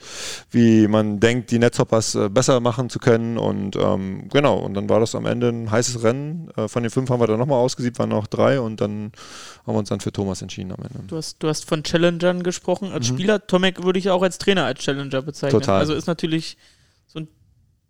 wie 0.50 0.88
man 0.88 1.20
denkt, 1.20 1.52
die 1.52 1.60
Netzhoppers 1.60 2.16
äh, 2.16 2.30
besser 2.30 2.62
machen 2.62 2.90
zu 2.90 3.00
können. 3.00 3.38
Und 3.38 3.76
ähm, 3.76 4.30
genau, 4.30 4.58
und 4.60 4.76
dann 4.76 4.88
war 4.88 5.02
das 5.02 5.14
am 5.14 5.26
Ende 5.26 5.50
ein 5.50 5.70
heißes 5.70 6.02
Rennen. 6.02 6.50
Äh, 6.56 6.70
von 6.70 6.82
den 6.82 6.90
fünf 6.90 7.10
haben 7.10 7.20
wir 7.20 7.28
dann 7.28 7.40
nochmal 7.40 7.60
ausgesiebt, 7.60 8.00
waren 8.00 8.10
noch 8.10 8.28
drei 8.28 8.62
und 8.62 8.80
dann 8.80 9.12
haben 9.68 9.76
wir 9.76 9.80
uns 9.80 9.90
dann 9.90 10.00
für 10.00 10.14
Thomas 10.14 10.42
entschieden 10.42 10.72
am 10.72 10.86
Ende. 10.86 11.06
Du 11.06 11.18
hast, 11.18 11.44
du 11.44 11.50
hast 11.50 11.66
von 11.66 11.84
Challengern 11.84 12.44
gesprochen. 12.44 12.94
Als 12.94 13.08
Spieler, 13.08 13.46
Tomek 13.46 13.84
würde 13.84 14.00
ich 14.00 14.10
auch 14.10 14.22
als 14.22 14.38
Trainer 14.38 14.64
als 14.64 14.80
Challenger 14.80 15.22
bezeichnen. 15.22 15.60
Total. 15.60 15.82
Also 15.82 15.94
ist 15.94 16.08
natürlich 16.08 16.56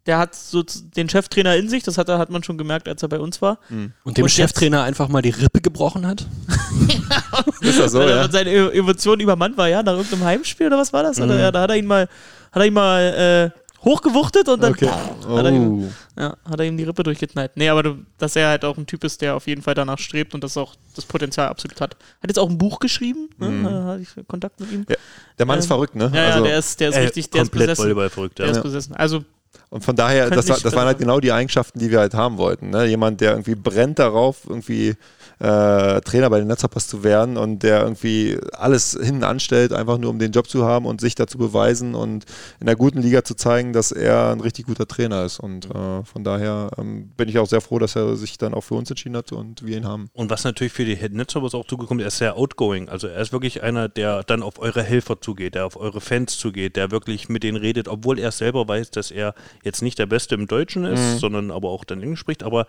der 0.09 0.17
hat 0.17 0.33
so 0.33 0.63
den 0.63 1.07
Cheftrainer 1.07 1.55
in 1.55 1.69
sich, 1.69 1.83
das 1.83 1.99
hat, 1.99 2.09
er, 2.09 2.17
hat 2.17 2.31
man 2.31 2.41
schon 2.43 2.57
gemerkt, 2.57 2.87
als 2.87 3.03
er 3.03 3.09
bei 3.09 3.19
uns 3.19 3.43
war. 3.43 3.59
Und 4.03 4.17
dem 4.17 4.23
Und 4.23 4.29
Cheftrainer 4.29 4.81
einfach 4.81 5.07
mal 5.07 5.21
die 5.21 5.29
Rippe 5.29 5.61
gebrochen 5.61 6.07
hat? 6.07 6.25
Ist 7.61 7.79
das 7.79 7.91
so, 7.91 7.99
Weil 7.99 8.09
er 8.09 8.15
ja? 8.23 8.31
seinen 8.31 8.47
E- 8.47 8.75
Emotionen 8.77 9.21
übermannt 9.21 9.55
war, 9.55 9.67
ja, 9.69 9.83
nach 9.83 9.93
irgendeinem 9.93 10.23
Heimspiel 10.23 10.65
oder 10.65 10.79
was 10.79 10.91
war 10.93 11.03
das? 11.03 11.17
Mhm. 11.17 11.25
Oder, 11.25 11.39
ja, 11.39 11.51
da 11.51 11.61
hat 11.61 11.69
er 11.69 11.75
ihn 11.77 11.85
mal, 11.85 12.07
hat 12.51 12.61
er 12.61 12.65
ihn 12.65 12.73
mal 12.73 13.51
äh, 13.53 13.85
hochgewuchtet 13.85 14.49
und 14.49 14.63
dann 14.63 14.71
Okay. 14.73 14.89
hat, 14.89 15.45
er 15.45 15.51
ihm, 15.51 15.83
Oh. 15.83 16.19
ja, 16.19 16.35
hat 16.49 16.59
er 16.59 16.65
ihm 16.65 16.75
die 16.75 16.85
Rippe 16.85 17.03
durchgeknallt. 17.03 17.51
Nee, 17.55 17.69
aber 17.69 17.83
du, 17.83 17.97
dass 18.17 18.35
er 18.35 18.47
halt 18.49 18.65
auch 18.65 18.77
ein 18.79 18.87
Typ 18.87 19.03
ist, 19.03 19.21
der 19.21 19.35
auf 19.35 19.45
jeden 19.45 19.61
Fall 19.61 19.75
danach 19.75 19.99
strebt 19.99 20.33
und 20.33 20.43
das 20.43 20.57
auch 20.57 20.73
das 20.95 21.05
Potenzial 21.05 21.49
absolut 21.49 21.79
hat. 21.81 21.93
Hat 22.21 22.29
jetzt 22.29 22.39
auch 22.39 22.49
ein 22.49 22.57
Buch 22.57 22.79
geschrieben, 22.79 23.29
ne? 23.37 23.47
Mhm. 23.49 23.63
Da 23.63 23.83
hatte 23.85 24.01
ich 24.01 24.09
Kontakt 24.27 24.59
mit 24.59 24.71
ihm. 24.71 24.85
Ja, 24.89 24.95
der 25.37 25.45
Mann 25.45 25.59
ist 25.59 25.65
Ähm, 25.65 25.69
verrückt, 25.69 25.95
ne? 25.95 26.11
Ja, 26.13 26.23
ja, 26.23 26.29
Also- 26.33 26.45
der 26.45 26.57
ist, 26.57 26.79
der 26.79 26.89
ist 26.89 26.95
Äh, 26.95 26.99
richtig, 27.01 27.29
der 27.29 27.43
ist 27.43 27.51
besessen. 27.51 27.83
Volleyball 27.83 28.09
verrückt, 28.09 28.39
Der 28.39 28.45
ja. 28.47 28.51
ist 28.51 28.57
Ja. 28.57 28.63
besessen. 28.63 28.95
Also 28.95 29.23
Und 29.69 29.83
von 29.83 29.95
daher, 29.95 30.29
das, 30.29 30.49
war, 30.49 30.57
das 30.59 30.73
waren 30.73 30.87
halt 30.87 30.97
genau 30.97 31.19
die 31.19 31.31
Eigenschaften, 31.31 31.77
die 31.77 31.91
wir 31.91 31.99
halt 31.99 32.15
haben 32.15 32.37
wollten. 32.37 32.71
Ne? 32.71 32.85
Jemand, 32.85 33.21
der 33.21 33.31
irgendwie 33.31 33.55
brennt 33.55 33.99
darauf, 33.99 34.41
irgendwie 34.47 34.95
äh, 35.39 36.01
Trainer 36.01 36.29
bei 36.29 36.39
den 36.39 36.47
Netzhoppers 36.47 36.87
zu 36.87 37.03
werden 37.03 37.37
und 37.37 37.63
der 37.63 37.81
irgendwie 37.81 38.37
alles 38.53 38.97
hinten 39.01 39.23
anstellt, 39.23 39.73
einfach 39.73 39.97
nur 39.97 40.09
um 40.09 40.19
den 40.19 40.31
Job 40.31 40.49
zu 40.49 40.65
haben 40.65 40.85
und 40.85 40.99
sich 41.01 41.15
dazu 41.15 41.37
beweisen 41.37 41.95
und 41.95 42.25
in 42.59 42.65
der 42.65 42.75
guten 42.75 43.01
Liga 43.01 43.23
zu 43.23 43.35
zeigen, 43.35 43.73
dass 43.73 43.91
er 43.91 44.31
ein 44.31 44.41
richtig 44.41 44.65
guter 44.65 44.87
Trainer 44.87 45.23
ist. 45.23 45.39
Und 45.39 45.65
äh, 45.67 46.03
von 46.03 46.23
daher 46.23 46.71
ähm, 46.77 47.11
bin 47.15 47.29
ich 47.29 47.39
auch 47.39 47.47
sehr 47.47 47.61
froh, 47.61 47.79
dass 47.79 47.95
er 47.95 48.15
sich 48.17 48.37
dann 48.37 48.53
auch 48.53 48.63
für 48.63 48.75
uns 48.75 48.89
entschieden 48.89 49.15
hat 49.15 49.31
und 49.31 49.65
wir 49.65 49.77
ihn 49.77 49.85
haben. 49.85 50.09
Und 50.13 50.29
was 50.29 50.43
natürlich 50.43 50.73
für 50.73 50.85
die 50.85 50.97
Netzhoppers 51.09 51.55
auch 51.55 51.65
zugekommen 51.65 51.99
ist, 51.99 52.05
er 52.05 52.07
ist 52.07 52.17
sehr 52.17 52.37
outgoing. 52.37 52.89
Also 52.89 53.07
er 53.07 53.21
ist 53.21 53.31
wirklich 53.31 53.63
einer, 53.63 53.87
der 53.87 54.23
dann 54.23 54.43
auf 54.43 54.59
eure 54.59 54.83
Helfer 54.83 55.21
zugeht, 55.21 55.55
der 55.55 55.65
auf 55.65 55.77
eure 55.77 56.01
Fans 56.01 56.37
zugeht, 56.37 56.75
der 56.75 56.91
wirklich 56.91 57.29
mit 57.29 57.43
denen 57.43 57.57
redet, 57.57 57.87
obwohl 57.87 58.19
er 58.19 58.31
selber 58.31 58.67
weiß, 58.67 58.91
dass 58.91 59.11
er 59.11 59.33
jetzt 59.63 59.81
nicht 59.81 59.99
der 59.99 60.05
Beste 60.05 60.35
im 60.35 60.47
Deutschen 60.47 60.85
ist, 60.85 61.19
sondern 61.19 61.51
aber 61.51 61.69
auch 61.69 61.85
dann 61.85 62.01
Englisch 62.01 62.19
spricht. 62.19 62.43
Aber 62.43 62.67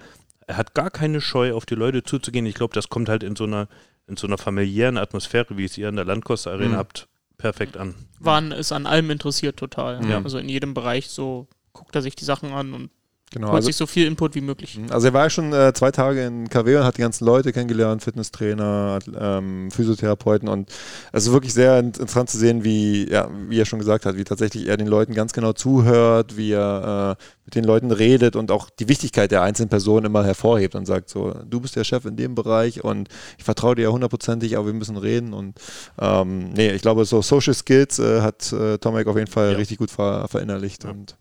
er 0.51 0.57
hat 0.57 0.75
gar 0.75 0.91
keine 0.91 1.21
Scheu, 1.21 1.55
auf 1.55 1.65
die 1.65 1.77
Leute 1.77 2.03
zuzugehen. 2.03 2.45
Ich 2.45 2.57
glaube, 2.57 2.75
das 2.75 2.89
kommt 2.89 3.09
halt 3.09 3.23
in 3.23 3.37
so 3.37 3.45
einer, 3.45 3.69
in 4.09 4.17
so 4.17 4.27
einer 4.27 4.37
familiären 4.37 4.99
Atmosphäre, 4.99 5.57
wie 5.57 5.65
es 5.65 5.79
ihr 5.79 5.89
in 5.89 5.95
der 5.95 6.05
Landkoste 6.05 6.51
Arena 6.51 6.77
habt, 6.77 7.09
perfekt 7.39 7.77
an. 7.77 7.95
waren 8.19 8.51
ist 8.51 8.73
an 8.73 8.85
allem 8.85 9.11
interessiert 9.11 9.57
total. 9.57 10.05
Ja. 10.11 10.21
Also 10.21 10.39
in 10.39 10.49
jedem 10.49 10.75
Bereich 10.75 11.09
so 11.09 11.47
guckt 11.73 11.95
er 11.95 12.03
sich 12.03 12.17
die 12.17 12.25
Sachen 12.25 12.53
an 12.53 12.75
und 12.75 12.91
Genau. 13.33 13.47
holt 13.49 13.57
Also, 13.57 13.67
sich 13.67 13.77
so 13.77 13.87
viel 13.87 14.09
Input 14.09 14.35
wie 14.35 14.41
möglich. 14.41 14.77
also 14.91 15.07
er 15.07 15.13
war 15.13 15.23
ja 15.23 15.31
schon 15.31 15.53
äh, 15.53 15.73
zwei 15.73 15.93
Tage 15.93 16.25
in 16.27 16.49
KW 16.49 16.79
und 16.79 16.83
hat 16.85 16.97
die 16.97 17.03
ganzen 17.03 17.25
Leute 17.25 17.53
kennengelernt, 17.53 18.03
Fitnesstrainer, 18.03 18.99
ähm, 19.17 19.71
Physiotherapeuten 19.71 20.49
und 20.49 20.69
es 21.13 21.27
ist 21.27 21.33
wirklich 21.33 21.55
sehr 21.55 21.79
in- 21.79 21.87
interessant 21.87 22.29
zu 22.29 22.39
sehen, 22.39 22.65
wie, 22.65 23.09
ja, 23.09 23.31
wie 23.49 23.61
er 23.61 23.67
schon 23.67 23.79
gesagt 23.79 24.05
hat, 24.05 24.17
wie 24.17 24.25
tatsächlich 24.25 24.67
er 24.67 24.77
den 24.77 24.89
Leuten 24.89 25.15
ganz 25.15 25.33
genau 25.33 25.53
zuhört, 25.53 26.37
wie 26.37 26.51
er 26.51 27.17
äh, 27.21 27.25
mit 27.45 27.55
den 27.55 27.63
Leuten 27.63 27.93
redet 27.93 28.35
und 28.35 28.51
auch 28.51 28.69
die 28.69 28.89
Wichtigkeit 28.89 29.31
der 29.31 29.43
einzelnen 29.43 29.69
Personen 29.69 30.07
immer 30.07 30.25
hervorhebt 30.25 30.75
und 30.75 30.87
sagt 30.87 31.09
so, 31.09 31.33
du 31.49 31.61
bist 31.61 31.77
der 31.77 31.85
Chef 31.85 32.05
in 32.07 32.17
dem 32.17 32.35
Bereich 32.35 32.83
und 32.83 33.09
ich 33.39 33.45
vertraue 33.45 33.77
dir 33.77 33.83
ja 33.83 33.89
hundertprozentig, 33.91 34.57
aber 34.57 34.67
wir 34.67 34.73
müssen 34.75 34.97
reden 34.97 35.35
und 35.35 35.57
ähm, 36.01 36.51
nee, 36.53 36.73
ich 36.73 36.83
glaube 36.83 37.05
so 37.05 37.23
Social 37.23 37.55
Skills 37.55 38.01
äh, 38.01 38.23
hat 38.23 38.53
äh, 38.53 38.79
Tomek 38.79 39.07
auf 39.07 39.17
jeden 39.17 39.31
Fall 39.31 39.53
Ja. 39.53 39.57
richtig 39.57 39.79
gut 39.79 39.93
ver 39.93 40.27
verinnerlicht 40.29 40.83
Ja. 40.83 40.91
und 40.91 41.17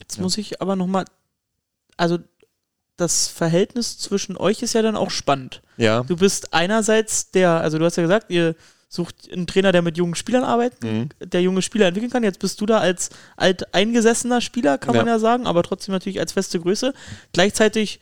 Jetzt 0.00 0.18
muss 0.18 0.38
ich 0.38 0.60
aber 0.62 0.76
nochmal, 0.76 1.04
also 2.00 2.18
das 2.96 3.28
Verhältnis 3.28 3.98
zwischen 3.98 4.36
euch 4.36 4.62
ist 4.62 4.74
ja 4.74 4.82
dann 4.82 4.96
auch 4.96 5.10
spannend. 5.10 5.62
ja. 5.76 6.02
Du 6.02 6.16
bist 6.16 6.52
einerseits 6.52 7.30
der, 7.30 7.50
also 7.60 7.78
du 7.78 7.84
hast 7.84 7.96
ja 7.96 8.02
gesagt, 8.02 8.30
ihr 8.30 8.54
sucht 8.88 9.30
einen 9.32 9.46
Trainer, 9.46 9.70
der 9.72 9.82
mit 9.82 9.96
jungen 9.96 10.14
Spielern 10.16 10.42
arbeitet, 10.44 10.82
Mhm. 10.82 11.08
der 11.22 11.40
junge 11.42 11.62
Spieler 11.62 11.86
entwickeln 11.86 12.10
kann. 12.10 12.24
Jetzt 12.24 12.40
bist 12.40 12.60
du 12.60 12.66
da 12.66 12.78
als 12.78 13.10
alteingesessener 13.36 14.40
Spieler, 14.40 14.78
kann 14.78 14.96
man 14.96 15.06
Ja. 15.06 15.12
ja 15.14 15.18
sagen, 15.18 15.46
aber 15.46 15.62
trotzdem 15.62 15.92
natürlich 15.92 16.18
als 16.20 16.32
feste 16.32 16.58
Größe. 16.60 16.92
Gleichzeitig 17.32 18.00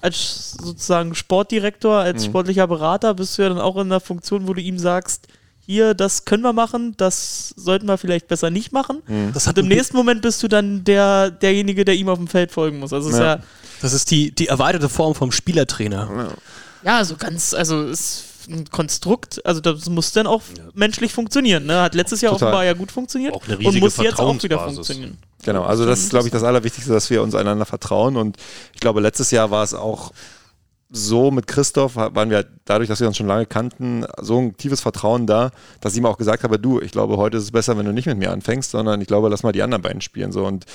als 0.00 0.52
sozusagen 0.52 1.14
Sportdirektor, 1.14 1.96
als 1.98 2.22
Mhm. 2.22 2.28
sportlicher 2.30 2.66
Berater 2.68 3.12
bist 3.14 3.36
du 3.36 3.42
ja 3.42 3.48
dann 3.48 3.58
auch 3.58 3.74
in 3.76 3.82
einer 3.88 4.00
Funktion, 4.00 4.46
wo 4.46 4.54
du 4.54 4.60
ihm 4.62 4.78
sagst, 4.78 5.26
hier, 5.70 5.94
das 5.94 6.24
können 6.24 6.42
wir 6.42 6.52
machen, 6.52 6.94
das 6.96 7.54
sollten 7.56 7.86
wir 7.86 7.96
vielleicht 7.96 8.26
besser 8.26 8.50
nicht 8.50 8.72
machen. 8.72 9.02
Mhm. 9.06 9.32
Das, 9.32 9.46
Und 9.46 9.56
im 9.56 9.68
nächsten 9.68 9.96
Moment 9.96 10.20
bist 10.20 10.42
du 10.42 10.48
dann 10.48 10.82
der, 10.82 11.30
derjenige, 11.30 11.84
der 11.84 11.94
ihm 11.94 12.08
auf 12.08 12.18
dem 12.18 12.26
Feld 12.26 12.50
folgen 12.50 12.80
muss. 12.80 12.92
Also 12.92 13.08
es 13.08 13.14
ist 13.14 13.20
Ja. 13.20 13.36
ja, 13.36 13.42
das 13.80 13.92
ist 13.92 14.10
die, 14.10 14.32
die 14.32 14.48
erweiterte 14.48 14.88
Form 14.88 15.14
vom 15.14 15.30
Spielertrainer. 15.30 16.32
ja, 16.82 17.04
so 17.04 17.16
ganz, 17.16 17.54
also 17.54 17.84
ist 17.84 18.24
ein 18.48 18.68
Konstrukt, 18.70 19.46
also 19.46 19.60
das 19.60 19.88
muss 19.88 20.10
dann 20.12 20.26
auch 20.26 20.42
menschlich 20.74 21.12
funktionieren. 21.12 21.66
Ne? 21.66 21.80
Hat 21.80 21.94
letztes 21.94 22.20
Jahr 22.20 22.32
Total. 22.32 22.48
offenbar 22.48 22.64
ja 22.64 22.72
gut 22.72 22.90
funktioniert 22.90 23.32
Auch 23.32 23.46
eine 23.46 23.56
und 23.58 23.78
muss 23.78 23.96
jetzt 23.98 24.18
auch 24.18 24.42
wieder 24.42 24.58
funktionieren. 24.58 25.18
Genau, 25.44 25.62
also 25.62 25.86
das 25.86 26.00
ist, 26.00 26.10
glaube 26.10 26.26
ich, 26.26 26.32
das 26.32 26.42
Allerwichtigste, 26.42 26.92
dass 26.92 27.08
wir 27.10 27.22
uns 27.22 27.34
einander 27.34 27.64
vertrauen. 27.64 28.16
Und 28.16 28.36
ich 28.74 28.80
glaube, 28.80 29.00
letztes 29.00 29.30
Jahr 29.30 29.50
war 29.50 29.62
es 29.62 29.72
auch 29.72 30.12
so 30.90 31.30
mit 31.30 31.46
Christoph, 31.46 31.96
waren 31.96 32.30
wir 32.30 32.44
dadurch, 32.64 32.88
dass 32.88 33.00
wir 33.00 33.06
uns 33.06 33.16
schon 33.16 33.26
lange 33.26 33.46
kannten, 33.46 34.04
so 34.20 34.38
ein 34.38 34.56
tiefes 34.56 34.80
Vertrauen 34.80 35.26
da, 35.26 35.50
dass 35.80 35.92
ich 35.92 35.98
ihm 35.98 36.06
auch 36.06 36.18
gesagt 36.18 36.42
habe, 36.42 36.58
du, 36.58 36.80
ich 36.80 36.90
glaube, 36.90 37.16
heute 37.16 37.36
ist 37.36 37.44
es 37.44 37.52
besser, 37.52 37.78
wenn 37.78 37.86
du 37.86 37.92
nicht 37.92 38.06
mit 38.06 38.18
mir 38.18 38.32
anfängst, 38.32 38.70
sondern 38.70 39.00
ich 39.00 39.06
glaube, 39.06 39.28
lass 39.28 39.42
mal 39.42 39.52
die 39.52 39.62
anderen 39.62 39.82
beiden 39.82 40.00
spielen. 40.00 40.32
So 40.32 40.44
und 40.44 40.66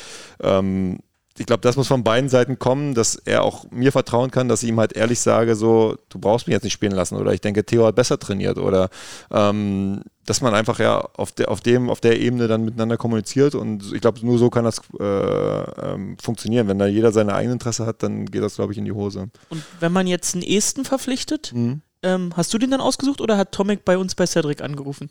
ähm, 0.41 0.99
ich 1.37 1.45
glaube, 1.45 1.61
das 1.61 1.75
muss 1.75 1.87
von 1.87 2.03
beiden 2.03 2.29
Seiten 2.29 2.59
kommen, 2.59 2.93
dass 2.93 3.15
er 3.15 3.43
auch 3.43 3.69
mir 3.69 3.91
vertrauen 3.91 4.31
kann, 4.31 4.47
dass 4.47 4.63
ich 4.63 4.69
ihm 4.69 4.79
halt 4.79 4.93
ehrlich 4.93 5.19
sage, 5.19 5.55
so, 5.55 5.97
du 6.09 6.17
brauchst 6.19 6.47
mich 6.47 6.53
jetzt 6.53 6.63
nicht 6.63 6.73
spielen 6.73 6.93
lassen 6.93 7.15
oder 7.17 7.33
ich 7.33 7.41
denke, 7.41 7.65
Theo 7.65 7.85
hat 7.85 7.95
besser 7.95 8.17
trainiert 8.17 8.57
oder 8.57 8.89
ähm, 9.31 10.01
dass 10.25 10.39
man 10.41 10.55
einfach 10.55 10.79
ja 10.79 10.97
auf, 11.17 11.33
der, 11.33 11.49
auf, 11.51 11.59
dem, 11.61 11.89
auf 11.89 11.99
der 11.99 12.19
Ebene 12.21 12.47
dann 12.47 12.63
miteinander 12.63 12.95
kommuniziert 12.97 13.53
und 13.53 13.91
ich 13.93 14.01
glaube, 14.01 14.25
nur 14.25 14.37
so 14.37 14.49
kann 14.49 14.63
das 14.63 14.81
äh, 14.99 15.03
ähm, 15.03 16.17
funktionieren. 16.21 16.67
Wenn 16.67 16.79
da 16.79 16.87
jeder 16.87 17.11
seine 17.11 17.35
eigene 17.35 17.53
Interesse 17.53 17.85
hat, 17.85 18.01
dann 18.01 18.25
geht 18.25 18.41
das, 18.41 18.55
glaube 18.55 18.71
ich, 18.71 18.77
in 18.77 18.85
die 18.85 18.91
Hose. 18.93 19.27
Und 19.49 19.61
wenn 19.81 19.91
man 19.91 20.07
jetzt 20.07 20.35
einen 20.35 20.43
Esten 20.43 20.85
verpflichtet, 20.85 21.51
Mhm. 21.53 21.81
ähm, 22.01 22.31
hast 22.35 22.53
du 22.53 22.57
den 22.57 22.71
dann 22.71 22.81
ausgesucht 22.81 23.19
oder 23.21 23.37
hat 23.37 23.51
Tomek 23.51 23.83
bei 23.85 23.97
uns 23.97 24.15
bei 24.15 24.25
Cedric 24.25 24.61
angerufen? 24.61 25.09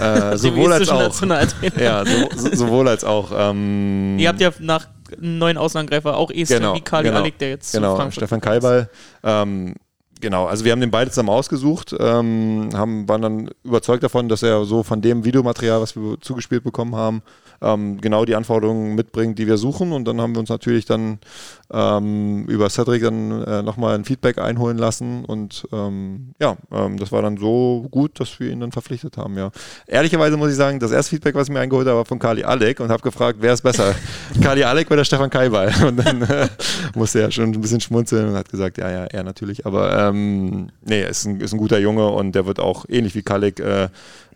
Äh, 0.00 0.36
sowohl 0.36 0.72
als 0.72 0.88
auch. 0.88 1.14
Ja, 1.78 2.04
so, 2.04 2.28
so, 2.36 2.56
sowohl 2.56 2.88
als 2.88 3.04
auch. 3.04 3.30
Ähm, 3.34 4.18
Ihr 4.18 4.28
habt 4.28 4.40
ja 4.40 4.50
nach 4.58 4.88
einem 5.18 5.38
neuen 5.38 5.56
Außenangreifer 5.58 6.16
auch 6.16 6.30
Esten 6.30 6.58
Genau, 6.58 6.74
wie 6.74 6.80
Kali 6.80 7.08
genau. 7.08 7.20
Alik, 7.20 7.38
der 7.38 7.50
jetzt 7.50 7.72
zu 7.72 7.78
Genau, 7.78 7.96
Frankfurt 7.96 8.14
Stefan. 8.14 8.40
Kalball. 8.40 8.90
Ähm, 9.22 9.74
genau, 10.20 10.46
also 10.46 10.64
wir 10.64 10.72
haben 10.72 10.80
den 10.80 10.90
beide 10.90 11.10
zusammen 11.10 11.30
ausgesucht, 11.30 11.94
ähm, 11.98 12.70
haben, 12.74 13.08
waren 13.08 13.22
dann 13.22 13.50
überzeugt 13.64 14.02
davon, 14.02 14.28
dass 14.28 14.42
er 14.42 14.64
so 14.64 14.82
von 14.82 15.00
dem 15.00 15.24
Videomaterial, 15.24 15.80
was 15.80 15.96
wir 15.96 16.20
zugespielt 16.20 16.64
bekommen 16.64 16.94
haben, 16.96 17.22
ähm, 17.62 18.00
genau 18.00 18.24
die 18.24 18.34
Anforderungen 18.34 18.94
mitbringt, 18.94 19.38
die 19.38 19.46
wir 19.46 19.56
suchen. 19.56 19.92
Und 19.92 20.04
dann 20.06 20.20
haben 20.20 20.34
wir 20.34 20.40
uns 20.40 20.48
natürlich 20.48 20.84
dann 20.84 21.18
ähm, 21.72 22.44
über 22.46 22.68
Cedric 22.68 23.02
dann 23.02 23.42
äh, 23.44 23.62
nochmal 23.62 23.94
ein 23.94 24.04
Feedback 24.04 24.38
einholen 24.38 24.76
lassen. 24.78 25.24
Und 25.24 25.66
ähm, 25.72 26.32
ja, 26.40 26.56
ähm, 26.72 26.98
das 26.98 27.12
war 27.12 27.22
dann 27.22 27.36
so 27.36 27.86
gut, 27.90 28.18
dass 28.20 28.40
wir 28.40 28.50
ihn 28.50 28.60
dann 28.60 28.72
verpflichtet 28.72 29.16
haben, 29.16 29.36
ja. 29.36 29.50
Ehrlicherweise 29.86 30.36
muss 30.36 30.50
ich 30.50 30.56
sagen, 30.56 30.80
das 30.80 30.90
erste 30.90 31.10
Feedback, 31.10 31.34
was 31.34 31.48
ich 31.48 31.52
mir 31.54 31.60
eingeholt 31.60 31.86
habe, 31.86 31.98
war 31.98 32.04
von 32.04 32.18
Kali 32.18 32.42
Alek 32.44 32.80
und 32.80 32.90
habe 32.90 33.02
gefragt, 33.02 33.38
wer 33.40 33.52
ist 33.52 33.62
besser? 33.62 33.94
Kali 34.42 34.64
Alek 34.64 34.90
oder 34.90 35.04
Stefan 35.04 35.30
Kaibal? 35.30 35.72
Und 35.86 35.96
dann 36.04 36.22
äh, 36.22 36.48
musste 36.94 37.20
er 37.20 37.30
schon 37.30 37.50
ein 37.52 37.60
bisschen 37.60 37.80
schmunzeln 37.80 38.28
und 38.28 38.34
hat 38.36 38.48
gesagt, 38.48 38.78
ja, 38.78 38.90
ja, 38.90 39.04
er 39.04 39.22
natürlich. 39.22 39.66
Aber 39.66 40.08
ähm, 40.08 40.70
nee, 40.82 41.02
ist 41.06 41.24
ein, 41.26 41.40
ist 41.40 41.52
ein 41.52 41.58
guter 41.58 41.78
Junge 41.78 42.06
und 42.08 42.32
der 42.32 42.46
wird 42.46 42.60
auch 42.60 42.84
ähnlich 42.88 43.14
wie 43.14 43.22
Kalik 43.22 43.60
äh, 43.60 43.88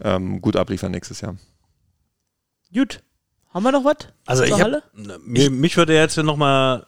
ähm, 0.02 0.40
gut 0.40 0.56
abliefern 0.56 0.90
nächstes 0.92 1.20
Jahr. 1.20 1.36
Gut. 2.72 3.00
Haben 3.52 3.62
wir 3.62 3.72
noch 3.72 3.84
was? 3.84 3.96
Also 4.26 4.42
ich 4.42 4.60
hab- 4.60 4.82
mich 4.96 5.76
würde 5.76 5.94
jetzt 5.94 6.16
nochmal, 6.16 6.84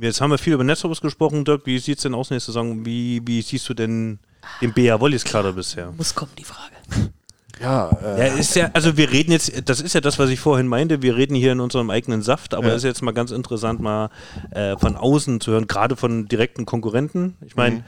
jetzt 0.00 0.20
haben 0.20 0.30
wir 0.30 0.38
viel 0.38 0.52
über 0.54 0.64
Netzhoppers 0.64 1.00
gesprochen, 1.00 1.44
Dirk, 1.44 1.66
wie 1.66 1.78
sieht 1.78 1.98
es 1.98 2.02
denn 2.02 2.14
aus 2.14 2.30
nächste 2.30 2.52
Saison? 2.52 2.84
Wie, 2.84 3.20
wie 3.24 3.42
siehst 3.42 3.68
du 3.68 3.74
denn 3.74 4.18
den 4.60 4.72
BA 4.72 5.00
Wollis 5.00 5.24
Kader 5.24 5.52
bisher? 5.52 5.92
Muss 5.96 6.14
kommen, 6.14 6.32
die 6.38 6.44
Frage. 6.44 6.74
Ja, 7.60 7.90
Ja, 8.00 8.24
ist 8.36 8.54
ja, 8.54 8.70
also 8.72 8.96
wir 8.96 9.10
reden 9.10 9.32
jetzt, 9.32 9.68
das 9.68 9.80
ist 9.80 9.92
ja 9.92 10.00
das, 10.00 10.20
was 10.20 10.30
ich 10.30 10.38
vorhin 10.38 10.68
meinte, 10.68 11.02
wir 11.02 11.16
reden 11.16 11.34
hier 11.34 11.50
in 11.50 11.58
unserem 11.58 11.90
eigenen 11.90 12.22
Saft, 12.22 12.54
aber 12.54 12.68
Ja. 12.68 12.74
ist 12.76 12.84
jetzt 12.84 13.02
mal 13.02 13.10
ganz 13.10 13.32
interessant, 13.32 13.80
mal 13.80 14.10
äh, 14.52 14.76
von 14.78 14.94
außen 14.94 15.40
zu 15.40 15.50
hören, 15.50 15.66
gerade 15.66 15.96
von 15.96 16.28
direkten 16.28 16.66
Konkurrenten. 16.66 17.36
Ich 17.44 17.56
meine, 17.56 17.82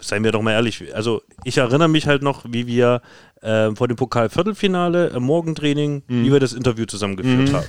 seien 0.00 0.24
wir 0.24 0.32
doch 0.32 0.42
mal 0.42 0.50
ehrlich, 0.50 0.92
also 0.96 1.22
ich 1.44 1.58
erinnere 1.58 1.88
mich 1.88 2.08
halt 2.08 2.22
noch, 2.22 2.44
wie 2.48 2.66
wir 2.66 3.02
äh, 3.40 3.72
vor 3.76 3.86
dem 3.86 3.96
Pokal-Viertelfinale 3.96 5.08
im 5.10 5.22
Morgentraining, 5.22 6.02
wie 6.08 6.32
wir 6.32 6.40
das 6.40 6.52
Interview 6.52 6.86
zusammengeführt 6.86 7.52
haben. 7.52 7.66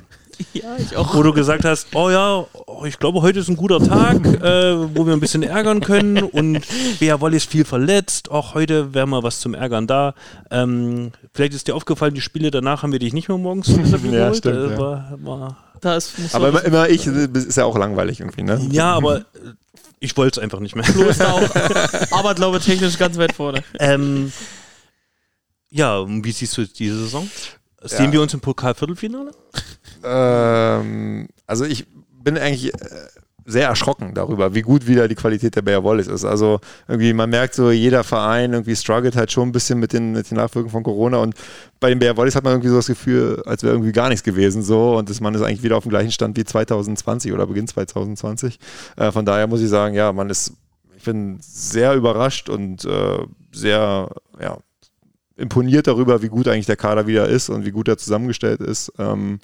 Ja, 0.53 0.75
ich 0.77 0.95
auch. 0.97 1.15
wo 1.15 1.23
du 1.23 1.33
gesagt 1.33 1.65
hast, 1.65 1.87
oh 1.95 2.09
ja, 2.09 2.45
oh, 2.67 2.85
ich 2.85 2.99
glaube, 2.99 3.21
heute 3.21 3.39
ist 3.39 3.47
ein 3.49 3.55
guter 3.55 3.79
Tag, 3.79 4.25
äh, 4.41 4.95
wo 4.95 5.05
wir 5.05 5.13
ein 5.13 5.19
bisschen 5.19 5.43
ärgern 5.43 5.81
können 5.81 6.23
und 6.23 6.61
Bea 6.99 7.19
Woll 7.21 7.33
ist 7.33 7.49
viel 7.49 7.65
verletzt, 7.65 8.29
auch 8.31 8.53
heute 8.53 8.93
wäre 8.93 9.07
mal 9.07 9.23
was 9.23 9.39
zum 9.39 9.53
Ärgern 9.53 9.87
da. 9.87 10.13
Ähm, 10.49 11.11
vielleicht 11.33 11.53
ist 11.53 11.67
dir 11.67 11.75
aufgefallen, 11.75 12.13
die 12.13 12.21
Spiele 12.21 12.51
danach 12.51 12.83
haben 12.83 12.91
wir 12.91 12.99
dich 12.99 13.13
nicht 13.13 13.27
mehr 13.29 13.37
morgens 13.37 13.67
Ja, 13.75 13.75
geholt. 13.75 14.37
stimmt, 14.37 14.57
Äh, 14.57 14.71
ja. 14.71 14.77
war, 14.77 15.13
war, 15.21 15.57
Da 15.81 15.95
ist, 15.95 16.17
muss 16.19 16.33
Aber 16.35 16.49
immer, 16.49 16.63
immer 16.63 16.89
ich 16.89 17.07
ist 17.07 17.57
ja 17.57 17.65
auch 17.65 17.77
langweilig 17.77 18.19
irgendwie, 18.19 18.43
ne? 18.43 18.59
ja, 18.71 18.93
aber 18.93 19.17
äh, 19.19 19.23
ich 19.99 20.17
wollte 20.17 20.39
es 20.39 20.43
einfach 20.43 20.59
nicht 20.59 20.75
mehr. 20.75 20.83
Flo 20.83 21.03
ist 21.03 21.19
da 21.21 21.31
auch, 21.33 21.49
aber 22.11 22.33
glaube 22.35 22.59
technisch 22.59 22.97
ganz 22.97 23.17
weit 23.17 23.33
vorne. 23.33 23.63
ähm, 23.79 24.31
ja, 25.69 25.97
und 25.99 26.25
wie 26.25 26.31
siehst 26.31 26.57
du 26.57 26.61
jetzt 26.61 26.77
diese 26.79 26.97
Saison? 26.99 27.29
Sehen 27.83 28.05
Ja. 28.07 28.11
wir 28.13 28.21
uns 28.21 28.33
im 28.33 28.39
Pokal-Viertelfinale? 28.41 29.31
Ähm, 30.03 31.27
also 31.47 31.65
ich 31.65 31.87
bin 32.23 32.37
eigentlich 32.37 32.73
äh, 32.73 32.77
sehr 33.45 33.67
erschrocken 33.67 34.13
darüber, 34.13 34.53
wie 34.53 34.61
gut 34.61 34.85
wieder 34.87 35.07
die 35.07 35.15
Qualität 35.15 35.55
der 35.55 35.63
Bayer 35.63 35.83
Wallis 35.83 36.07
ist. 36.07 36.23
Also 36.25 36.59
irgendwie, 36.87 37.11
man 37.13 37.29
merkt 37.29 37.55
so, 37.55 37.71
jeder 37.71 38.03
Verein 38.03 38.53
irgendwie 38.53 38.75
struggelt 38.75 39.15
halt 39.15 39.31
schon 39.31 39.49
ein 39.49 39.51
bisschen 39.51 39.79
mit 39.79 39.93
den, 39.93 40.11
mit 40.11 40.29
den 40.29 40.37
Nachwirkungen 40.37 40.69
von 40.71 40.83
Corona 40.83 41.17
und 41.17 41.33
bei 41.79 41.89
den 41.89 41.97
Bayer 41.99 42.15
Wallis 42.17 42.35
hat 42.35 42.43
man 42.43 42.53
irgendwie 42.53 42.69
so 42.69 42.75
das 42.75 42.87
Gefühl, 42.87 43.41
als 43.45 43.63
wäre 43.63 43.73
irgendwie 43.73 43.91
gar 43.91 44.09
nichts 44.09 44.23
gewesen 44.23 44.61
so 44.61 44.95
und 44.97 45.09
das, 45.09 45.19
man 45.21 45.33
ist 45.33 45.41
eigentlich 45.41 45.63
wieder 45.63 45.77
auf 45.77 45.83
dem 45.83 45.89
gleichen 45.89 46.11
Stand 46.11 46.37
wie 46.37 46.43
2020 46.45 47.33
oder 47.33 47.47
Beginn 47.47 47.67
2020. 47.67 48.59
Äh, 48.95 49.11
von 49.11 49.25
daher 49.25 49.47
muss 49.47 49.61
ich 49.61 49.69
sagen, 49.69 49.95
ja, 49.95 50.13
man 50.13 50.29
ist, 50.29 50.53
ich 50.95 51.03
bin 51.03 51.37
sehr 51.41 51.95
überrascht 51.95 52.47
und 52.47 52.85
äh, 52.85 53.17
sehr, 53.51 54.09
ja, 54.39 54.57
imponiert 55.41 55.87
darüber, 55.87 56.21
wie 56.21 56.29
gut 56.29 56.47
eigentlich 56.47 56.67
der 56.67 56.77
Kader 56.77 57.07
wieder 57.07 57.27
ist 57.27 57.49
und 57.49 57.65
wie 57.65 57.71
gut 57.71 57.87
er 57.87 57.97
zusammengestellt 57.97 58.61
ist. 58.61 58.93
Ähm, 58.97 59.39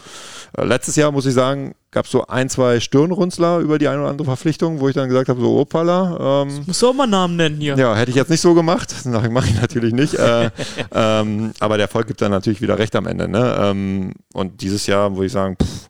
äh, 0.55 0.63
letztes 0.63 0.95
Jahr, 0.95 1.11
muss 1.11 1.25
ich 1.25 1.33
sagen, 1.33 1.75
gab 1.91 2.05
es 2.05 2.11
so 2.11 2.27
ein, 2.27 2.49
zwei 2.49 2.79
Stirnrunzler 2.79 3.59
über 3.59 3.79
die 3.79 3.87
eine 3.87 4.01
oder 4.01 4.09
andere 4.09 4.25
Verpflichtung, 4.25 4.79
wo 4.79 4.87
ich 4.87 4.95
dann 4.95 5.09
gesagt 5.09 5.29
habe, 5.29 5.41
so 5.41 5.57
Opala. 5.57 6.43
Ähm, 6.43 6.63
Muss 6.65 6.83
auch 6.83 6.93
mal 6.93 7.07
Namen 7.07 7.35
nennen 7.35 7.59
hier. 7.59 7.75
ja, 7.75 7.95
hätte 7.95 8.11
ich 8.11 8.17
jetzt 8.17 8.29
nicht 8.29 8.41
so 8.41 8.53
gemacht. 8.53 8.93
Nachher 9.05 9.31
mache 9.31 9.49
ich 9.49 9.59
natürlich 9.59 9.93
nicht. 9.93 10.13
Äh, 10.13 10.51
ähm, 10.93 11.51
aber 11.59 11.77
der 11.77 11.85
Erfolg 11.85 12.07
gibt 12.07 12.21
dann 12.21 12.31
natürlich 12.31 12.61
wieder 12.61 12.77
recht 12.77 12.95
am 12.95 13.07
Ende. 13.07 13.27
Ne? 13.27 13.57
Ähm, 13.59 14.13
und 14.33 14.61
dieses 14.61 14.85
Jahr, 14.87 15.15
würde 15.15 15.25
ich 15.25 15.31
sagen, 15.31 15.57
pff, 15.61 15.89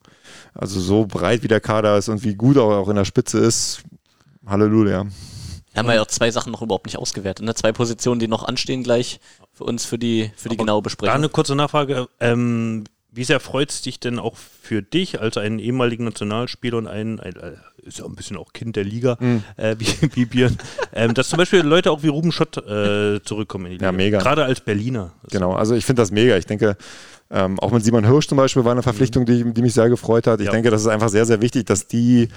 also 0.54 0.80
so 0.80 1.06
breit 1.06 1.44
wie 1.44 1.48
der 1.48 1.60
Kader 1.60 1.98
ist 1.98 2.10
und 2.10 2.24
wie 2.24 2.36
gut 2.36 2.58
auch, 2.58 2.72
auch 2.72 2.90
in 2.90 2.96
der 2.96 3.06
Spitze 3.06 3.40
ist, 3.40 3.84
Halleluja. 4.46 5.06
Wir 5.86 5.92
haben 5.92 5.96
ja 5.96 6.02
auch 6.02 6.08
zwei 6.08 6.32
Sachen 6.32 6.52
noch 6.52 6.62
überhaupt 6.62 6.86
nicht 6.88 6.98
ausgewertet. 6.98 7.46
Ne? 7.46 7.54
Zwei 7.56 7.72
Positionen, 7.72 8.20
die 8.20 8.28
noch 8.28 8.44
anstehen 8.44 8.84
gleich 8.84 9.20
für 9.54 9.64
uns 9.64 9.86
für 9.86 9.98
die, 10.00 10.32
für 10.36 10.50
die 10.50 10.58
genaue 10.58 10.82
Da 10.82 10.84
Besprechung. 10.86 11.16
eine 11.16 11.30
kurze 11.30 11.56
Nachfrage. 11.56 12.08
Ähm, 12.20 12.84
wie 13.12 13.24
sehr 13.24 13.40
freut 13.40 13.72
es 13.72 13.82
dich 13.82 14.00
denn 14.00 14.20
auch 14.20 14.36
für 14.36 14.82
dich 14.84 15.20
als 15.22 15.38
einen 15.38 15.60
ehemaligen 15.60 16.04
Nationalspieler 16.04 16.78
und 16.78 16.88
ein, 16.88 17.20
ein 17.20 17.36
äh, 17.36 17.54
ist 17.84 18.00
ja 18.00 18.06
ein 18.06 18.16
bisschen 18.16 18.38
auch 18.38 18.54
Kind 18.54 18.76
der 18.76 18.84
Liga, 18.84 19.18
Mhm. 19.20 19.44
äh, 19.56 19.76
wie, 19.80 19.86
wie 20.16 20.26
Björn, 20.26 20.58
ähm, 20.94 21.14
dass 21.14 21.30
zum 21.30 21.38
Beispiel 21.38 21.62
Leute 21.62 21.90
auch 21.92 22.04
wie 22.04 22.10
Ruben 22.10 22.32
Schott 22.32 22.58
äh, 22.58 23.22
zurückkommen 23.24 23.66
in 23.66 23.72
die 23.72 23.76
Liga. 23.78 23.86
Ja, 23.88 23.92
mega. 23.92 24.20
Gerade 24.20 24.44
als 24.46 24.60
Berliner. 24.62 25.14
Genau, 25.32 25.54
also 25.54 25.74
ich 25.76 25.86
finde 25.86 26.02
das 26.02 26.12
mega. 26.12 26.38
Ich 26.38 26.46
denke, 26.46 26.76
ähm, 27.32 27.60
auch 27.60 27.72
mit 27.72 27.84
Simon 27.84 28.06
Hirsch 28.06 28.28
zum 28.28 28.38
Beispiel 28.38 28.64
war 28.66 28.72
eine 28.72 28.84
Verpflichtung, 28.84 29.26
die, 29.26 29.52
die 29.54 29.62
mich 29.62 29.74
sehr 29.74 29.90
gefreut 29.90 30.28
hat. 30.28 30.40
Ich 30.40 30.46
Ja. 30.48 30.52
denke, 30.52 30.70
das 30.70 30.82
ist 30.82 30.88
einfach 30.88 31.10
sehr, 31.10 31.26
sehr 31.26 31.42
wichtig, 31.42 31.66
dass 31.66 31.88
die 31.88 32.30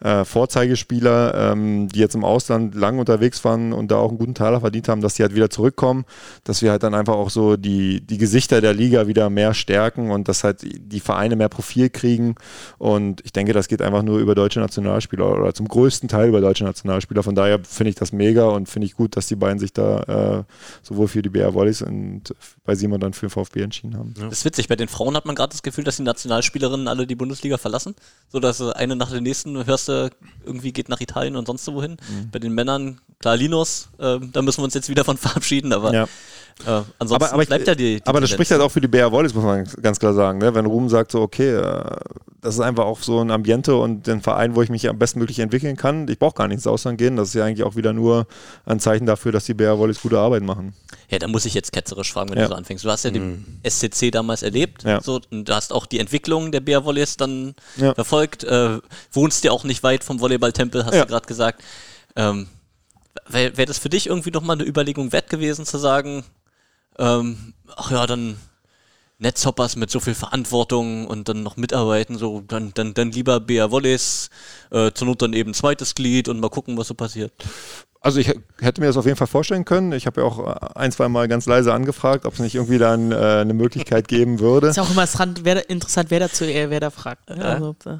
äh, 0.00 0.24
Vorzeigespieler, 0.24 1.52
ähm, 1.52 1.88
die 1.88 1.98
jetzt 1.98 2.14
im 2.14 2.24
Ausland 2.24 2.74
lang 2.74 2.98
unterwegs 2.98 3.44
waren 3.44 3.72
und 3.72 3.90
da 3.90 3.96
auch 3.96 4.10
einen 4.10 4.18
guten 4.18 4.34
Taler 4.34 4.60
verdient 4.60 4.88
haben, 4.88 5.00
dass 5.00 5.14
die 5.14 5.22
halt 5.22 5.34
wieder 5.34 5.50
zurückkommen, 5.50 6.04
dass 6.44 6.62
wir 6.62 6.70
halt 6.70 6.82
dann 6.82 6.94
einfach 6.94 7.14
auch 7.14 7.30
so 7.30 7.56
die, 7.56 8.00
die 8.00 8.18
Gesichter 8.18 8.60
der 8.60 8.74
Liga 8.74 9.06
wieder 9.06 9.28
mehr 9.30 9.54
stärken 9.54 10.10
und 10.10 10.28
dass 10.28 10.44
halt 10.44 10.60
die 10.62 11.00
Vereine 11.00 11.36
mehr 11.36 11.48
Profil 11.48 11.90
kriegen. 11.90 12.36
Und 12.78 13.24
ich 13.24 13.32
denke, 13.32 13.52
das 13.52 13.68
geht 13.68 13.82
einfach 13.82 14.02
nur 14.02 14.18
über 14.18 14.34
deutsche 14.34 14.60
Nationalspieler 14.60 15.32
oder 15.32 15.52
zum 15.52 15.66
größten 15.66 16.08
Teil 16.08 16.28
über 16.28 16.40
deutsche 16.40 16.64
Nationalspieler. 16.64 17.22
Von 17.22 17.34
daher 17.34 17.58
finde 17.64 17.90
ich 17.90 17.96
das 17.96 18.12
mega 18.12 18.46
und 18.46 18.68
finde 18.68 18.86
ich 18.86 18.94
gut, 18.94 19.16
dass 19.16 19.26
die 19.26 19.36
beiden 19.36 19.58
sich 19.58 19.72
da 19.72 20.02
äh, 20.38 20.44
sowohl 20.82 21.08
für 21.08 21.22
die 21.22 21.28
BR 21.28 21.54
Wallis 21.54 21.82
und 21.82 22.34
bei 22.64 22.74
Simon 22.74 23.00
dann 23.00 23.14
für 23.14 23.26
den 23.26 23.30
VfB 23.30 23.62
entschieden 23.62 23.96
haben. 23.96 24.14
Ja. 24.16 24.28
Das 24.28 24.38
ist 24.38 24.44
witzig, 24.44 24.68
bei 24.68 24.76
den 24.76 24.88
Frauen 24.88 25.16
hat 25.16 25.26
man 25.26 25.34
gerade 25.34 25.50
das 25.50 25.62
Gefühl, 25.62 25.84
dass 25.84 25.96
die 25.96 26.02
Nationalspielerinnen 26.02 26.86
alle 26.86 27.06
die 27.06 27.16
Bundesliga 27.16 27.58
verlassen. 27.58 27.96
So 28.28 28.38
dass 28.38 28.60
äh, 28.60 28.72
eine 28.72 28.94
nach 28.94 29.10
der 29.10 29.20
nächsten 29.20 29.66
hörst 29.66 29.87
irgendwie 29.88 30.72
geht 30.72 30.88
nach 30.88 31.00
Italien 31.00 31.36
und 31.36 31.46
sonst 31.46 31.66
wohin. 31.72 31.92
Mhm. 31.92 32.30
Bei 32.30 32.38
den 32.38 32.54
Männern, 32.54 33.00
klar, 33.20 33.36
Linus, 33.36 33.88
äh, 33.98 34.18
da 34.32 34.42
müssen 34.42 34.60
wir 34.60 34.64
uns 34.64 34.74
jetzt 34.74 34.88
wieder 34.88 35.04
von 35.04 35.16
verabschieden, 35.18 35.72
aber 35.72 35.92
Ja. 35.92 36.02
äh, 36.04 36.82
ansonsten 36.98 37.14
Aber, 37.14 37.32
aber, 37.32 37.42
ich, 37.42 37.48
bleibt 37.48 37.66
ja 37.66 37.74
die, 37.74 37.96
die 37.96 38.06
aber 38.06 38.20
das 38.20 38.30
Tendenz. 38.30 38.30
spricht 38.36 38.50
halt 38.52 38.60
auch 38.62 38.70
für 38.70 38.80
die 38.80 38.88
BR 38.88 39.10
Wallis, 39.12 39.34
muss 39.34 39.44
man 39.44 39.68
ganz 39.82 39.98
klar 39.98 40.14
sagen. 40.14 40.38
Ne? 40.38 40.54
Wenn 40.54 40.66
Ruhm 40.66 40.88
sagt, 40.88 41.12
so, 41.12 41.20
okay, 41.22 41.54
äh, 41.54 41.96
das 42.40 42.54
ist 42.54 42.60
einfach 42.60 42.84
auch 42.84 43.00
so 43.02 43.20
ein 43.20 43.32
Ambiente 43.32 43.74
und 43.74 44.08
ein 44.08 44.22
Verein, 44.22 44.54
wo 44.54 44.62
ich 44.62 44.68
mich 44.70 44.88
am 44.88 44.96
bestmöglich 44.96 45.40
entwickeln 45.40 45.76
kann. 45.76 46.06
Ich 46.06 46.20
brauche 46.20 46.34
gar 46.34 46.46
nicht 46.46 46.58
ins 46.58 46.68
Ausland 46.68 46.96
gehen. 46.96 47.16
Das 47.16 47.28
ist 47.28 47.34
ja 47.34 47.44
eigentlich 47.44 47.64
auch 47.64 47.74
wieder 47.74 47.92
nur 47.92 48.28
ein 48.64 48.78
Zeichen 48.78 49.06
dafür, 49.06 49.32
dass 49.32 49.44
die 49.46 49.54
BR 49.54 49.80
Wallis 49.80 50.00
gute 50.00 50.20
Arbeit 50.20 50.44
machen. 50.44 50.72
Ja, 51.10 51.18
da 51.18 51.26
muss 51.26 51.44
ich 51.46 51.54
jetzt 51.54 51.72
ketzerisch 51.72 52.12
fragen, 52.12 52.30
wenn 52.30 52.38
Ja. 52.38 52.44
du 52.44 52.50
so 52.50 52.54
anfängst. 52.54 52.84
Du 52.84 52.90
hast 52.90 53.04
ja 53.04 53.10
den 53.10 53.60
SCC 53.64 54.12
damals 54.12 54.44
erlebt 54.44 54.84
Ja. 54.84 55.00
so, 55.00 55.20
und 55.32 55.48
du 55.48 55.52
hast 55.54 55.72
auch 55.72 55.86
die 55.86 55.98
Entwicklung 55.98 56.52
der 56.52 56.60
Bär 56.60 56.84
Volleys 56.84 57.16
dann 57.16 57.56
Ja. 57.76 57.92
verfolgt. 57.94 58.44
Äh, 58.44 58.78
wohnst 59.10 59.42
ja 59.42 59.50
auch 59.50 59.64
nicht 59.64 59.82
weit 59.82 60.04
vom 60.04 60.20
Volleyballtempel, 60.20 60.86
hast 60.86 60.94
Ja. 60.94 61.02
du 61.06 61.08
gerade 61.08 61.26
gesagt. 61.26 61.60
Ähm, 62.14 62.46
Wäre 63.28 63.56
wär 63.56 63.66
das 63.66 63.78
für 63.78 63.88
dich 63.88 64.06
irgendwie 64.06 64.30
nochmal 64.30 64.56
eine 64.56 64.68
Überlegung 64.68 65.12
wert 65.12 65.30
gewesen, 65.30 65.64
zu 65.66 65.78
sagen, 65.78 66.24
ähm, 66.98 67.54
ach 67.76 67.90
ja, 67.90 68.06
dann 68.06 68.36
Netzhoppers 69.20 69.74
mit 69.76 69.90
so 69.90 69.98
viel 69.98 70.14
Verantwortung 70.14 71.06
und 71.06 71.28
dann 71.28 71.42
noch 71.42 71.56
mitarbeiten, 71.56 72.16
so 72.18 72.40
dann, 72.46 72.72
dann, 72.74 72.94
dann 72.94 73.10
lieber 73.10 73.40
BR 73.40 73.70
Volleys, 73.72 74.30
äh, 74.70 74.92
zur 74.92 75.08
Not 75.08 75.22
dann 75.22 75.32
eben 75.32 75.54
zweites 75.54 75.94
Glied 75.96 76.28
und 76.28 76.38
mal 76.38 76.50
gucken, 76.50 76.76
was 76.78 76.86
so 76.88 76.94
passiert. 76.94 77.32
Also 78.00 78.20
ich 78.20 78.32
hätte 78.60 78.80
mir 78.80 78.86
das 78.86 78.96
auf 78.96 79.06
jeden 79.06 79.16
Fall 79.16 79.26
vorstellen 79.26 79.64
können. 79.64 79.90
Ich 79.90 80.06
habe 80.06 80.20
ja 80.20 80.26
auch 80.26 80.38
äh, 80.38 80.78
ein, 80.78 80.92
zwei 80.92 81.08
Mal 81.08 81.26
ganz 81.26 81.46
leise 81.46 81.74
angefragt, 81.74 82.26
ob 82.26 82.34
es 82.34 82.38
nicht 82.38 82.54
irgendwie 82.54 82.78
dann 82.78 83.10
äh, 83.10 83.16
eine 83.16 83.54
Möglichkeit 83.54 84.06
geben 84.08 84.38
würde. 84.38 84.68
Ist 84.68 84.76
ja 84.76 84.84
auch 84.84 84.90
immer 84.90 85.02
interessant, 85.02 85.40
wer, 85.42 85.56
da- 85.56 85.60
interessant, 85.62 86.10
wer 86.12 86.20
dazu 86.20 86.44
äh, 86.44 86.70
wer 86.70 86.78
da 86.78 86.90
fragt. 86.90 87.28
Ne? 87.28 87.44
Also, 87.44 87.74
äh, 87.86 87.96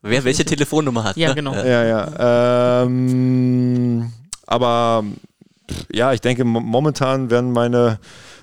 Wer 0.00 0.24
welche 0.24 0.44
Telefonnummer 0.44 1.04
hat. 1.04 1.16
Ja, 1.16 1.30
ne? 1.30 1.34
genau. 1.34 1.54
Ja, 1.54 1.84
ja. 1.84 2.82
Ähm, 2.84 4.12
aber 4.46 5.04
ja, 5.92 6.12
ich 6.12 6.20
denke, 6.20 6.44
mo- 6.44 6.60
momentan 6.60 7.30
werden 7.30 7.50
meine, 7.52 7.98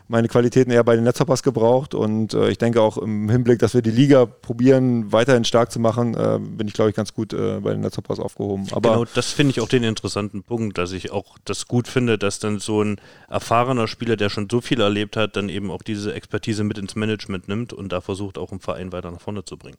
meine 0.08 0.28
Qualitäten 0.28 0.72
eher 0.72 0.84
bei 0.84 0.96
den 0.96 1.04
Netzhoppers 1.04 1.44
gebraucht 1.44 1.94
und 1.94 2.34
äh, 2.34 2.50
ich 2.50 2.58
denke 2.58 2.82
auch 2.82 2.98
im 2.98 3.30
Hinblick, 3.30 3.60
dass 3.60 3.74
wir 3.76 3.82
die 3.84 3.92
Liga 3.92 4.26
probieren, 4.26 5.12
weiterhin 5.12 5.46
stark 5.46 5.72
zu 5.72 5.80
machen, 5.80 6.16
äh, 6.16 6.40
bin 6.40 6.68
ich, 6.68 6.74
glaube 6.74 6.90
ich, 6.90 6.96
ganz 6.96 7.14
gut 7.14 7.32
äh, 7.34 7.60
bei 7.60 7.72
den 7.72 7.82
Netzhoppers 7.82 8.20
aufgehoben. 8.20 8.66
Aber 8.72 8.90
genau, 8.90 9.06
das 9.14 9.32
finde 9.32 9.52
ich 9.52 9.62
auch 9.62 9.70
den 9.70 9.84
interessanten 9.84 10.42
Punkt, 10.44 10.78
dass 10.80 10.92
ich 10.92 11.12
auch 11.12 11.38
das 11.46 11.68
gut 11.68 11.88
finde, 11.88 12.18
dass 12.18 12.40
dann 12.40 12.60
so 12.60 12.84
ein 12.84 13.00
erfahrener 13.30 13.88
Spieler, 13.88 14.18
der 14.18 14.30
schon 14.30 14.48
so 14.50 14.60
viel 14.60 14.82
erlebt 14.82 15.16
hat, 15.16 15.36
dann 15.36 15.48
eben 15.48 15.70
auch 15.72 15.84
diese 15.84 16.14
Expertise 16.16 16.64
mit 16.64 16.78
ins 16.80 16.96
Management 16.96 17.48
nimmt 17.48 17.72
und 17.72 17.92
da 17.92 18.02
versucht, 18.02 18.38
auch 18.40 18.52
im 18.52 18.60
Verein 18.60 18.92
weiter 18.92 19.12
nach 19.12 19.22
vorne 19.22 19.46
zu 19.46 19.58
bringen. 19.58 19.78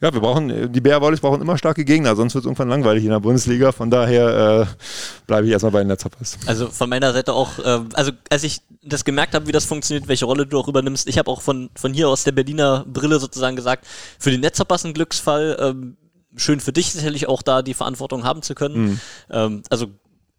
Ja, 0.00 0.12
wir 0.12 0.20
brauchen, 0.20 0.72
die 0.72 0.80
Bär 0.80 1.00
Wallis 1.00 1.20
brauchen 1.20 1.40
immer 1.40 1.58
starke 1.58 1.84
Gegner, 1.84 2.16
sonst 2.16 2.34
wird 2.34 2.44
es 2.44 2.46
irgendwann 2.46 2.68
langweilig 2.68 3.04
in 3.04 3.10
der 3.10 3.20
Bundesliga. 3.20 3.72
Von 3.72 3.90
daher 3.90 4.66
äh, 4.68 5.24
bleibe 5.26 5.46
ich 5.46 5.52
erstmal 5.52 5.72
bei 5.72 5.78
den 5.80 5.88
Netzhoppers. 5.88 6.38
Also 6.46 6.68
von 6.68 6.88
meiner 6.88 7.12
Seite 7.12 7.32
auch, 7.32 7.58
äh, 7.58 7.80
also 7.94 8.12
als 8.30 8.42
ich 8.44 8.60
das 8.82 9.04
gemerkt 9.04 9.34
habe, 9.34 9.46
wie 9.46 9.52
das 9.52 9.64
funktioniert, 9.64 10.08
welche 10.08 10.24
Rolle 10.24 10.46
du 10.46 10.58
auch 10.58 10.68
übernimmst, 10.68 11.08
ich 11.08 11.18
habe 11.18 11.30
auch 11.30 11.40
von, 11.40 11.70
von 11.74 11.92
hier 11.92 12.08
aus 12.08 12.24
der 12.24 12.32
Berliner 12.32 12.84
Brille 12.86 13.18
sozusagen 13.18 13.56
gesagt, 13.56 13.86
für 14.18 14.30
die 14.30 14.38
Netzhoppers 14.38 14.84
ein 14.84 14.94
Glücksfall, 14.94 15.56
ähm, 15.60 15.96
schön 16.36 16.60
für 16.60 16.72
dich 16.72 16.92
sicherlich 16.92 17.28
auch 17.28 17.42
da 17.42 17.62
die 17.62 17.74
Verantwortung 17.74 18.24
haben 18.24 18.42
zu 18.42 18.54
können. 18.54 19.00
Ähm, 19.30 19.62
also 19.70 19.86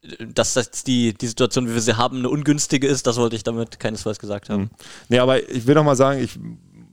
äh, 0.01 0.27
dass 0.27 0.53
das 0.53 0.83
die, 0.83 1.13
die 1.13 1.27
Situation, 1.27 1.67
wie 1.67 1.73
wir 1.73 1.81
sie 1.81 1.97
haben, 1.97 2.19
eine 2.19 2.29
ungünstige 2.29 2.87
ist, 2.87 3.07
das 3.07 3.17
wollte 3.17 3.35
ich 3.35 3.43
damit 3.43 3.79
keinesfalls 3.79 4.19
gesagt 4.19 4.49
haben. 4.49 4.69
Nee, 5.09 5.19
aber 5.19 5.49
ich 5.49 5.65
will 5.67 5.75
noch 5.75 5.83
mal 5.83 5.95
sagen, 5.95 6.21
ich 6.21 6.39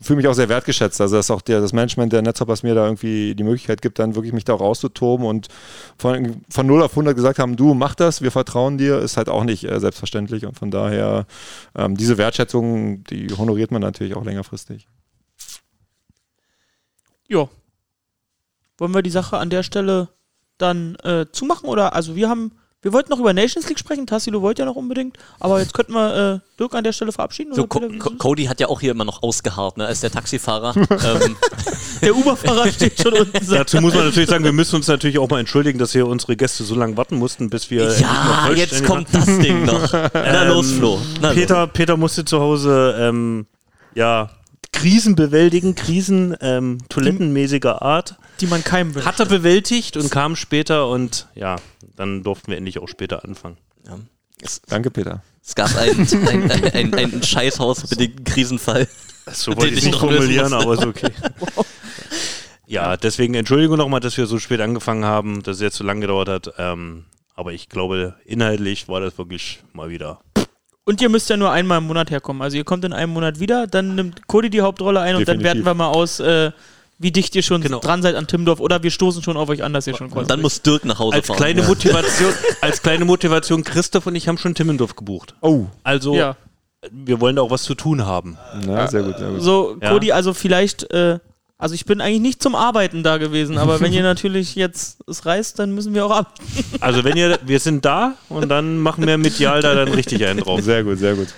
fühle 0.04 0.18
mich 0.18 0.28
auch 0.28 0.34
sehr 0.34 0.48
wertgeschätzt. 0.48 1.00
Also, 1.00 1.16
dass 1.16 1.30
auch 1.30 1.42
der, 1.42 1.60
das 1.60 1.72
Management 1.72 2.12
der 2.12 2.22
Netzhoppers 2.22 2.62
mir 2.62 2.74
da 2.74 2.84
irgendwie 2.84 3.34
die 3.34 3.42
Möglichkeit 3.42 3.82
gibt, 3.82 3.98
dann 3.98 4.14
wirklich 4.14 4.32
mich 4.32 4.44
da 4.44 4.54
rauszutoben 4.54 5.26
und 5.26 5.48
von, 5.96 6.42
von 6.48 6.66
0 6.66 6.82
auf 6.82 6.92
100 6.92 7.14
gesagt 7.14 7.38
haben, 7.38 7.56
du 7.56 7.74
mach 7.74 7.94
das, 7.94 8.22
wir 8.22 8.30
vertrauen 8.30 8.78
dir, 8.78 8.98
ist 9.00 9.16
halt 9.16 9.28
auch 9.28 9.44
nicht 9.44 9.64
äh, 9.64 9.80
selbstverständlich. 9.80 10.46
Und 10.46 10.58
von 10.58 10.70
daher, 10.70 11.26
ähm, 11.74 11.96
diese 11.96 12.18
Wertschätzung, 12.18 13.04
die 13.04 13.28
honoriert 13.36 13.70
man 13.70 13.82
natürlich 13.82 14.16
auch 14.16 14.24
längerfristig. 14.24 14.88
ja. 17.28 17.48
Wollen 18.76 18.94
wir 18.94 19.02
die 19.02 19.10
Sache 19.10 19.38
an 19.38 19.50
der 19.50 19.62
Stelle 19.62 20.08
dann 20.58 20.96
äh, 20.96 21.26
zumachen? 21.30 21.68
Oder 21.68 21.94
also 21.94 22.16
wir 22.16 22.28
haben, 22.28 22.52
wir 22.84 22.92
wollten 22.92 23.10
noch 23.10 23.18
über 23.18 23.32
Nations 23.32 23.66
League 23.66 23.78
sprechen, 23.78 24.06
Tassilo 24.06 24.42
wollte 24.42 24.60
ja 24.60 24.66
noch 24.66 24.76
unbedingt, 24.76 25.16
aber 25.40 25.58
jetzt 25.58 25.72
könnten 25.72 25.94
wir 25.94 26.34
äh, 26.34 26.58
Dirk 26.60 26.74
an 26.74 26.84
der 26.84 26.92
Stelle 26.92 27.12
verabschieden. 27.12 27.54
So, 27.54 27.66
Co? 27.66 27.80
Cody 28.18 28.44
hat 28.44 28.60
ja 28.60 28.68
auch 28.68 28.78
hier 28.78 28.90
immer 28.90 29.06
noch 29.06 29.22
ausgeharrt, 29.22 29.78
ne, 29.78 29.86
als 29.86 30.00
der 30.00 30.10
Taxifahrer. 30.10 30.74
ähm, 30.90 31.36
der 32.02 32.14
Uberfahrer 32.14 32.70
steht 32.70 33.00
schon 33.00 33.14
unten. 33.14 33.50
Dazu 33.50 33.80
muss 33.80 33.94
man 33.94 34.04
natürlich 34.04 34.28
sagen, 34.28 34.44
wir 34.44 34.52
müssen 34.52 34.76
uns 34.76 34.86
natürlich 34.86 35.18
auch 35.18 35.30
mal 35.30 35.40
entschuldigen, 35.40 35.78
dass 35.78 35.92
hier 35.92 36.06
unsere 36.06 36.36
Gäste 36.36 36.62
so 36.62 36.74
lange 36.74 36.96
warten 36.98 37.16
mussten, 37.16 37.48
bis 37.48 37.70
wir. 37.70 37.90
ja, 37.98 38.50
jetzt 38.54 38.84
kommt 38.84 39.08
das 39.12 39.24
Ding 39.24 39.64
noch. 39.64 39.90
Na 39.92 40.42
Ähm, 40.42 40.48
los, 40.48 40.70
Flo. 40.72 41.00
Na 41.22 41.28
los. 41.28 41.36
Peter, 41.36 41.66
Peter 41.66 41.96
musste 41.96 42.26
zu 42.26 42.38
Hause, 42.38 42.96
ähm, 43.00 43.46
ja, 43.94 44.28
Krisen 44.74 45.14
bewältigen, 45.14 45.74
Krisen 45.74 46.36
ähm, 46.40 46.78
toilettenmäßiger 46.88 47.80
Art. 47.82 48.16
Die 48.40 48.46
man 48.46 48.62
keinem 48.64 48.94
wünscht. 48.94 49.06
Hat 49.06 49.20
er 49.20 49.26
bewältigt 49.26 49.96
und 49.96 50.10
kam 50.10 50.36
später 50.36 50.88
und 50.88 51.28
ja, 51.34 51.56
dann 51.96 52.22
durften 52.22 52.50
wir 52.50 52.58
endlich 52.58 52.78
auch 52.80 52.88
später 52.88 53.24
anfangen. 53.24 53.56
Ja. 53.86 53.98
Es, 54.42 54.60
Danke, 54.62 54.90
Peter. 54.90 55.22
es 55.42 55.54
gab 55.54 55.74
einen, 55.76 56.06
einen, 56.28 56.50
einen, 56.50 56.94
einen, 56.94 57.22
scheißhausbedingten 57.22 58.24
Krisenfall. 58.24 58.88
So 59.32 59.56
wollte 59.56 59.72
ich 59.72 59.78
ich 59.78 59.86
nicht 59.86 59.98
formulieren, 59.98 60.52
aber 60.52 60.74
ist 60.74 60.84
okay. 60.84 61.10
Ja, 62.66 62.96
deswegen 62.96 63.34
Entschuldigung 63.34 63.76
nochmal, 63.76 64.00
dass 64.00 64.16
wir 64.16 64.26
so 64.26 64.38
spät 64.38 64.60
angefangen 64.60 65.04
haben, 65.04 65.42
dass 65.42 65.56
es 65.56 65.62
jetzt 65.62 65.76
so 65.76 65.84
lange 65.84 66.00
gedauert 66.00 66.28
hat. 66.28 66.54
Ähm, 66.58 67.04
aber 67.34 67.52
ich 67.52 67.68
glaube, 67.68 68.14
inhaltlich 68.24 68.88
war 68.88 69.00
das 69.00 69.18
wirklich 69.18 69.60
mal 69.72 69.90
wieder. 69.90 70.20
Und 70.86 71.00
ihr 71.00 71.08
müsst 71.08 71.30
ja 71.30 71.36
nur 71.36 71.50
einmal 71.50 71.78
im 71.78 71.86
Monat 71.86 72.10
herkommen. 72.10 72.42
Also 72.42 72.56
ihr 72.58 72.64
kommt 72.64 72.84
in 72.84 72.92
einem 72.92 73.12
Monat 73.12 73.40
wieder, 73.40 73.66
dann 73.66 73.94
nimmt 73.94 74.26
Cody 74.28 74.50
die 74.50 74.60
Hauptrolle 74.60 75.00
ein 75.00 75.16
und 75.16 75.26
dann 75.26 75.38
Definitiv. 75.38 75.64
werten 75.64 75.66
wir 75.66 75.74
mal 75.74 75.88
aus, 75.88 76.20
äh, 76.20 76.50
wie 76.98 77.10
dicht 77.10 77.34
ihr 77.34 77.42
schon 77.42 77.62
Genau. 77.62 77.80
dran 77.80 78.02
seid 78.02 78.14
an 78.16 78.26
Timdorf 78.26 78.60
oder 78.60 78.82
wir 78.82 78.90
stoßen 78.90 79.22
schon 79.22 79.36
auf 79.38 79.48
euch 79.48 79.62
an, 79.64 79.72
dass 79.72 79.86
ihr 79.86 79.96
schon 79.96 80.12
Und 80.12 80.28
dann 80.30 80.42
muss 80.42 80.60
Dirk 80.62 80.84
nach 80.84 80.98
Hause 80.98 81.16
Als 81.16 81.26
fahren. 81.26 81.36
kleine 81.38 81.62
Motivation, 81.62 82.32
als 82.60 82.82
kleine 82.82 83.04
Motivation, 83.06 83.64
Christoph 83.64 84.06
und 84.06 84.14
ich 84.14 84.28
haben 84.28 84.36
schon 84.38 84.54
Timmendorf 84.54 84.94
gebucht. 84.94 85.34
Oh, 85.40 85.66
Also, 85.82 86.14
Ja. 86.14 86.36
wir 86.92 87.18
wollen 87.20 87.36
da 87.36 87.42
auch 87.42 87.50
was 87.50 87.62
zu 87.62 87.74
tun 87.74 88.04
haben. 88.04 88.36
na, 88.66 88.86
sehr 88.86 89.02
gut, 89.02 89.16
sehr 89.18 89.30
gut. 89.30 89.42
So, 89.42 89.76
Ja. 89.80 89.90
Cody, 89.90 90.12
also 90.12 90.34
vielleicht, 90.34 90.90
äh, 90.92 91.18
also 91.64 91.74
ich 91.74 91.86
bin 91.86 92.02
eigentlich 92.02 92.20
nicht 92.20 92.42
zum 92.42 92.54
Arbeiten 92.54 93.02
da 93.02 93.16
gewesen, 93.16 93.56
aber 93.56 93.80
wenn 93.80 93.90
ihr 93.94 94.02
natürlich 94.12 94.54
jetzt 94.54 94.98
es 95.08 95.24
reißt, 95.24 95.58
dann 95.58 95.74
müssen 95.74 95.94
wir 95.94 96.04
auch 96.04 96.10
ab. 96.10 96.34
Also, 96.80 97.04
wenn 97.04 97.16
ihr, 97.16 97.38
wir 97.42 97.58
sind 97.58 97.86
da 97.86 98.16
und 98.28 98.50
dann 98.50 98.76
machen 98.76 99.06
wir 99.06 99.16
medial 99.16 99.62
da 99.62 99.74
dann 99.74 99.88
richtig 99.88 100.26
einen 100.26 100.40
drauf. 100.40 100.60
Sehr 100.60 100.84
gut, 100.84 100.98
sehr 100.98 101.14
gut. 101.14 101.28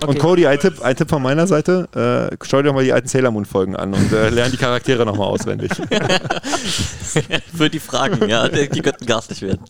Okay. 0.00 0.06
Und 0.06 0.18
Cody, 0.20 0.46
ein 0.46 0.58
Tipp, 0.58 0.80
ein 0.80 0.96
Tipp 0.96 1.10
von 1.10 1.20
meiner 1.20 1.46
Seite. 1.46 2.30
Äh, 2.32 2.34
schau 2.46 2.62
dir 2.62 2.68
doch 2.68 2.72
mal 2.72 2.82
die 2.82 2.94
alten 2.94 3.08
Sailor 3.08 3.30
Moon 3.30 3.44
Folgen 3.44 3.76
an 3.76 3.92
und 3.92 4.10
äh, 4.10 4.30
lern 4.30 4.50
die 4.50 4.56
Charaktere 4.56 5.04
nochmal 5.04 5.26
auswendig. 5.26 5.70
Für 7.54 7.68
die 7.68 7.78
Fragen, 7.78 8.26
ja, 8.26 8.48
die 8.48 8.80
könnten 8.80 9.04
garstig 9.04 9.42
werden. 9.42 9.60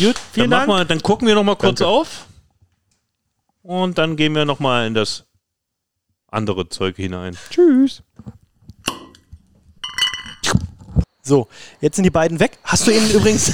Gut, 0.00 0.14
Vielen 0.32 0.50
dann, 0.50 0.60
machen 0.60 0.78
Dank. 0.78 0.88
Wir, 0.88 0.94
dann 0.94 1.02
gucken 1.02 1.28
wir 1.28 1.34
nochmal 1.34 1.56
kurz 1.56 1.80
Danke. 1.80 1.92
auf. 1.92 2.24
Und 3.60 3.98
dann 3.98 4.16
gehen 4.16 4.34
wir 4.34 4.46
nochmal 4.46 4.86
in 4.86 4.94
das 4.94 5.26
andere 6.28 6.70
Zeug 6.70 6.96
hinein. 6.96 7.36
Tschüss. 7.50 8.02
So, 11.28 11.46
jetzt 11.82 11.96
sind 11.96 12.04
die 12.04 12.10
beiden 12.10 12.40
weg. 12.40 12.58
Hast 12.64 12.86
du 12.86 12.90
ihn 12.90 13.06
übrigens. 13.10 13.52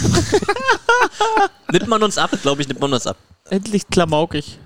Nimmt 1.73 1.89
man 1.89 2.01
uns 2.05 2.19
ab, 2.19 2.31
glaube 2.41 2.63
ich, 2.63 2.69
nimmt 2.69 2.81
man 2.81 2.93
uns 2.93 3.05
ab. 3.05 3.17
Endlich 3.51 3.89
klamaukig. 3.89 4.61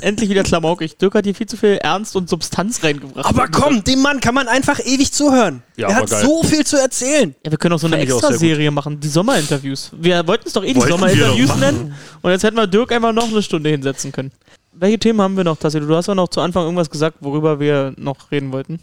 Endlich 0.00 0.30
wieder 0.30 0.42
klamaukig. 0.42 0.96
Dirk 0.96 1.14
hat 1.14 1.26
hier 1.26 1.34
viel 1.34 1.46
zu 1.46 1.58
viel 1.58 1.76
Ernst 1.76 2.16
und 2.16 2.30
Substanz 2.30 2.82
reingebracht. 2.82 3.26
Aber 3.26 3.48
komm, 3.48 3.84
dem 3.84 4.00
Mann 4.00 4.20
kann 4.20 4.34
man 4.34 4.48
einfach 4.48 4.80
ewig 4.80 5.12
zuhören. 5.12 5.62
Ja, 5.76 5.88
er 5.88 5.96
aber 5.96 6.04
hat 6.04 6.10
geil. 6.10 6.24
so 6.24 6.42
viel 6.42 6.64
zu 6.64 6.80
erzählen. 6.80 7.34
Ja, 7.44 7.50
wir 7.50 7.58
können 7.58 7.74
auch 7.74 7.78
so 7.78 7.88
eine 7.88 7.96
Finde 7.96 8.06
ich 8.08 8.14
auch 8.14 8.20
sehr 8.20 8.30
Extra-Serie 8.30 8.70
machen, 8.70 8.98
die 8.98 9.08
Sommerinterviews. 9.08 9.90
Wir 9.98 10.26
wollten 10.26 10.48
es 10.48 10.54
doch 10.54 10.64
eh 10.64 10.72
die 10.72 10.76
Wollten 10.76 10.88
wir 10.92 10.96
Sommerinterviews 10.96 11.48
doch 11.50 11.56
machen. 11.58 11.76
nennen. 11.76 11.94
Und 12.22 12.30
jetzt 12.30 12.42
hätten 12.42 12.56
wir 12.56 12.66
Dirk 12.66 12.90
einfach 12.92 13.12
noch 13.12 13.28
eine 13.28 13.42
Stunde 13.42 13.68
hinsetzen 13.68 14.12
können. 14.12 14.32
Welche 14.72 14.98
Themen 14.98 15.20
haben 15.20 15.36
wir 15.36 15.44
noch, 15.44 15.58
Tassilo? 15.58 15.86
Du 15.86 15.94
hast 15.94 16.06
ja 16.06 16.14
noch 16.14 16.28
zu 16.28 16.40
Anfang 16.40 16.64
irgendwas 16.64 16.88
gesagt, 16.88 17.18
worüber 17.20 17.60
wir 17.60 17.92
noch 17.98 18.30
reden 18.30 18.50
wollten. 18.50 18.80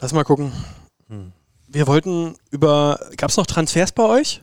Lass 0.00 0.12
mal 0.12 0.24
gucken. 0.24 0.52
Wir 1.68 1.86
wollten 1.86 2.36
über. 2.50 2.98
Gab 3.16 3.30
es 3.30 3.36
noch 3.36 3.46
Transfers 3.46 3.92
bei 3.92 4.04
euch? 4.04 4.42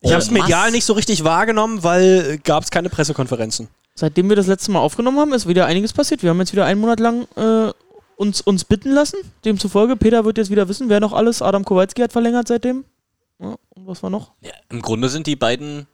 Ich 0.00 0.10
Oh, 0.10 0.12
habe 0.12 0.22
es 0.22 0.30
medial 0.30 0.70
nicht 0.70 0.84
so 0.84 0.92
richtig 0.92 1.24
wahrgenommen, 1.24 1.82
weil 1.82 2.38
gab 2.38 2.62
es 2.62 2.70
keine 2.70 2.88
Pressekonferenzen. 2.88 3.68
Seitdem 3.96 4.28
wir 4.28 4.36
das 4.36 4.46
letzte 4.46 4.70
Mal 4.70 4.78
aufgenommen 4.78 5.18
haben, 5.18 5.32
ist 5.32 5.48
wieder 5.48 5.66
einiges 5.66 5.92
passiert. 5.92 6.22
Wir 6.22 6.30
haben 6.30 6.38
jetzt 6.38 6.52
wieder 6.52 6.64
einen 6.66 6.80
Monat 6.80 7.00
lang 7.00 7.26
äh, 7.34 7.72
uns, 8.16 8.40
uns 8.40 8.64
bitten 8.64 8.92
lassen. 8.92 9.16
Demzufolge, 9.44 9.96
Peter 9.96 10.24
wird 10.24 10.38
jetzt 10.38 10.50
wieder 10.50 10.68
wissen, 10.68 10.88
wer 10.88 11.00
noch 11.00 11.12
alles. 11.12 11.42
Adam 11.42 11.64
Kowalski 11.64 12.02
hat 12.02 12.12
verlängert 12.12 12.46
seitdem. 12.46 12.84
Ja, 13.40 13.56
und 13.70 13.86
was 13.88 14.00
war 14.04 14.10
noch? 14.10 14.30
Ja, 14.40 14.52
Im 14.68 14.82
Grunde 14.82 15.08
sind 15.08 15.26
die 15.26 15.34
beiden 15.34 15.88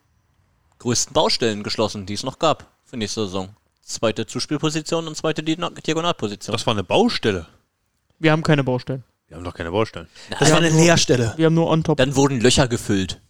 größten 0.80 1.14
Baustellen 1.14 1.62
geschlossen, 1.62 2.04
die 2.04 2.12
es 2.12 2.24
noch 2.24 2.38
gab 2.38 2.66
für 2.84 2.98
nächste 2.98 3.22
Saison. 3.24 3.48
Zweite 3.80 4.26
Zuspielposition 4.26 5.06
und 5.08 5.16
zweite 5.16 5.42
Diagon- 5.42 5.74
Diagonalposition. 5.80 6.52
Das 6.52 6.66
war 6.66 6.74
eine 6.74 6.84
Baustelle. 6.84 7.46
Wir 8.18 8.32
haben 8.32 8.42
keine 8.42 8.64
Baustellen. 8.64 9.02
Wir 9.28 9.36
haben 9.36 9.44
doch 9.44 9.54
keine 9.54 9.70
Baustellen. 9.70 10.06
Das 10.38 10.50
war 10.50 10.58
eine 10.58 10.70
Leerstelle. 10.70 11.32
Wir 11.36 11.46
haben 11.46 11.54
nur 11.54 11.68
on 11.70 11.82
top. 11.82 11.96
Dann 11.98 12.14
wurden 12.14 12.40
Löcher 12.40 12.68
gefüllt. 12.68 13.20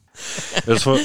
Das 0.66 0.86
war, 0.86 0.99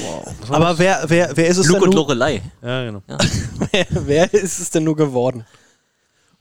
Aber 0.50 0.78
wer, 0.78 1.04
wer, 1.08 1.36
wer 1.36 1.48
ist 1.48 1.56
es 1.58 1.66
Luke 1.66 1.80
denn 1.80 1.88
und 1.88 1.94
nur, 1.94 2.04
Lorelei. 2.04 2.42
ja, 2.62 2.84
genau. 2.84 3.02
wer, 3.72 3.86
wer 3.90 4.32
ist 4.34 4.60
es 4.60 4.70
denn 4.70 4.84
nur 4.84 4.94
geworden? 4.96 5.44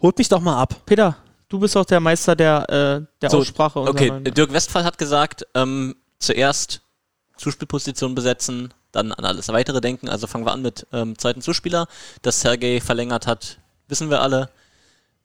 Holt 0.01 0.17
mich 0.17 0.29
doch 0.29 0.39
mal 0.39 0.61
ab. 0.61 0.75
Peter, 0.85 1.17
du 1.49 1.59
bist 1.59 1.75
auch 1.75 1.85
der 1.85 1.99
Meister 1.99 2.35
der, 2.35 2.69
äh, 2.69 3.05
der 3.21 3.29
So, 3.31 3.39
Aussprache. 3.39 3.79
Okay, 3.79 4.09
neuen- 4.09 4.23
Dirk 4.25 4.53
Westphal 4.53 4.83
hat 4.83 4.97
gesagt, 4.99 5.47
ähm, 5.55 5.95
zuerst 6.19 6.81
Zuspielposition 7.37 8.13
besetzen, 8.13 8.71
dann 8.91 9.11
an 9.13 9.25
alles 9.25 9.47
weitere 9.49 9.81
denken. 9.81 10.07
Also 10.07 10.27
fangen 10.27 10.45
wir 10.45 10.51
an 10.51 10.61
mit 10.61 10.85
ähm, 10.93 11.17
zweiten 11.17 11.41
Zuspieler. 11.41 11.87
Dass 12.21 12.41
Sergei 12.41 12.81
verlängert 12.81 13.25
hat, 13.25 13.57
wissen 13.87 14.09
wir 14.11 14.21
alle. 14.21 14.49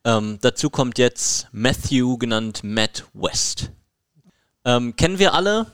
Ähm, 0.05 0.39
dazu 0.41 0.71
kommt 0.71 0.99
jetzt 0.99 1.49
Matthew, 1.53 2.19
genannt 2.19 2.61
Matt 2.63 3.05
West. 3.15 3.71
Ähm, 4.65 4.97
kennen 4.97 5.19
wir 5.19 5.35
alle 5.35 5.67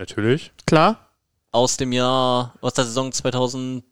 Natürlich. 0.00 0.50
Klar, 0.66 1.10
aus 1.52 1.76
dem 1.76 1.92
Jahr, 1.92 2.54
aus 2.62 2.72
der 2.72 2.86
Saison 2.86 3.12
2015, 3.12 3.84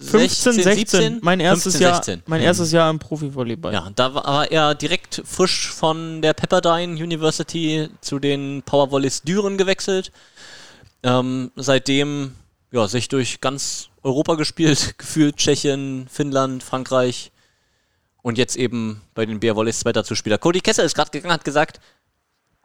15, 0.00 0.52
16. 0.52 0.74
17? 0.76 1.18
Mein 1.22 1.40
erstes 1.40 1.74
15, 1.74 1.82
Jahr, 1.82 1.94
16. 1.96 2.22
mein 2.26 2.40
erstes 2.40 2.70
Jahr 2.70 2.88
im 2.88 3.00
Profivolleyball. 3.00 3.72
Ja, 3.72 3.90
da 3.96 4.14
war 4.14 4.24
war 4.24 4.48
er 4.52 4.76
direkt 4.76 5.22
frisch 5.24 5.70
von 5.70 6.22
der 6.22 6.34
Pepperdine 6.34 6.92
University 7.02 7.88
zu 8.00 8.20
den 8.20 8.62
Powervolleys 8.62 9.22
Düren 9.22 9.58
gewechselt. 9.58 10.12
Ähm, 11.02 11.50
seitdem 11.56 12.36
ja, 12.70 12.86
sich 12.86 13.08
durch 13.08 13.40
ganz 13.40 13.88
Europa 14.04 14.36
gespielt, 14.36 14.94
gefühlt 14.98 15.36
Tschechien, 15.36 16.06
Finnland, 16.08 16.62
Frankreich 16.62 17.32
und 18.24 18.38
jetzt 18.38 18.56
eben 18.56 19.02
bei 19.14 19.26
den 19.26 19.38
BR 19.38 19.54
Volleys 19.54 19.80
zweiter 19.80 20.02
Zuspieler. 20.02 20.38
Cody 20.38 20.60
Kessel 20.60 20.86
ist 20.86 20.94
gerade 20.94 21.10
gegangen, 21.10 21.34
hat 21.34 21.44
gesagt, 21.44 21.78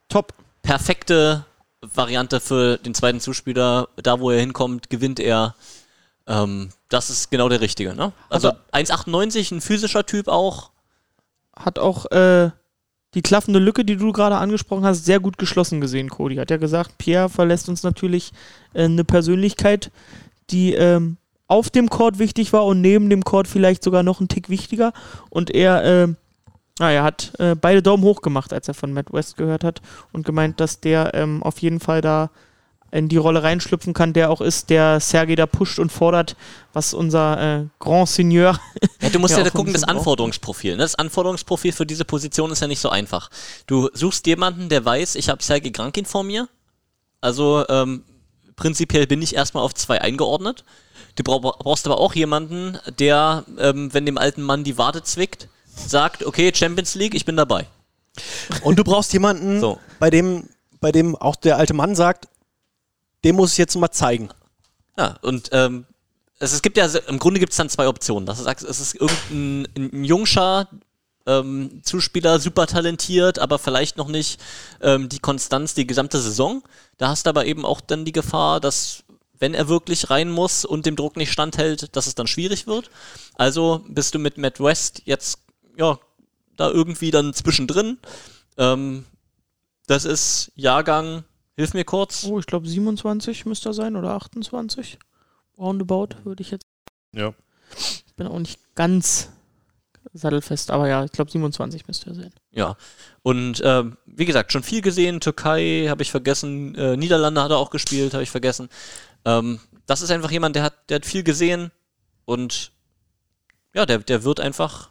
Top. 0.08 0.34
perfekte 0.62 1.46
Variante 1.82 2.40
für 2.40 2.78
den 2.78 2.94
zweiten 2.94 3.20
Zuspieler. 3.20 3.90
Da, 3.98 4.22
wo 4.22 4.32
er 4.32 4.40
hinkommt, 4.40 4.90
gewinnt 4.90 5.20
er. 5.20 5.56
Ähm, 6.28 6.70
das 6.88 7.10
ist 7.10 7.30
genau 7.30 7.50
der 7.50 7.60
Richtige. 7.60 7.94
Ne? 7.94 8.14
Also 8.30 8.52
1,98, 8.72 9.54
ein 9.54 9.62
physischer 9.62 10.06
Typ 10.06 10.30
auch. 10.30 10.72
Hat 11.54 11.78
auch 11.78 12.06
äh, 12.12 12.52
die 13.14 13.22
klaffende 13.22 13.60
Lücke, 13.60 13.84
die 13.84 13.98
du 13.98 14.14
gerade 14.14 14.38
angesprochen 14.38 14.86
hast, 14.86 15.04
sehr 15.04 15.20
gut 15.20 15.38
geschlossen 15.38 15.82
gesehen, 15.82 16.10
Cody. 16.10 16.38
Hat 16.38 16.52
ja 16.52 16.58
gesagt, 16.58 16.98
Pierre 16.98 17.28
verlässt 17.28 17.68
uns 17.68 17.84
natürlich 17.84 18.32
äh, 18.74 18.86
eine 18.86 19.04
Persönlichkeit, 19.04 19.92
die 20.52 20.74
ähm, 20.74 21.18
auf 21.50 21.70
dem 21.70 21.90
Court 21.90 22.20
wichtig 22.20 22.54
war 22.54 22.66
und 22.66 22.80
neben 22.80 23.10
dem 23.10 23.24
Court 23.24 23.48
vielleicht 23.48 23.84
sogar 23.84 24.04
noch 24.04 24.20
einen 24.20 24.30
Tick 24.30 24.50
wichtiger. 24.50 24.94
Und 25.30 25.50
er, 25.50 25.84
äh, 25.84 26.08
na, 26.80 26.92
er 26.92 27.04
hat 27.04 27.34
äh, 27.40 27.56
beide 27.56 27.82
Daumen 27.82 28.04
hoch 28.04 28.22
gemacht, 28.22 28.54
als 28.54 28.68
er 28.68 28.76
von 28.76 28.94
Matt 28.94 29.12
West 29.12 29.36
gehört 29.36 29.64
hat 29.64 29.82
und 30.14 30.26
gemeint, 30.26 30.60
dass 30.60 30.80
der 30.80 31.14
ähm, 31.16 31.44
auf 31.44 31.60
jeden 31.60 31.80
Fall 31.80 32.02
da 32.02 32.30
in 32.92 33.08
die 33.08 33.18
Rolle 33.18 33.44
reinschlüpfen 33.44 33.94
kann, 33.94 34.14
der 34.14 34.30
auch 34.30 34.42
ist, 34.42 34.70
der 34.70 35.00
Sergei 35.00 35.36
da 35.36 35.46
pusht 35.46 35.80
und 35.80 35.92
fordert, 35.92 36.36
was 36.74 36.94
unser 36.94 37.62
äh, 37.62 37.66
Grand 37.80 38.10
Seigneur 38.10 38.60
Ja, 39.02 39.10
du 39.10 39.20
musst 39.20 39.34
Ja, 39.38 39.42
ja, 39.42 39.48
auch 39.48 39.54
gucken, 39.54 39.72
ein 39.72 39.74
das. 39.74 39.84
Anforderungsprofil. 39.84 40.74
Ne? 40.74 40.78
Das 40.84 40.96
Anforderungsprofil 40.96 41.72
für 41.72 41.86
diese 41.86 42.06
Position 42.06 42.52
ist 42.52 42.62
ja 42.62 42.68
nicht 42.68 42.80
so 42.80 42.90
einfach. 42.90 43.30
Du 43.68 43.90
suchst 43.94 44.26
jemanden, 44.28 44.70
der 44.70 44.86
weiß, 44.86 45.16
ich 45.16 45.30
habe 45.30 45.44
Sergei 45.44 45.70
Grankin 45.70 46.06
vor 46.06 46.24
mir. 46.24 46.48
Also 47.22 47.66
ähm, 47.70 48.04
prinzipiell 48.56 49.08
bin 49.08 49.22
ich 49.22 49.36
erstmal 49.36 49.64
auf 49.64 49.74
zwei 49.74 50.02
eingeordnet. 50.02 50.64
Du 51.20 51.24
brauch, 51.24 51.42
brauchst 51.60 51.86
aber 51.86 52.00
auch 52.00 52.16
jemanden, 52.16 52.80
der, 52.98 53.44
ähm, 53.58 53.94
wenn 53.94 54.06
dem 54.06 54.18
alten 54.18 54.42
Mann 54.42 54.64
die 54.64 54.78
Wade 54.78 55.04
zwickt, 55.04 55.50
sagt, 55.76 56.26
okay, 56.26 56.50
Champions 56.56 56.96
League, 56.96 57.14
ich 57.14 57.26
bin 57.26 57.36
dabei. 57.36 57.68
Und 58.64 58.80
du 58.80 58.86
brauchst 58.86 59.12
jemanden, 59.12 59.60
So. 59.60 59.80
bei, 60.00 60.10
dem, 60.10 60.48
bei 60.80 60.94
dem 60.94 61.18
auch 61.18 61.36
der 61.36 61.58
alte 61.58 61.74
Mann 61.74 61.94
sagt, 61.94 62.30
dem 63.26 63.36
muss 63.36 63.52
ich 63.52 63.58
jetzt 63.58 63.76
mal 63.76 63.92
zeigen. 63.92 64.30
Ja, 64.98 65.18
und 65.22 65.50
ähm, 65.52 65.86
es, 66.40 66.54
es 66.54 66.62
gibt 66.62 66.78
ja, 66.78 66.86
im 66.86 67.20
Grunde 67.20 67.42
gibt 67.42 67.52
es 67.52 67.58
dann 67.58 67.70
zwei 67.70 67.90
Optionen. 67.90 68.26
Das 68.26 68.40
ist, 68.40 68.64
es 68.64 68.80
ist 68.80 68.96
irgendein 68.96 69.68
ein 69.76 70.04
Jungscher, 70.06 70.70
ähm, 71.26 71.82
Zuspieler, 71.84 72.40
super 72.40 72.66
talentiert, 72.66 73.40
aber 73.40 73.60
vielleicht 73.60 73.98
noch 73.98 74.08
nicht 74.08 74.40
ähm, 74.82 75.10
die 75.10 75.20
Konstanz 75.20 75.74
die 75.74 75.86
gesamte 75.86 76.22
Saison. 76.22 76.64
Da 76.98 77.10
hast 77.10 77.26
du 77.26 77.30
aber 77.30 77.46
eben 77.46 77.66
auch 77.66 77.82
dann 77.82 78.06
die 78.06 78.14
Gefahr, 78.14 78.62
dass 78.62 79.04
wenn 79.40 79.54
er 79.54 79.68
wirklich 79.68 80.10
rein 80.10 80.30
muss 80.30 80.66
und 80.66 80.86
dem 80.86 80.96
Druck 80.96 81.18
nicht 81.18 81.32
standhält, 81.32 81.96
dass 81.96 82.08
es 82.08 82.16
dann 82.16 82.28
schwierig 82.28 82.68
wird. 82.68 82.90
Also 83.36 83.84
bist 83.88 84.14
du 84.14 84.20
mit 84.20 84.38
Matt 84.38 84.60
West 84.60 85.02
jetzt, 85.06 85.40
ja, 85.78 85.98
da 86.58 86.70
irgendwie 86.70 87.12
dann 87.12 87.34
zwischendrin. 87.34 87.98
Ähm, 88.58 89.06
das 89.88 90.06
ist 90.06 90.52
Jahrgang, 90.56 91.24
hilf 91.56 91.74
mir 91.74 91.86
kurz. 91.86 92.26
Oh, 92.26 92.40
ich 92.40 92.46
glaube 92.46 92.68
27 92.68 93.46
müsste 93.46 93.70
er 93.70 93.74
sein 93.74 93.96
oder 93.96 94.12
28. 94.12 95.00
Roundabout 95.58 96.10
würde 96.24 96.42
ich 96.42 96.52
jetzt. 96.52 96.66
Ja. 97.14 97.34
Ich 98.06 98.14
bin 98.16 98.28
auch 98.28 98.40
nicht 98.40 98.60
ganz 98.76 99.30
sattelfest, 100.14 100.72
aber 100.72 100.88
ja, 100.88 101.04
ich 101.06 101.12
glaube 101.12 101.32
27 101.32 101.88
müsste 101.88 102.10
er 102.10 102.16
sein. 102.16 102.34
Ja. 102.52 102.78
Und 103.22 103.62
ähm, 103.64 103.98
wie 104.06 104.26
gesagt, 104.26 104.52
schon 104.52 104.64
viel 104.64 104.82
gesehen. 104.82 105.20
Türkei 105.20 105.88
habe 105.90 106.02
ich 106.02 106.12
vergessen. 106.12 106.76
Äh, 106.76 106.98
Niederlande 106.98 107.42
hat 107.44 107.52
er 107.52 107.58
auch 107.58 107.70
gespielt, 107.70 108.14
habe 108.14 108.24
ich 108.24 108.32
vergessen. 108.32 108.70
Ähm, 109.26 109.60
das 109.86 110.02
ist 110.02 110.12
einfach 110.12 110.32
jemand, 110.32 110.56
der 110.56 110.64
hat, 110.64 110.90
der 110.90 110.96
hat 110.96 111.06
viel 111.06 111.24
gesehen 111.24 111.72
und 112.26 112.72
ja, 113.74 113.86
der, 113.86 114.00
der 114.00 114.24
wird 114.24 114.40
einfach 114.40 114.90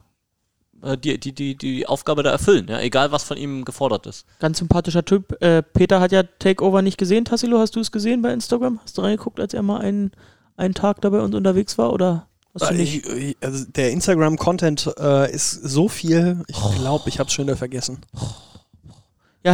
äh, 0.83 0.97
die, 0.97 1.19
die, 1.19 1.33
die, 1.33 1.57
die 1.57 1.87
Aufgabe 1.87 2.23
da 2.23 2.31
erfüllen, 2.31 2.67
ja, 2.69 2.81
egal 2.81 3.13
was 3.13 3.25
von 3.25 3.37
ihm 3.37 3.65
gefordert 3.65 4.07
ist. 4.07 4.27
Ganz 4.39 4.59
sympathischer 4.59 5.05
Typ. 5.05 5.41
Äh, 5.43 5.63
Peter 5.63 6.01
hat 6.01 6.13
ja 6.13 6.23
Takeover 6.23 6.83
nicht 6.83 6.99
gesehen. 6.99 7.25
Tassilo, 7.25 7.59
hast 7.59 7.77
du 7.77 7.81
es 7.81 7.93
gesehen 7.93 8.23
bei 8.23 8.33
Instagram? 8.33 8.81
Hast 8.83 8.99
du 8.99 9.03
reingeguckt, 9.03 9.41
als 9.41 9.55
er 9.55 9.63
mal 9.63 9.81
einen, 9.81 10.13
einen 10.57 10.75
Tag 10.75 11.01
da 11.01 11.11
bei 11.11 11.21
uns 11.21 11.35
unterwegs 11.35 11.79
war? 11.79 11.93
Oder 11.93 12.29
hast 12.55 12.71
du 12.71 12.75
nicht? 12.75 13.07
Ich, 13.07 13.15
ich, 13.15 13.37
also 13.41 13.65
der 13.67 13.91
Instagram-Content 13.93 14.95
äh, 14.99 15.33
ist 15.33 15.51
so 15.51 15.89
viel, 15.89 16.43
ich 16.47 16.61
glaube, 16.77 17.09
ich 17.09 17.19
habe 17.19 17.29
es 17.29 17.35
schon 17.35 17.47
wieder 17.47 17.57
vergessen. 17.57 17.99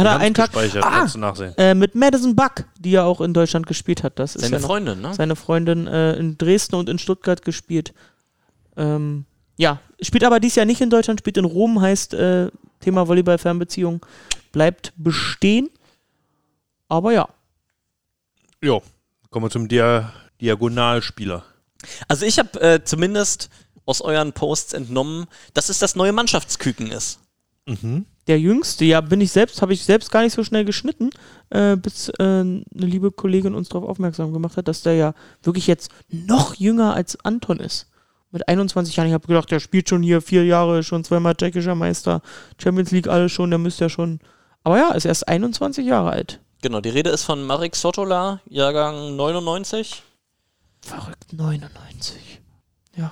Ja, 0.03 0.11
hat 0.11 0.19
er 0.19 0.19
einen 0.19 0.35
Tag 0.35 0.51
Ah! 0.55 0.89
kannst 0.99 1.15
du 1.15 1.19
nachsehen. 1.19 1.53
äh, 1.57 1.73
mit 1.73 1.95
Madison 1.95 2.35
Buck, 2.35 2.65
die 2.79 2.91
ja 2.91 3.03
auch 3.03 3.21
in 3.21 3.33
Deutschland 3.33 3.65
gespielt 3.67 4.03
hat. 4.03 4.19
Das 4.19 4.35
ist 4.35 4.41
Seine 4.43 4.55
ja 4.55 4.59
noch 4.61 4.67
Freundin, 4.67 5.01
ne? 5.01 5.13
seine 5.13 5.35
Freundin 5.35 5.87
äh, 5.87 6.13
in 6.15 6.37
Dresden 6.37 6.75
und 6.75 6.89
in 6.89 6.99
Stuttgart 6.99 7.41
gespielt. 7.43 7.93
Ähm, 8.77 9.25
ja, 9.57 9.79
spielt 10.01 10.23
aber 10.23 10.39
dies 10.39 10.55
Jahr 10.55 10.65
nicht 10.65 10.81
in 10.81 10.89
Deutschland, 10.89 11.19
spielt 11.19 11.37
in 11.37 11.45
Rom, 11.45 11.81
heißt 11.81 12.13
äh, 12.13 12.49
Thema 12.81 13.07
Volleyball-Fernbeziehung 13.07 14.05
bleibt 14.51 14.93
bestehen. 14.97 15.69
Aber 16.87 17.11
ja, 17.13 17.27
Jo, 18.61 18.81
kommen 19.29 19.45
wir 19.45 19.49
zum 19.49 19.67
Dia 19.67 20.11
Diagonalspieler. 20.41 21.43
Also 22.07 22.25
ich 22.25 22.39
habe 22.39 22.59
äh, 22.61 22.83
zumindest 22.83 23.49
aus 23.85 24.01
euren 24.01 24.33
Posts 24.33 24.73
entnommen, 24.73 25.27
dass 25.53 25.69
es 25.69 25.77
das 25.79 25.95
neue 25.95 26.11
Mannschaftsküken 26.13 26.91
ist. 26.91 27.19
Der 28.27 28.39
Jüngste, 28.39 28.85
ja, 28.85 29.01
bin 29.01 29.21
ich 29.21 29.31
selbst, 29.31 29.61
habe 29.61 29.73
ich 29.73 29.83
selbst 29.83 30.11
gar 30.11 30.23
nicht 30.23 30.33
so 30.33 30.43
schnell 30.43 30.65
geschnitten, 30.65 31.11
äh, 31.49 31.75
bis 31.75 32.09
äh, 32.09 32.23
eine 32.23 32.63
liebe 32.73 33.11
Kollegin 33.11 33.53
uns 33.53 33.69
darauf 33.69 33.87
aufmerksam 33.87 34.33
gemacht 34.33 34.57
hat, 34.57 34.67
dass 34.67 34.81
der 34.81 34.95
ja 34.95 35.13
wirklich 35.43 35.67
jetzt 35.67 35.91
noch 36.09 36.55
jünger 36.55 36.93
als 36.95 37.17
Anton 37.23 37.59
ist. 37.59 37.87
Mit 38.31 38.47
21 38.47 38.95
Jahren, 38.95 39.07
ich 39.07 39.13
habe 39.13 39.27
gedacht, 39.27 39.51
der 39.51 39.59
spielt 39.59 39.87
schon 39.87 40.01
hier 40.01 40.21
vier 40.21 40.43
Jahre, 40.45 40.83
schon 40.83 41.03
zweimal 41.03 41.35
tschechischer 41.35 41.75
Meister, 41.75 42.21
Champions 42.61 42.91
League 42.91 43.07
alles 43.07 43.31
schon, 43.31 43.49
der 43.49 43.59
müsste 43.59 43.85
ja 43.85 43.89
schon. 43.89 44.19
Aber 44.63 44.77
ja, 44.77 44.91
ist 44.91 45.05
erst 45.05 45.27
21 45.27 45.85
Jahre 45.85 46.09
alt. 46.09 46.39
Genau, 46.61 46.81
die 46.81 46.89
Rede 46.89 47.11
ist 47.11 47.23
von 47.23 47.45
Marek 47.45 47.75
Sotola, 47.75 48.41
Jahrgang 48.49 49.15
99. 49.15 50.01
Verrückt, 50.81 51.31
99. 51.31 52.41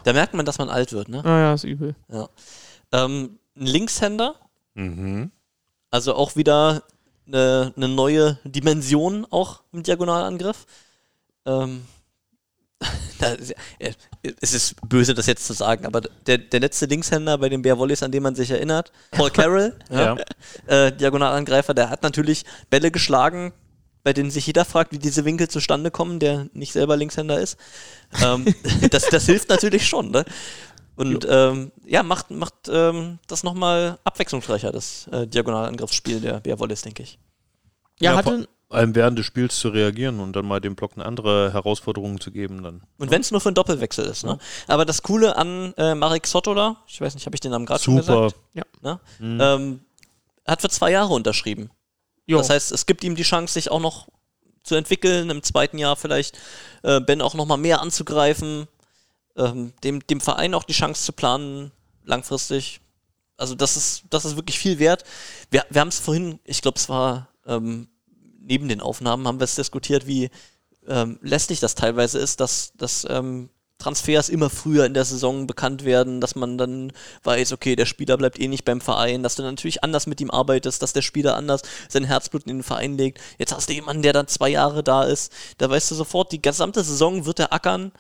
Da 0.04 0.14
merkt 0.14 0.34
man, 0.34 0.46
dass 0.46 0.58
man 0.58 0.70
alt 0.70 0.92
wird, 0.94 1.10
ne? 1.10 1.22
Naja, 1.24 1.54
ist 1.54 1.64
übel. 1.64 1.96
Ähm, 2.92 3.38
ein 3.56 3.66
Linkshänder, 3.66 4.36
Mhm. 4.76 5.32
also 5.92 6.16
auch 6.16 6.36
wieder 6.36 6.84
eine, 7.28 7.74
eine 7.76 7.88
neue 7.88 8.40
Dimension 8.44 9.26
auch 9.30 9.62
im 9.72 9.84
Diagonalangriff. 9.84 10.66
Ähm, 11.46 11.86
äh, 13.80 13.94
es 14.42 14.54
ist 14.54 14.76
böse, 14.88 15.14
das 15.14 15.28
jetzt 15.28 15.46
zu 15.46 15.54
sagen, 15.54 15.86
aber 15.86 16.02
der, 16.02 16.38
der 16.38 16.60
letzte 16.60 16.86
Linkshänder 16.86 17.38
bei 17.38 17.50
den 17.50 17.62
Bear 17.62 17.78
Volleys, 17.78 18.04
an 18.04 18.12
den 18.12 18.24
man 18.24 18.36
sich 18.36 18.52
erinnert, 18.52 18.92
Paul 19.12 19.30
Carroll, 19.32 19.76
ja, 19.90 20.18
äh, 20.68 20.92
Diagonalangreifer, 20.92 21.74
der 21.74 21.90
hat 21.90 22.04
natürlich 22.04 22.46
Bälle 22.70 22.92
geschlagen, 22.92 23.54
bei 24.04 24.12
denen 24.12 24.32
sich 24.32 24.46
jeder 24.48 24.66
fragt, 24.66 24.92
wie 24.92 25.00
diese 25.00 25.24
Winkel 25.24 25.48
zustande 25.48 25.90
kommen, 25.90 26.20
der 26.20 26.48
nicht 26.54 26.74
selber 26.74 26.98
Linkshänder 26.98 27.40
ist. 27.40 27.58
Ähm, 28.22 28.54
das, 28.92 29.08
das 29.10 29.26
hilft 29.26 29.50
natürlich 29.50 29.88
schon, 29.88 30.12
ne? 30.12 30.26
Und 30.96 31.26
ähm, 31.30 31.72
ja, 31.86 32.04
macht, 32.04 32.30
macht 32.32 32.54
ähm, 32.70 33.20
das 33.28 33.44
nochmal 33.44 33.98
abwechslungsreicher, 34.04 34.72
das 34.72 35.08
äh, 35.08 35.26
Diagonalangriffsspiel 35.28 36.22
der 36.22 36.40
Bear 36.40 36.60
Volleys, 36.60 36.82
denke 36.82 37.04
ich. 37.04 37.18
Ja, 38.00 38.12
Ja, 38.12 38.18
hatte, 38.18 38.48
allem 38.74 38.96
während 38.96 39.18
des 39.18 39.26
Spiels 39.26 39.58
zu 39.58 39.70
reagieren 39.70 40.20
und 40.20 40.36
dann 40.36 40.46
mal 40.46 40.60
dem 40.60 40.76
Block 40.76 40.94
eine 40.96 41.06
andere 41.06 41.54
Herausforderung 41.54 42.20
zu 42.20 42.32
geben. 42.32 42.64
Dann. 42.64 42.84
Und 42.98 43.12
wenn 43.12 43.22
es 43.22 43.32
nur 43.32 43.42
für 43.42 43.50
einen 43.50 43.56
Doppelwechsel 43.56 44.06
ist, 44.06 44.24
ne? 44.24 44.38
Aber 44.68 44.86
das 44.86 45.02
Coole 45.02 45.36
an 45.36 45.74
äh, 45.78 45.96
Marek 45.96 46.28
Sotola, 46.28 46.78
ich 46.88 47.00
weiß 47.00 47.16
nicht, 47.16 47.26
habe 47.26 47.36
ich 47.36 47.40
den 47.40 47.52
Namen 47.52 47.66
gerade 47.66 47.84
schon 47.84 48.02
Super. 48.02 48.32
gesagt? 48.54 48.82
Ne? 48.82 49.00
Ähm, 49.20 49.80
hat 50.46 50.62
für 50.62 50.70
zwei 50.70 50.92
Jahre 50.92 51.14
unterschrieben. 51.14 51.70
jo, 52.26 52.38
Das 52.38 52.50
heißt, 52.50 52.72
es 52.72 52.86
gibt 52.86 53.04
ihm 53.04 53.16
die 53.16 53.24
Chance, 53.24 53.54
sich 53.54 53.72
auch 53.72 53.80
noch 53.80 54.08
zu 54.64 54.76
entwickeln, 54.76 55.30
im 55.30 55.44
zweiten 55.44 55.78
Jahr 55.78 55.96
vielleicht 55.96 56.38
äh, 56.84 57.00
Ben 57.00 57.22
auch 57.22 57.34
noch 57.34 57.46
mal 57.46 57.58
mehr 57.58 57.82
anzugreifen, 57.82 58.68
ähm, 59.38 59.74
dem, 59.84 60.06
dem 60.08 60.22
Verein 60.22 60.54
auch 60.54 60.64
die 60.64 60.74
Chance 60.74 61.04
zu 61.04 61.14
planen, 61.14 61.72
langfristig. 62.04 62.82
Also 63.38 63.56
das 63.56 63.78
ist, 63.78 64.04
das 64.10 64.26
ist 64.26 64.36
wirklich 64.36 64.60
viel 64.60 64.80
wert. 64.80 65.04
Wir, 65.50 65.66
wir 65.70 65.82
haben 65.82 65.88
es 65.88 66.00
vorhin, 66.00 66.40
ich 66.44 66.62
glaube, 66.62 66.78
es 66.78 66.90
war 66.90 67.30
ähm, 67.46 67.88
neben 68.40 68.68
den 68.68 68.82
Aufnahmen, 68.82 69.28
haben 69.28 69.40
wir 69.40 69.46
es 69.46 69.56
diskutiert, 69.56 70.08
wie 70.08 70.30
ähm, 70.88 71.20
lästig 71.22 71.60
das 71.60 71.76
teilweise 71.76 72.20
ist, 72.20 72.40
dass, 72.40 72.74
dass 72.76 73.06
ähm, 73.10 73.50
Transfers 73.80 74.30
immer 74.30 74.50
früher 74.50 74.86
in 74.86 74.94
der 74.94 75.04
Saison 75.04 75.46
bekannt 75.46 75.84
werden, 75.84 76.22
dass 76.22 76.36
man 76.36 76.58
dann 76.58 76.94
weiß, 77.24 77.52
okay, 77.52 77.76
der 77.76 77.86
Spieler 77.86 78.18
bleibt 78.18 78.40
eh 78.40 78.48
nicht 78.48 78.64
beim 78.64 78.80
Verein, 78.80 79.24
dass 79.24 79.36
du 79.36 79.44
natürlich 79.44 79.84
anders 79.84 80.08
mit 80.08 80.22
ihm 80.22 80.32
arbeitest, 80.32 80.82
dass 80.82 80.94
der 80.94 81.02
Spieler 81.02 81.36
anders 81.36 81.64
sein 81.90 82.06
Herzblut 82.06 82.44
in 82.44 82.58
den 82.58 82.64
Verein 82.64 82.98
legt. 82.98 83.20
Jetzt 83.38 83.54
hast 83.54 83.68
du 83.68 83.74
jemanden, 83.74 84.04
der 84.04 84.14
dann 84.14 84.28
zwei 84.28 84.50
Jahre 84.50 84.84
da 84.84 85.04
ist, 85.04 85.34
da 85.58 85.70
weißt 85.70 85.92
du 85.92 85.96
sofort, 85.96 86.32
die 86.32 86.42
gesamte 86.42 86.84
Saison 86.84 87.26
wird 87.26 87.40
er 87.40 87.52
ackern, 87.52 87.92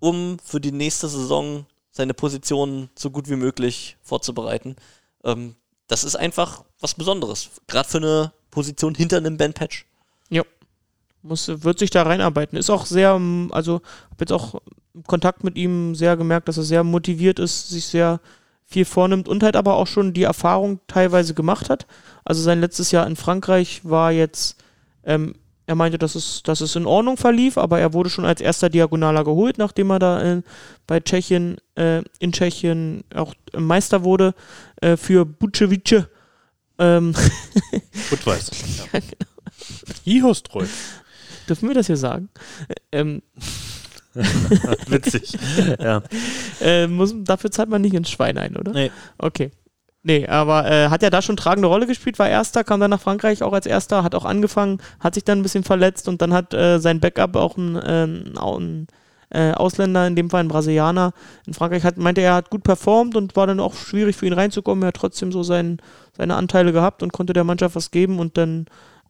um 0.00 0.38
für 0.44 0.60
die 0.60 0.72
nächste 0.72 1.08
Saison 1.08 1.66
seine 1.90 2.14
Position 2.14 2.90
so 2.96 3.10
gut 3.10 3.28
wie 3.28 3.36
möglich 3.36 3.96
vorzubereiten. 4.02 4.76
Ähm, 5.24 5.56
das 5.86 6.04
ist 6.04 6.16
einfach 6.16 6.64
was 6.80 6.94
Besonderes, 6.94 7.50
gerade 7.66 7.88
für 7.88 7.98
eine 7.98 8.32
Position 8.50 8.94
hinter 8.94 9.16
einem 9.16 9.36
Bandpatch. 9.36 9.86
muss, 11.22 11.48
wird 11.48 11.78
sich 11.78 11.90
da 11.90 12.02
reinarbeiten. 12.02 12.58
Ist 12.58 12.70
auch 12.70 12.86
sehr, 12.86 13.12
ähm, 13.12 13.48
also 13.52 13.74
habe 14.10 14.20
jetzt 14.20 14.32
auch 14.32 14.60
im 14.94 15.04
Kontakt 15.04 15.44
mit 15.44 15.56
ihm 15.56 15.94
sehr 15.94 16.16
gemerkt, 16.16 16.48
dass 16.48 16.56
er 16.56 16.64
sehr 16.64 16.84
motiviert 16.84 17.38
ist, 17.38 17.68
sich 17.68 17.86
sehr 17.86 18.20
viel 18.64 18.84
vornimmt 18.84 19.28
und 19.28 19.42
halt 19.42 19.56
aber 19.56 19.76
auch 19.76 19.86
schon 19.86 20.12
die 20.12 20.24
Erfahrung 20.24 20.80
teilweise 20.86 21.34
gemacht 21.34 21.70
hat. 21.70 21.86
Also 22.24 22.42
sein 22.42 22.60
letztes 22.60 22.90
Jahr 22.90 23.06
in 23.06 23.16
Frankreich 23.16 23.80
war 23.84 24.12
jetzt, 24.12 24.56
ähm, 25.04 25.34
er 25.68 25.74
meinte, 25.74 25.98
dass 25.98 26.14
es, 26.14 26.42
dass 26.42 26.62
es 26.62 26.76
in 26.76 26.86
Ordnung 26.86 27.18
verlief, 27.18 27.58
aber 27.58 27.78
er 27.78 27.92
wurde 27.92 28.08
schon 28.08 28.24
als 28.24 28.40
erster 28.40 28.70
Diagonaler 28.70 29.22
geholt, 29.22 29.58
nachdem 29.58 29.90
er 29.90 29.98
da 29.98 30.22
äh, 30.22 30.42
bei 30.86 30.98
Tschechien, 30.98 31.58
äh, 31.74 32.02
in 32.20 32.32
Tschechien 32.32 33.04
auch 33.14 33.34
Meister 33.54 34.02
wurde 34.02 34.34
äh, 34.80 34.96
für 34.96 35.26
Bucevice. 35.26 36.06
Ähm, 36.78 37.14
Budweiser. 38.10 38.52
Ja. 38.92 39.00
Ihostreu. 40.06 40.64
dürfen 41.46 41.68
wir 41.68 41.74
das 41.74 41.86
hier 41.86 41.98
sagen? 41.98 42.30
Ähm, 42.90 43.20
Witzig. 44.86 45.36
ja. 45.78 46.02
Äh, 46.62 46.86
muss, 46.86 47.14
dafür 47.14 47.50
zahlt 47.50 47.68
man 47.68 47.82
nicht 47.82 47.94
ins 47.94 48.10
Schwein 48.10 48.38
ein, 48.38 48.56
oder? 48.56 48.72
Nee. 48.72 48.90
Okay. 49.18 49.50
Nee, 50.08 50.26
aber 50.26 50.70
äh, 50.70 50.88
hat 50.88 51.02
ja 51.02 51.10
da 51.10 51.20
schon 51.20 51.36
tragende 51.36 51.68
Rolle 51.68 51.86
gespielt, 51.86 52.18
war 52.18 52.30
Erster, 52.30 52.64
kam 52.64 52.80
dann 52.80 52.88
nach 52.88 53.00
Frankreich 53.00 53.42
auch 53.42 53.52
als 53.52 53.66
Erster, 53.66 54.02
hat 54.02 54.14
auch 54.14 54.24
angefangen, 54.24 54.80
hat 55.00 55.12
sich 55.12 55.24
dann 55.24 55.40
ein 55.40 55.42
bisschen 55.42 55.64
verletzt 55.64 56.08
und 56.08 56.22
dann 56.22 56.32
hat 56.32 56.54
äh, 56.54 56.78
sein 56.78 56.98
Backup 56.98 57.36
auch 57.36 57.58
ein, 57.58 57.76
äh, 57.76 58.04
ein 58.04 58.86
äh, 59.28 59.52
Ausländer, 59.52 60.06
in 60.06 60.16
dem 60.16 60.30
Fall 60.30 60.40
ein 60.40 60.48
Brasilianer, 60.48 61.12
in 61.46 61.52
Frankreich 61.52 61.84
hat, 61.84 61.98
meinte 61.98 62.22
er, 62.22 62.36
hat 62.36 62.48
gut 62.48 62.62
performt 62.62 63.16
und 63.16 63.36
war 63.36 63.46
dann 63.46 63.60
auch 63.60 63.74
schwierig 63.74 64.16
für 64.16 64.24
ihn 64.24 64.32
reinzukommen. 64.32 64.82
Er 64.82 64.88
hat 64.88 64.96
trotzdem 64.96 65.30
so 65.30 65.42
sein, 65.42 65.76
seine 66.16 66.36
Anteile 66.36 66.72
gehabt 66.72 67.02
und 67.02 67.12
konnte 67.12 67.34
der 67.34 67.44
Mannschaft 67.44 67.76
was 67.76 67.90
geben 67.90 68.18
und 68.18 68.38
dann, 68.38 68.64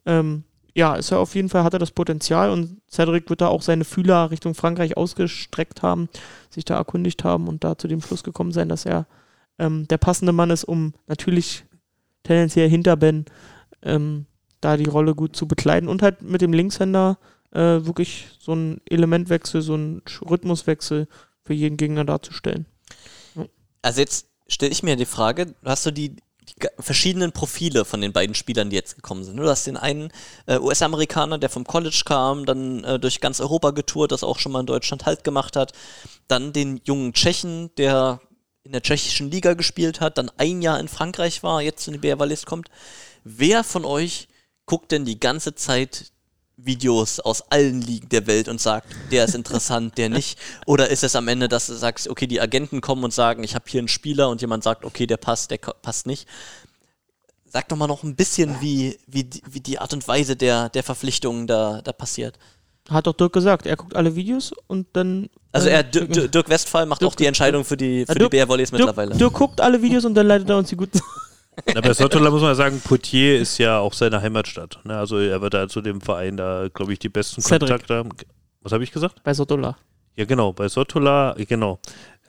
ähm, 0.05 0.43
ja, 0.75 0.95
ist 0.95 1.11
er 1.11 1.19
auf 1.19 1.33
jeden 1.33 1.47
Fall, 1.47 1.63
hat 1.63 1.71
er 1.71 1.79
das 1.79 1.91
Potenzial 1.91 2.49
und 2.49 2.81
Cedric 2.91 3.29
wird 3.29 3.39
da 3.39 3.47
auch 3.47 3.61
seine 3.61 3.85
Fühler 3.85 4.31
Richtung 4.31 4.53
Frankreich 4.53 4.97
ausgestreckt 4.97 5.81
haben, 5.81 6.09
sich 6.49 6.65
da 6.65 6.75
erkundigt 6.75 7.23
haben 7.23 7.47
und 7.47 7.63
da 7.63 7.77
zu 7.77 7.87
dem 7.87 8.01
Schluss 8.01 8.25
gekommen 8.25 8.51
sein, 8.51 8.67
dass 8.67 8.85
er 8.85 9.05
ähm, 9.59 9.87
der 9.87 9.97
passende 9.97 10.31
Mann 10.31 10.49
ist, 10.49 10.63
um 10.63 10.93
natürlich 11.07 11.65
tendenziell 12.23 12.69
hinter 12.69 12.95
Ben 12.95 13.25
ähm, 13.83 14.25
da 14.61 14.77
die 14.77 14.89
Rolle 14.89 15.15
gut 15.15 15.35
zu 15.35 15.47
bekleiden 15.47 15.89
und 15.89 16.01
halt 16.01 16.21
mit 16.21 16.41
dem 16.41 16.53
Linkshänder 16.53 17.17
äh, 17.51 17.59
wirklich 17.85 18.27
so 18.39 18.51
einen 18.51 18.81
Elementwechsel, 18.89 19.61
so 19.61 19.73
einen 19.73 20.01
Rhythmuswechsel 20.21 21.07
für 21.43 21.53
jeden 21.53 21.77
Gegner 21.77 22.05
darzustellen. 22.05 22.65
Also 23.81 24.01
jetzt 24.01 24.27
stelle 24.47 24.71
ich 24.71 24.83
mir 24.83 24.95
die 24.95 25.05
Frage, 25.05 25.55
hast 25.63 25.85
du 25.85 25.91
die, 25.91 26.09
die 26.09 26.67
verschiedenen 26.79 27.31
Profile 27.31 27.85
von 27.85 28.01
den 28.01 28.11
beiden 28.11 28.35
Spielern, 28.35 28.69
die 28.69 28.75
jetzt 28.75 28.95
gekommen 28.95 29.23
sind? 29.23 29.37
Du 29.37 29.47
hast 29.47 29.65
den 29.65 29.77
einen 29.77 30.11
äh, 30.45 30.59
US-Amerikaner, 30.59 31.37
der 31.37 31.49
vom 31.49 31.63
College 31.65 32.01
kam, 32.05 32.45
dann 32.45 32.83
äh, 32.83 32.99
durch 32.99 33.21
ganz 33.21 33.39
Europa 33.39 33.71
getourt, 33.71 34.11
das 34.11 34.23
auch 34.23 34.39
schon 34.39 34.51
mal 34.51 34.59
in 34.59 34.65
Deutschland 34.65 35.05
Halt 35.05 35.23
gemacht 35.23 35.55
hat. 35.55 35.71
Dann 36.27 36.51
den 36.51 36.81
jungen 36.83 37.13
Tschechen, 37.13 37.71
der 37.77 38.19
in 38.63 38.71
der 38.71 38.81
tschechischen 38.81 39.31
Liga 39.31 39.53
gespielt 39.53 40.01
hat, 40.01 40.17
dann 40.17 40.31
ein 40.37 40.61
Jahr 40.61 40.79
in 40.79 40.87
Frankreich 40.87 41.43
war, 41.43 41.61
jetzt 41.61 41.87
in 41.87 41.93
die 41.93 41.99
BR 41.99 42.19
Wallis 42.19 42.45
kommt. 42.45 42.69
Wer 43.23 43.63
von 43.63 43.85
euch 43.85 44.27
guckt 44.65 44.91
denn 44.91 45.05
die 45.05 45.19
ganze 45.19 45.55
Zeit 45.55 46.11
Videos 46.57 47.21
aus 47.21 47.41
allen 47.51 47.81
Ligen 47.81 48.09
der 48.09 48.27
Welt 48.27 48.49
und 48.49 48.59
sagt, 48.59 48.93
der 49.11 49.23
ist 49.25 49.33
interessant, 49.35 49.97
der 49.97 50.09
nicht? 50.09 50.37
Oder 50.65 50.89
ist 50.89 51.03
es 51.05 51.15
am 51.15 51.29
Ende, 51.29 51.47
dass 51.47 51.67
du 51.67 51.73
sagst, 51.73 52.09
okay, 52.09 52.27
die 52.27 52.41
Agenten 52.41 52.81
kommen 52.81 53.03
und 53.05 53.13
sagen, 53.13 53.43
ich 53.45 53.55
habe 53.55 53.65
hier 53.67 53.79
einen 53.79 53.87
Spieler 53.87 54.29
und 54.29 54.41
jemand 54.41 54.63
sagt, 54.65 54.83
okay, 54.83 55.07
der 55.07 55.17
passt, 55.17 55.51
der 55.51 55.57
passt 55.57 56.05
nicht? 56.05 56.27
sag 57.51 57.67
doch 57.69 57.77
mal 57.77 57.87
noch 57.87 58.03
ein 58.03 58.15
bisschen, 58.15 58.61
wie, 58.61 58.99
wie, 59.07 59.23
die- 59.23 59.41
wie 59.49 59.59
die 59.59 59.79
Art 59.79 59.91
und 59.93 60.07
Weise 60.07 60.35
der, 60.35 60.69
der 60.69 60.83
Verpflichtungen 60.83 61.47
da, 61.47 61.81
da 61.81 61.91
passiert. 61.93 62.37
Hat 62.89 63.07
doch 63.07 63.13
Dirk 63.13 63.33
gesagt, 63.33 63.65
er 63.67 63.75
guckt 63.75 63.95
alle 63.95 64.15
Videos 64.15 64.51
und 64.67 64.87
dann. 64.93 65.29
Also 65.51 65.69
er, 65.69 65.83
Dirk, 65.83 66.31
Dirk 66.31 66.49
Westphal 66.49 66.85
macht 66.85 67.01
Dirk- 67.01 67.11
auch 67.11 67.15
die 67.15 67.25
Entscheidung 67.25 67.63
für 67.63 67.77
die, 67.77 68.05
für 68.05 68.13
die 68.13 68.19
Dirk- 68.19 68.31
BR 68.31 68.47
Volleys 68.47 68.71
mittlerweile. 68.71 69.09
Dirk, 69.11 69.19
Dirk 69.19 69.33
guckt 69.33 69.61
alle 69.61 69.81
Videos 69.81 70.05
und 70.05 70.13
dann 70.15 70.27
leitet 70.27 70.49
er 70.49 70.57
uns 70.57 70.69
die 70.69 70.75
guten. 70.75 70.99
Na, 71.73 71.81
bei 71.81 71.93
Sottola 71.93 72.29
muss 72.29 72.41
man 72.41 72.55
sagen, 72.55 72.79
Poitiers 72.81 73.41
ist 73.41 73.57
ja 73.57 73.79
auch 73.79 73.93
seine 73.93 74.21
Heimatstadt. 74.21 74.79
Ne? 74.85 74.97
Also 74.97 75.17
er 75.19 75.41
wird 75.41 75.53
da 75.53 75.67
zu 75.67 75.81
dem 75.81 75.99
Verein 75.99 76.37
da, 76.37 76.67
glaube 76.73 76.93
ich, 76.93 76.99
die 76.99 77.09
besten 77.09 77.41
Cedric. 77.41 77.69
Kontakte 77.69 77.95
haben. 77.95 78.09
Was 78.61 78.71
habe 78.71 78.83
ich 78.83 78.91
gesagt? 78.91 79.21
Bei 79.23 79.33
Sotola. 79.33 79.75
Ja, 80.15 80.25
genau, 80.25 80.53
bei 80.53 80.67
Sottola, 80.69 81.35
genau. 81.47 81.79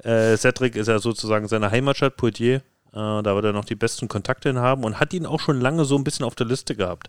Äh, 0.03 0.37
Cedric 0.37 0.74
ist 0.77 0.89
ja 0.89 0.99
sozusagen 0.99 1.47
seine 1.49 1.70
Heimatstadt, 1.70 2.16
Poitiers. 2.16 2.62
Äh, 2.93 3.23
da 3.23 3.35
wird 3.35 3.45
er 3.45 3.53
noch 3.53 3.65
die 3.65 3.77
besten 3.77 4.09
Kontakte 4.09 4.49
hin 4.49 4.59
haben 4.59 4.82
und 4.82 4.99
hat 4.99 5.12
ihn 5.12 5.27
auch 5.27 5.39
schon 5.41 5.61
lange 5.61 5.85
so 5.85 5.97
ein 5.97 6.03
bisschen 6.05 6.24
auf 6.27 6.35
der 6.35 6.47
Liste 6.47 6.74
gehabt. 6.74 7.09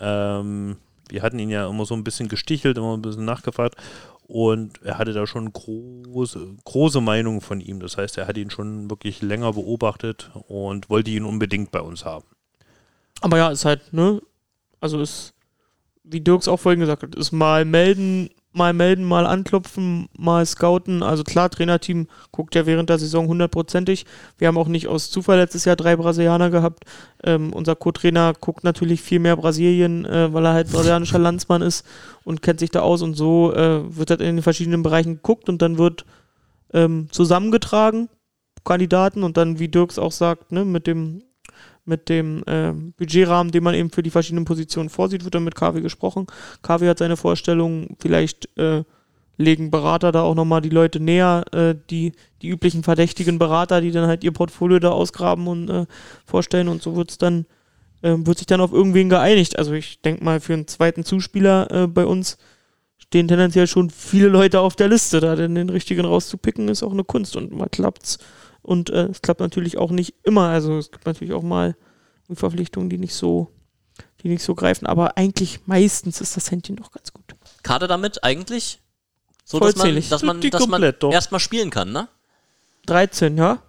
Ähm, 0.00 0.76
wir 1.08 1.22
hatten 1.22 1.38
ihn 1.38 1.50
ja 1.50 1.68
immer 1.68 1.84
so 1.84 1.94
ein 1.94 2.04
bisschen 2.04 2.28
gestichelt, 2.28 2.78
immer 2.78 2.96
ein 2.96 3.02
bisschen 3.02 3.24
nachgefragt. 3.24 3.76
Und 4.26 4.82
er 4.82 4.98
hatte 4.98 5.14
da 5.14 5.26
schon 5.26 5.50
große, 5.50 6.56
große 6.64 7.00
Meinungen 7.00 7.40
von 7.40 7.60
ihm. 7.60 7.80
Das 7.80 7.96
heißt, 7.96 8.18
er 8.18 8.26
hat 8.26 8.36
ihn 8.36 8.50
schon 8.50 8.90
wirklich 8.90 9.22
länger 9.22 9.54
beobachtet 9.54 10.30
und 10.48 10.90
wollte 10.90 11.10
ihn 11.10 11.24
unbedingt 11.24 11.70
bei 11.70 11.80
uns 11.80 12.04
haben. 12.04 12.26
Aber 13.20 13.38
ja, 13.38 13.48
ist 13.48 13.64
halt, 13.64 13.92
ne? 13.92 14.20
Also 14.80 15.00
ist, 15.00 15.34
wie 16.04 16.20
Dirks 16.20 16.46
auch 16.46 16.58
vorhin 16.58 16.80
gesagt 16.80 17.02
hat, 17.02 17.14
ist 17.14 17.32
mal 17.32 17.64
melden, 17.64 18.30
mal 18.52 18.72
melden, 18.72 19.04
mal 19.04 19.26
anklopfen, 19.26 20.08
mal 20.16 20.44
scouten. 20.44 21.02
Also 21.02 21.24
klar, 21.24 21.50
Trainerteam 21.50 22.08
guckt 22.32 22.54
ja 22.54 22.66
während 22.66 22.90
der 22.90 22.98
Saison 22.98 23.28
hundertprozentig. 23.28 24.06
Wir 24.38 24.48
haben 24.48 24.58
auch 24.58 24.68
nicht 24.68 24.88
aus 24.88 25.10
Zufall 25.10 25.38
letztes 25.38 25.64
Jahr 25.64 25.76
drei 25.76 25.96
Brasilianer 25.96 26.50
gehabt. 26.50 26.84
Ähm, 27.22 27.52
unser 27.52 27.76
Co-Trainer 27.76 28.32
guckt 28.40 28.64
natürlich 28.64 29.02
viel 29.02 29.18
mehr 29.18 29.36
Brasilien, 29.36 30.04
äh, 30.04 30.32
weil 30.32 30.46
er 30.46 30.54
halt 30.54 30.72
brasilianischer 30.72 31.18
Landsmann 31.18 31.62
ist 31.62 31.86
und 32.24 32.42
kennt 32.42 32.60
sich 32.60 32.70
da 32.70 32.80
aus 32.80 33.02
und 33.02 33.14
so 33.14 33.52
äh, 33.52 33.96
wird 33.96 34.10
halt 34.10 34.20
in 34.20 34.36
den 34.36 34.42
verschiedenen 34.42 34.82
Bereichen 34.82 35.16
geguckt 35.16 35.48
und 35.48 35.62
dann 35.62 35.78
wird 35.78 36.04
ähm, 36.72 37.08
zusammengetragen, 37.10 38.08
Kandidaten 38.64 39.22
und 39.22 39.36
dann, 39.36 39.58
wie 39.58 39.68
Dirks 39.68 39.98
auch 39.98 40.12
sagt, 40.12 40.52
ne, 40.52 40.64
mit 40.64 40.86
dem 40.86 41.22
mit 41.88 42.08
dem 42.08 42.44
ähm, 42.46 42.92
Budgetrahmen, 42.96 43.50
den 43.50 43.64
man 43.64 43.74
eben 43.74 43.90
für 43.90 44.02
die 44.02 44.10
verschiedenen 44.10 44.44
Positionen 44.44 44.90
vorsieht, 44.90 45.24
wird 45.24 45.34
dann 45.34 45.44
mit 45.44 45.54
KW 45.54 45.80
gesprochen. 45.80 46.26
KW 46.62 46.88
hat 46.88 46.98
seine 46.98 47.16
Vorstellung, 47.16 47.96
vielleicht 47.98 48.48
äh, 48.58 48.84
legen 49.38 49.70
Berater 49.70 50.12
da 50.12 50.22
auch 50.22 50.34
nochmal 50.34 50.60
die 50.60 50.68
Leute 50.68 51.00
näher, 51.00 51.44
äh, 51.52 51.74
die, 51.90 52.12
die 52.42 52.48
üblichen 52.48 52.82
verdächtigen 52.82 53.38
Berater, 53.38 53.80
die 53.80 53.92
dann 53.92 54.06
halt 54.06 54.24
ihr 54.24 54.32
Portfolio 54.32 54.78
da 54.78 54.90
ausgraben 54.90 55.46
und 55.46 55.70
äh, 55.70 55.86
vorstellen 56.26 56.68
und 56.68 56.82
so 56.82 56.96
wird's 56.96 57.18
dann, 57.18 57.46
äh, 58.02 58.14
wird 58.18 58.38
sich 58.38 58.46
dann 58.46 58.60
auf 58.60 58.72
irgendwen 58.72 59.08
geeinigt. 59.08 59.58
Also 59.58 59.72
ich 59.72 60.02
denke 60.02 60.24
mal, 60.24 60.40
für 60.40 60.54
einen 60.54 60.66
zweiten 60.66 61.04
Zuspieler 61.04 61.70
äh, 61.70 61.86
bei 61.86 62.04
uns 62.04 62.36
stehen 62.98 63.28
tendenziell 63.28 63.66
schon 63.66 63.90
viele 63.90 64.28
Leute 64.28 64.60
auf 64.60 64.76
der 64.76 64.88
Liste. 64.88 65.20
Da 65.20 65.36
denn 65.36 65.54
den 65.54 65.70
richtigen 65.70 66.04
rauszupicken, 66.04 66.68
ist 66.68 66.82
auch 66.82 66.92
eine 66.92 67.04
Kunst 67.04 67.36
und 67.36 67.52
mal 67.52 67.68
klappt's. 67.68 68.18
Und 68.68 68.90
äh, 68.90 69.06
es 69.06 69.22
klappt 69.22 69.40
natürlich 69.40 69.78
auch 69.78 69.90
nicht 69.90 70.14
immer. 70.24 70.48
Also 70.48 70.76
es 70.76 70.90
gibt 70.90 71.06
natürlich 71.06 71.32
auch 71.32 71.42
mal 71.42 71.74
Verpflichtungen, 72.30 72.90
die 72.90 72.98
nicht 72.98 73.14
so, 73.14 73.50
die 74.22 74.28
nicht 74.28 74.42
so 74.42 74.54
greifen. 74.54 74.86
Aber 74.86 75.16
eigentlich 75.16 75.60
meistens 75.66 76.20
ist 76.20 76.36
das 76.36 76.50
Händchen 76.50 76.76
doch 76.76 76.92
ganz 76.92 77.14
gut. 77.14 77.34
Kader 77.62 77.88
damit 77.88 78.22
eigentlich? 78.24 78.80
So, 79.42 79.58
dass 79.58 79.76
man, 79.76 79.80
Vollzählig. 79.86 80.10
dass 80.10 80.22
man, 80.22 80.42
Die 80.42 80.50
dass 80.50 80.60
man 80.60 80.70
komplett 80.72 81.02
doch. 81.02 81.10
erstmal 81.10 81.40
spielen 81.40 81.70
kann, 81.70 81.92
ne? 81.92 82.08
13, 82.84 83.38
ja? 83.38 83.62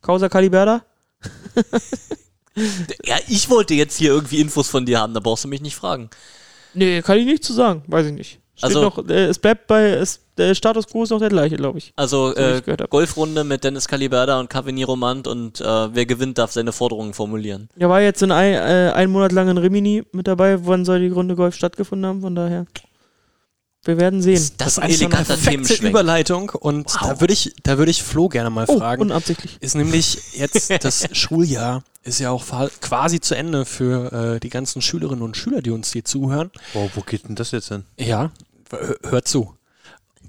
Causa 0.00 0.28
Caliberda? 0.28 0.84
Ja, 3.04 3.16
ich 3.28 3.50
wollte 3.50 3.74
jetzt 3.74 3.98
hier 3.98 4.12
irgendwie 4.12 4.40
Infos 4.40 4.68
von 4.70 4.86
dir 4.86 4.98
haben, 4.98 5.12
da 5.12 5.20
brauchst 5.20 5.44
du 5.44 5.48
mich 5.48 5.60
nicht 5.60 5.76
fragen. 5.76 6.08
Nee, 6.72 7.02
kann 7.02 7.18
ich 7.18 7.26
nicht 7.26 7.44
zu 7.44 7.52
sagen. 7.52 7.82
Weiß 7.86 8.06
ich 8.06 8.14
nicht. 8.14 8.40
Steht 8.56 8.64
Also- 8.64 8.80
noch, 8.82 9.08
äh, 9.08 9.26
es 9.26 9.38
bleibt 9.38 9.66
bei, 9.66 9.90
es, 9.90 10.20
der 10.38 10.54
Status 10.54 10.86
quo 10.86 11.02
ist 11.02 11.10
noch 11.10 11.18
der 11.18 11.28
gleiche, 11.28 11.56
glaube 11.56 11.78
ich. 11.78 11.92
Also 11.94 12.30
So 12.30 12.36
äh, 12.36 12.58
ich. 12.58 12.90
Golfrunde 12.90 13.44
mit 13.44 13.64
Dennis 13.64 13.86
Caliberda 13.86 14.40
und 14.40 14.48
Kavini 14.48 14.82
Romand 14.82 15.26
und 15.28 15.60
äh, 15.60 15.64
wer 15.94 16.06
gewinnt, 16.06 16.38
darf 16.38 16.52
seine 16.52 16.72
Forderungen 16.72 17.12
formulieren. 17.12 17.68
Der 17.76 17.88
war 17.90 18.00
jetzt 18.00 18.22
in 18.22 18.32
ein, 18.32 18.54
äh, 18.54 18.92
einen 18.94 19.12
Monat 19.12 19.32
lang 19.32 19.48
in 19.48 19.58
Rimini 19.58 20.04
mit 20.12 20.26
dabei. 20.26 20.66
Wann 20.66 20.84
soll 20.86 21.00
die 21.00 21.08
Runde 21.08 21.36
Golf 21.36 21.54
stattgefunden 21.54 22.06
haben? 22.06 22.20
Von 22.22 22.34
daher. 22.34 22.66
Wir 23.86 23.98
werden 23.98 24.20
sehen. 24.22 24.34
Das, 24.36 24.56
Das 24.56 24.68
ist 24.72 24.78
ein 24.78 24.84
eine 24.84 24.94
eleganter 24.94 25.24
perfekte 25.24 25.50
Themenschwenk. 25.50 25.90
Überleitung 25.90 26.50
und 26.50 26.90
da 27.00 27.20
würde 27.20 27.32
ich, 27.32 27.54
da 27.62 27.78
würde 27.78 27.90
ich 27.90 28.02
Flo 28.02 28.28
gerne 28.28 28.50
mal 28.50 28.66
Oh, 28.68 28.78
fragen. 28.78 29.02
unabsichtlich. 29.02 29.56
Ist 29.60 29.74
nämlich 29.76 30.18
jetzt 30.34 30.70
das 30.84 31.08
Schuljahr 31.12 31.82
ist 32.02 32.20
ja 32.20 32.30
auch 32.30 32.44
quasi 32.80 33.20
zu 33.20 33.34
Ende 33.34 33.64
für 33.64 34.34
äh, 34.36 34.40
die 34.40 34.48
ganzen 34.48 34.80
Schülerinnen 34.82 35.22
und 35.22 35.36
Schüler, 35.36 35.60
die 35.62 35.70
uns 35.70 35.92
hier 35.92 36.04
zuhören. 36.04 36.50
Wow, 36.72 36.90
wo 36.94 37.00
geht 37.00 37.28
denn 37.28 37.34
das 37.34 37.50
jetzt 37.50 37.68
hin? 37.68 37.84
Ja, 37.98 38.30
hör, 38.70 38.96
hört 39.04 39.26
zu. 39.28 39.54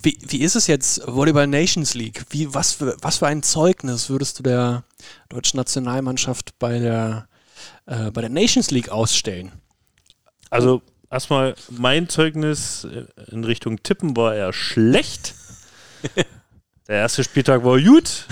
Wie, 0.02 0.18
wie 0.28 0.42
ist 0.42 0.56
es 0.56 0.68
jetzt 0.68 1.02
Volleyball 1.08 1.48
Nations 1.48 1.94
League? 1.96 2.24
Wie, 2.30 2.54
was, 2.54 2.74
für, 2.74 2.96
was 3.02 3.18
für 3.18 3.28
ein 3.28 3.42
Zeugnis 3.44 4.10
würdest 4.10 4.40
du 4.40 4.44
der 4.44 4.84
deutschen 5.30 5.58
Nationalmannschaft 5.58 6.58
bei 6.60 6.78
der, 6.80 7.28
äh, 7.88 8.12
bei 8.12 8.22
der 8.22 8.30
Nations 8.30 8.70
League 8.72 8.90
ausstellen? 8.90 9.52
Also 10.50 10.82
erstmal 11.10 11.56
mein 11.70 12.10
Zeugnis 12.10 12.88
in 13.32 13.44
Richtung 13.44 13.82
Tippen 13.84 14.16
war 14.16 14.36
eher 14.36 14.54
schlecht. 14.54 15.36
Der 16.88 16.98
erste 16.98 17.24
Spieltag 17.24 17.66
war 17.66 17.82
gut. 17.82 18.26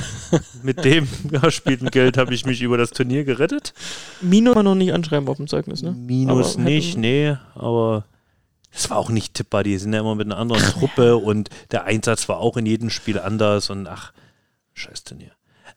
Mit 0.63 0.85
dem 0.85 1.07
gespielten 1.29 1.91
Geld 1.91 2.17
habe 2.17 2.33
ich 2.33 2.45
mich 2.45 2.61
über 2.61 2.77
das 2.77 2.91
Turnier 2.91 3.25
gerettet. 3.25 3.73
Minus 4.21 4.53
kann 4.53 4.63
man 4.63 4.73
noch 4.73 4.79
nicht 4.79 4.93
anschreiben 4.93 5.27
auf 5.27 5.37
dem 5.37 5.47
Zeugnis, 5.47 5.81
ne? 5.81 5.91
Minus 5.91 6.55
Aber 6.55 6.63
nicht, 6.63 6.97
nee, 6.97 7.35
aber 7.53 8.05
es 8.71 8.89
war 8.89 8.97
auch 8.97 9.09
nicht 9.09 9.33
tippbar. 9.33 9.63
Die 9.63 9.77
sind 9.77 9.93
ja 9.93 9.99
immer 9.99 10.15
mit 10.15 10.27
einer 10.27 10.37
anderen 10.37 10.63
Truppe 10.63 11.17
und 11.17 11.49
der 11.71 11.83
Einsatz 11.83 12.29
war 12.29 12.37
auch 12.37 12.55
in 12.55 12.65
jedem 12.65 12.89
Spiel 12.89 13.19
anders 13.19 13.69
und 13.69 13.87
ach, 13.87 14.13
scheiß 14.73 15.03
Turnier. 15.03 15.31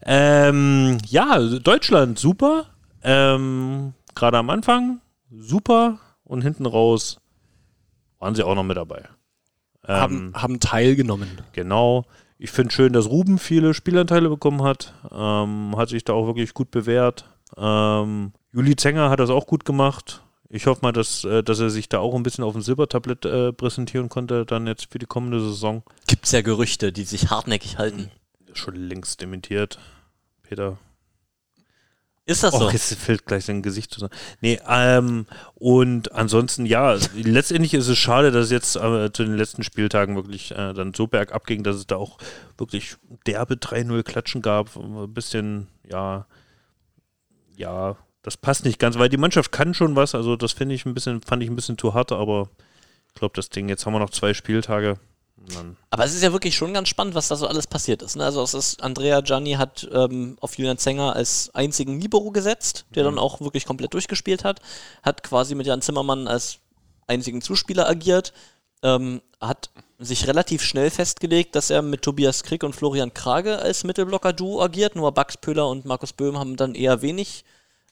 Ähm, 0.05 0.99
ja, 1.07 1.41
Deutschland, 1.41 2.19
super. 2.19 2.66
Ähm, 3.03 3.95
Gerade 4.15 4.39
am 4.39 4.51
Anfang, 4.51 5.01
super. 5.31 5.99
Und 6.29 6.43
hinten 6.43 6.67
raus 6.67 7.21
waren 8.21 8.37
sie 8.37 8.45
auch 8.45 8.55
noch 8.55 8.63
mit 8.63 8.77
dabei. 8.77 9.09
Ähm, 9.87 9.97
haben, 9.97 10.33
haben 10.35 10.61
teilgenommen. 10.61 11.41
Genau. 11.53 12.05
Ich 12.39 12.51
finde 12.53 12.73
schön, 12.73 12.93
dass 12.93 13.09
Ruben 13.09 13.39
viele 13.39 13.75
Spielanteile 13.75 14.29
bekommen 14.29 14.63
hat. 14.63 14.95
Ähm, 15.11 15.75
hat 15.77 15.89
sich 15.89 16.05
da 16.05 16.13
auch 16.13 16.27
wirklich 16.27 16.55
gut 16.55 16.71
bewährt. 16.71 17.25
Ähm, 17.57 18.33
Juli 18.53 18.77
Zenger 18.77 19.11
hat 19.11 19.19
das 19.19 19.31
auch 19.31 19.47
gut 19.47 19.65
gemacht. 19.65 20.23
Ich 20.51 20.67
hoffe 20.67 20.81
mal, 20.83 20.93
dass, 20.93 21.25
äh, 21.25 21.43
dass 21.43 21.61
er 21.61 21.71
sich 21.71 21.89
da 21.89 21.99
auch 21.99 22.15
ein 22.15 22.23
bisschen 22.23 22.45
auf 22.45 22.53
dem 22.53 22.63
Silbertablett 22.63 23.25
äh, 23.25 23.53
präsentieren 23.53 24.09
konnte, 24.09 24.47
dann 24.47 24.67
jetzt 24.67 24.91
für 24.93 24.99
die 24.99 25.07
kommende 25.07 25.41
Saison. 25.41 25.83
Gibt's 26.07 26.33
ja 26.33 26.43
Gerüchte, 26.43 26.93
die 26.93 27.05
sich 27.05 27.31
hartnäckig 27.31 27.79
halten. 27.79 28.11
Schon 28.53 28.77
längst 28.77 29.21
dementiert. 29.21 29.79
Peter. 30.43 30.79
Ist 32.29 32.43
das 32.43 32.53
so? 32.53 32.67
Oh, 32.67 32.71
jetzt 32.71 32.95
fällt 32.97 33.25
gleich 33.25 33.47
sein 33.47 33.63
Gesicht 33.63 33.91
zusammen. 33.91 34.13
Nee, 34.43 34.61
ähm, 34.69 35.25
und 35.55 36.13
ansonsten, 36.13 36.67
ja, 36.67 36.99
letztendlich 37.15 37.73
ist 37.73 37.89
es 37.89 37.97
schade, 37.97 38.31
dass 38.31 38.47
es 38.47 38.51
jetzt 38.51 38.77
äh, 38.77 39.11
zu 39.11 39.25
den 39.25 39.35
letzten 39.35 39.63
Spieltagen 39.63 40.15
wirklich 40.15 40.51
äh, 40.51 40.75
dann 40.75 40.93
so 40.93 41.07
bergab 41.07 41.47
ging, 41.47 41.63
dass 41.63 41.77
es 41.77 41.87
da 41.87 41.97
auch 41.97 42.19
wirklich 42.59 42.97
derbe 43.27 43.55
3-0 43.55 44.03
Klatschen 44.03 44.43
gab. 44.43 44.77
Ein 44.77 45.15
bisschen, 45.15 45.69
ja, 45.91 46.27
ja, 47.57 47.97
das 48.21 48.37
passt 48.37 48.67
nicht 48.67 48.79
ganz, 48.79 48.99
weil 48.99 49.09
die 49.09 49.17
Mannschaft 49.17 49.51
kann 49.51 49.73
schon 49.73 49.97
was, 49.97 50.15
also 50.15 50.37
das 50.37 50.53
finde 50.53 50.75
ich 50.75 50.85
ein 50.85 50.93
bisschen, 50.93 51.23
fand 51.23 51.43
ich 51.43 51.49
ein 51.49 51.57
bisschen 51.57 51.79
zu 51.79 51.95
hart, 51.95 52.13
aber 52.13 52.51
ich 53.07 53.15
glaube, 53.15 53.33
das 53.37 53.49
Ding, 53.49 53.71
jetzt 53.71 53.87
haben 53.87 53.95
wir 53.95 54.01
noch 54.01 54.11
zwei 54.11 54.35
Spieltage. 54.35 54.99
Dann 55.55 55.77
Aber 55.90 56.05
es 56.05 56.15
ist 56.15 56.23
ja 56.23 56.32
wirklich 56.32 56.56
schon 56.56 56.74
ganz 56.74 56.89
spannend, 56.89 57.15
was 57.15 57.28
da 57.28 57.36
so 57.36 57.47
alles 57.47 57.66
passiert 57.66 58.02
ist. 58.02 58.16
Ne? 58.16 58.24
Also 58.24 58.43
es 58.43 58.55
ist, 58.55 58.82
Andrea 58.82 59.20
Gianni 59.20 59.52
hat 59.52 59.89
ähm, 59.93 60.36
auf 60.40 60.59
Julian 60.59 60.78
Zenger 60.78 61.15
als 61.15 61.51
einzigen 61.55 62.01
Libero 62.01 62.31
gesetzt, 62.31 62.86
der 62.94 63.05
dann 63.05 63.19
auch 63.19 63.40
wirklich 63.40 63.65
komplett 63.65 63.94
durchgespielt 63.94 64.44
hat, 64.44 64.60
hat 65.02 65.23
quasi 65.23 65.55
mit 65.55 65.66
Jan 65.66 65.82
Zimmermann 65.82 66.28
als 66.28 66.59
einzigen 67.06 67.40
Zuspieler 67.40 67.89
agiert, 67.89 68.32
ähm, 68.82 69.23
hat 69.40 69.70
sich 69.98 70.27
relativ 70.27 70.62
schnell 70.62 70.90
festgelegt, 70.90 71.56
dass 71.56 71.70
er 71.70 71.82
mit 71.82 72.02
Tobias 72.02 72.43
Krieg 72.43 72.62
und 72.62 72.74
Florian 72.74 73.15
Krage 73.15 73.59
als 73.59 73.85
Mittelblocker-Duo 73.85 74.62
agiert, 74.62 74.94
nur 74.94 75.12
Max 75.15 75.36
Pöhler 75.36 75.69
und 75.69 75.85
Markus 75.85 76.12
Böhm 76.12 76.39
haben 76.39 76.56
dann 76.56 76.74
eher 76.74 77.02
wenig 77.02 77.44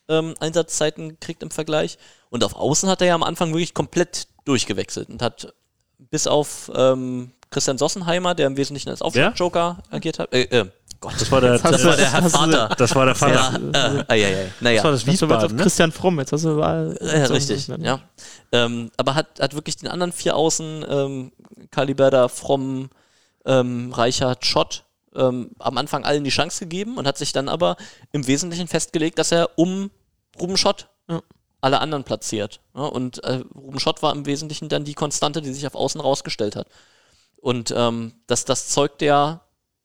ähm, 0.09 0.35
Einsatzzeiten 0.39 1.11
gekriegt 1.11 1.43
im 1.43 1.51
Vergleich. 1.51 1.99
Und 2.31 2.45
auf 2.45 2.55
Außen 2.55 2.89
hat 2.89 3.01
er 3.01 3.09
ja 3.09 3.15
am 3.15 3.23
Anfang 3.23 3.53
wirklich 3.53 3.75
komplett 3.75 4.29
durchgewechselt 4.45 5.09
und 5.09 5.23
hat 5.23 5.53
bis 5.99 6.27
auf 6.27 6.71
ähm, 6.75 7.33
Christian 7.51 7.79
Sossenheimer, 7.79 8.35
der 8.35 8.47
im 8.49 8.57
Wesentlichen 8.57 8.91
als 8.91 9.03
Aufschlagjoker 9.03 9.79
agiert 9.91 10.19
hat. 10.19 10.33
Äh, 10.33 10.43
äh, 10.43 10.67
Gott, 11.01 11.13
das 11.21 11.31
war 11.31 11.41
der, 11.41 11.59
das 11.59 11.85
war 11.85 11.97
der 11.97 12.11
Herr 12.13 12.31
Vater. 12.31 12.69
das 12.79 12.95
war 12.95 13.05
der 13.07 13.15
Vater. 13.15 13.61
Ja, 13.75 13.99
äh, 14.09 14.17
äh, 14.19 14.23
äh, 14.23 14.45
äh, 14.45 14.49
naja. 14.61 14.77
Das 14.77 14.85
war 14.85 14.93
das 14.93 15.07
Wiesbaden, 15.07 15.57
ne? 15.57 15.63
Christian 15.63 15.93
Fromm, 15.93 16.19
jetzt 16.19 16.33
hast 16.33 16.45
du 16.45 16.59
äh, 16.61 17.19
Ja, 17.21 17.27
so- 17.27 17.35
richtig, 17.35 17.65
so- 17.67 17.75
ja. 17.77 18.01
Ähm, 18.53 18.91
aber 18.97 19.15
hat, 19.15 19.41
hat 19.41 19.55
wirklich 19.55 19.77
den 19.77 19.89
anderen 19.89 20.13
vier 20.13 20.35
Außen, 20.37 20.85
ähm, 20.89 21.33
Kaliberda, 21.71 22.29
Fromm, 22.29 22.89
ähm, 23.45 23.93
Reichert, 23.93 24.47
Schott, 24.47 24.85
ähm, 25.15 25.51
am 25.59 25.77
Anfang 25.79 26.05
allen 26.05 26.25
die 26.25 26.31
Chance 26.31 26.61
gegeben 26.61 26.97
und 26.97 27.07
hat 27.07 27.19
sich 27.19 27.33
dann 27.33 27.49
aber 27.49 27.77
im 28.13 28.27
Wesentlichen 28.27 28.67
festgelegt, 28.69 29.19
dass 29.19 29.33
er 29.33 29.51
um 29.57 29.91
Ruben 30.41 30.57
Schott 30.57 30.89
Ja. 31.09 31.21
alle 31.61 31.81
anderen 31.81 32.05
platziert. 32.05 32.61
Ja, 32.75 32.83
und 32.83 33.23
äh, 33.25 33.43
Ruben 33.55 33.81
Schott 33.81 34.03
war 34.03 34.13
im 34.15 34.25
Wesentlichen 34.27 34.69
dann 34.71 34.85
die 34.85 34.95
Konstante, 34.95 35.43
die 35.43 35.53
sich 35.53 35.67
auf 35.67 35.75
Außen 35.75 36.01
rausgestellt 36.01 36.57
hat. 36.57 36.69
Und 37.47 37.73
ähm, 37.77 38.15
das, 38.27 38.45
das 38.45 38.71
zeugt 38.71 39.03
ja 39.03 39.43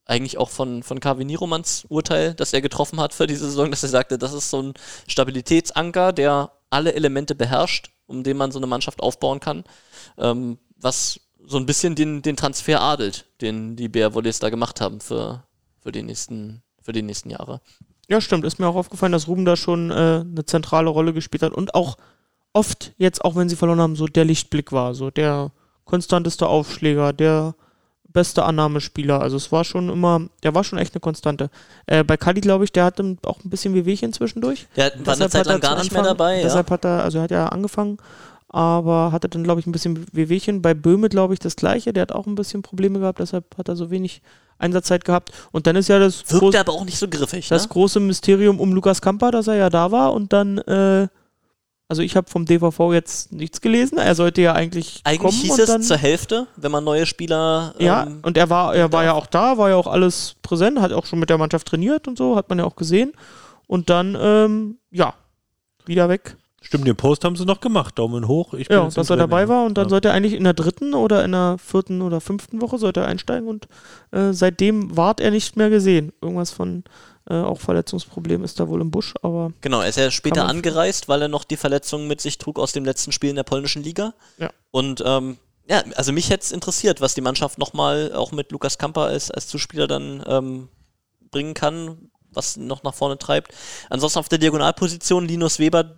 eigentlich 0.07 0.39
auch 0.39 0.49
von, 0.49 0.81
von 0.81 0.99
Kavi 0.99 1.25
Nieromans 1.25 1.85
Urteil, 1.89 2.33
das 2.33 2.53
er 2.53 2.61
getroffen 2.61 2.99
hat 2.99 3.13
für 3.13 3.27
diese 3.27 3.45
Saison, 3.45 3.69
dass 3.69 3.83
er 3.83 3.89
sagte, 3.89 4.17
das 4.17 4.33
ist 4.33 4.49
so 4.49 4.63
ein 4.63 4.73
Stabilitätsanker, 5.05 6.11
der 6.11 6.53
alle 6.71 6.95
Elemente 6.95 7.35
beherrscht, 7.35 7.91
um 8.07 8.23
den 8.23 8.35
man 8.35 8.51
so 8.51 8.57
eine 8.57 8.65
Mannschaft 8.65 8.99
aufbauen 8.99 9.39
kann, 9.39 9.63
ähm, 10.17 10.57
was 10.75 11.19
so 11.45 11.57
ein 11.57 11.67
bisschen 11.67 11.93
den, 11.93 12.23
den 12.23 12.35
Transfer 12.35 12.81
adelt, 12.81 13.27
den 13.41 13.75
die 13.75 13.89
Bär 13.89 14.15
Volleys 14.15 14.39
da 14.39 14.49
gemacht 14.49 14.81
haben 14.81 14.99
für, 14.99 15.43
für, 15.81 15.91
die 15.91 16.01
nächsten, 16.01 16.63
für 16.81 16.93
die 16.93 17.03
nächsten 17.03 17.29
Jahre. 17.29 17.61
Ja, 18.09 18.21
stimmt. 18.21 18.43
Ist 18.43 18.57
mir 18.57 18.69
auch 18.69 18.75
aufgefallen, 18.75 19.11
dass 19.11 19.27
Ruben 19.27 19.45
da 19.45 19.55
schon 19.55 19.91
äh, 19.91 20.23
eine 20.25 20.45
zentrale 20.47 20.89
Rolle 20.89 21.13
gespielt 21.13 21.43
hat 21.43 21.53
und 21.53 21.75
auch 21.75 21.97
oft, 22.53 22.93
jetzt 22.97 23.23
auch 23.23 23.35
wenn 23.35 23.49
sie 23.49 23.55
verloren 23.55 23.81
haben, 23.81 23.95
so 23.95 24.07
der 24.07 24.25
Lichtblick 24.25 24.71
war. 24.71 24.95
So 24.95 25.11
der 25.11 25.51
konstanteste 25.91 26.47
Aufschläger, 26.47 27.11
der 27.11 27.53
beste 28.13 28.43
Annahmespieler. 28.43 29.21
Also 29.21 29.35
es 29.35 29.51
war 29.51 29.63
schon 29.65 29.89
immer, 29.89 30.21
der 30.43 30.55
war 30.55 30.63
schon 30.63 30.79
echt 30.79 30.93
eine 30.95 31.01
Konstante. 31.01 31.49
Äh, 31.85 32.03
bei 32.05 32.15
Kali, 32.15 32.39
glaube 32.39 32.63
ich, 32.63 32.71
der 32.71 32.85
hatte 32.85 33.17
auch 33.25 33.43
ein 33.43 33.49
bisschen 33.49 33.73
Wehwehchen 33.73 34.13
zwischendurch. 34.13 34.67
Der 34.77 34.91
war 35.05 35.15
eine 35.15 35.29
Zeit 35.29 35.41
hat 35.41 35.47
lang 35.47 35.59
gar 35.59 35.77
nicht 35.77 35.91
mehr 35.91 36.03
dabei. 36.03 36.37
Ja. 36.37 36.43
Deshalb 36.43 36.71
hat 36.71 36.85
er, 36.85 37.03
also 37.03 37.17
er 37.17 37.23
hat 37.25 37.31
ja 37.31 37.47
angefangen, 37.47 37.97
aber 38.47 39.11
hatte 39.11 39.27
dann, 39.27 39.43
glaube 39.43 39.59
ich, 39.59 39.67
ein 39.67 39.73
bisschen 39.73 40.05
Wehwehchen. 40.13 40.61
Bei 40.61 40.73
Böhme, 40.73 41.09
glaube 41.09 41.33
ich, 41.33 41.39
das 41.39 41.57
gleiche. 41.57 41.91
Der 41.91 42.03
hat 42.03 42.13
auch 42.13 42.25
ein 42.25 42.35
bisschen 42.35 42.61
Probleme 42.61 42.99
gehabt, 42.99 43.19
deshalb 43.19 43.57
hat 43.57 43.67
er 43.67 43.75
so 43.75 43.91
wenig 43.91 44.21
Einsatzzeit 44.59 45.03
gehabt. 45.03 45.31
Und 45.51 45.67
dann 45.67 45.75
ist 45.75 45.89
ja 45.89 45.99
das, 45.99 46.23
Wirkt 46.31 46.55
groß- 46.55 46.59
aber 46.59 46.71
auch 46.73 46.85
nicht 46.85 46.97
so 46.99 47.07
griffig. 47.09 47.49
das 47.49 47.63
ne? 47.63 47.69
große 47.69 47.99
Mysterium 47.99 48.59
um 48.61 48.71
Lukas 48.73 49.01
Kamper, 49.01 49.31
dass 49.31 49.47
er 49.47 49.55
ja 49.55 49.69
da 49.69 49.91
war 49.91 50.13
und 50.13 50.31
dann, 50.31 50.57
äh, 50.59 51.07
also 51.91 52.01
ich 52.03 52.15
habe 52.15 52.29
vom 52.29 52.45
DVV 52.45 52.93
jetzt 52.93 53.33
nichts 53.33 53.59
gelesen. 53.59 53.97
Er 53.97 54.15
sollte 54.15 54.41
ja 54.41 54.53
eigentlich, 54.53 55.01
Eigentlich 55.03 55.19
kommen 55.19 55.33
hieß 55.33 55.51
und 55.51 55.59
es 55.59 55.65
dann, 55.67 55.81
zur 55.83 55.97
Hälfte, 55.97 56.47
wenn 56.55 56.71
man 56.71 56.85
neue 56.85 57.05
Spieler. 57.05 57.73
ja, 57.79 58.03
ähm, 58.03 58.19
und 58.23 58.37
er 58.37 58.49
war, 58.49 58.73
er 58.73 58.89
war 58.93 59.03
ja 59.03 59.11
auch 59.11 59.25
da, 59.27 59.57
war 59.57 59.67
ja 59.69 59.75
auch 59.75 59.87
alles 59.87 60.35
präsent, 60.41 60.79
hat 60.79 60.93
auch 60.93 61.05
schon 61.05 61.19
mit 61.19 61.29
der 61.29 61.37
Mannschaft 61.37 61.67
trainiert 61.67 62.07
und 62.07 62.17
so, 62.17 62.37
hat 62.37 62.47
man 62.47 62.59
ja 62.59 62.63
auch 62.65 62.77
gesehen. 62.77 63.11
Und 63.67 63.89
dann, 63.89 64.17
ähm, 64.19 64.77
ja, 64.89 65.13
wieder 65.85 66.07
weg. 66.07 66.37
Stimmt, 66.61 66.87
den 66.87 66.95
Post 66.95 67.25
haben 67.25 67.35
sie 67.35 67.43
noch 67.43 67.59
gemacht. 67.59 67.99
Daumen 67.99 68.25
hoch. 68.27 68.53
Ich 68.53 68.69
bin 68.69 68.77
Ja, 68.77 68.87
dass 68.87 69.09
er 69.09 69.17
dabei 69.17 69.49
war 69.49 69.65
und 69.65 69.77
dann 69.77 69.87
Ja. 69.87 69.89
sollte 69.89 70.07
er 70.09 70.13
eigentlich 70.13 70.33
in 70.35 70.45
der 70.45 70.53
dritten 70.53 70.93
oder 70.93 71.25
in 71.25 71.33
der 71.33 71.57
vierten 71.57 72.01
oder 72.01 72.21
fünften 72.21 72.61
Woche 72.61 72.77
sollte 72.77 73.01
er 73.01 73.07
einsteigen 73.07 73.49
und 73.49 73.67
äh, 74.11 74.31
seitdem 74.31 74.95
ward 74.95 75.19
er 75.19 75.31
nicht 75.31 75.57
mehr 75.57 75.69
gesehen. 75.69 76.13
Irgendwas 76.21 76.51
von 76.51 76.85
äh, 77.29 77.35
auch 77.35 77.59
Verletzungsproblem 77.59 78.43
ist 78.43 78.59
da 78.59 78.67
wohl 78.67 78.81
im 78.81 78.91
Busch, 78.91 79.13
aber 79.21 79.51
Genau, 79.61 79.81
er 79.81 79.89
ist 79.89 79.97
ja 79.97 80.09
später 80.11 80.47
angereist, 80.47 81.07
weil 81.07 81.21
er 81.21 81.27
noch 81.27 81.43
die 81.43 81.57
Verletzung 81.57 82.07
mit 82.07 82.21
sich 82.21 82.37
trug 82.37 82.57
aus 82.57 82.71
dem 82.71 82.85
letzten 82.85 83.11
Spiel 83.11 83.29
in 83.29 83.35
der 83.35 83.43
polnischen 83.43 83.83
Liga. 83.83 84.13
Ja. 84.37 84.49
Und 84.71 85.03
ähm, 85.05 85.37
ja, 85.67 85.83
also 85.95 86.11
mich 86.11 86.29
hätte 86.29 86.43
es 86.43 86.51
interessiert, 86.51 86.99
was 87.01 87.13
die 87.13 87.21
Mannschaft 87.21 87.57
nochmal 87.57 88.13
auch 88.13 88.31
mit 88.31 88.51
Lukas 88.51 88.77
Kamper 88.77 89.03
als, 89.03 89.29
als 89.31 89.47
Zuspieler 89.47 89.87
dann 89.87 90.23
ähm, 90.27 90.69
bringen 91.29 91.53
kann, 91.53 92.09
was 92.31 92.57
ihn 92.57 92.67
noch 92.67 92.83
nach 92.83 92.93
vorne 92.93 93.17
treibt. 93.17 93.53
Ansonsten 93.89 94.19
auf 94.19 94.29
der 94.29 94.39
Diagonalposition 94.39 95.27
Linus 95.27 95.59
Weber 95.59 95.97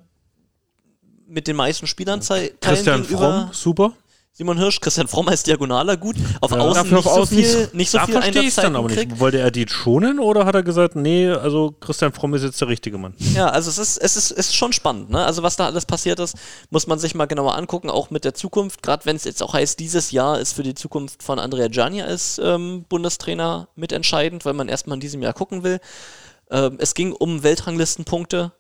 mit 1.26 1.48
den 1.48 1.56
meisten 1.56 1.88
Spielern 1.88 2.20
Christian 2.20 3.04
Fromm, 3.04 3.50
super. 3.52 3.94
Simon 4.36 4.58
Hirsch, 4.58 4.82
Christian 4.82 5.08
Fromm 5.08 5.28
als 5.28 5.44
Diagonaler 5.44 5.96
gut. 5.96 6.16
Auf 6.42 6.50
Ja. 6.50 6.58
Außen 6.58 6.84
nicht 6.90 6.94
auf 6.96 7.04
so 7.04 7.10
Außen 7.12 7.38
viel, 7.38 7.70
nicht 7.74 7.92
so 7.92 8.00
da 8.00 8.06
viel 8.06 8.14
verstehe 8.16 8.42
ich 8.42 8.56
dann 8.56 8.76
aber 8.76 8.90
nicht. 8.90 9.20
Wollte 9.20 9.38
er 9.38 9.52
die 9.52 9.68
schonen 9.70 10.20
oder 10.20 10.48
hat 10.48 10.56
er 10.56 10.64
gesagt, 10.64 10.96
nee, 10.96 11.30
also 11.30 11.76
Christian 11.80 12.14
Fromm 12.14 12.34
ist 12.34 12.42
jetzt 12.42 12.60
der 12.60 12.68
richtige 12.68 12.98
Mann? 12.98 13.14
Ja, 13.36 13.50
also 13.50 13.70
es 13.70 13.78
ist, 13.78 13.98
es 14.00 14.18
ist, 14.18 14.32
es 14.32 14.48
ist 14.48 14.56
schon 14.56 14.74
spannend, 14.74 15.12
ne? 15.12 15.24
Also 15.24 15.44
was 15.44 15.56
da 15.56 15.68
alles 15.68 15.86
passiert 15.86 16.20
ist, 16.20 16.36
muss 16.72 16.88
man 16.88 16.98
sich 16.98 17.14
mal 17.14 17.28
genauer 17.28 17.56
angucken, 17.56 17.92
auch 17.92 18.10
mit 18.10 18.26
der 18.26 18.34
Zukunft. 18.34 18.82
Gerade 18.82 19.06
wenn 19.06 19.16
es 19.16 19.24
jetzt 19.24 19.44
auch 19.44 19.54
heißt, 19.54 19.80
dieses 19.80 20.10
Jahr 20.10 20.40
ist 20.40 20.54
für 20.54 20.64
die 20.64 20.74
Zukunft 20.74 21.22
von 21.22 21.38
Andrea 21.38 21.68
Gianni 21.68 22.02
als 22.02 22.42
ähm, 22.44 22.86
Bundestrainer 22.90 23.68
mitentscheidend, 23.76 24.46
weil 24.46 24.54
man 24.54 24.68
erstmal 24.68 24.98
in 24.98 25.02
diesem 25.02 25.22
Jahr 25.22 25.34
gucken 25.34 25.62
will. 25.62 25.80
Ähm, 26.50 26.78
es 26.80 26.96
ging 26.96 27.14
um 27.14 27.44
Weltranglistenpunkte. 27.44 28.52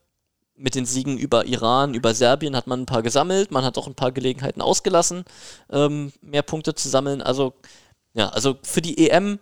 Mit 0.55 0.75
den 0.75 0.85
Siegen 0.85 1.17
über 1.17 1.45
Iran, 1.45 1.93
über 1.95 2.13
Serbien 2.13 2.55
hat 2.55 2.67
man 2.67 2.81
ein 2.81 2.85
paar 2.85 3.01
gesammelt. 3.01 3.51
Man 3.51 3.63
hat 3.65 3.77
auch 3.77 3.87
ein 3.87 3.95
paar 3.95 4.11
Gelegenheiten 4.11 4.61
ausgelassen, 4.61 5.25
ähm, 5.71 6.13
mehr 6.21 6.43
Punkte 6.43 6.75
zu 6.75 6.89
sammeln. 6.89 7.21
Also, 7.21 7.53
ja, 8.13 8.29
also 8.29 8.57
für 8.61 8.81
die 8.81 9.09
EM 9.09 9.39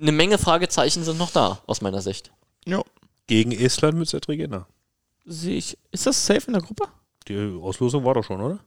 eine 0.00 0.12
Menge 0.12 0.38
Fragezeichen 0.38 1.02
sind 1.04 1.18
noch 1.18 1.30
da, 1.30 1.62
aus 1.66 1.80
meiner 1.80 2.02
Sicht. 2.02 2.30
ja, 2.66 2.82
Gegen 3.26 3.52
Estland 3.52 3.98
mit 3.98 4.08
Cedric 4.08 4.40
Enner. 4.40 4.66
sehe 5.24 5.56
ich. 5.56 5.76
Ist 5.90 6.06
das 6.06 6.24
safe 6.24 6.46
in 6.46 6.52
der 6.52 6.62
Gruppe? 6.62 6.84
Die 7.26 7.58
Auslosung 7.60 8.04
war 8.04 8.14
doch 8.14 8.24
schon, 8.24 8.40
oder? 8.40 8.60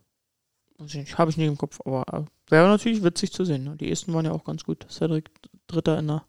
Habe 1.18 1.30
ich 1.32 1.38
nicht 1.38 1.48
im 1.48 1.58
Kopf, 1.58 1.80
aber 1.86 2.04
äh, 2.12 2.24
wäre 2.52 2.68
natürlich 2.68 3.04
witzig 3.04 3.32
zu 3.32 3.46
sehen. 3.46 3.64
Ne? 3.64 3.76
Die 3.78 3.90
ersten 3.90 4.14
waren 4.14 4.26
ja 4.26 4.32
auch 4.32 4.44
ganz 4.44 4.64
gut. 4.64 4.86
Cedric 4.90 5.30
Dritter 5.68 6.00
in 6.00 6.08
der 6.08 6.26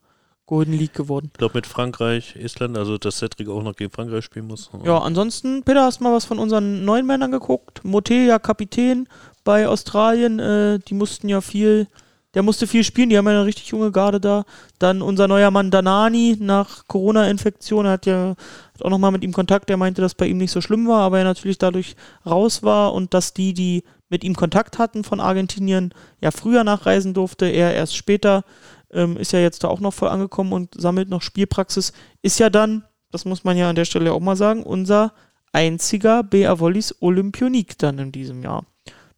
Golden 0.53 0.75
League 0.75 0.93
geworden. 0.93 1.31
Ich 1.33 1.39
glaube 1.39 1.55
mit 1.55 1.67
Frankreich, 1.67 2.37
Estland, 2.37 2.77
also 2.77 2.99
dass 2.99 3.17
Cedric 3.17 3.49
auch 3.49 3.63
noch 3.63 3.75
gegen 3.75 3.91
Frankreich 3.91 4.23
spielen 4.23 4.49
muss. 4.49 4.69
Ja, 4.85 4.99
ansonsten, 4.99 5.63
Peter, 5.63 5.83
hast 5.83 6.03
mal 6.03 6.13
was 6.13 6.27
von 6.27 6.39
unseren 6.39 6.85
neuen 6.85 7.07
Männern 7.07 7.31
geguckt? 7.31 7.81
Moté, 7.87 8.27
ja 8.27 8.39
Kapitän 8.39 9.09
bei 9.45 9.67
Australien, 9.67 10.39
äh, 10.39 10.79
die 10.79 10.93
mussten 10.93 11.31
ja 11.31 11.41
viel, 11.41 11.89
der 12.35 12.43
musste 12.43 12.67
viel 12.67 12.85
spielen, 12.85 13.09
die 13.09 13.17
haben 13.17 13.25
ja 13.25 13.31
eine 13.31 13.47
richtig 13.47 13.69
junge 13.69 13.93
Garde 13.93 14.21
da. 14.21 14.45
Dann 14.79 15.01
unser 15.01 15.27
neuer 15.27 15.51
Mann 15.51 15.71
Danani 15.71 16.37
nach 16.39 16.87
Corona-Infektion, 16.87 17.87
er 17.87 17.93
hat 17.93 18.05
ja 18.05 18.35
hat 18.75 18.83
auch 18.83 18.91
nochmal 18.91 19.11
mit 19.11 19.25
ihm 19.25 19.33
Kontakt, 19.33 19.71
der 19.71 19.79
meinte, 19.79 20.03
dass 20.03 20.15
bei 20.15 20.27
ihm 20.27 20.37
nicht 20.37 20.53
so 20.53 20.61
schlimm 20.61 20.87
war, 20.87 21.01
aber 21.01 21.17
er 21.17 21.25
natürlich 21.25 21.57
dadurch 21.57 21.97
raus 22.27 22.63
war 22.63 22.93
und 22.93 23.15
dass 23.15 23.33
die, 23.33 23.55
die 23.55 23.85
mit 24.11 24.23
ihm 24.23 24.37
Kontakt 24.37 24.79
hatten 24.79 25.03
von 25.03 25.19
Argentinien, 25.19 25.95
ja 26.21 26.31
früher 26.31 26.63
nachreisen 26.63 27.15
durfte, 27.15 27.47
er 27.47 27.73
erst 27.73 27.97
später, 27.97 28.45
ähm, 28.93 29.17
ist 29.17 29.33
ja 29.33 29.41
jetzt 29.41 29.65
da 29.65 29.69
auch 29.69 29.81
noch 29.81 29.95
voll 29.95 30.09
angekommen 30.09 30.53
und 30.53 30.81
sammelt 30.81 31.09
noch 31.09 31.23
Spielpraxis, 31.23 31.93
ist 32.23 32.39
ja 32.39 32.51
dann, 32.51 32.85
das 33.11 33.25
muss 33.25 33.45
man 33.45 33.57
ja 33.57 33.69
an 33.69 33.77
der 33.77 33.85
Stelle 33.85 34.13
auch 34.13 34.21
mal 34.21 34.37
sagen, 34.37 34.63
unser 34.63 35.13
einziger 35.53 36.23
BA 36.23 36.59
Wollis 36.59 36.95
Olympionik 37.01 37.79
dann 37.79 37.99
in 37.99 38.13
diesem 38.13 38.43
Jahr. 38.43 38.65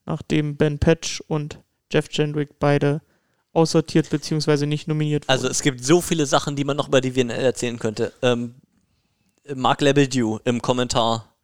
Nachdem 0.06 0.56
Ben 0.56 0.78
Patch 0.78 1.22
und 1.28 1.60
Jeff 1.92 2.08
Jendrick 2.10 2.58
beide 2.58 3.00
aussortiert 3.52 4.10
bzw. 4.10 4.66
nicht 4.66 4.88
nominiert 4.88 5.24
wurden. 5.24 5.32
Also 5.32 5.48
es 5.48 5.62
gibt 5.62 5.84
so 5.84 6.00
viele 6.00 6.26
Sachen, 6.26 6.56
die 6.56 6.64
man 6.64 6.76
noch 6.76 6.88
über 6.88 7.00
die 7.00 7.14
WNL 7.14 7.30
erzählen 7.30 7.78
könnte. 7.78 8.12
Ähm, 8.20 8.56
Mark 9.54 9.80
Lebedew 9.80 10.38
im 10.44 10.60
Kommentar 10.60 11.34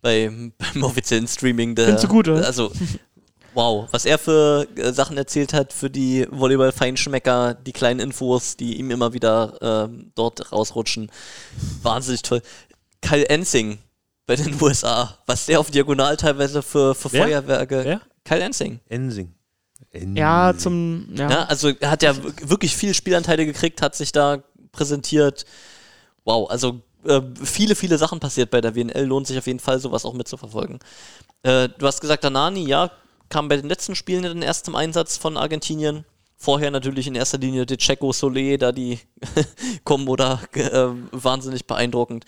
bei, 0.00 0.30
beim 0.58 0.82
offiziellen 0.82 1.26
Streaming. 1.26 1.74
Der, 1.74 1.86
Findest 1.86 2.04
du 2.04 2.08
gut, 2.08 2.28
oder? 2.28 2.44
Also, 2.46 2.70
wow, 3.54 3.88
was 3.90 4.04
er 4.04 4.18
für 4.18 4.66
äh, 4.76 4.92
Sachen 4.92 5.16
erzählt 5.16 5.52
hat 5.52 5.72
für 5.72 5.90
die 5.90 6.26
Volleyball-Feinschmecker, 6.30 7.54
die 7.54 7.72
kleinen 7.72 8.00
Infos, 8.00 8.56
die 8.56 8.78
ihm 8.78 8.90
immer 8.90 9.12
wieder 9.12 9.58
ähm, 9.60 10.12
dort 10.14 10.52
rausrutschen. 10.52 11.10
Wahnsinnig 11.82 12.22
toll. 12.22 12.42
Kyle 13.00 13.28
Ensing 13.28 13.78
bei 14.26 14.36
den 14.36 14.60
USA, 14.60 15.18
was 15.26 15.46
der 15.46 15.60
auf 15.60 15.70
Diagonal 15.70 16.16
teilweise 16.16 16.62
für, 16.62 16.94
für 16.94 17.12
Wer? 17.12 17.24
Feuerwerke. 17.24 17.84
Wer? 17.84 18.00
Kyle 18.24 18.42
Ensing. 18.42 18.80
Ensing. 18.88 19.34
Ensing. 19.90 20.16
ja, 20.16 20.54
zum, 20.56 21.08
ja, 21.14 21.30
Ja, 21.30 21.44
also 21.44 21.68
er 21.68 21.90
hat 21.90 22.02
ja 22.02 22.14
wirklich 22.42 22.74
viele 22.74 22.94
Spielanteile 22.94 23.46
gekriegt, 23.46 23.80
hat 23.80 23.94
sich 23.94 24.12
da 24.12 24.42
präsentiert. 24.72 25.44
Wow, 26.24 26.50
also 26.50 26.80
äh, 27.04 27.20
viele, 27.42 27.74
viele 27.74 27.98
Sachen 27.98 28.18
passiert 28.18 28.50
bei 28.50 28.60
der 28.60 28.74
WNL. 28.74 29.04
Lohnt 29.04 29.26
sich 29.26 29.38
auf 29.38 29.46
jeden 29.46 29.60
Fall, 29.60 29.78
sowas 29.78 30.04
auch 30.04 30.14
mitzuverfolgen. 30.14 30.78
Äh, 31.42 31.68
du 31.78 31.86
hast 31.86 32.00
gesagt, 32.00 32.24
Danani, 32.24 32.66
ja, 32.66 32.90
kam 33.34 33.48
bei 33.48 33.56
den 33.56 33.68
letzten 33.68 33.96
Spielen 33.96 34.22
dann 34.22 34.42
erst 34.42 34.64
zum 34.64 34.76
Einsatz 34.76 35.16
von 35.16 35.36
Argentinien. 35.36 36.04
Vorher 36.36 36.70
natürlich 36.70 37.08
in 37.08 37.16
erster 37.16 37.36
Linie 37.36 37.66
De 37.66 37.76
Checo 37.76 38.10
Solé, 38.10 38.58
da 38.58 38.70
die 38.70 39.00
Kombo 39.84 40.14
da 40.14 40.40
äh, 40.52 40.90
wahnsinnig 41.10 41.66
beeindruckend. 41.66 42.26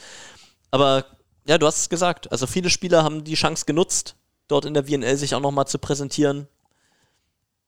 Aber 0.72 1.04
ja, 1.46 1.58
du 1.58 1.66
hast 1.66 1.78
es 1.78 1.88
gesagt. 1.88 2.32
Also 2.32 2.48
viele 2.48 2.70
Spieler 2.70 3.04
haben 3.04 3.22
die 3.22 3.34
Chance 3.34 3.66
genutzt, 3.66 4.16
dort 4.48 4.64
in 4.64 4.74
der 4.74 4.88
WNL 4.88 5.16
sich 5.16 5.36
auch 5.36 5.40
nochmal 5.40 5.68
zu 5.68 5.78
präsentieren. 5.78 6.48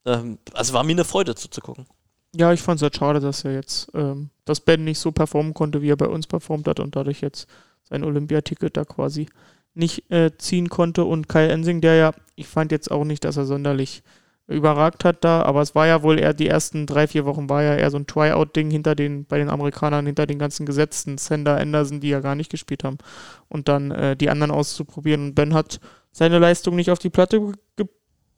Ähm, 0.05 0.39
also 0.53 0.73
war 0.73 0.83
mir 0.83 0.95
eine 0.95 1.05
Freude 1.05 1.37
zuzugucken. 1.37 1.87
ja, 2.35 2.53
ich 2.53 2.61
fand 2.61 2.79
es 2.79 2.83
halt 2.83 2.97
schade, 2.97 3.21
dass 3.21 3.45
er 3.45 3.53
jetzt, 3.53 3.89
ähm, 3.95 4.31
dass 4.47 4.59
Ben 4.59 4.83
nicht 4.83 4.99
so 4.99 5.13
performen 5.13 5.55
konnte, 5.55 5.81
wie 5.81 5.93
er 5.93 5.97
bei 5.97 6.09
uns 6.09 6.27
performt 6.27 6.67
hat 6.67 6.81
und 6.81 6.97
dadurch 6.97 7.21
jetzt 7.21 7.47
sein 7.89 8.03
Olympiaticket 8.03 8.77
da 8.77 8.85
quasi 8.85 9.29
nicht 9.75 10.11
äh, 10.11 10.37
ziehen 10.39 10.69
konnte. 10.69 11.05
Und 11.05 11.29
Kai 11.29 11.47
Ensing, 11.47 11.81
der 11.81 11.95
ja, 11.95 12.13
ich 12.39 12.47
fand 12.47 12.73
jetzt 12.73 12.91
auch 12.91 13.05
nicht, 13.05 13.25
dass 13.25 13.37
er 13.37 13.45
sonderlich 13.45 14.03
überragt 14.47 15.05
hat 15.05 15.25
da, 15.25 15.43
aber 15.43 15.61
es 15.61 15.75
war 15.75 15.87
ja 15.87 16.03
wohl 16.03 16.19
eher 16.19 16.33
die 16.33 16.49
ersten 16.49 16.87
drei, 16.87 17.07
vier 17.07 17.27
Wochen 17.27 17.51
war 17.51 17.63
ja 17.63 17.75
eher 17.77 17.91
so 17.91 17.99
ein 17.99 18.07
Tryout-Ding 18.07 18.71
hinter 18.71 18.95
den, 18.95 19.27
bei 19.27 19.37
den 19.37 19.51
Amerikanern, 19.51 20.07
hinter 20.07 20.27
den 20.27 20.39
ganzen 20.39 20.65
Gesetzten, 20.65 21.19
Sander, 21.19 21.59
Anderson, 21.59 22.01
die 22.01 22.09
ja 22.09 22.21
gar 22.21 22.35
nicht 22.35 22.51
gespielt 22.51 22.83
haben. 22.83 22.97
Und 23.49 23.69
dann 23.69 23.91
äh, 23.91 24.17
die 24.17 24.31
anderen 24.31 24.51
auszuprobieren. 24.51 25.27
Und 25.27 25.35
Ben 25.35 25.53
hat 25.53 25.81
seine 26.13 26.39
Leistung 26.39 26.77
nicht 26.77 26.91
auf 26.91 26.99
die 26.99 27.11
Platte 27.11 27.41
ge 27.77 27.87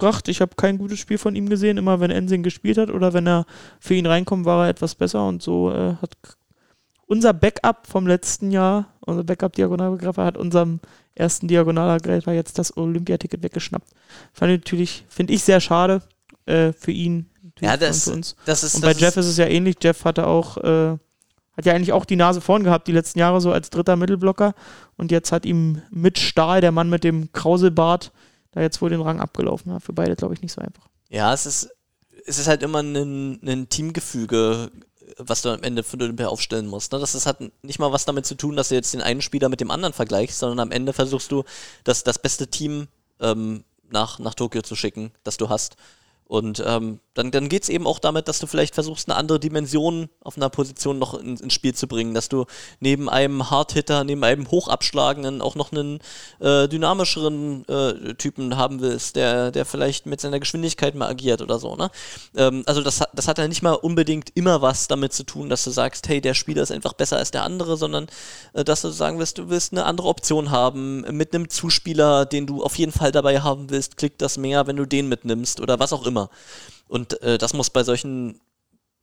gebracht. 0.01 0.29
Ich 0.29 0.41
habe 0.41 0.57
kein 0.57 0.79
gutes 0.79 0.99
Spiel 0.99 1.19
von 1.19 1.37
ihm 1.37 1.49
gesehen. 1.49 1.77
Immer 1.77 2.01
wenn 2.01 2.11
Ensing 2.11 2.43
gespielt 2.43 2.79
hat 2.79 2.91
oder 2.91 3.13
wenn 3.13 3.29
er 3.29 3.45
für 3.79 3.95
ihn 3.95 4.07
reinkommt, 4.07 4.47
war 4.47 4.65
er 4.65 4.71
etwas 4.71 4.95
besser. 4.95 5.29
Und 5.29 5.43
so 5.43 5.71
äh, 5.71 5.95
hat 6.01 6.17
unser 7.07 7.35
Backup 7.35 7.87
vom 7.87 8.07
letzten 8.07 8.51
Jahr, 8.51 8.87
unser 9.01 9.25
Backup-Diagonalbegriffer, 9.25 10.25
hat 10.25 10.39
unserem 10.39 10.81
ersten 11.21 11.49
Diagonalangreifer 11.49 12.33
jetzt 12.33 12.59
das 12.59 12.77
Olympiaticket 12.77 13.43
weggeschnappt. 13.43 13.89
Fand 14.33 14.53
ich 14.53 14.61
natürlich, 14.61 15.05
finde 15.09 15.33
ich 15.33 15.45
sehr 15.45 15.61
schade 15.61 16.03
äh, 16.47 16.73
für 16.73 16.91
ihn. 16.91 17.31
Ja, 17.61 17.77
das, 17.77 18.07
und 18.07 18.13
für 18.13 18.17
uns. 18.17 18.37
das 18.47 18.65
ist. 18.65 18.77
Und 18.77 18.83
bei 18.83 18.93
Jeff 18.93 19.17
ist, 19.17 19.27
ist 19.27 19.33
es 19.33 19.37
ja 19.37 19.47
ähnlich. 19.47 19.77
Jeff 19.83 20.05
hatte 20.05 20.27
auch, 20.27 20.57
äh, 20.59 20.97
hat 21.57 21.67
ja 21.67 21.75
eigentlich 21.75 21.93
auch 21.93 22.05
die 22.05 22.17
Nase 22.17 22.41
vorn 22.41 22.65
gehabt 22.65 22.89
die 22.89 22.93
letzten 22.93 23.19
Jahre 23.19 23.41
so 23.41 23.53
als 23.53 23.71
dritter 23.71 23.97
Mittelblocker. 23.97 24.55
Und 24.97 25.13
jetzt 25.13 25.31
hat 25.31 25.45
ihm 25.45 25.83
mit 25.91 26.19
Stahl, 26.19 26.61
der 26.61 26.73
Mann 26.73 26.89
mit 26.89 27.05
dem 27.05 27.33
Krauselbart, 27.33 28.13
da 28.53 28.61
jetzt 28.61 28.83
wohl 28.83 28.91
den 28.91 29.03
Rang 29.03 29.21
abgelaufen. 29.21 29.73
Ja, 29.73 29.81
für 29.81 29.93
beide, 29.93 30.17
glaube 30.17 30.35
ich, 30.35 30.43
nicht 30.43 30.53
so 30.53 30.61
einfach. 30.61 30.89
Ja, 31.09 31.33
es 31.33 31.47
ist, 31.47 31.71
es 32.27 32.39
ist 32.39 32.49
halt 32.49 32.63
immer 32.63 32.81
ein, 32.81 33.41
ein 33.47 33.69
Teamgefüge, 33.69 34.71
was 35.19 35.43
du 35.43 35.51
am 35.51 35.63
Ende 35.63 35.83
für 35.83 35.97
Olympia 35.97 36.29
aufstellen 36.29 36.67
musst. 36.67 36.93
Ne? 36.93 36.99
Das 36.99 37.15
ist, 37.15 37.27
hat 37.27 37.41
nicht 37.63 37.79
mal 37.79 37.93
was 37.93 38.05
damit 38.05 38.27
zu 38.27 38.35
tun, 38.35 38.57
dass 38.57 38.69
du 38.69 38.75
jetzt 38.75 38.95
den 38.95 39.03
einen 39.03 39.23
Spieler 39.23 39.49
mit 39.49 39.61
dem 39.61 39.71
anderen 39.71 39.93
vergleichst, 39.93 40.39
sondern 40.39 40.61
am 40.61 40.73
Ende 40.73 40.93
versuchst 40.93 41.31
du, 41.33 41.45
das, 41.85 42.05
das 42.05 42.19
beste 42.19 42.49
Team 42.49 42.89
ähm, 43.21 43.65
nach, 43.91 44.19
nach 44.19 44.35
Tokio 44.35 44.63
zu 44.63 44.77
schicken, 44.77 45.13
das 45.25 45.37
du 45.37 45.49
hast. 45.49 45.77
Und 46.25 46.63
ähm, 46.65 47.01
dann, 47.21 47.31
dann 47.31 47.49
geht 47.49 47.65
es 47.65 47.69
eben 47.69 47.87
auch 47.87 47.99
damit, 47.99 48.29
dass 48.29 48.39
du 48.39 48.47
vielleicht 48.47 48.75
versuchst, 48.75 49.09
eine 49.09 49.17
andere 49.17 49.39
Dimension 49.39 50.09
auf 50.23 50.37
einer 50.37 50.49
Position 50.49 50.99
noch 50.99 51.15
in, 51.15 51.37
ins 51.37 51.53
Spiel 51.53 51.75
zu 51.75 51.87
bringen, 51.87 52.15
dass 52.15 52.29
du 52.29 52.47
neben 52.81 53.09
einem 53.09 53.51
Hardhitter, 53.51 54.05
neben 54.05 54.25
einem 54.25 54.51
Hochabschlagenden 54.51 55.43
auch 55.43 55.55
noch 55.55 55.73
einen 55.73 56.01
äh, 56.41 56.67
dynamischeren 56.69 57.67
äh, 57.69 58.15
Typen 58.15 58.57
haben 58.57 58.81
willst, 58.81 59.17
der, 59.17 59.51
der 59.51 59.65
vielleicht 59.65 60.07
mit 60.07 60.21
seiner 60.21 60.41
Geschwindigkeit 60.41 60.95
mal 60.95 61.09
agiert 61.09 61.43
oder 61.43 61.59
so. 61.59 61.77
Ne? 61.77 61.91
Ähm, 62.37 62.63
also 62.67 62.83
das, 62.83 63.01
hat- 63.01 63.11
das 63.15 63.29
hat 63.29 63.39
ja 63.39 63.47
nicht 63.49 63.63
mal 63.63 63.75
unbedingt 63.75 64.31
immer 64.35 64.63
was 64.63 64.89
damit 64.89 65.13
zu 65.13 65.25
tun, 65.25 65.49
dass 65.51 65.65
du 65.65 65.71
sagst, 65.71 66.09
hey, 66.09 66.21
der 66.21 66.35
Spieler 66.35 66.63
ist 66.63 66.73
einfach 66.73 66.95
besser 66.95 67.19
als 67.19 67.31
der 67.31 67.45
andere, 67.45 67.77
sondern 67.77 68.07
äh, 68.55 68.65
dass 68.65 68.83
du 68.83 68.89
sagen 68.89 69.19
willst, 69.19 69.39
du 69.39 69.49
willst 69.51 69.73
eine 69.73 69.85
andere 69.85 70.09
Option 70.09 70.51
haben, 70.51 71.01
mit 71.17 71.35
einem 71.35 71.49
Zuspieler, 71.51 72.25
den 72.27 72.47
du 72.47 72.63
auf 72.63 72.77
jeden 72.77 72.93
Fall 72.93 73.13
dabei 73.13 73.41
haben 73.41 73.71
willst, 73.71 73.97
klickt 73.97 74.23
das 74.23 74.39
mehr, 74.39 74.67
wenn 74.67 74.77
du 74.77 74.87
den 74.87 75.09
mitnimmst 75.09 75.61
oder 75.61 75.79
was 75.79 75.93
auch 75.93 76.07
immer. 76.07 76.31
Und 76.91 77.23
äh, 77.23 77.39
das 77.39 77.55
muss 77.55 77.71
bei 77.71 77.85
solchen 77.85 78.41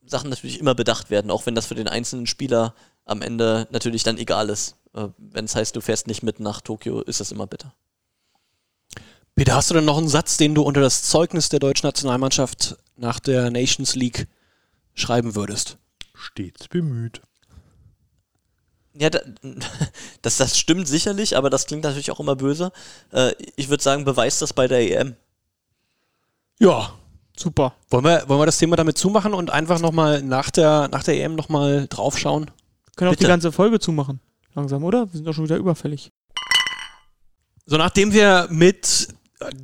Sachen 0.04 0.28
natürlich 0.28 0.60
immer 0.60 0.74
bedacht 0.74 1.08
werden, 1.08 1.30
auch 1.30 1.46
wenn 1.46 1.54
das 1.54 1.66
für 1.66 1.74
den 1.74 1.88
einzelnen 1.88 2.26
Spieler 2.26 2.74
am 3.06 3.22
Ende 3.22 3.66
natürlich 3.70 4.02
dann 4.02 4.18
egal 4.18 4.50
ist. 4.50 4.76
Äh, 4.94 5.08
wenn 5.16 5.46
es 5.46 5.54
heißt, 5.54 5.74
du 5.74 5.80
fährst 5.80 6.06
nicht 6.06 6.22
mit 6.22 6.38
nach 6.38 6.60
Tokio, 6.60 7.00
ist 7.00 7.20
das 7.20 7.32
immer 7.32 7.46
bitter. 7.46 7.74
Peter, 9.34 9.54
hast 9.54 9.70
du 9.70 9.74
denn 9.74 9.86
noch 9.86 9.96
einen 9.96 10.08
Satz, 10.08 10.36
den 10.36 10.54
du 10.54 10.62
unter 10.62 10.82
das 10.82 11.04
Zeugnis 11.04 11.48
der 11.48 11.60
deutschen 11.60 11.86
Nationalmannschaft 11.86 12.76
nach 12.96 13.20
der 13.20 13.50
Nations 13.50 13.94
League 13.94 14.28
schreiben 14.92 15.34
würdest? 15.34 15.78
Stets 16.12 16.68
bemüht. 16.68 17.22
Ja, 18.92 19.08
da, 19.08 19.20
das, 20.22 20.36
das 20.36 20.58
stimmt 20.58 20.88
sicherlich, 20.88 21.38
aber 21.38 21.48
das 21.48 21.64
klingt 21.64 21.84
natürlich 21.84 22.10
auch 22.10 22.20
immer 22.20 22.36
böse. 22.36 22.70
Äh, 23.12 23.32
ich 23.56 23.70
würde 23.70 23.82
sagen, 23.82 24.04
beweist 24.04 24.42
das 24.42 24.52
bei 24.52 24.68
der 24.68 24.80
EM. 24.80 25.16
Ja. 26.58 26.92
Super. 27.38 27.74
Wollen 27.90 28.04
wir, 28.04 28.24
wollen 28.28 28.40
wir 28.40 28.46
das 28.46 28.58
Thema 28.58 28.76
damit 28.76 28.98
zumachen 28.98 29.32
und 29.32 29.50
einfach 29.50 29.78
nochmal 29.80 30.22
nach 30.22 30.50
der, 30.50 30.88
nach 30.90 31.04
der 31.04 31.22
EM 31.22 31.36
nochmal 31.36 31.86
draufschauen? 31.88 32.50
Können 32.96 33.08
auch 33.08 33.12
Bitte. 33.12 33.24
die 33.24 33.28
ganze 33.28 33.52
Folge 33.52 33.78
zumachen. 33.78 34.20
Langsam, 34.54 34.82
oder? 34.82 35.06
Wir 35.06 35.16
sind 35.16 35.24
doch 35.24 35.34
schon 35.34 35.44
wieder 35.44 35.56
überfällig. 35.56 36.10
So, 37.64 37.76
nachdem 37.76 38.12
wir 38.12 38.48
mit 38.50 39.08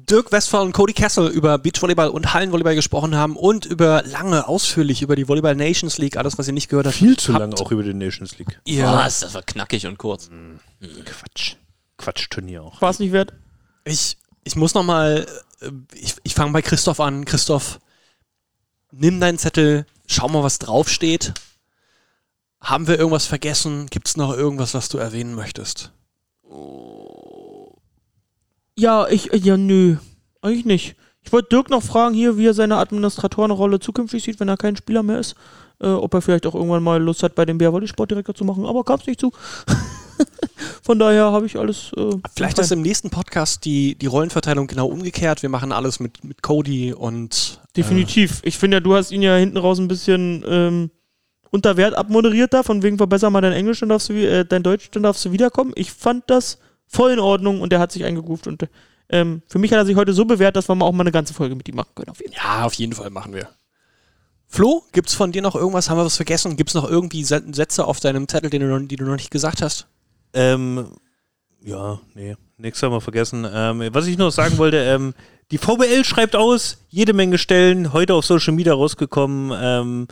Dirk 0.08 0.30
Westphal 0.30 0.62
und 0.62 0.72
Cody 0.72 0.92
Kessel 0.92 1.28
über 1.28 1.58
Beachvolleyball 1.58 2.08
und 2.08 2.32
Hallenvolleyball 2.32 2.76
gesprochen 2.76 3.16
haben 3.16 3.34
und 3.34 3.66
über 3.66 4.02
lange, 4.04 4.46
ausführlich 4.46 5.02
über 5.02 5.16
die 5.16 5.26
Volleyball 5.26 5.56
Nations 5.56 5.98
League, 5.98 6.16
alles, 6.16 6.38
was 6.38 6.46
ihr 6.46 6.52
nicht 6.52 6.68
gehört 6.68 6.86
habt. 6.86 6.96
Viel 6.96 7.16
zu 7.16 7.32
habt 7.32 7.40
lange 7.40 7.56
auch 7.56 7.72
über 7.72 7.82
die 7.82 7.94
Nations 7.94 8.38
League. 8.38 8.60
Ihr, 8.64 8.84
Was? 8.84 9.20
Das 9.20 9.34
war 9.34 9.42
knackig 9.42 9.86
und 9.86 9.98
kurz. 9.98 10.30
Quatsch. 11.04 11.56
Quatschturnier 11.96 12.62
auch. 12.62 12.80
War 12.80 12.90
es 12.90 13.00
nicht 13.00 13.12
wert? 13.12 13.32
Ich, 13.84 14.16
ich 14.44 14.54
muss 14.54 14.74
nochmal, 14.74 15.26
ich, 15.94 16.16
ich 16.22 16.34
fange 16.34 16.52
bei 16.52 16.62
Christoph 16.62 17.00
an. 17.00 17.24
Christoph, 17.24 17.80
nimm 18.90 19.20
deinen 19.20 19.38
Zettel, 19.38 19.86
schau 20.06 20.28
mal, 20.28 20.42
was 20.42 20.58
draufsteht. 20.58 21.34
Haben 22.60 22.86
wir 22.86 22.98
irgendwas 22.98 23.26
vergessen? 23.26 23.86
Gibt 23.90 24.08
es 24.08 24.16
noch 24.16 24.34
irgendwas, 24.34 24.74
was 24.74 24.88
du 24.88 24.98
erwähnen 24.98 25.34
möchtest? 25.34 25.92
Ja, 28.76 29.06
ich, 29.08 29.32
äh, 29.32 29.36
ja, 29.36 29.56
nö. 29.56 29.96
Eigentlich 30.40 30.64
nicht. 30.64 30.96
Ich 31.22 31.32
wollte 31.32 31.48
Dirk 31.50 31.70
noch 31.70 31.82
fragen 31.82 32.14
hier, 32.14 32.36
wie 32.36 32.46
er 32.46 32.54
seine 32.54 32.76
Administratorenrolle 32.76 33.80
zukünftig 33.80 34.22
sieht, 34.22 34.40
wenn 34.40 34.48
er 34.48 34.56
kein 34.56 34.76
Spieler 34.76 35.02
mehr 35.02 35.18
ist. 35.18 35.34
Äh, 35.80 35.88
ob 35.88 36.14
er 36.14 36.22
vielleicht 36.22 36.46
auch 36.46 36.54
irgendwann 36.54 36.82
mal 36.82 37.02
Lust 37.02 37.22
hat, 37.22 37.34
bei 37.34 37.44
dem 37.44 37.58
Bär 37.58 37.72
Volley 37.72 37.88
Sportdirektor 37.88 38.34
zu 38.34 38.44
machen, 38.44 38.66
aber 38.66 38.84
kam 38.84 39.00
es 39.00 39.06
nicht 39.06 39.20
zu. 39.20 39.32
Von 40.82 40.98
daher 40.98 41.32
habe 41.32 41.46
ich 41.46 41.58
alles. 41.58 41.92
Äh, 41.96 42.10
Vielleicht 42.36 42.58
ist 42.58 42.72
im 42.72 42.82
nächsten 42.82 43.10
Podcast 43.10 43.64
die, 43.64 43.94
die 43.96 44.06
Rollenverteilung 44.06 44.66
genau 44.66 44.86
umgekehrt. 44.86 45.42
Wir 45.42 45.48
machen 45.48 45.72
alles 45.72 46.00
mit, 46.00 46.24
mit 46.24 46.42
Cody 46.42 46.92
und. 46.92 47.60
Definitiv. 47.76 48.40
Ich 48.44 48.58
finde 48.58 48.76
ja, 48.76 48.80
du 48.80 48.94
hast 48.94 49.10
ihn 49.10 49.22
ja 49.22 49.36
hinten 49.36 49.56
raus 49.56 49.78
ein 49.78 49.88
bisschen 49.88 50.44
ähm, 50.46 50.90
unter 51.50 51.76
Wert 51.76 51.94
abmoderiert 51.94 52.52
da, 52.52 52.62
von 52.62 52.82
wegen 52.82 52.98
verbessern 52.98 53.32
mal 53.32 53.40
dein 53.40 53.52
Englisch, 53.52 53.80
dann 53.80 53.88
darfst 53.88 54.08
du, 54.08 54.14
äh, 54.14 54.44
dein 54.44 54.62
Deutsch, 54.62 54.90
dann 54.90 55.02
darfst 55.02 55.24
du 55.24 55.32
wiederkommen. 55.32 55.72
Ich 55.76 55.92
fand 55.92 56.24
das 56.28 56.58
voll 56.86 57.12
in 57.12 57.18
Ordnung 57.20 57.60
und 57.60 57.72
er 57.72 57.80
hat 57.80 57.92
sich 57.92 58.04
eingegroovt 58.04 58.46
und 58.46 58.68
ähm, 59.08 59.42
für 59.46 59.58
mich 59.58 59.70
hat 59.72 59.78
er 59.78 59.86
sich 59.86 59.96
heute 59.96 60.12
so 60.12 60.24
bewährt, 60.24 60.56
dass 60.56 60.68
wir 60.68 60.74
mal 60.74 60.84
auch 60.86 60.92
mal 60.92 61.02
eine 61.02 61.12
ganze 61.12 61.34
Folge 61.34 61.54
mit 61.54 61.68
ihm 61.68 61.76
machen 61.76 61.90
können. 61.94 62.10
Auf 62.10 62.20
jeden 62.20 62.32
Fall. 62.34 62.42
Ja, 62.58 62.64
auf 62.64 62.74
jeden 62.74 62.92
Fall 62.92 63.10
machen 63.10 63.34
wir. 63.34 63.48
Flo, 64.46 64.84
gibt's 64.92 65.14
von 65.14 65.32
dir 65.32 65.42
noch 65.42 65.54
irgendwas? 65.56 65.90
Haben 65.90 65.98
wir 65.98 66.04
was 66.04 66.16
vergessen? 66.16 66.56
Gibt's 66.56 66.74
noch 66.74 66.88
irgendwie 66.88 67.22
Sä- 67.22 67.54
Sätze 67.54 67.84
auf 67.86 68.00
deinem 68.00 68.28
Zettel, 68.28 68.50
den 68.50 68.60
du 68.62 68.68
noch, 68.68 68.86
die 68.86 68.96
du 68.96 69.04
noch 69.04 69.16
nicht 69.16 69.30
gesagt 69.30 69.62
hast? 69.62 69.86
Ähm, 70.34 70.88
ja, 71.62 71.98
nee, 72.14 72.36
nichts 72.58 72.82
haben 72.82 72.92
wir 72.92 73.00
vergessen. 73.00 73.46
Ähm, 73.50 73.88
was 73.92 74.06
ich 74.06 74.18
noch 74.18 74.30
sagen 74.30 74.58
wollte, 74.58 74.78
ähm, 74.78 75.14
die 75.50 75.58
VBL 75.58 76.04
schreibt 76.04 76.36
aus, 76.36 76.78
jede 76.88 77.12
Menge 77.12 77.38
Stellen, 77.38 77.92
heute 77.92 78.14
auf 78.14 78.24
Social 78.24 78.54
Media 78.54 78.74
rausgekommen. 78.74 79.52
Ähm, 79.54 80.08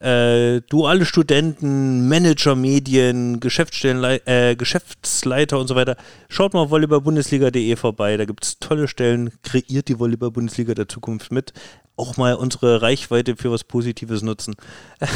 äh, 0.00 0.60
duale 0.68 1.06
Studenten, 1.06 2.08
Manager, 2.08 2.54
Medien, 2.54 3.40
Geschäftsstellenlei 3.40 4.20
äh, 4.26 4.54
Geschäftsleiter 4.54 5.58
und 5.58 5.68
so 5.68 5.74
weiter. 5.76 5.96
Schaut 6.28 6.52
mal 6.52 6.60
auf 6.60 6.70
volleyballbundesliga.de 6.70 7.76
vorbei, 7.76 8.16
da 8.16 8.24
gibt 8.24 8.44
es 8.44 8.58
tolle 8.58 8.86
Stellen. 8.86 9.30
Kreiert 9.42 9.88
die 9.88 9.98
Volleyball-Bundesliga 9.98 10.74
der 10.74 10.88
Zukunft 10.88 11.32
mit. 11.32 11.52
Auch 11.96 12.16
mal 12.16 12.34
unsere 12.34 12.82
Reichweite 12.82 13.36
für 13.36 13.50
was 13.50 13.64
Positives 13.64 14.22
nutzen. 14.22 14.56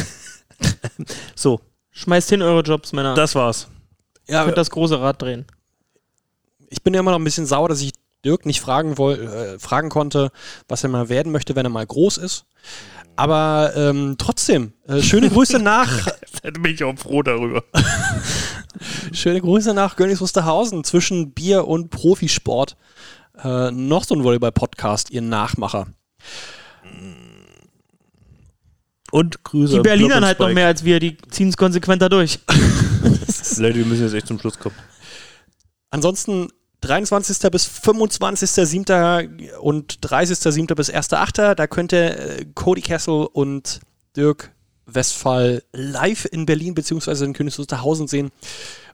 so, 1.35 1.61
Schmeißt 1.91 2.31
hin 2.31 2.43
eure 2.43 2.63
Jobs, 2.63 2.93
Männer. 2.93 3.15
das 3.15 3.35
war's. 3.35 3.69
Ja, 4.29 4.45
könnt 4.45 4.59
das 4.59 4.71
große 4.71 5.01
Rad 5.01 5.23
drehen. 5.23 5.47
ich 6.71 6.83
bin 6.83 6.95
ja 6.95 7.01
immer 7.01 7.13
noch 7.13 7.19
ein 7.19 7.25
bisschen 7.25 7.47
sauer, 7.47 7.69
dass 7.69 7.81
ich 7.81 7.93
Dirk 8.25 8.47
nicht 8.47 8.61
fragen, 8.61 8.99
woll, 8.99 9.15
äh, 9.15 9.59
fragen 9.59 9.91
konnte, 9.91 10.31
was 10.67 10.83
er 10.83 10.91
mal 10.91 11.09
werden 11.09 11.31
möchte, 11.33 11.55
wenn 11.55 11.65
er 11.65 11.71
mal 11.71 11.87
groß 11.87 12.19
ist. 12.19 12.47
Aber 13.17 13.73
ähm, 13.77 14.17
trotzdem, 14.19 14.73
äh, 14.87 15.03
schöne 15.03 15.31
Grüße 15.31 15.59
nach, 15.59 16.09
Da 16.43 16.51
bin 16.51 16.75
ich 16.75 16.85
auch 16.85 16.97
froh 16.97 17.23
darüber. 17.23 17.65
schöne 19.13 19.41
Grüße 19.41 19.75
nach 19.75 19.97
Gönnings 19.97 20.21
Wusterhausen 20.21 20.85
zwischen 20.85 21.33
Bier 21.33 21.67
und 21.67 21.91
Profisport. 21.91 22.77
Äh, 23.43 23.71
noch 23.71 24.05
so 24.05 24.15
ein 24.15 24.25
Volleyball-Podcast, 24.25 25.11
ihr 25.11 25.23
Nachmacher. 25.23 25.87
Und 29.11 29.43
Grüße. 29.43 29.75
Die 29.77 29.81
Berlinern 29.81 30.25
halt 30.25 30.39
noch 30.39 30.53
mehr 30.53 30.67
als 30.67 30.85
wir, 30.85 31.01
die 31.01 31.17
ziehen 31.31 31.49
es 31.49 31.57
konsequenter 31.57 32.09
durch. 32.09 32.41
Leute, 33.59 33.79
wir 33.79 33.87
müssen 33.87 34.03
jetzt 34.03 34.15
echt 34.15 34.27
zum 34.27 34.39
Schluss 34.39 34.59
kommen. 34.59 34.75
Ansonsten 35.91 36.49
23. 36.81 37.51
bis 37.51 37.67
25.07. 37.67 39.57
und 39.57 39.99
30.07. 40.01 40.75
bis 40.75 40.93
1.08. 40.93 41.55
Da 41.55 41.67
könnt 41.67 41.93
ihr 41.93 42.19
äh, 42.19 42.45
Cody 42.55 42.83
Kessel 42.83 43.27
und 43.33 43.81
Dirk 44.17 44.53
Westphal 44.87 45.63
live 45.73 46.27
in 46.31 46.47
Berlin 46.47 46.75
bzw. 46.75 47.25
in 47.25 47.33
Königs 47.33 47.59
Wusterhausen 47.59 48.09
sehen. 48.09 48.31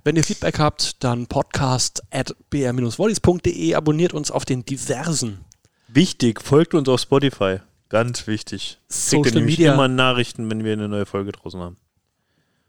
Wenn 0.03 0.17
ihr 0.17 0.25
Feedback 0.25 0.59
habt, 0.59 1.03
dann 1.05 1.27
podcast 1.27 2.03
at 2.11 2.35
br-volleys.de. 2.51 3.75
Abonniert 3.75 4.13
uns 4.13 4.31
auf 4.31 4.45
den 4.45 4.65
diversen 4.65 5.45
Wichtig, 5.89 6.43
folgt 6.43 6.75
uns 6.75 6.89
auf 6.89 7.01
Spotify. 7.01 7.59
Ganz 7.89 8.27
wichtig. 8.27 8.81
Kriegt 8.89 9.13
ihr 9.13 9.19
Social 9.19 9.35
nämlich 9.39 9.59
Media, 9.59 9.75
immer 9.75 9.87
Nachrichten, 9.87 10.51
wenn 10.51 10.65
wir 10.65 10.73
eine 10.73 10.89
neue 10.89 11.07
Folge 11.07 11.31
draußen 11.31 11.61
haben. 11.61 11.77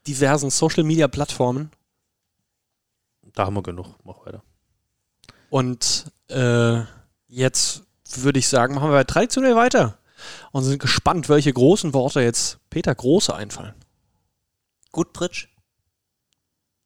Diversen 0.06 0.50
Social 0.50 0.84
Media 0.84 1.08
Plattformen. 1.08 1.70
Da 3.34 3.46
haben 3.46 3.54
wir 3.54 3.62
genug. 3.62 3.94
Mach 4.04 4.24
weiter. 4.24 4.42
Und 5.50 6.12
äh, 6.28 6.80
jetzt 7.28 7.82
würde 8.14 8.38
ich 8.38 8.48
sagen, 8.48 8.74
machen 8.74 8.90
wir 8.90 9.06
traditionell 9.06 9.56
weiter 9.56 9.98
und 10.52 10.64
sind 10.64 10.78
gespannt, 10.78 11.28
welche 11.28 11.52
großen 11.52 11.92
Worte 11.92 12.20
jetzt 12.20 12.58
Peter 12.70 12.94
Große 12.94 13.34
einfallen. 13.34 13.74
Gut, 14.92 15.12
Pritsch. 15.12 15.48